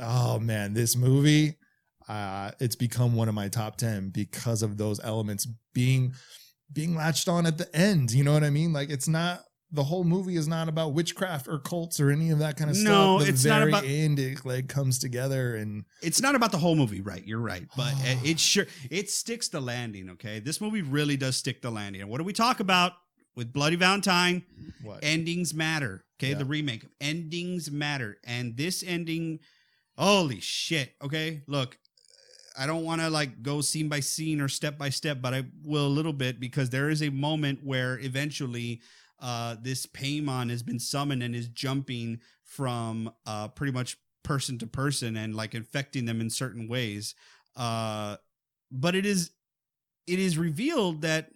Oh 0.00 0.40
man, 0.40 0.72
this 0.72 0.96
movie, 0.96 1.58
uh, 2.08 2.50
it's 2.58 2.74
become 2.74 3.14
one 3.14 3.28
of 3.28 3.34
my 3.34 3.48
top 3.48 3.76
ten 3.76 4.08
because 4.08 4.62
of 4.62 4.76
those 4.76 4.98
elements 5.04 5.46
being 5.74 6.14
being 6.72 6.96
latched 6.96 7.28
on 7.28 7.46
at 7.46 7.58
the 7.58 7.68
end. 7.76 8.10
You 8.10 8.24
know 8.24 8.32
what 8.32 8.42
I 8.42 8.50
mean? 8.50 8.72
Like 8.72 8.90
it's 8.90 9.06
not 9.06 9.44
the 9.74 9.84
whole 9.84 10.04
movie 10.04 10.36
is 10.36 10.46
not 10.46 10.68
about 10.68 10.92
witchcraft 10.92 11.48
or 11.48 11.58
cults 11.58 11.98
or 11.98 12.10
any 12.10 12.28
of 12.30 12.38
that 12.40 12.56
kind 12.58 12.70
of 12.70 12.76
No, 12.76 13.16
stuff. 13.18 13.26
The 13.26 13.32
it's 13.32 13.44
not 13.44 13.58
very 13.60 13.70
about- 13.70 13.84
end 13.84 14.18
it 14.18 14.44
like 14.44 14.68
comes 14.68 14.98
together 14.98 15.56
and 15.56 15.84
It's 16.02 16.20
not 16.20 16.34
about 16.34 16.52
the 16.52 16.58
whole 16.58 16.74
movie, 16.76 17.00
right? 17.00 17.26
You're 17.26 17.40
right, 17.40 17.66
but 17.76 17.94
it, 18.00 18.18
it 18.32 18.38
sure 18.40 18.66
it 18.90 19.08
sticks 19.10 19.48
the 19.48 19.60
landing. 19.60 20.10
Okay, 20.10 20.40
this 20.40 20.60
movie 20.60 20.82
really 20.82 21.16
does 21.16 21.36
stick 21.36 21.62
the 21.62 21.70
landing. 21.70 22.02
And 22.02 22.10
what 22.10 22.18
do 22.18 22.24
we 22.24 22.32
talk 22.34 22.60
about 22.60 22.92
with 23.34 23.52
Bloody 23.52 23.76
Valentine? 23.76 24.42
what? 24.82 25.00
Endings 25.02 25.54
matter. 25.54 26.04
Okay, 26.20 26.32
Yeah. 26.32 26.38
the 26.38 26.44
remake. 26.44 26.84
Endings 27.00 27.70
matter, 27.70 28.18
and 28.24 28.56
this 28.56 28.84
ending, 28.86 29.40
holy 29.96 30.38
shit. 30.40 30.92
Okay, 31.02 31.40
look, 31.48 31.78
I 32.58 32.66
don't 32.66 32.84
want 32.84 33.00
to 33.00 33.08
like 33.08 33.42
go 33.42 33.62
scene 33.62 33.88
by 33.88 34.00
scene 34.00 34.40
or 34.42 34.48
step 34.48 34.76
by 34.76 34.90
step, 34.90 35.22
but 35.22 35.32
I 35.32 35.44
will 35.64 35.86
a 35.86 35.88
little 35.88 36.12
bit 36.12 36.38
because 36.38 36.68
there 36.70 36.90
is 36.90 37.02
a 37.02 37.08
moment 37.08 37.60
where 37.64 37.98
eventually 37.98 38.82
uh, 39.22 39.56
this 39.62 39.86
Paimon 39.86 40.50
has 40.50 40.62
been 40.62 40.80
summoned 40.80 41.22
and 41.22 41.34
is 41.34 41.48
jumping 41.48 42.20
from 42.44 43.10
uh, 43.24 43.48
pretty 43.48 43.72
much 43.72 43.96
person 44.24 44.58
to 44.58 44.66
person 44.66 45.16
and 45.16 45.34
like 45.34 45.54
infecting 45.54 46.04
them 46.04 46.20
in 46.20 46.28
certain 46.28 46.68
ways. 46.68 47.14
Uh, 47.56 48.16
but 48.70 48.94
it 48.94 49.06
is 49.06 49.30
it 50.06 50.18
is 50.18 50.36
revealed 50.36 51.02
that 51.02 51.30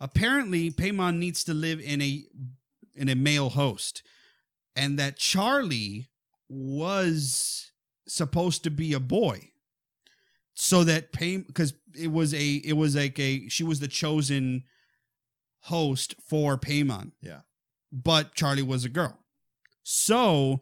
apparently 0.00 0.70
Paimon 0.70 1.18
needs 1.18 1.44
to 1.44 1.54
live 1.54 1.80
in 1.80 2.02
a 2.02 2.24
in 2.94 3.08
a 3.08 3.14
male 3.14 3.50
host, 3.50 4.02
and 4.74 4.98
that 4.98 5.16
Charlie 5.16 6.08
was 6.48 7.70
supposed 8.08 8.64
to 8.64 8.70
be 8.70 8.92
a 8.92 9.00
boy 9.00 9.50
so 10.54 10.82
that 10.84 11.12
Pam 11.12 11.44
because 11.46 11.74
it 11.94 12.10
was 12.10 12.34
a 12.34 12.54
it 12.56 12.72
was 12.72 12.96
like 12.96 13.18
a 13.18 13.48
she 13.48 13.62
was 13.62 13.78
the 13.78 13.88
chosen 13.88 14.64
host 15.66 16.14
for 16.24 16.56
Paimon. 16.56 17.12
Yeah. 17.20 17.40
But 17.92 18.34
Charlie 18.34 18.62
was 18.62 18.84
a 18.84 18.88
girl. 18.88 19.18
So 19.82 20.60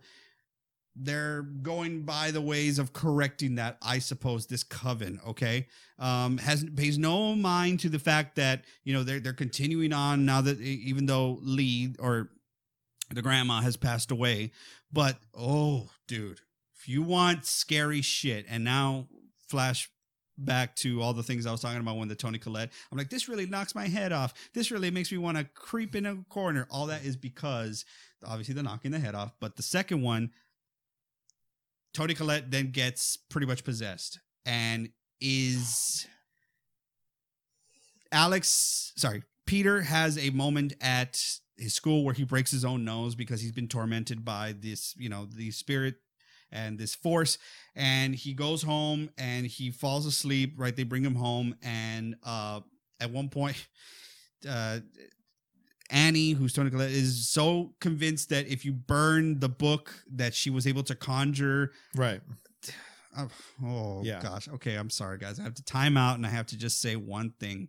they're 0.97 1.43
going 1.43 2.03
by 2.03 2.31
the 2.31 2.41
ways 2.41 2.79
of 2.79 2.93
correcting 2.93 3.57
that, 3.57 3.79
I 3.83 3.99
suppose, 3.99 4.47
this 4.47 4.63
coven, 4.63 5.21
okay? 5.27 5.67
Um 5.99 6.39
has 6.39 6.65
pays 6.77 6.99
no 6.99 7.35
mind 7.35 7.81
to 7.81 7.89
the 7.89 7.99
fact 7.99 8.37
that, 8.37 8.65
you 8.85 8.93
know, 8.93 9.03
they're 9.03 9.21
they're 9.21 9.33
continuing 9.33 9.93
on 9.93 10.25
now 10.25 10.41
that 10.41 10.61
even 10.61 11.07
though 11.07 11.39
Leigh 11.43 11.95
or 11.99 12.31
the 13.11 13.23
grandma 13.23 13.61
has 13.61 13.77
passed 13.77 14.11
away. 14.11 14.53
But 14.93 15.19
oh, 15.37 15.91
dude, 16.07 16.41
if 16.77 16.89
you 16.89 17.03
want 17.03 17.45
scary 17.45 18.01
shit, 18.03 18.47
and 18.49 18.65
now 18.65 19.09
flash 19.49 19.91
back 20.37 20.74
to 20.76 21.01
all 21.01 21.12
the 21.12 21.22
things 21.22 21.47
I 21.47 21.53
was 21.53 21.61
talking 21.61 21.80
about 21.80 21.97
when 21.97 22.09
the 22.09 22.14
Toni 22.14 22.39
Collette, 22.39 22.70
I'm 22.91 22.99
like, 22.99 23.11
this 23.11 23.28
really 23.28 23.47
knocks 23.47 23.74
my 23.74 23.87
head 23.87 24.12
off. 24.12 24.35
This 24.53 24.70
really 24.70 24.91
makes 24.91 25.12
me 25.12 25.18
want 25.18 25.39
to 25.39 25.45
creep 25.55 25.95
in 25.95 26.07
a 26.07 26.16
corner. 26.28 26.66
All 26.70 26.87
that 26.87 27.05
is 27.05 27.16
because 27.16 27.85
obviously 28.24 28.55
they're 28.55 28.64
knocking 28.64 28.91
the 28.91 28.99
head 28.99 29.14
off. 29.14 29.32
But 29.41 29.57
the 29.57 29.62
second 29.62 30.03
one, 30.03 30.30
Toni 31.93 32.14
Collette 32.14 32.51
then 32.51 32.70
gets 32.70 33.16
pretty 33.16 33.47
much 33.47 33.64
possessed 33.64 34.18
and 34.45 34.91
is 35.20 36.07
Alex, 38.11 38.93
sorry, 38.97 39.22
Peter 39.47 39.82
has 39.82 40.18
a 40.18 40.30
moment 40.30 40.74
at 40.80 41.20
his 41.57 41.74
school 41.74 42.05
where 42.05 42.14
he 42.14 42.24
breaks 42.24 42.51
his 42.51 42.64
own 42.64 42.85
nose 42.85 43.14
because 43.14 43.41
he's 43.41 43.53
been 43.53 43.68
tormented 43.68 44.24
by 44.24 44.55
this, 44.59 44.95
you 44.97 45.09
know, 45.09 45.26
the 45.26 45.51
spirit 45.51 45.97
and 46.53 46.79
this 46.79 46.95
force. 46.95 47.39
And 47.75 48.15
he 48.15 48.35
goes 48.35 48.63
home 48.63 49.11
and 49.19 49.47
he 49.47 49.71
falls 49.71 50.07
asleep, 50.07 50.55
right? 50.57 50.75
They 50.75 50.85
bring 50.85 51.05
him 51.05 51.15
home. 51.17 51.57
And 51.63 52.17
uh, 52.23 52.61
at 53.01 53.11
one 53.11 53.29
point, 53.29 53.67
uh, 54.49 54.81
Annie, 55.91 56.33
who's 56.33 56.53
Toni 56.53 56.71
Collette, 56.71 56.91
is 56.91 57.29
so 57.29 57.75
convinced 57.81 58.31
that 58.31 58.47
if 58.49 58.65
you 58.65 58.73
burn 58.73 59.39
the 59.41 59.49
book 59.49 59.95
that 60.15 60.35
she 60.35 60.51
was 60.51 60.67
able 60.67 60.83
to 60.85 60.95
conjure 60.95 61.73
right. 61.95 62.21
Oh, 63.17 63.29
oh 63.65 64.03
Yeah. 64.03 64.21
gosh. 64.23 64.49
Okay, 64.49 64.75
I'm 64.77 64.91
sorry, 64.91 65.19
guys. 65.19 65.39
I 65.39 65.43
have 65.43 65.55
to 65.55 65.65
time 65.65 65.97
out 65.97 66.17
and 66.17 66.27
I 66.27 66.31
have 66.31 66.47
to 66.47 66.57
just 66.57 66.81
say 66.81 66.97
one 66.97 67.33
thing. 67.39 67.69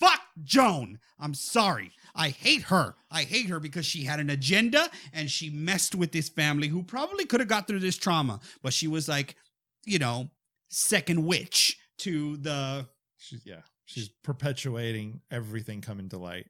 Fuck 0.00 0.20
Joan. 0.42 0.98
I'm 1.18 1.34
sorry. 1.34 1.92
I 2.14 2.30
hate 2.30 2.62
her. 2.64 2.96
I 3.10 3.22
hate 3.22 3.46
her 3.50 3.60
because 3.60 3.86
she 3.86 4.02
had 4.04 4.18
an 4.18 4.30
agenda 4.30 4.88
and 5.12 5.30
she 5.30 5.50
messed 5.50 5.94
with 5.94 6.10
this 6.10 6.28
family 6.28 6.68
who 6.68 6.82
probably 6.82 7.26
could 7.26 7.40
have 7.40 7.48
got 7.48 7.68
through 7.68 7.80
this 7.80 7.96
trauma, 7.96 8.40
but 8.62 8.72
she 8.72 8.88
was 8.88 9.08
like, 9.08 9.36
you 9.84 9.98
know, 9.98 10.30
second 10.70 11.24
witch 11.24 11.78
to 11.98 12.36
the 12.38 12.86
She's 13.20 13.44
yeah, 13.44 13.60
she's 13.84 14.08
perpetuating 14.24 15.20
everything 15.30 15.82
coming 15.82 16.08
to 16.08 16.18
light. 16.18 16.46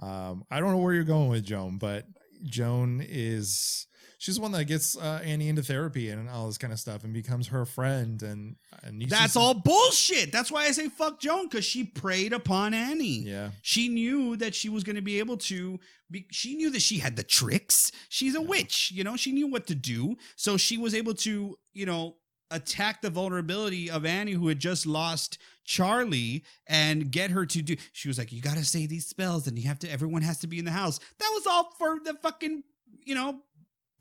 Um, 0.00 0.44
I 0.50 0.60
don't 0.60 0.70
know 0.72 0.78
where 0.78 0.92
you're 0.92 1.04
going 1.04 1.30
with 1.30 1.44
Joan, 1.44 1.78
but 1.78 2.04
Joan 2.44 3.02
is 3.02 3.86
she's 4.24 4.36
the 4.36 4.40
one 4.40 4.52
that 4.52 4.64
gets 4.64 4.96
uh, 4.96 5.20
Annie 5.22 5.50
into 5.50 5.62
therapy 5.62 6.08
and 6.08 6.30
all 6.30 6.46
this 6.46 6.56
kind 6.56 6.72
of 6.72 6.78
stuff 6.78 7.04
and 7.04 7.12
becomes 7.12 7.48
her 7.48 7.66
friend 7.66 8.22
and 8.22 8.56
and 8.82 9.02
That's 9.02 9.36
all 9.36 9.52
bullshit. 9.52 10.32
That's 10.32 10.50
why 10.50 10.64
I 10.64 10.70
say 10.70 10.88
fuck 10.88 11.20
Joan 11.20 11.46
because 11.46 11.66
she 11.66 11.84
preyed 11.84 12.32
upon 12.32 12.72
Annie. 12.72 13.20
Yeah, 13.20 13.50
She 13.60 13.88
knew 13.88 14.36
that 14.36 14.54
she 14.54 14.70
was 14.70 14.82
going 14.82 14.96
to 14.96 15.02
be 15.02 15.18
able 15.18 15.36
to 15.36 15.78
be, 16.10 16.26
she 16.30 16.56
knew 16.56 16.70
that 16.70 16.80
she 16.80 16.98
had 16.98 17.16
the 17.16 17.22
tricks. 17.22 17.92
She's 18.08 18.34
a 18.34 18.40
witch, 18.40 18.90
you 18.94 19.04
know, 19.04 19.16
she 19.16 19.30
knew 19.30 19.46
what 19.46 19.66
to 19.66 19.74
do. 19.74 20.16
So 20.36 20.56
she 20.56 20.78
was 20.78 20.94
able 20.94 21.14
to, 21.16 21.58
you 21.74 21.86
know, 21.86 22.16
attack 22.50 23.02
the 23.02 23.10
vulnerability 23.10 23.90
of 23.90 24.06
Annie 24.06 24.32
who 24.32 24.48
had 24.48 24.58
just 24.58 24.86
lost 24.86 25.36
Charlie 25.64 26.44
and 26.66 27.10
get 27.10 27.30
her 27.30 27.44
to 27.44 27.62
do 27.62 27.76
she 27.92 28.08
was 28.08 28.16
like 28.16 28.32
you 28.32 28.40
got 28.40 28.56
to 28.56 28.64
say 28.64 28.86
these 28.86 29.06
spells 29.06 29.46
and 29.46 29.58
you 29.58 29.66
have 29.66 29.78
to 29.80 29.90
everyone 29.90 30.22
has 30.22 30.38
to 30.38 30.46
be 30.46 30.58
in 30.58 30.64
the 30.64 30.70
house. 30.70 30.98
That 31.18 31.30
was 31.34 31.46
all 31.46 31.72
for 31.78 31.98
the 32.02 32.14
fucking, 32.22 32.62
you 33.04 33.14
know, 33.14 33.40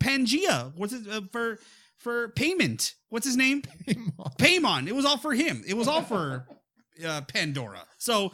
Pangea. 0.03 0.71
What's 0.75 0.93
it 0.93 1.07
uh, 1.09 1.21
for 1.31 1.59
for 1.97 2.29
payment? 2.29 2.93
What's 3.09 3.25
his 3.25 3.37
name? 3.37 3.61
Paimon. 4.39 4.87
It 4.87 4.95
was 4.95 5.05
all 5.05 5.17
for 5.17 5.33
him. 5.33 5.63
It 5.67 5.75
was 5.75 5.87
all 5.87 6.01
for 6.01 6.45
uh, 7.05 7.21
Pandora. 7.21 7.83
So 7.97 8.31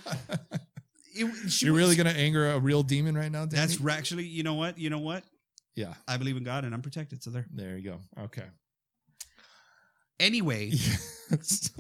it, 1.16 1.20
you're 1.20 1.30
was- 1.44 1.64
really 1.64 1.96
gonna 1.96 2.10
anger 2.12 2.50
a 2.52 2.60
real 2.60 2.84
demon 2.84 3.16
right 3.16 3.32
now. 3.32 3.46
Danny? 3.46 3.62
That's 3.68 3.86
actually, 3.88 4.26
you 4.26 4.44
know 4.44 4.56
what? 4.56 4.78
You 4.78 4.90
know 4.90 5.00
what? 5.00 5.24
yeah. 5.76 5.94
I 6.08 6.18
believe 6.18 6.36
in 6.38 6.44
God 6.44 6.66
and 6.66 6.74
I'm 6.74 6.82
protected. 6.82 7.24
So 7.24 7.30
there. 7.30 7.46
There 7.54 7.78
you 7.78 7.92
go. 7.92 8.00
Okay. 8.26 8.44
Anyway, 10.20 10.72
Yes. 11.32 11.72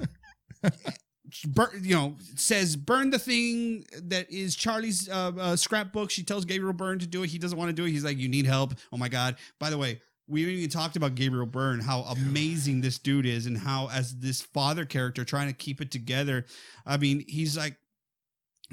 bur- 1.47 1.71
you 1.81 1.95
know, 1.95 2.15
says 2.35 2.75
burn 2.75 3.09
the 3.09 3.19
thing 3.19 3.85
that 4.03 4.29
is 4.31 4.55
Charlie's 4.55 5.09
uh, 5.09 5.31
uh, 5.39 5.55
scrapbook. 5.55 6.11
She 6.11 6.23
tells 6.23 6.45
Gabriel 6.45 6.73
Byrne 6.73 6.99
to 6.99 7.07
do 7.07 7.23
it. 7.23 7.29
He 7.29 7.37
doesn't 7.37 7.57
want 7.57 7.69
to 7.69 7.73
do 7.73 7.85
it. 7.85 7.91
He's 7.91 8.03
like, 8.05 8.17
you 8.17 8.27
need 8.29 8.45
help. 8.45 8.73
Oh 8.91 8.97
my 8.97 9.09
God. 9.09 9.35
By 9.59 9.69
the 9.69 9.77
way, 9.77 10.01
we 10.27 10.41
haven't 10.41 10.55
even 10.57 10.69
talked 10.69 10.95
about 10.95 11.15
Gabriel 11.15 11.45
Byrne, 11.47 11.79
how 11.79 12.01
amazing 12.01 12.81
this 12.81 12.99
dude 12.99 13.25
is, 13.25 13.47
and 13.47 13.57
how 13.57 13.89
as 13.89 14.15
this 14.17 14.41
father 14.41 14.85
character 14.85 15.25
trying 15.25 15.47
to 15.47 15.53
keep 15.53 15.81
it 15.81 15.89
together. 15.89 16.45
I 16.85 16.97
mean, 16.97 17.23
he's 17.27 17.57
like 17.57 17.75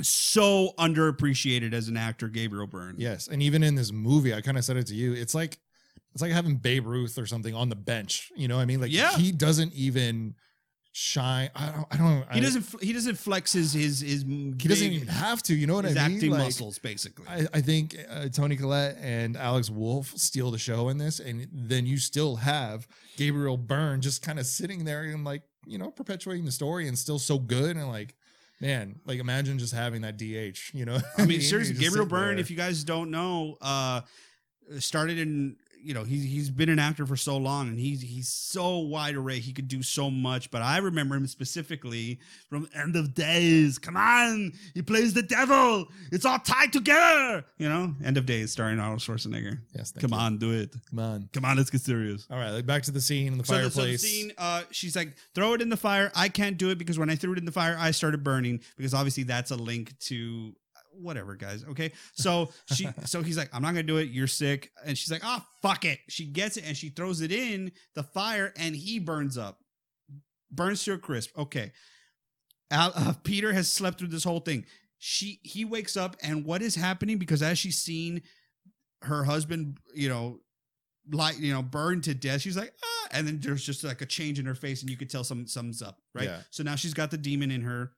so 0.02 0.72
underappreciated 0.78 1.72
as 1.72 1.88
an 1.88 1.96
actor, 1.96 2.28
Gabriel 2.28 2.66
Byrne. 2.66 2.96
yes, 2.98 3.28
and 3.28 3.42
even 3.42 3.62
in 3.62 3.74
this 3.74 3.92
movie, 3.92 4.34
I 4.34 4.40
kind 4.42 4.58
of 4.58 4.64
said 4.64 4.76
it 4.76 4.86
to 4.88 4.94
you. 4.94 5.14
It's 5.14 5.34
like 5.34 5.58
it's 6.12 6.22
like 6.22 6.32
having 6.32 6.56
Babe 6.56 6.86
Ruth 6.86 7.18
or 7.18 7.26
something 7.26 7.54
on 7.54 7.68
the 7.68 7.76
bench. 7.76 8.30
You 8.36 8.48
know 8.48 8.56
what 8.56 8.62
I 8.62 8.66
mean? 8.66 8.80
Like 8.80 8.92
Yeah. 8.92 9.16
he 9.16 9.32
doesn't 9.32 9.72
even 9.74 10.34
shine. 10.96 11.50
I 11.54 11.66
don't. 11.66 11.86
I 11.90 11.96
don't. 11.98 12.32
He 12.32 12.40
doesn't. 12.40 12.82
He 12.82 12.92
doesn't 12.94 13.16
flex 13.16 13.52
his 13.52 13.74
his 13.74 14.00
his. 14.00 14.22
He 14.22 14.68
doesn't 14.68 14.92
even 14.92 15.08
have 15.08 15.42
to. 15.44 15.54
You 15.54 15.66
know 15.66 15.74
what 15.74 15.84
I 15.84 15.88
mean? 15.88 15.98
acting 15.98 16.30
Like, 16.30 16.44
muscles, 16.44 16.78
basically. 16.78 17.26
I, 17.28 17.46
I 17.52 17.60
think 17.60 17.96
uh, 18.08 18.28
Toni 18.28 18.56
Collette 18.56 18.96
and 19.02 19.36
Alex 19.36 19.68
Wolff 19.68 20.16
steal 20.16 20.50
the 20.50 20.58
show 20.58 20.88
in 20.88 20.96
this, 20.96 21.20
and 21.20 21.48
then 21.52 21.84
you 21.84 21.98
still 21.98 22.36
have 22.36 22.88
Gabriel 23.18 23.58
Byrne 23.58 24.00
just 24.00 24.22
kind 24.22 24.38
of 24.38 24.46
sitting 24.46 24.86
there 24.86 25.02
and 25.02 25.22
like 25.22 25.42
you 25.66 25.76
know 25.76 25.90
perpetuating 25.90 26.46
the 26.46 26.52
story 26.52 26.88
and 26.88 26.98
still 26.98 27.18
so 27.18 27.38
good 27.38 27.76
and 27.76 27.88
like 27.88 28.14
man, 28.60 28.98
like 29.04 29.20
imagine 29.20 29.58
just 29.58 29.74
having 29.74 30.00
that 30.00 30.16
DH. 30.16 30.72
You 30.72 30.86
know, 30.86 30.98
I 31.18 31.26
mean, 31.26 31.42
seriously, 31.42 31.76
Gabriel 31.76 32.06
Byrne, 32.06 32.36
there. 32.36 32.38
if 32.38 32.50
you 32.50 32.56
guys 32.56 32.84
don't 32.84 33.10
know, 33.10 33.58
uh, 33.60 34.00
started 34.78 35.18
in 35.18 35.56
you 35.86 35.94
know 35.94 36.04
he's 36.04 36.24
he's 36.24 36.50
been 36.50 36.68
an 36.68 36.78
actor 36.78 37.06
for 37.06 37.16
so 37.16 37.36
long 37.36 37.68
and 37.68 37.78
he's 37.78 38.02
he's 38.02 38.28
so 38.28 38.78
wide 38.78 39.14
array 39.14 39.38
he 39.38 39.52
could 39.52 39.68
do 39.68 39.82
so 39.82 40.10
much 40.10 40.50
but 40.50 40.60
i 40.62 40.78
remember 40.78 41.14
him 41.14 41.26
specifically 41.26 42.18
from 42.48 42.68
end 42.74 42.96
of 42.96 43.14
days 43.14 43.78
come 43.78 43.96
on 43.96 44.52
he 44.74 44.82
plays 44.82 45.14
the 45.14 45.22
devil 45.22 45.86
it's 46.10 46.24
all 46.24 46.38
tied 46.40 46.72
together 46.72 47.44
you 47.58 47.68
know 47.68 47.94
end 48.04 48.16
of 48.16 48.26
days 48.26 48.50
starring 48.50 48.78
arnold 48.80 49.00
schwarzenegger 49.00 49.58
yes, 49.74 49.92
come 49.92 50.12
you. 50.12 50.18
on 50.18 50.38
do 50.38 50.52
it 50.52 50.74
come 50.90 50.98
on. 50.98 51.28
come 51.32 51.44
on 51.44 51.56
let's 51.56 51.70
get 51.70 51.80
serious 51.80 52.26
All 52.30 52.38
right, 52.38 52.50
like 52.50 52.66
back 52.66 52.82
to 52.84 52.90
the 52.90 53.00
scene 53.00 53.32
in 53.32 53.38
the 53.38 53.44
so 53.44 53.54
the, 53.54 53.62
so 53.62 53.64
the 53.68 53.70
fireplace. 53.70 54.02
scene, 54.02 54.32
uh, 54.38 54.62
she's 54.70 54.96
like, 54.96 55.14
throw 55.34 55.54
it 55.54 55.62
in 55.62 55.68
the 55.68 55.76
fire. 55.76 56.10
I 56.14 56.28
can't 56.28 56.58
do 56.58 56.70
it 56.70 56.78
because 56.78 56.98
when 56.98 57.08
I 57.10 57.14
threw 57.14 57.32
it 57.32 57.38
in 57.38 57.44
the 57.44 57.52
fire, 57.52 57.76
I 57.78 57.92
started 57.92 58.24
burning 58.24 58.60
because 58.76 58.94
obviously 58.94 59.22
that's 59.22 59.50
a 59.50 59.56
link 59.56 59.98
to 60.00 60.54
whatever, 61.00 61.34
guys. 61.34 61.64
Okay. 61.70 61.92
So 62.14 62.50
she, 62.72 62.88
so 63.04 63.22
he's 63.22 63.36
like, 63.36 63.50
I'm 63.52 63.62
not 63.62 63.68
gonna 63.68 63.82
do 63.82 63.98
it. 63.98 64.08
You're 64.10 64.26
sick. 64.26 64.70
And 64.84 64.96
she's 64.96 65.10
like, 65.10 65.22
oh, 65.24 65.44
fuck 65.62 65.84
it. 65.84 65.98
She 66.08 66.26
gets 66.26 66.56
it 66.56 66.64
and 66.66 66.76
she 66.76 66.88
throws 66.88 67.20
it 67.20 67.32
in 67.32 67.72
the 67.94 68.02
fire 68.02 68.52
and 68.56 68.74
he 68.74 68.98
burns 68.98 69.38
up, 69.38 69.58
burns 70.50 70.84
to 70.84 70.92
a 70.92 70.98
crisp. 70.98 71.36
Okay. 71.38 71.72
Al, 72.70 72.92
uh, 72.94 73.14
Peter 73.22 73.52
has 73.52 73.72
slept 73.72 73.98
through 73.98 74.08
this 74.08 74.24
whole 74.24 74.40
thing. 74.40 74.64
She, 74.98 75.40
he 75.42 75.64
wakes 75.64 75.96
up 75.96 76.16
and 76.22 76.44
what 76.44 76.62
is 76.62 76.74
happening? 76.74 77.18
Because 77.18 77.42
as 77.42 77.58
she's 77.58 77.78
seen 77.78 78.22
her 79.02 79.24
husband, 79.24 79.78
you 79.94 80.08
know, 80.08 80.40
like 81.12 81.38
you 81.38 81.52
know, 81.52 81.62
burned 81.62 82.04
to 82.04 82.14
death, 82.14 82.40
she's 82.40 82.56
like, 82.56 82.72
ah, 82.82 83.08
and 83.12 83.26
then 83.26 83.38
there's 83.40 83.64
just 83.64 83.84
like 83.84 84.02
a 84.02 84.06
change 84.06 84.38
in 84.38 84.46
her 84.46 84.54
face, 84.54 84.82
and 84.82 84.90
you 84.90 84.96
could 84.96 85.10
tell 85.10 85.24
some 85.24 85.46
something's 85.46 85.82
up, 85.82 85.98
right? 86.14 86.24
Yeah. 86.24 86.40
So 86.50 86.62
now 86.62 86.76
she's 86.76 86.94
got 86.94 87.10
the 87.10 87.18
demon 87.18 87.50
in 87.50 87.62
her. 87.62 87.92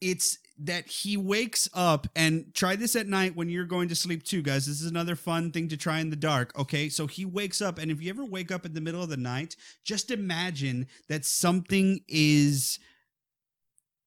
It's 0.00 0.38
that 0.58 0.86
he 0.86 1.16
wakes 1.16 1.68
up 1.74 2.06
and 2.14 2.54
try 2.54 2.76
this 2.76 2.94
at 2.94 3.08
night 3.08 3.34
when 3.34 3.48
you're 3.48 3.64
going 3.64 3.88
to 3.88 3.96
sleep 3.96 4.22
too, 4.22 4.40
guys. 4.40 4.66
This 4.66 4.80
is 4.80 4.88
another 4.88 5.16
fun 5.16 5.50
thing 5.50 5.68
to 5.68 5.76
try 5.76 5.98
in 5.98 6.10
the 6.10 6.16
dark. 6.16 6.56
Okay. 6.58 6.88
So 6.88 7.06
he 7.06 7.24
wakes 7.24 7.60
up, 7.60 7.78
and 7.78 7.90
if 7.90 8.00
you 8.02 8.10
ever 8.10 8.24
wake 8.24 8.52
up 8.52 8.64
in 8.64 8.74
the 8.74 8.80
middle 8.80 9.02
of 9.02 9.08
the 9.08 9.16
night, 9.16 9.56
just 9.84 10.10
imagine 10.10 10.86
that 11.08 11.24
something 11.24 12.00
is 12.06 12.78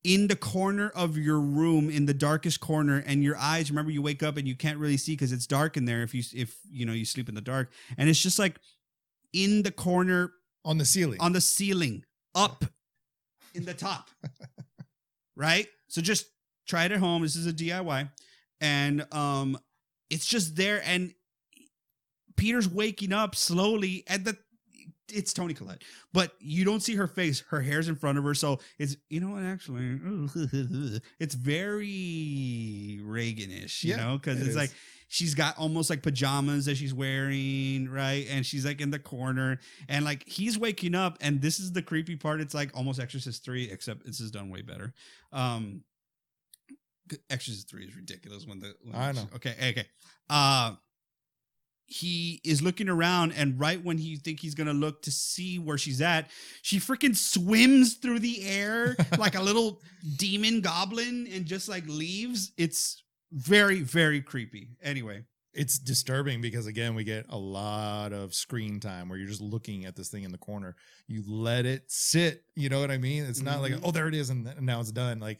in 0.03 0.27
the 0.27 0.35
corner 0.37 0.89
of 0.95 1.17
your 1.17 1.39
room 1.39 1.89
in 1.89 2.05
the 2.05 2.13
darkest 2.13 2.61
corner 2.61 3.03
and 3.05 3.23
your 3.23 3.35
eyes 3.35 3.69
remember 3.69 3.91
you 3.91 4.01
wake 4.01 4.23
up 4.23 4.37
and 4.37 4.47
you 4.47 4.55
can't 4.55 4.77
really 4.77 4.95
see 4.95 5.11
because 5.13 5.33
it's 5.33 5.45
dark 5.45 5.75
in 5.75 5.83
there 5.83 6.01
if 6.01 6.13
you 6.13 6.23
if 6.33 6.55
you 6.71 6.85
know 6.85 6.93
you 6.93 7.03
sleep 7.03 7.27
in 7.27 7.35
the 7.35 7.41
dark 7.41 7.71
and 7.97 8.07
it's 8.07 8.21
just 8.21 8.39
like 8.39 8.57
in 9.33 9.63
the 9.63 9.71
corner 9.71 10.31
on 10.63 10.77
the 10.77 10.85
ceiling. 10.85 11.19
on 11.19 11.33
the 11.33 11.41
ceiling 11.41 12.05
up 12.35 12.63
in 13.53 13.65
the 13.65 13.73
top 13.73 14.09
right 15.35 15.67
so 15.87 16.01
just 16.01 16.25
try 16.67 16.85
it 16.85 16.91
at 16.91 16.99
home. 16.99 17.21
This 17.21 17.35
is 17.35 17.47
a 17.47 17.53
diy 17.53 18.09
and 18.61 19.05
um 19.13 19.57
it's 20.09 20.25
just 20.25 20.55
there. 20.55 20.81
And 20.85 21.13
peter's 22.35 22.69
waking 22.69 23.13
up 23.13 23.35
slowly 23.35 24.03
and 24.07 24.23
the 24.25 24.37
it's 25.13 25.31
toni 25.31 25.53
collette 25.53 25.81
but 26.11 26.33
you 26.39 26.65
don't 26.65 26.81
see 26.81 26.95
her 26.95 27.07
face. 27.07 27.41
Her 27.49 27.61
hair's 27.61 27.87
in 27.87 27.95
front 27.95 28.17
of 28.17 28.23
her. 28.25 28.33
So 28.33 28.59
it's 28.77 28.97
you 29.09 29.19
know 29.21 29.29
what 29.31 29.43
actually 29.43 29.99
it's 31.19 31.35
very 31.35 32.99
reganish 33.03 33.83
you 33.83 33.91
Yeah, 33.91 33.97
know 33.97 34.17
because 34.17 34.37
it 34.39 34.41
it's 34.41 34.49
is. 34.51 34.55
like 34.55 34.71
she's 35.07 35.33
got 35.33 35.57
almost 35.57 35.89
like 35.89 36.03
pajamas 36.03 36.65
that 36.65 36.77
she's 36.77 36.93
wearing 36.93 37.89
right? 37.89 38.27
And 38.29 38.45
she's 38.45 38.65
like 38.65 38.81
in 38.81 38.91
the 38.91 38.99
corner. 38.99 39.59
And 39.87 40.05
like 40.05 40.27
he's 40.27 40.57
waking 40.57 40.95
up 40.95 41.17
and 41.21 41.41
this 41.41 41.59
is 41.59 41.71
the 41.71 41.81
creepy 41.81 42.15
part. 42.15 42.41
It's 42.41 42.53
like 42.53 42.71
almost 42.75 42.99
exorcist 42.99 43.43
3 43.43 43.71
except 43.71 44.05
this 44.05 44.19
is 44.19 44.31
done 44.31 44.49
way 44.49 44.61
better. 44.61 44.93
Um 45.31 45.83
exorcist 47.29 47.69
3 47.69 47.85
is 47.85 47.95
ridiculous 47.95 48.45
when 48.45 48.59
the 48.59 48.73
when 48.83 48.95
I 48.95 49.11
know. 49.13 49.27
okay 49.35 49.55
okay. 49.69 49.85
Uh 50.29 50.75
he 51.89 52.41
is 52.43 52.61
looking 52.61 52.89
around 52.89 53.31
and 53.31 53.57
right 53.57 53.81
when 53.81 53.97
he 53.97 54.17
think 54.17 54.41
he's 54.41 54.55
gonna 54.55 54.73
look 54.73 55.01
to 55.03 55.11
see 55.11 55.57
where 55.57 55.77
she's 55.77 56.01
at 56.01 56.29
she 56.61 56.81
freaking 56.81 57.15
swims 57.15 57.93
through 57.93 58.19
the 58.19 58.45
air 58.45 58.93
like 59.17 59.35
a 59.35 59.41
little 59.41 59.81
demon 60.17 60.59
goblin 60.59 61.29
and 61.33 61.45
just 61.45 61.69
like 61.69 61.87
leaves. 61.87 62.51
It's 62.57 63.03
very 63.31 63.81
very 63.81 64.21
creepy. 64.21 64.69
Anyway. 64.81 65.23
It's 65.53 65.79
disturbing 65.79 66.39
because 66.39 66.67
again 66.67 66.93
we 66.93 67.03
get 67.03 67.25
a 67.29 67.37
lot 67.37 68.13
of 68.13 68.35
screen 68.35 68.79
time 68.79 69.09
where 69.09 69.17
you're 69.17 69.27
just 69.27 69.41
looking 69.41 69.85
at 69.85 69.95
this 69.95 70.07
thing 70.07 70.21
in 70.21 70.31
the 70.31 70.37
corner. 70.37 70.75
You 71.07 71.23
let 71.25 71.65
it 71.65 71.81
sit 71.87 72.43
you 72.55 72.69
know 72.69 72.79
what 72.79 72.91
i 72.91 72.99
mean? 72.99 73.23
It's 73.23 73.41
not 73.41 73.61
like 73.61 73.73
Mhm. 73.73 73.79
oh 73.83 73.89
there 73.89 74.07
it 74.07 74.13
is 74.13 74.29
and 74.29 74.53
now 74.61 74.79
it's 74.81 74.91
done. 74.91 75.19
Like 75.19 75.39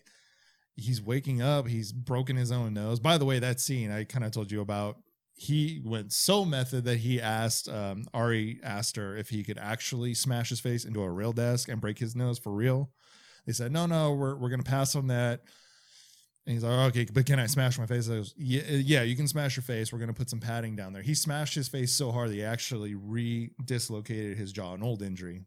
he's 0.75 1.03
waking 1.03 1.43
up 1.43 1.67
he's 1.67 1.91
broken 1.91 2.35
his 2.35 2.51
own 2.51 2.73
nose. 2.73 2.99
By 2.99 3.19
the 3.19 3.25
way 3.25 3.37
that 3.37 3.59
scene 3.59 3.91
i 3.91 4.05
kind 4.05 4.25
of 4.25 4.31
told 4.31 4.51
you 4.51 4.61
about 4.61 4.97
he 5.35 5.83
went 5.85 6.11
so 6.11 6.43
method 6.43 6.85
that 6.85 6.97
he 6.97 7.21
asked 7.21 7.69
um, 7.69 8.05
ari 8.11 8.59
asked 8.63 8.95
her 8.95 9.15
if 9.15 9.29
he 9.29 9.43
could 9.43 9.59
actually 9.59 10.15
smash 10.15 10.49
his 10.49 10.59
face 10.59 10.83
into 10.83 11.03
a 11.03 11.11
rail 11.11 11.31
desk 11.33 11.69
and 11.69 11.79
break 11.79 11.99
his 11.99 12.15
nose 12.15 12.39
for 12.39 12.51
real. 12.53 12.89
They 13.45 13.53
said 13.53 13.71
no 13.71 13.85
no 13.85 14.13
we're, 14.13 14.35
we're 14.35 14.49
gonna 14.49 14.63
pass 14.63 14.95
on 14.95 15.07
that 15.07 15.41
and 16.47 16.53
he's 16.53 16.63
like, 16.63 16.89
okay, 16.89 17.05
but 17.13 17.25
can 17.25 17.39
I 17.39 17.45
smash 17.45 17.77
my 17.77 17.85
face? 17.85 18.09
I 18.09 18.13
goes, 18.15 18.33
yeah, 18.37 18.61
yeah, 18.69 19.01
you 19.03 19.15
can 19.17 19.27
smash 19.27 19.57
your 19.57 19.63
face. 19.63 19.91
We're 19.93 19.99
gonna 19.99 20.13
put 20.13 20.29
some 20.29 20.39
padding 20.39 20.75
down 20.77 20.93
there. 20.93 21.03
He 21.03 21.13
smashed 21.13 21.53
his 21.53 21.67
face 21.67 21.91
so 21.91 22.11
hard 22.11 22.29
that 22.29 22.35
he 22.35 22.43
actually 22.43 22.95
re-dislocated 22.95 24.37
his 24.37 24.51
jaw, 24.51 24.73
an 24.73 24.83
old 24.83 25.01
injury. 25.01 25.43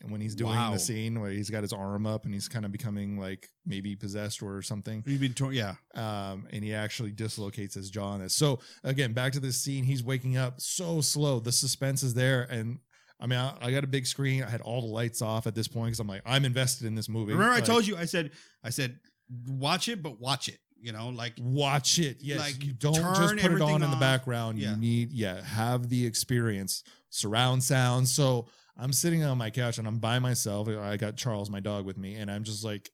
And 0.00 0.12
when 0.12 0.20
he's 0.20 0.36
doing 0.36 0.54
Wow. 0.54 0.72
the 0.72 0.78
scene 0.78 1.20
where 1.20 1.30
he's 1.30 1.50
got 1.50 1.62
his 1.62 1.72
arm 1.72 2.06
up 2.06 2.24
and 2.24 2.32
he's 2.32 2.46
kind 2.48 2.64
of 2.64 2.70
becoming 2.70 3.18
like 3.18 3.48
maybe 3.66 3.96
possessed 3.96 4.42
or 4.44 4.62
something, 4.62 5.02
you've 5.06 5.20
been 5.20 5.32
torn 5.34 5.54
yeah 5.54 5.74
um, 5.94 6.46
and 6.52 6.62
he 6.62 6.72
actually 6.72 7.10
dislocates 7.10 7.74
his 7.74 7.90
jaw 7.90 8.10
on 8.10 8.20
this. 8.20 8.34
So 8.36 8.60
again, 8.84 9.12
back 9.12 9.32
to 9.32 9.40
this 9.40 9.60
scene, 9.60 9.82
he's 9.84 10.04
waking 10.04 10.36
up 10.36 10.60
so 10.60 11.00
slow. 11.00 11.40
The 11.40 11.50
suspense 11.50 12.04
is 12.04 12.14
there, 12.14 12.42
and 12.48 12.78
I 13.20 13.26
mean, 13.26 13.40
I, 13.40 13.56
I 13.60 13.72
got 13.72 13.82
a 13.82 13.88
big 13.88 14.06
screen. 14.06 14.44
I 14.44 14.48
had 14.48 14.60
all 14.60 14.80
the 14.80 14.86
lights 14.86 15.20
off 15.20 15.48
at 15.48 15.56
this 15.56 15.66
point 15.66 15.86
because 15.88 15.98
I'm 15.98 16.06
like, 16.06 16.22
I'm 16.24 16.44
invested 16.44 16.86
in 16.86 16.94
this 16.94 17.08
movie. 17.08 17.32
remember 17.32 17.52
i 17.54 17.60
told 17.60 17.84
you 17.84 17.96
i 17.96 18.04
said 18.04 18.30
i 18.62 18.70
said 18.70 19.00
watch 19.46 19.88
it 19.88 20.02
but 20.02 20.20
watch 20.20 20.48
it 20.48 20.58
you 20.80 20.92
know 20.92 21.08
like 21.08 21.34
watch 21.40 21.98
it. 21.98 22.18
Yes, 22.20 22.38
Like, 22.38 22.62
you 22.64 22.72
don't 22.72 22.94
just 22.94 23.36
put 23.36 23.52
it 23.52 23.60
on 23.60 23.82
in 23.82 23.90
the 23.90 23.96
off. 23.96 24.00
background. 24.00 24.58
Yeah. 24.60 24.70
You 24.70 24.76
need, 24.76 25.12
yeah, 25.12 25.42
have 25.42 25.88
the 25.88 26.06
experience, 26.06 26.84
surround 27.10 27.64
sound. 27.64 28.06
So 28.06 28.46
I'm 28.76 28.92
sitting 28.92 29.24
on 29.24 29.38
my 29.38 29.50
couch 29.50 29.78
and 29.78 29.88
I'm 29.88 29.98
by 29.98 30.20
myself. 30.20 30.68
I 30.68 30.96
got 30.96 31.16
Charles, 31.16 31.50
my 31.50 31.58
dog, 31.58 31.84
with 31.84 31.98
me, 31.98 32.14
and 32.14 32.30
I'm 32.30 32.44
just 32.44 32.64
like, 32.64 32.90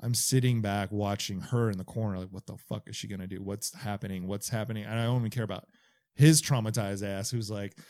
I'm 0.00 0.14
sitting 0.14 0.62
back 0.62 0.90
watching 0.90 1.40
her 1.42 1.68
in 1.70 1.76
the 1.76 1.84
corner. 1.84 2.18
Like, 2.18 2.30
what 2.30 2.46
the 2.46 2.56
fuck 2.56 2.88
is 2.88 2.96
she 2.96 3.08
gonna 3.08 3.26
do? 3.26 3.42
What's 3.42 3.74
happening? 3.74 4.26
What's 4.26 4.48
happening? 4.48 4.84
And 4.84 4.98
I 4.98 5.04
only 5.04 5.28
care 5.28 5.44
about 5.44 5.66
his 6.14 6.40
traumatized 6.40 7.06
ass, 7.06 7.30
who's 7.30 7.50
like, 7.50 7.76
"What? 7.76 7.80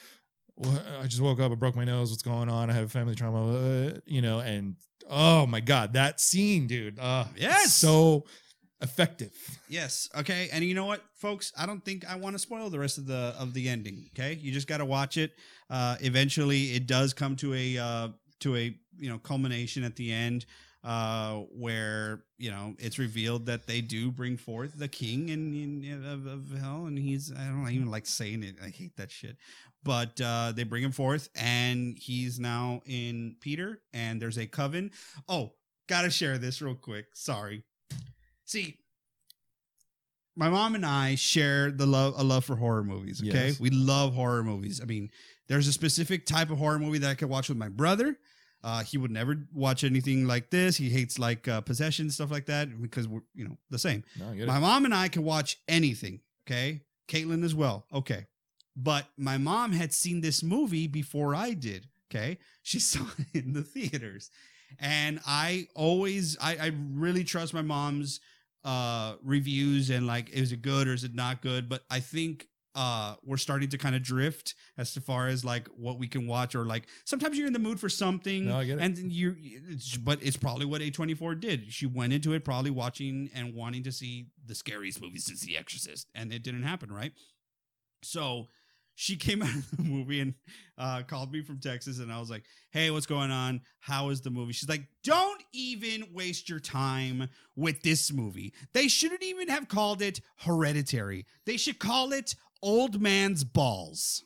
I 1.01 1.07
just 1.07 1.21
woke 1.21 1.41
up. 1.41 1.53
I 1.53 1.55
broke 1.55 1.77
my 1.77 1.85
nose. 1.85 2.11
What's 2.11 2.23
going 2.23 2.49
on? 2.49 2.71
I 2.71 2.73
have 2.73 2.93
family 2.93 3.15
trauma. 3.15 3.53
uh, 3.55 3.99
you 4.07 4.23
know, 4.23 4.41
and 4.41 4.77
oh 5.11 5.47
my 5.47 5.61
god, 5.61 5.93
that 5.95 6.21
scene, 6.21 6.67
dude. 6.67 6.99
Uh, 6.99 7.25
Yes! 7.37 7.75
so 7.75 8.25
effective. 8.81 9.33
Yes. 9.69 10.09
Okay. 10.19 10.49
And 10.53 10.65
you 10.65 10.75
know 10.75 10.87
what, 10.87 11.03
folks? 11.15 11.53
I 11.57 11.67
don't 11.67 11.85
think 11.85 12.05
I 12.09 12.17
want 12.17 12.35
to 12.35 12.39
spoil 12.39 12.69
the 12.71 12.79
rest 12.79 12.99
of 12.99 13.07
the 13.07 13.35
of 13.39 13.55
the 13.55 13.69
ending. 13.69 14.11
Okay. 14.15 14.35
You 14.35 14.53
just 14.53 14.67
got 14.69 14.79
to 14.79 14.85
watch 14.85 15.17
it. 15.17 15.33
Uh, 15.71 15.97
eventually, 16.01 16.73
it 16.75 16.87
does 16.87 17.13
come 17.15 17.37
to 17.37 17.55
a 17.55 17.79
uh, 17.79 18.09
to 18.41 18.57
a 18.57 18.77
you 18.99 19.09
know 19.09 19.19
culmination 19.19 19.85
at 19.85 19.97
the 19.97 20.13
end, 20.13 20.47
uh, 20.85 21.37
where 21.57 22.25
you 22.39 22.51
know 22.51 22.75
it's 22.79 22.99
revealed 22.99 23.47
that 23.47 23.67
they 23.67 23.81
do 23.81 24.11
bring 24.11 24.37
forth 24.37 24.79
the 24.79 24.89
king 24.89 25.31
and 25.31 25.55
in, 25.85 26.05
of, 26.05 26.27
of 26.27 26.59
hell, 26.61 26.87
and 26.87 26.99
he's 26.99 27.33
I 27.33 27.47
don't 27.47 27.71
even 27.71 27.91
like 27.91 28.07
saying 28.07 28.43
it. 28.43 28.57
I 28.63 28.69
hate 28.69 28.97
that 28.97 29.11
shit. 29.11 29.37
But 29.85 30.21
uh, 30.21 30.53
they 30.55 30.63
bring 30.63 30.85
him 30.85 30.93
forth, 30.93 31.29
and 31.35 31.99
he's 31.99 32.39
now 32.39 32.83
in 32.87 33.35
Peter, 33.41 33.81
and 33.93 34.23
there's 34.23 34.39
a 34.39 34.47
coven. 34.47 34.93
Oh, 35.29 35.55
gotta 35.89 36.09
share 36.11 36.39
this 36.39 36.63
real 36.63 36.77
quick. 36.77 37.07
Sorry. 37.15 37.65
See, 38.45 38.79
my 40.37 40.49
mom 40.49 40.75
and 40.75 40.87
I 40.87 41.15
share 41.17 41.71
the 41.71 41.87
love 41.87 42.15
a 42.17 42.23
love 42.25 42.45
for 42.45 42.57
horror 42.57 42.85
movies. 42.85 43.21
Okay, 43.21 43.49
Yes. 43.49 43.61
we 43.61 43.71
love 43.71 44.15
horror 44.15 44.43
movies. 44.43 44.81
I 44.81 44.85
mean, 44.85 45.11
there's 45.49 45.69
a 45.69 45.73
specific 45.73 46.27
type 46.27 46.51
of 46.51 46.59
horror 46.59 46.79
movie 46.79 46.99
that 46.99 47.11
I 47.11 47.15
could 47.15 47.29
watch 47.29 47.49
with 47.49 47.59
my 47.59 47.69
brother. 47.69 48.17
Uh, 48.65 48.85
he 48.85 48.97
would 48.97 49.11
never 49.11 49.49
watch 49.53 49.83
anything 49.83 50.27
like 50.27 50.51
this. 50.51 50.77
He 50.77 50.89
hates 50.89 51.19
like 51.19 51.49
uh, 51.49 51.61
possession 51.63 52.09
stuff 52.11 52.31
like 52.31 52.47
that 52.47 52.81
because 52.81 53.09
we're 53.09 53.23
you 53.35 53.45
know 53.47 53.59
the 53.71 53.79
same. 53.79 54.05
No, 54.19 54.31
I 54.31 54.35
get 54.35 54.43
it. 54.45 54.47
My 54.47 54.61
mom 54.61 54.85
and 54.85 54.95
I 54.95 55.09
can 55.09 55.25
watch 55.25 55.59
anything. 55.67 56.21
Okay, 56.47 56.83
Caitlin 57.09 57.45
as 57.45 57.55
well. 57.55 57.87
Okay, 57.93 58.27
but 58.77 59.07
my 59.17 59.39
mom 59.39 59.73
had 59.73 59.93
seen 59.93 60.21
this 60.21 60.43
movie 60.43 60.87
before 60.87 61.35
I 61.35 61.53
did. 61.53 61.87
Okay, 62.11 62.39
she 62.63 62.79
saw 62.79 63.05
it 63.33 63.45
in 63.45 63.53
the 63.53 63.63
theaters, 63.63 64.31
and 64.79 65.21
I 65.27 65.69
always 65.75 66.37
I, 66.41 66.57
I 66.57 66.73
really 66.93 67.25
trust 67.25 67.55
my 67.55 67.63
mom's 67.63 68.21
uh 68.65 69.17
reviews 69.25 69.91
and 69.91 70.07
like 70.07 70.31
is 70.31 70.53
it 70.53 70.63
good 70.63 70.87
or 70.87 70.93
is 70.95 71.03
it 71.03 71.13
not 71.17 71.43
good 71.43 71.69
but 71.69 71.83
i 71.91 71.99
think 71.99 72.47
uh 72.77 73.17
we're 73.25 73.37
starting 73.37 73.69
to 73.69 73.77
kind 73.77 73.97
of 73.97 74.05
drift 74.05 74.55
as 74.79 74.95
far 74.99 75.27
as 75.27 75.45
like 75.45 75.67
what 75.77 75.99
we 75.99 76.07
can 76.07 76.29
watch 76.29 76.55
or 76.55 76.65
like 76.65 76.87
sometimes 77.05 77.37
you're 77.37 77.49
in 77.49 77.53
the 77.53 77.59
mood 77.59 77.81
for 77.81 77.89
something 77.89 78.47
No, 78.47 78.59
I 78.59 78.65
get 78.65 78.79
it. 78.79 78.83
and 78.85 78.97
you 79.13 79.35
but 80.05 80.23
it's 80.23 80.37
probably 80.37 80.65
what 80.65 80.81
a24 80.81 81.41
did 81.41 81.73
she 81.73 81.87
went 81.87 82.13
into 82.13 82.35
it 82.35 82.45
probably 82.45 82.71
watching 82.71 83.31
and 83.35 83.53
wanting 83.53 83.83
to 83.83 83.91
see 83.91 84.27
the 84.47 84.55
scariest 84.55 85.03
movie 85.03 85.19
since 85.19 85.41
the 85.41 85.57
exorcist 85.59 86.07
and 86.15 86.33
it 86.33 86.45
didn't 86.45 86.63
happen 86.63 86.93
right 86.93 87.15
so 88.05 88.47
she 88.95 89.17
came 89.17 89.43
out 89.43 89.55
of 89.55 89.77
the 89.77 89.83
movie 89.83 90.21
and 90.21 90.35
uh, 90.79 91.03
called 91.03 91.33
me 91.33 91.43
from 91.43 91.59
Texas, 91.59 91.99
and 91.99 92.13
I 92.13 92.19
was 92.19 92.31
like, 92.31 92.45
"Hey, 92.71 92.91
what's 92.91 93.07
going 93.07 93.31
on? 93.31 93.61
How 93.81 94.11
is 94.11 94.21
the 94.21 94.31
movie?" 94.31 94.53
She's 94.53 94.69
like, 94.69 94.87
"Don't 95.03 95.43
even 95.53 96.07
waste 96.13 96.49
your 96.49 96.61
time 96.61 97.29
with 97.57 97.83
this 97.83 98.13
movie. 98.13 98.53
They 98.73 98.89
shouldn't 98.89 99.23
even 99.23 99.49
have 99.49 99.69
called 99.69 100.03
it 100.03 100.21
Hereditary. 100.39 101.27
They 101.47 101.57
should 101.57 101.79
call 101.79 102.13
it 102.13 102.35
Old 102.63 103.01
Man's 103.01 103.45
Balls." 103.45 104.25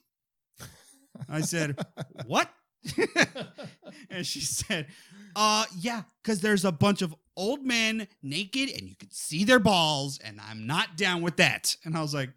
I 1.28 1.40
said, 1.40 1.78
"What?" 2.26 2.50
and 4.10 4.26
she 4.26 4.40
said, 4.40 4.86
"Uh, 5.34 5.64
yeah, 5.78 6.02
because 6.22 6.40
there's 6.40 6.64
a 6.64 6.72
bunch 6.72 7.02
of 7.02 7.14
old 7.36 7.64
men 7.64 8.08
naked 8.22 8.70
and 8.70 8.88
you 8.88 8.96
can 8.96 9.10
see 9.10 9.44
their 9.44 9.58
balls, 9.58 10.18
and 10.24 10.40
I'm 10.40 10.66
not 10.66 10.96
down 10.96 11.22
with 11.22 11.36
that. 11.36 11.76
And 11.84 11.96
I 11.96 12.00
was 12.00 12.14
like, 12.14 12.30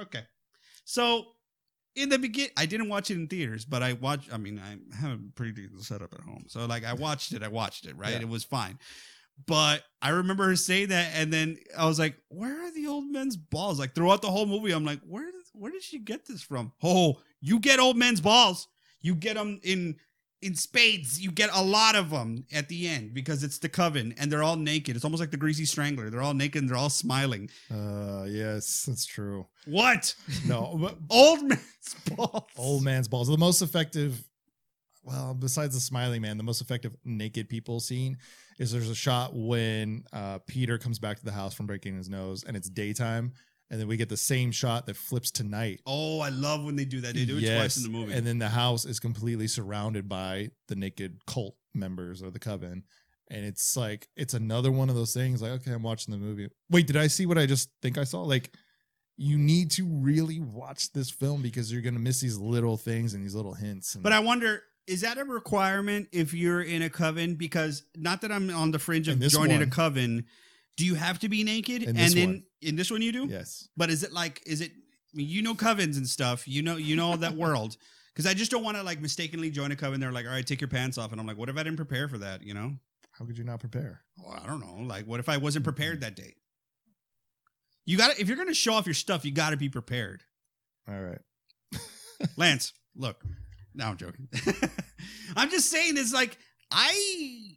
okay. 0.00 0.22
So 0.84 1.26
in 1.94 2.08
the 2.08 2.18
begin, 2.18 2.48
I 2.56 2.66
didn't 2.66 2.88
watch 2.88 3.10
it 3.10 3.14
in 3.14 3.28
theaters, 3.28 3.64
but 3.64 3.82
I 3.82 3.92
watched. 3.94 4.32
I 4.32 4.36
mean, 4.38 4.58
I 4.60 4.96
have 4.96 5.12
a 5.12 5.20
pretty 5.34 5.52
decent 5.52 5.82
setup 5.82 6.14
at 6.14 6.20
home, 6.20 6.44
so 6.48 6.64
like 6.66 6.84
I 6.84 6.94
watched 6.94 7.32
it. 7.32 7.42
I 7.42 7.48
watched 7.48 7.86
it. 7.86 7.96
Right, 7.96 8.12
Yeah. 8.12 8.20
it 8.20 8.28
was 8.28 8.44
fine. 8.44 8.78
But 9.46 9.82
I 10.00 10.10
remember 10.10 10.44
her 10.46 10.56
saying 10.56 10.88
that, 10.90 11.12
and 11.14 11.32
then 11.32 11.56
I 11.76 11.86
was 11.86 11.98
like, 11.98 12.16
"Where 12.28 12.64
are 12.64 12.70
the 12.70 12.86
old 12.86 13.06
men's 13.06 13.36
balls?" 13.36 13.78
Like 13.78 13.94
throughout 13.94 14.22
the 14.22 14.30
whole 14.30 14.46
movie, 14.46 14.72
I'm 14.72 14.84
like, 14.84 15.00
"Where 15.00 15.24
did 15.24 15.34
where 15.52 15.70
did 15.72 15.82
she 15.82 15.98
get 15.98 16.26
this 16.26 16.42
from?" 16.42 16.72
Oh, 16.82 17.20
you 17.40 17.58
get 17.58 17.80
old 17.80 17.96
men's 17.96 18.20
balls. 18.20 18.68
You 19.00 19.14
get 19.14 19.34
them 19.34 19.58
in 19.64 19.96
in 20.42 20.54
spades. 20.54 21.20
You 21.20 21.30
get 21.30 21.50
a 21.52 21.62
lot 21.62 21.94
of 21.94 22.10
them 22.10 22.44
at 22.52 22.68
the 22.68 22.88
end 22.88 23.14
because 23.14 23.42
it's 23.42 23.58
the 23.58 23.68
coven, 23.68 24.14
and 24.18 24.30
they're 24.30 24.42
all 24.42 24.56
naked. 24.56 24.96
It's 24.96 25.04
almost 25.04 25.20
like 25.20 25.30
the 25.30 25.36
Greasy 25.36 25.64
Strangler. 25.64 26.10
They're 26.10 26.22
all 26.22 26.34
naked 26.34 26.62
and 26.62 26.70
they're 26.70 26.76
all 26.76 26.90
smiling. 26.90 27.48
Uh, 27.70 28.24
yes, 28.28 28.84
that's 28.86 29.06
true. 29.06 29.46
What? 29.66 30.14
No, 30.46 30.90
Old 31.10 31.42
men's 31.42 31.96
balls. 32.16 32.44
old 32.56 32.82
man's 32.82 33.08
balls. 33.08 33.28
The 33.28 33.38
most 33.38 33.62
effective, 33.62 34.22
well, 35.04 35.34
besides 35.34 35.74
the 35.74 35.80
smiling 35.80 36.22
man, 36.22 36.36
the 36.36 36.42
most 36.44 36.60
effective 36.60 36.94
naked 37.04 37.48
people 37.48 37.80
scene 37.80 38.18
is 38.58 38.70
there's 38.72 38.90
a 38.90 38.94
shot 38.94 39.34
when 39.34 40.04
uh, 40.12 40.38
Peter 40.46 40.78
comes 40.78 40.98
back 40.98 41.18
to 41.18 41.24
the 41.24 41.32
house 41.32 41.54
from 41.54 41.66
breaking 41.66 41.96
his 41.96 42.08
nose 42.08 42.44
and 42.44 42.56
it's 42.56 42.68
daytime. 42.68 43.32
And 43.72 43.80
then 43.80 43.88
we 43.88 43.96
get 43.96 44.10
the 44.10 44.18
same 44.18 44.52
shot 44.52 44.84
that 44.84 44.96
flips 44.98 45.30
to 45.32 45.44
night. 45.44 45.80
Oh, 45.86 46.20
I 46.20 46.28
love 46.28 46.62
when 46.62 46.76
they 46.76 46.84
do 46.84 47.00
that. 47.00 47.14
They 47.14 47.24
do 47.24 47.38
it 47.38 47.56
twice 47.56 47.78
in 47.78 47.82
the 47.82 47.88
movie. 47.88 48.12
And 48.12 48.26
then 48.26 48.38
the 48.38 48.50
house 48.50 48.84
is 48.84 49.00
completely 49.00 49.48
surrounded 49.48 50.10
by 50.10 50.50
the 50.68 50.76
naked 50.76 51.24
cult 51.26 51.56
members 51.72 52.20
of 52.20 52.34
the 52.34 52.38
coven. 52.38 52.84
And 53.30 53.46
it's 53.46 53.74
like, 53.74 54.08
it's 54.14 54.34
another 54.34 54.70
one 54.70 54.90
of 54.90 54.94
those 54.94 55.14
things 55.14 55.40
like, 55.40 55.52
okay, 55.52 55.72
I'm 55.72 55.82
watching 55.82 56.12
the 56.12 56.18
movie. 56.18 56.50
Wait, 56.68 56.86
did 56.86 56.98
I 56.98 57.06
see 57.06 57.24
what 57.24 57.38
I 57.38 57.46
just 57.46 57.70
think 57.80 57.96
I 57.96 58.04
saw? 58.04 58.20
Like, 58.20 58.54
you 59.16 59.38
need 59.38 59.70
to 59.70 59.86
really 59.86 60.38
watch 60.38 60.92
this 60.92 61.08
film 61.08 61.40
because 61.40 61.72
you're 61.72 61.80
going 61.80 61.94
to 61.94 62.00
miss 62.00 62.20
these 62.20 62.36
little 62.36 62.76
things 62.76 63.14
and 63.14 63.24
these 63.24 63.34
little 63.34 63.54
hints. 63.54 63.94
And 63.94 64.04
But 64.04 64.12
I 64.12 64.18
wonder, 64.18 64.64
is 64.86 65.00
that 65.00 65.16
a 65.16 65.24
requirement 65.24 66.08
if 66.12 66.34
you're 66.34 66.60
in 66.60 66.82
a 66.82 66.90
coven? 66.90 67.36
Because 67.36 67.84
not 67.96 68.20
that 68.20 68.30
I'm 68.32 68.50
on 68.50 68.70
the 68.70 68.78
fringe 68.78 69.08
of 69.08 69.18
joining 69.18 69.62
a 69.62 69.66
coven. 69.66 70.26
Do 70.76 70.84
you 70.84 70.94
have 70.94 71.18
to 71.20 71.30
be 71.30 71.42
naked? 71.42 71.82
In 71.82 71.96
and 71.96 72.12
then 72.12 72.28
one. 72.28 72.42
In 72.62 72.76
this 72.76 72.90
one 72.90 73.02
you 73.02 73.12
do? 73.12 73.26
yes. 73.26 73.68
But 73.76 73.90
is 73.90 74.02
it 74.02 74.12
like 74.12 74.42
is 74.46 74.60
it 74.60 74.72
I 74.72 75.16
mean, 75.16 75.28
you 75.28 75.42
know 75.42 75.54
covens 75.54 75.96
and 75.96 76.06
stuff. 76.06 76.46
You 76.46 76.62
know 76.62 76.76
you 76.76 76.96
know 76.96 77.16
that 77.16 77.34
world. 77.34 77.76
Because 78.14 78.30
I 78.30 78.34
just 78.34 78.50
don't 78.50 78.62
want 78.62 78.76
to 78.76 78.82
like 78.82 79.00
mistakenly 79.00 79.48
join 79.50 79.72
a 79.72 79.76
coven. 79.76 79.98
They're 79.98 80.12
like, 80.12 80.26
all 80.26 80.32
right, 80.32 80.46
take 80.46 80.60
your 80.60 80.68
pants 80.68 80.98
off. 80.98 81.12
And 81.12 81.18
I'm 81.18 81.26
like, 81.26 81.38
what 81.38 81.48
if 81.48 81.56
I 81.56 81.62
didn't 81.62 81.78
prepare 81.78 82.08
for 82.08 82.18
that? 82.18 82.42
You 82.42 82.52
know? 82.52 82.72
How 83.12 83.24
could 83.24 83.38
you 83.38 83.44
not 83.44 83.60
prepare? 83.60 84.02
Well, 84.18 84.38
I 84.38 84.46
don't 84.46 84.60
know. 84.60 84.84
Like, 84.86 85.06
what 85.06 85.18
if 85.18 85.30
I 85.30 85.38
wasn't 85.38 85.64
mm-hmm. 85.64 85.72
prepared 85.72 86.00
that 86.02 86.14
day? 86.14 86.34
You 87.84 87.96
got 87.96 88.14
to 88.14 88.20
if 88.20 88.28
you're 88.28 88.36
gonna 88.36 88.54
show 88.54 88.74
off 88.74 88.86
your 88.86 88.94
stuff, 88.94 89.24
you 89.24 89.32
gotta 89.32 89.56
be 89.56 89.68
prepared. 89.68 90.22
All 90.88 91.00
right. 91.00 91.20
Lance, 92.36 92.72
look. 92.94 93.24
No, 93.74 93.86
I'm 93.86 93.96
joking. 93.96 94.28
I'm 95.36 95.50
just 95.50 95.70
saying 95.70 95.94
it's 95.96 96.12
like 96.12 96.36
I 96.70 97.56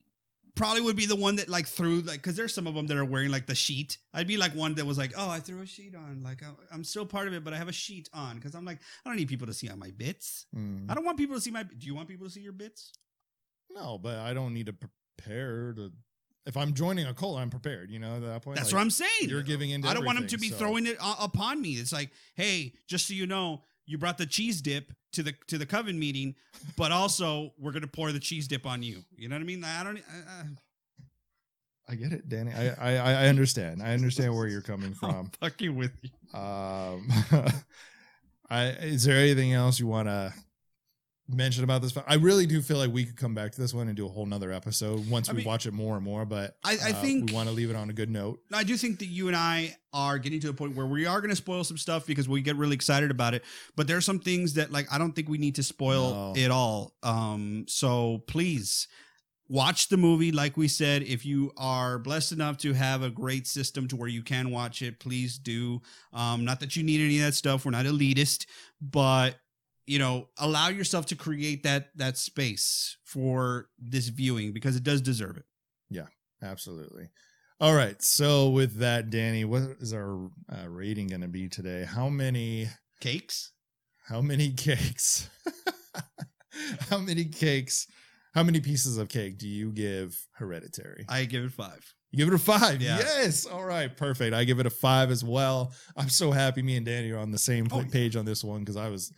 probably 0.56 0.82
would 0.82 0.95
be 0.95 1.06
the 1.06 1.15
one 1.15 1.36
that 1.36 1.49
like 1.49 1.68
threw 1.68 2.02
like 2.02 2.22
because 2.22 2.36
there's 2.36 2.53
some 2.53 2.65
of 2.65 2.73
them 2.73 2.88
that 2.88 2.98
are 2.98 3.06
wearing 3.06 3.30
like 3.30 3.45
the 3.45 3.56
sheet. 3.56 3.98
I'd 4.14 4.27
be 4.27 4.38
like 4.38 4.56
one 4.56 4.76
that 4.76 4.86
was 4.86 4.98
like, 4.98 5.14
oh, 5.18 5.30
I 5.30 5.40
threw 5.40 5.61
a 5.61 5.65
sheet 5.65 5.95
on. 5.95 6.23
Like 6.23 6.44
I- 6.44 6.73
I'm 6.73 6.84
still 6.84 7.06
part 7.06 7.27
of 7.27 7.34
it, 7.34 7.44
but 7.44 7.53
I 7.53 7.57
have 7.57 7.68
a 7.68 7.73
sheet 7.73 8.10
on 8.14 8.36
because 8.36 8.56
I'm 8.56 8.65
like 8.65 8.80
I 9.06 9.10
don't 9.10 9.18
need 9.18 9.27
people 9.27 9.48
to 9.48 9.53
see 9.53 9.69
on 9.69 9.80
my 9.80 9.91
bits. 9.91 10.45
Mm. 10.56 10.90
I 10.90 10.94
don't 10.95 11.06
want 11.06 11.18
people 11.18 11.36
to 11.36 11.41
see 11.41 11.52
my. 11.52 11.64
Do 11.64 11.86
you 11.86 11.95
want 11.95 12.07
people 12.07 12.26
to 12.26 12.32
see 12.32 12.41
your 12.41 12.53
bits? 12.53 12.94
No, 13.69 13.98
but 13.98 14.18
I 14.18 14.34
don't 14.34 14.53
need 14.53 14.68
to 14.68 14.73
prepare 14.73 15.73
to. 15.73 15.91
If 16.45 16.57
I'm 16.57 16.73
joining 16.73 17.07
a 17.07 17.14
cult, 17.14 17.40
I'm 17.40 17.49
prepared. 17.49 17.90
You 17.90 17.99
know, 17.99 18.15
at 18.15 18.22
that 18.22 18.41
point. 18.44 18.57
That's 18.57 18.69
like, 18.72 18.76
what 18.76 18.82
I'm 18.82 18.91
saying. 18.91 19.30
You're 19.30 19.41
giving 19.44 19.72
in. 19.72 19.86
I 19.86 19.94
don't 19.94 20.06
want 20.06 20.19
them 20.19 20.27
to 20.27 20.38
be 20.38 20.49
so- 20.49 20.56
throwing 20.56 20.86
it 20.86 20.98
uh, 20.99 21.15
upon 21.19 21.61
me. 21.61 21.73
It's 21.73 21.91
like, 21.91 22.11
hey, 22.36 22.73
just 22.88 23.07
so 23.07 23.14
you 23.14 23.27
know, 23.27 23.64
you 23.86 23.98
brought 23.98 24.18
the 24.18 24.26
cheese 24.26 24.61
dip 24.61 24.94
to 25.16 25.24
the 25.24 25.34
to 25.48 25.58
the 25.58 25.66
coven 25.66 25.98
meeting, 25.98 26.36
but 26.78 26.92
also 26.92 27.54
we're 27.58 27.72
gonna 27.72 27.88
pour 27.88 28.12
the 28.12 28.20
cheese 28.20 28.48
dip 28.48 28.66
on 28.66 28.84
you. 28.84 29.04
You 29.18 29.30
know 29.30 29.36
what 29.36 29.42
I 29.42 29.46
mean? 29.46 29.64
I 29.64 29.84
don't. 29.84 29.98
I, 29.98 30.32
I, 30.32 30.44
I 31.88 31.96
get 31.96 32.12
it, 32.12 32.30
Danny. 32.30 32.52
I, 32.52 32.94
I 32.94 32.96
I 32.96 33.28
understand. 33.28 33.82
I 33.82 33.94
understand 33.94 34.36
where 34.36 34.48
you're 34.48 34.62
coming 34.62 34.94
from. 35.00 35.16
I'm 35.16 35.32
fucking 35.40 35.76
with 35.76 35.92
you. 36.02 36.40
Um, 36.40 37.08
I 38.50 38.68
is 38.82 39.04
there 39.04 39.18
anything 39.18 39.54
else 39.54 39.80
you 39.80 39.88
want 39.88 40.08
to 40.08 40.34
mention 41.27 41.64
about 41.64 41.81
this? 41.81 41.97
I 42.07 42.15
really 42.15 42.45
do 42.45 42.61
feel 42.61 42.77
like 42.77 42.91
we 42.91 43.03
could 43.06 43.18
come 43.18 43.34
back 43.34 43.52
to 43.53 43.61
this 43.61 43.73
one 43.73 43.88
and 43.88 43.97
do 43.97 44.06
a 44.06 44.10
whole 44.10 44.26
nother 44.26 44.52
episode 44.52 45.10
once 45.10 45.27
I 45.27 45.31
we 45.34 45.38
mean, 45.38 45.47
watch 45.47 45.65
it 45.65 45.73
more 45.73 45.95
and 45.95 46.03
more. 46.06 46.26
But 46.26 46.57
I- 46.64 46.77
I 46.84 46.91
uh, 46.91 47.02
think- 47.02 47.30
we 47.30 47.35
want 47.35 47.49
to 47.49 47.56
leave 47.56 47.69
it 47.69 47.76
on 47.76 47.89
a 47.89 47.93
good 47.93 48.10
note. 48.10 48.39
I 48.53 48.64
do 48.64 48.77
think 48.77 48.99
that 48.99 49.07
you 49.07 49.27
and 49.27 49.35
I 49.35 49.76
are 49.93 50.19
getting 50.19 50.39
to 50.41 50.47
the 50.47 50.53
point 50.53 50.76
where 50.76 50.85
we 50.85 51.06
are 51.06 51.22
going 51.22 51.30
to 51.31 51.35
spoil 51.35 51.64
some 51.64 51.77
stuff 51.77 52.06
because 52.06 52.30
we 52.30 52.41
get 52.41 52.56
really 52.57 52.76
excited 52.76 53.10
about 53.11 53.34
it. 53.34 53.43
But 53.76 53.88
there 53.88 53.97
are 53.97 54.02
some 54.02 54.19
things 54.19 54.53
that 54.56 54.72
like 54.72 54.91
I 54.91 54.97
don't 54.97 55.14
think 55.14 55.27
we 55.30 55.38
need 55.38 55.56
to 55.56 55.64
spoil 55.64 56.34
No. 56.34 56.34
it 56.41 56.52
all. 56.52 56.93
Um, 57.02 57.65
so 57.68 58.19
please 58.27 58.88
watch 59.47 59.89
the 59.89 59.97
movie. 59.97 60.31
Like 60.31 60.57
we 60.57 60.68
said, 60.68 61.03
if 61.03 61.26
you 61.26 61.52
are 61.56 61.99
blessed 61.99 62.31
enough 62.31 62.57
to 62.60 62.73
have 62.73 63.03
a 63.03 63.10
great 63.11 63.45
system 63.47 63.88
to 63.89 63.95
where 63.95 64.10
you 64.10 64.23
can 64.23 64.49
watch 64.52 64.81
it, 64.81 64.99
please 64.99 65.38
do. 65.38 65.81
Um, 66.14 66.45
not 66.45 66.60
that 66.61 66.76
you 66.76 66.84
need 66.84 66.99
any 66.99 67.19
of 67.19 67.26
that 67.26 67.34
stuff. 67.35 67.64
We're 67.64 67.72
not 67.72 67.85
elitist, 67.85 68.47
but 68.81 69.35
you 69.88 69.99
know, 69.99 70.30
allow 70.38 70.70
yourself 70.70 71.06
to 71.07 71.16
create 71.16 71.64
that 71.64 71.90
that 71.98 72.18
space 72.18 72.98
for 73.03 73.70
this 73.80 74.07
viewing 74.07 74.52
because 74.53 74.76
it 74.76 74.84
does 74.84 75.02
deserve 75.02 75.38
it. 75.38 75.45
Yeah, 75.90 76.07
absolutely. 76.41 77.10
All 77.62 77.74
right. 77.74 78.02
So 78.02 78.49
with 78.49 78.80
that, 78.80 79.10
Danny, 79.10 79.45
what 79.45 79.62
is 79.80 79.94
our 79.94 80.30
uh, 80.52 80.68
rating 80.68 81.07
going 81.07 81.22
to 81.22 81.28
be 81.28 81.48
today? 81.48 81.86
How 81.86 82.10
many? 82.10 82.68
Cakes. 82.99 83.52
How 84.07 84.22
many 84.22 84.52
cakes? 84.52 85.30
how 86.90 86.98
many 86.99 87.26
cakes? 87.26 87.88
How 88.34 88.44
many 88.44 88.60
pieces 88.60 88.98
of 88.98 89.07
cake 89.07 89.38
do 89.38 89.48
you 89.48 89.72
give 89.72 90.18
Hereditary? 90.34 91.06
I 91.07 91.26
give 91.26 91.44
it 91.45 91.52
five. 91.53 91.82
You 92.12 92.26
give 92.26 92.34
it 92.34 92.36
a 92.36 92.44
five. 92.44 92.82
Yeah. 92.82 92.98
Yes. 92.98 93.45
All 93.45 93.64
right. 93.64 93.95
Perfect. 93.95 94.34
I 94.34 94.44
give 94.44 94.60
it 94.60 94.66
a 94.66 94.70
five 94.70 95.10
as 95.12 95.24
well. 95.24 95.74
I'm 95.95 96.10
so 96.10 96.32
happy 96.32 96.62
me 96.62 96.78
and 96.78 96.86
Danny 96.86 97.12
are 97.12 97.20
on 97.20 97.32
the 97.32 97.38
same 97.38 97.68
Oh, 97.72 97.84
page 97.90 98.16
on 98.16 98.26
this 98.26 98.44
one 98.44 98.60
because 98.62 98.78
I 98.78 98.90
was 98.90 99.14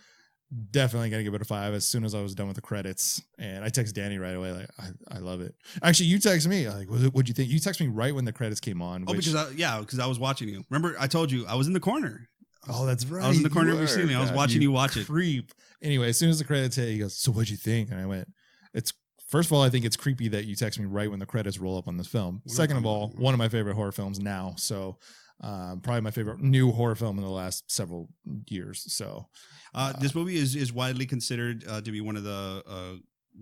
definitely 0.71 1.09
to 1.09 1.23
give 1.23 1.33
it 1.33 1.41
a 1.41 1.45
five 1.45 1.73
as 1.73 1.85
soon 1.85 2.03
as 2.05 2.15
I 2.15 2.21
was 2.21 2.33
done 2.35 2.47
with 2.47 2.55
the 2.55 2.61
credits. 2.61 3.21
And 3.37 3.63
I 3.63 3.69
text 3.69 3.95
Danny 3.95 4.17
right 4.17 4.35
away, 4.35 4.51
like, 4.53 4.69
I, 4.79 5.15
I 5.15 5.19
love 5.19 5.41
it. 5.41 5.55
Actually, 5.83 6.07
you 6.07 6.19
text 6.19 6.47
me, 6.47 6.69
like, 6.69 6.89
what, 6.89 6.99
what'd 7.13 7.27
you 7.27 7.33
think? 7.33 7.49
You 7.49 7.59
text 7.59 7.81
me 7.81 7.87
right 7.87 8.13
when 8.15 8.25
the 8.25 8.33
credits 8.33 8.59
came 8.59 8.81
on. 8.81 9.03
Oh, 9.07 9.11
which- 9.13 9.25
because 9.25 9.35
I, 9.35 9.51
yeah, 9.55 9.79
because 9.79 9.99
I 9.99 10.05
was 10.05 10.19
watching 10.19 10.47
you. 10.49 10.63
Remember, 10.69 10.95
I 10.99 11.07
told 11.07 11.31
you 11.31 11.45
I 11.47 11.55
was 11.55 11.67
in 11.67 11.73
the 11.73 11.79
corner. 11.79 12.29
oh, 12.69 12.85
that's 12.85 13.05
right. 13.05 13.23
I 13.23 13.27
was 13.27 13.37
in 13.37 13.43
the 13.43 13.49
corner 13.49 13.69
of 13.71 13.75
you 13.75 13.79
your 13.79 13.87
were. 13.89 13.93
ceiling. 13.93 14.15
I 14.15 14.21
was 14.21 14.31
watching 14.31 14.61
you 14.61 14.71
watch 14.71 14.95
it. 14.97 15.05
Creep. 15.07 15.51
Anyway, 15.81 16.09
as 16.09 16.17
soon 16.17 16.29
as 16.29 16.39
the 16.39 16.45
credits 16.45 16.75
hit, 16.75 16.89
he 16.89 16.97
goes, 16.99 17.15
So 17.17 17.31
what'd 17.31 17.49
you 17.49 17.57
think? 17.57 17.91
And 17.91 17.99
I 17.99 18.05
went, 18.05 18.27
It's 18.73 18.93
first 19.27 19.49
of 19.49 19.53
all, 19.53 19.61
I 19.63 19.69
think 19.69 19.83
it's 19.85 19.95
creepy 19.97 20.29
that 20.29 20.45
you 20.45 20.55
text 20.55 20.79
me 20.79 20.85
right 20.85 21.09
when 21.11 21.19
the 21.19 21.25
credits 21.25 21.59
roll 21.59 21.77
up 21.77 21.87
on 21.87 21.97
this 21.97 22.07
film. 22.07 22.41
We're 22.45 22.53
Second 22.55 22.77
of 22.77 22.85
all, 22.85 23.09
one 23.17 23.33
of 23.33 23.37
my 23.37 23.49
favorite 23.49 23.75
horror 23.75 23.91
films 23.91 24.19
now. 24.19 24.55
So 24.57 24.97
um, 25.41 25.81
probably 25.81 26.01
my 26.01 26.11
favorite 26.11 26.39
new 26.41 26.71
horror 26.71 26.95
film 26.95 27.17
in 27.17 27.23
the 27.23 27.29
last 27.29 27.69
several 27.71 28.09
years. 28.47 28.85
So 28.91 29.27
Uh, 29.73 29.93
this 29.93 30.15
movie 30.15 30.35
is 30.37 30.55
is 30.55 30.71
widely 30.73 31.05
considered 31.05 31.65
uh, 31.67 31.81
to 31.81 31.91
be 31.91 32.01
one 32.01 32.15
of 32.15 32.23
the 32.23 32.63
uh, 32.67 32.93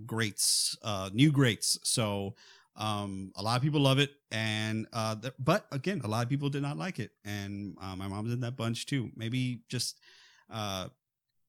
greats, 0.06 0.78
uh, 0.84 1.10
new 1.14 1.32
greats. 1.32 1.80
So 1.84 2.36
um, 2.76 3.32
a 3.36 3.42
lot 3.42 3.56
of 3.58 3.62
people 3.64 3.80
love 3.82 4.00
it, 4.00 4.12
and 4.32 4.88
uh, 4.94 5.16
th- 5.16 5.34
but 5.40 5.66
again, 5.72 6.02
a 6.04 6.08
lot 6.08 6.24
of 6.24 6.30
people 6.30 6.50
did 6.50 6.62
not 6.62 6.78
like 6.78 7.00
it, 7.00 7.12
and 7.24 7.78
uh, 7.82 7.96
my 7.96 8.08
mom's 8.08 8.34
in 8.34 8.42
that 8.42 8.58
bunch 8.58 8.86
too. 8.86 9.12
Maybe 9.16 9.62
just. 9.70 10.00
Uh, 10.52 10.90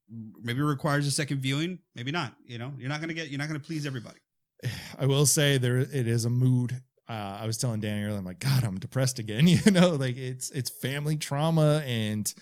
Maybe 0.08 0.60
it 0.60 0.64
requires 0.64 1.04
a 1.08 1.10
second 1.10 1.40
viewing. 1.40 1.80
Maybe 1.96 2.12
not. 2.12 2.36
You 2.46 2.58
know, 2.58 2.72
you're 2.78 2.88
not 2.88 3.00
gonna 3.00 3.12
get. 3.12 3.28
You're 3.28 3.38
not 3.38 3.48
gonna 3.48 3.58
please 3.58 3.86
everybody. 3.86 4.20
I 5.00 5.06
will 5.06 5.26
say 5.26 5.58
there 5.58 5.78
it 5.78 6.06
is 6.06 6.24
a 6.24 6.30
mood. 6.30 6.80
Uh, 7.08 7.38
I 7.40 7.46
was 7.46 7.58
telling 7.58 7.80
Danny 7.80 8.04
earlier, 8.04 8.18
I'm 8.18 8.24
like, 8.24 8.38
God, 8.38 8.64
I'm 8.64 8.78
depressed 8.78 9.18
again. 9.18 9.46
You 9.64 9.72
know, 9.72 9.90
like 9.90 10.16
it's 10.16 10.50
it's 10.50 10.70
family 10.70 11.16
trauma 11.16 11.82
and 11.84 12.32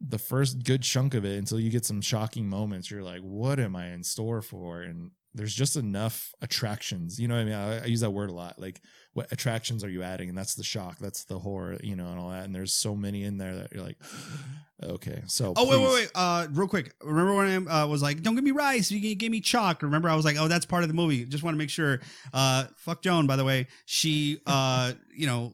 the 0.00 0.18
first 0.18 0.64
good 0.64 0.82
chunk 0.82 1.14
of 1.14 1.24
it 1.24 1.38
until 1.38 1.58
you 1.58 1.70
get 1.70 1.84
some 1.84 2.00
shocking 2.00 2.48
moments, 2.48 2.90
you're 2.90 3.02
like, 3.02 3.20
what 3.20 3.58
am 3.58 3.74
I 3.74 3.88
in 3.88 4.04
store 4.04 4.42
for? 4.42 4.82
And 4.82 5.10
there's 5.34 5.54
just 5.54 5.76
enough 5.76 6.32
attractions. 6.40 7.18
You 7.20 7.28
know 7.28 7.34
what 7.34 7.40
I 7.40 7.44
mean? 7.44 7.54
I, 7.54 7.82
I 7.82 7.84
use 7.86 8.00
that 8.00 8.10
word 8.10 8.30
a 8.30 8.32
lot. 8.32 8.58
Like, 8.58 8.80
what 9.12 9.30
attractions 9.32 9.84
are 9.84 9.88
you 9.88 10.02
adding? 10.02 10.28
And 10.28 10.38
that's 10.38 10.54
the 10.54 10.64
shock, 10.64 10.98
that's 10.98 11.24
the 11.24 11.38
horror, 11.38 11.78
you 11.82 11.96
know, 11.96 12.06
and 12.06 12.18
all 12.18 12.30
that. 12.30 12.44
And 12.44 12.54
there's 12.54 12.72
so 12.72 12.94
many 12.94 13.24
in 13.24 13.38
there 13.38 13.54
that 13.56 13.72
you're 13.72 13.82
like, 13.82 13.98
okay. 14.82 15.22
So, 15.26 15.54
Oh 15.56 15.68
wait, 15.68 15.80
wait, 15.80 15.92
wait! 15.94 16.10
Uh, 16.14 16.46
real 16.52 16.68
quick. 16.68 16.94
Remember 17.02 17.34
when 17.34 17.68
I 17.68 17.82
uh, 17.82 17.86
was 17.86 18.02
like, 18.02 18.22
"Don't 18.22 18.36
give 18.36 18.44
me 18.44 18.52
rice, 18.52 18.90
you 18.90 19.14
give 19.14 19.32
me 19.32 19.40
chalk." 19.40 19.82
Remember, 19.82 20.08
I 20.08 20.14
was 20.14 20.24
like, 20.24 20.36
"Oh, 20.38 20.48
that's 20.48 20.66
part 20.66 20.82
of 20.82 20.88
the 20.88 20.94
movie." 20.94 21.24
Just 21.24 21.42
want 21.42 21.54
to 21.54 21.58
make 21.58 21.70
sure. 21.70 22.00
Uh, 22.32 22.66
fuck 22.76 23.02
Joan, 23.02 23.26
by 23.26 23.36
the 23.36 23.44
way. 23.44 23.66
She, 23.86 24.40
uh, 24.46 24.92
you 25.14 25.26
know, 25.26 25.52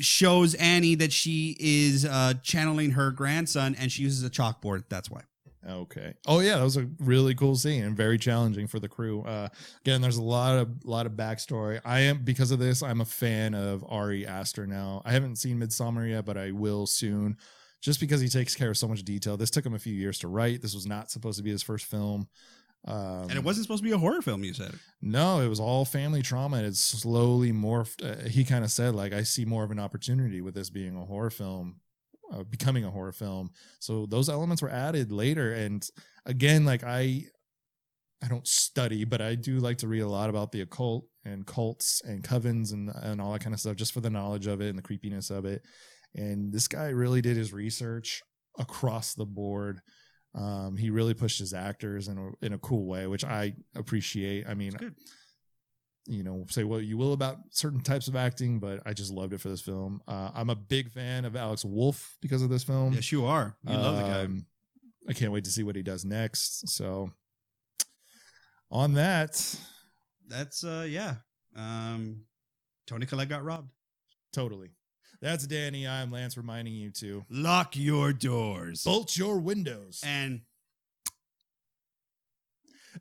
shows 0.00 0.54
Annie 0.54 0.94
that 0.96 1.12
she 1.12 1.56
is 1.58 2.04
uh 2.04 2.34
channeling 2.42 2.92
her 2.92 3.10
grandson, 3.10 3.74
and 3.78 3.90
she 3.90 4.02
uses 4.02 4.24
a 4.24 4.30
chalkboard. 4.30 4.84
That's 4.88 5.10
why. 5.10 5.22
Okay. 5.68 6.14
Oh 6.26 6.40
yeah, 6.40 6.58
that 6.58 6.64
was 6.64 6.76
a 6.76 6.88
really 7.00 7.34
cool 7.34 7.56
scene 7.56 7.84
and 7.84 7.96
very 7.96 8.18
challenging 8.18 8.66
for 8.66 8.78
the 8.78 8.88
crew. 8.88 9.22
Uh, 9.22 9.48
again, 9.80 10.00
there's 10.00 10.16
a 10.16 10.22
lot 10.22 10.58
of 10.58 10.84
lot 10.84 11.06
of 11.06 11.12
backstory. 11.12 11.80
I 11.84 12.00
am 12.00 12.18
because 12.18 12.50
of 12.50 12.58
this. 12.58 12.82
I'm 12.82 13.00
a 13.00 13.06
fan 13.06 13.54
of 13.54 13.84
Ari 13.88 14.26
Aster 14.26 14.66
now. 14.66 15.02
I 15.04 15.12
haven't 15.12 15.36
seen 15.36 15.58
Midsommar 15.58 16.08
yet, 16.08 16.24
but 16.24 16.36
I 16.36 16.52
will 16.52 16.86
soon. 16.86 17.36
Just 17.82 18.00
because 18.00 18.20
he 18.20 18.28
takes 18.28 18.54
care 18.54 18.70
of 18.70 18.78
so 18.78 18.88
much 18.88 19.02
detail. 19.04 19.36
This 19.36 19.50
took 19.50 19.66
him 19.66 19.74
a 19.74 19.78
few 19.78 19.94
years 19.94 20.18
to 20.20 20.28
write. 20.28 20.62
This 20.62 20.74
was 20.74 20.86
not 20.86 21.10
supposed 21.10 21.36
to 21.38 21.44
be 21.44 21.50
his 21.50 21.62
first 21.62 21.84
film. 21.84 22.28
Um, 22.86 23.22
and 23.22 23.32
it 23.32 23.42
wasn't 23.42 23.64
supposed 23.64 23.82
to 23.82 23.88
be 23.88 23.94
a 23.94 23.98
horror 23.98 24.22
film. 24.22 24.44
You 24.44 24.54
said. 24.54 24.74
No, 25.02 25.40
it 25.40 25.48
was 25.48 25.60
all 25.60 25.84
family 25.84 26.22
trauma. 26.22 26.58
and 26.58 26.66
It's 26.66 26.80
slowly 26.80 27.52
morphed. 27.52 28.04
Uh, 28.04 28.28
he 28.28 28.44
kind 28.44 28.64
of 28.64 28.70
said, 28.70 28.94
like, 28.94 29.12
I 29.12 29.22
see 29.24 29.44
more 29.44 29.64
of 29.64 29.70
an 29.70 29.80
opportunity 29.80 30.40
with 30.40 30.54
this 30.54 30.70
being 30.70 30.96
a 30.96 31.04
horror 31.04 31.30
film, 31.30 31.80
uh, 32.32 32.44
becoming 32.44 32.84
a 32.84 32.90
horror 32.90 33.12
film. 33.12 33.50
So 33.80 34.06
those 34.06 34.28
elements 34.28 34.62
were 34.62 34.70
added 34.70 35.10
later. 35.10 35.52
And 35.52 35.84
again, 36.24 36.64
like 36.64 36.84
I, 36.84 37.24
I 38.22 38.28
don't 38.28 38.46
study, 38.46 39.04
but 39.04 39.20
I 39.20 39.34
do 39.34 39.58
like 39.58 39.78
to 39.78 39.88
read 39.88 40.00
a 40.00 40.08
lot 40.08 40.30
about 40.30 40.52
the 40.52 40.62
occult 40.62 41.06
and 41.24 41.46
cults 41.46 42.00
and 42.04 42.22
covens 42.22 42.72
and 42.72 42.90
and 43.02 43.20
all 43.20 43.32
that 43.32 43.42
kind 43.42 43.52
of 43.52 43.60
stuff, 43.60 43.76
just 43.76 43.92
for 43.92 44.00
the 44.00 44.10
knowledge 44.10 44.46
of 44.46 44.60
it 44.60 44.68
and 44.68 44.78
the 44.78 44.82
creepiness 44.82 45.30
of 45.30 45.44
it. 45.44 45.62
And 46.14 46.52
this 46.52 46.68
guy 46.68 46.88
really 46.88 47.20
did 47.20 47.36
his 47.36 47.52
research 47.52 48.22
across 48.58 49.14
the 49.14 49.26
board. 49.26 49.80
Um, 50.36 50.76
he 50.76 50.90
really 50.90 51.14
pushed 51.14 51.38
his 51.38 51.54
actors 51.54 52.08
in 52.08 52.18
a 52.18 52.44
in 52.44 52.52
a 52.52 52.58
cool 52.58 52.86
way, 52.86 53.06
which 53.06 53.24
I 53.24 53.54
appreciate. 53.74 54.46
I 54.46 54.54
mean, 54.54 54.72
you 56.06 56.22
know, 56.22 56.44
say 56.50 56.62
what 56.62 56.84
you 56.84 56.98
will 56.98 57.14
about 57.14 57.38
certain 57.50 57.80
types 57.80 58.06
of 58.06 58.16
acting, 58.16 58.58
but 58.60 58.80
I 58.84 58.92
just 58.92 59.12
loved 59.12 59.32
it 59.32 59.40
for 59.40 59.48
this 59.48 59.62
film. 59.62 60.02
Uh, 60.06 60.30
I'm 60.34 60.50
a 60.50 60.54
big 60.54 60.90
fan 60.90 61.24
of 61.24 61.36
Alex 61.36 61.64
Wolff 61.64 62.16
because 62.20 62.42
of 62.42 62.50
this 62.50 62.64
film. 62.64 62.92
Yes, 62.92 63.10
you 63.10 63.24
are. 63.24 63.56
You 63.64 63.76
love 63.76 63.96
the 63.96 64.02
guy. 64.02 64.20
Um, 64.24 64.46
I 65.08 65.14
can't 65.14 65.32
wait 65.32 65.44
to 65.44 65.50
see 65.50 65.62
what 65.62 65.76
he 65.76 65.82
does 65.82 66.04
next. 66.04 66.68
So, 66.68 67.10
on 68.70 68.94
that, 68.94 69.58
That's 70.28 70.64
uh, 70.64 70.86
yeah. 70.88 71.16
Um, 71.56 72.24
Toni 72.86 73.06
Collette 73.06 73.28
got 73.28 73.44
robbed. 73.44 73.70
totally. 74.32 74.70
That's 75.20 75.46
Danny. 75.46 75.86
I'm 75.86 76.10
Lance 76.10 76.36
reminding 76.36 76.74
you 76.74 76.90
to 76.92 77.24
Lock 77.30 77.76
your 77.76 78.12
doors. 78.12 78.84
bolt 78.84 79.16
your 79.16 79.38
windows 79.38 80.00
And 80.04 80.42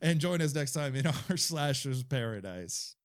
and 0.01 0.19
join 0.19 0.41
us 0.41 0.53
next 0.53 0.73
time 0.73 0.95
in 0.95 1.07
our 1.29 1.37
slashers 1.37 2.03
paradise. 2.03 2.95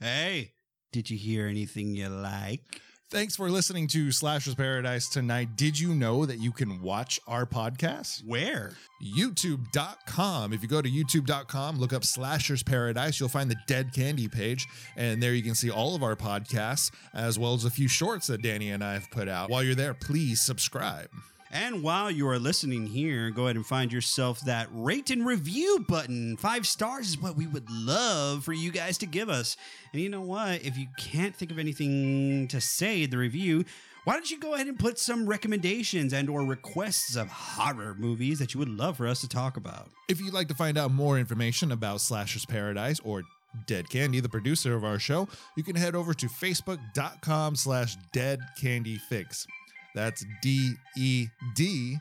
hey, 0.00 0.52
did 0.92 1.10
you 1.10 1.16
hear 1.16 1.46
anything 1.46 1.94
you 1.94 2.08
like? 2.08 2.80
Thanks 3.14 3.36
for 3.36 3.48
listening 3.48 3.86
to 3.88 4.10
Slashers 4.10 4.56
Paradise 4.56 5.08
tonight. 5.08 5.54
Did 5.54 5.78
you 5.78 5.94
know 5.94 6.26
that 6.26 6.40
you 6.40 6.50
can 6.50 6.82
watch 6.82 7.20
our 7.28 7.46
podcast? 7.46 8.26
Where? 8.26 8.72
youtube.com. 9.00 10.52
If 10.52 10.62
you 10.62 10.68
go 10.68 10.82
to 10.82 10.90
youtube.com, 10.90 11.78
look 11.78 11.92
up 11.92 12.04
Slashers 12.04 12.64
Paradise, 12.64 13.20
you'll 13.20 13.28
find 13.28 13.48
the 13.48 13.56
Ded 13.68 13.92
Candy 13.92 14.26
page. 14.26 14.66
And 14.96 15.22
there 15.22 15.32
you 15.32 15.44
can 15.44 15.54
see 15.54 15.70
all 15.70 15.94
of 15.94 16.02
our 16.02 16.16
podcasts, 16.16 16.90
as 17.12 17.38
well 17.38 17.54
as 17.54 17.64
a 17.64 17.70
few 17.70 17.86
shorts 17.86 18.26
that 18.26 18.42
Danny 18.42 18.72
and 18.72 18.82
I 18.82 18.94
have 18.94 19.08
put 19.12 19.28
out. 19.28 19.48
While 19.48 19.62
you're 19.62 19.76
there, 19.76 19.94
please 19.94 20.40
subscribe. 20.40 21.08
And 21.50 21.82
while 21.82 22.10
you 22.10 22.26
are 22.28 22.38
listening 22.38 22.86
here, 22.86 23.30
go 23.30 23.44
ahead 23.44 23.56
and 23.56 23.66
find 23.66 23.92
yourself 23.92 24.40
that 24.40 24.68
rate 24.72 25.10
and 25.10 25.24
review 25.24 25.84
button. 25.88 26.36
Five 26.36 26.66
stars 26.66 27.10
is 27.10 27.20
what 27.20 27.36
we 27.36 27.46
would 27.46 27.70
love 27.70 28.44
for 28.44 28.52
you 28.52 28.72
guys 28.72 28.98
to 28.98 29.06
give 29.06 29.28
us. 29.28 29.56
And 29.92 30.02
you 30.02 30.08
know 30.08 30.20
what? 30.20 30.64
If 30.64 30.76
you 30.76 30.86
can't 30.98 31.34
think 31.34 31.50
of 31.50 31.58
anything 31.58 32.48
to 32.48 32.60
say 32.60 33.04
in 33.04 33.10
the 33.10 33.18
review, 33.18 33.64
why 34.04 34.14
don't 34.14 34.30
you 34.30 34.38
go 34.38 34.54
ahead 34.54 34.66
and 34.66 34.78
put 34.78 34.98
some 34.98 35.26
recommendations 35.26 36.12
and 36.12 36.28
or 36.28 36.44
requests 36.44 37.16
of 37.16 37.28
horror 37.28 37.94
movies 37.98 38.38
that 38.38 38.52
you 38.52 38.58
would 38.58 38.68
love 38.68 38.96
for 38.98 39.06
us 39.06 39.20
to 39.22 39.28
talk 39.28 39.56
about? 39.56 39.88
If 40.08 40.20
you'd 40.20 40.34
like 40.34 40.48
to 40.48 40.54
find 40.54 40.76
out 40.76 40.90
more 40.90 41.18
information 41.18 41.72
about 41.72 42.00
Slashers 42.00 42.44
Paradise 42.44 43.00
or 43.00 43.22
Ded 43.66 43.88
Candy, 43.88 44.20
the 44.20 44.28
producer 44.28 44.74
of 44.74 44.84
our 44.84 44.98
show, 44.98 45.28
you 45.56 45.62
can 45.62 45.76
head 45.76 45.94
over 45.94 46.12
to 46.12 46.26
facebook.com 46.26 47.56
slash 47.56 47.96
ded 48.12 48.40
candy 48.60 48.96
fix. 48.96 49.46
That's 49.94 50.24
D 50.42 50.72
E 50.96 51.28
D 51.54 51.96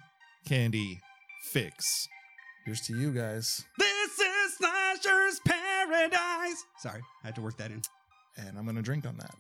Candy 0.48 1.00
Fix. 1.52 2.08
Here's 2.66 2.82
to 2.82 2.98
you 2.98 3.12
guys. 3.12 3.66
This 3.78 4.20
is 4.20 4.58
Slasher's 4.58 5.40
Paradise. 5.46 6.64
Sorry, 6.80 7.02
I 7.24 7.28
had 7.28 7.36
to 7.36 7.42
work 7.42 7.58
that 7.58 7.72
in. 7.72 7.82
And 8.38 8.58
I'm 8.58 8.64
going 8.64 8.78
to 8.78 8.82
drink 8.82 9.06
on 9.06 9.18
that. 9.18 9.36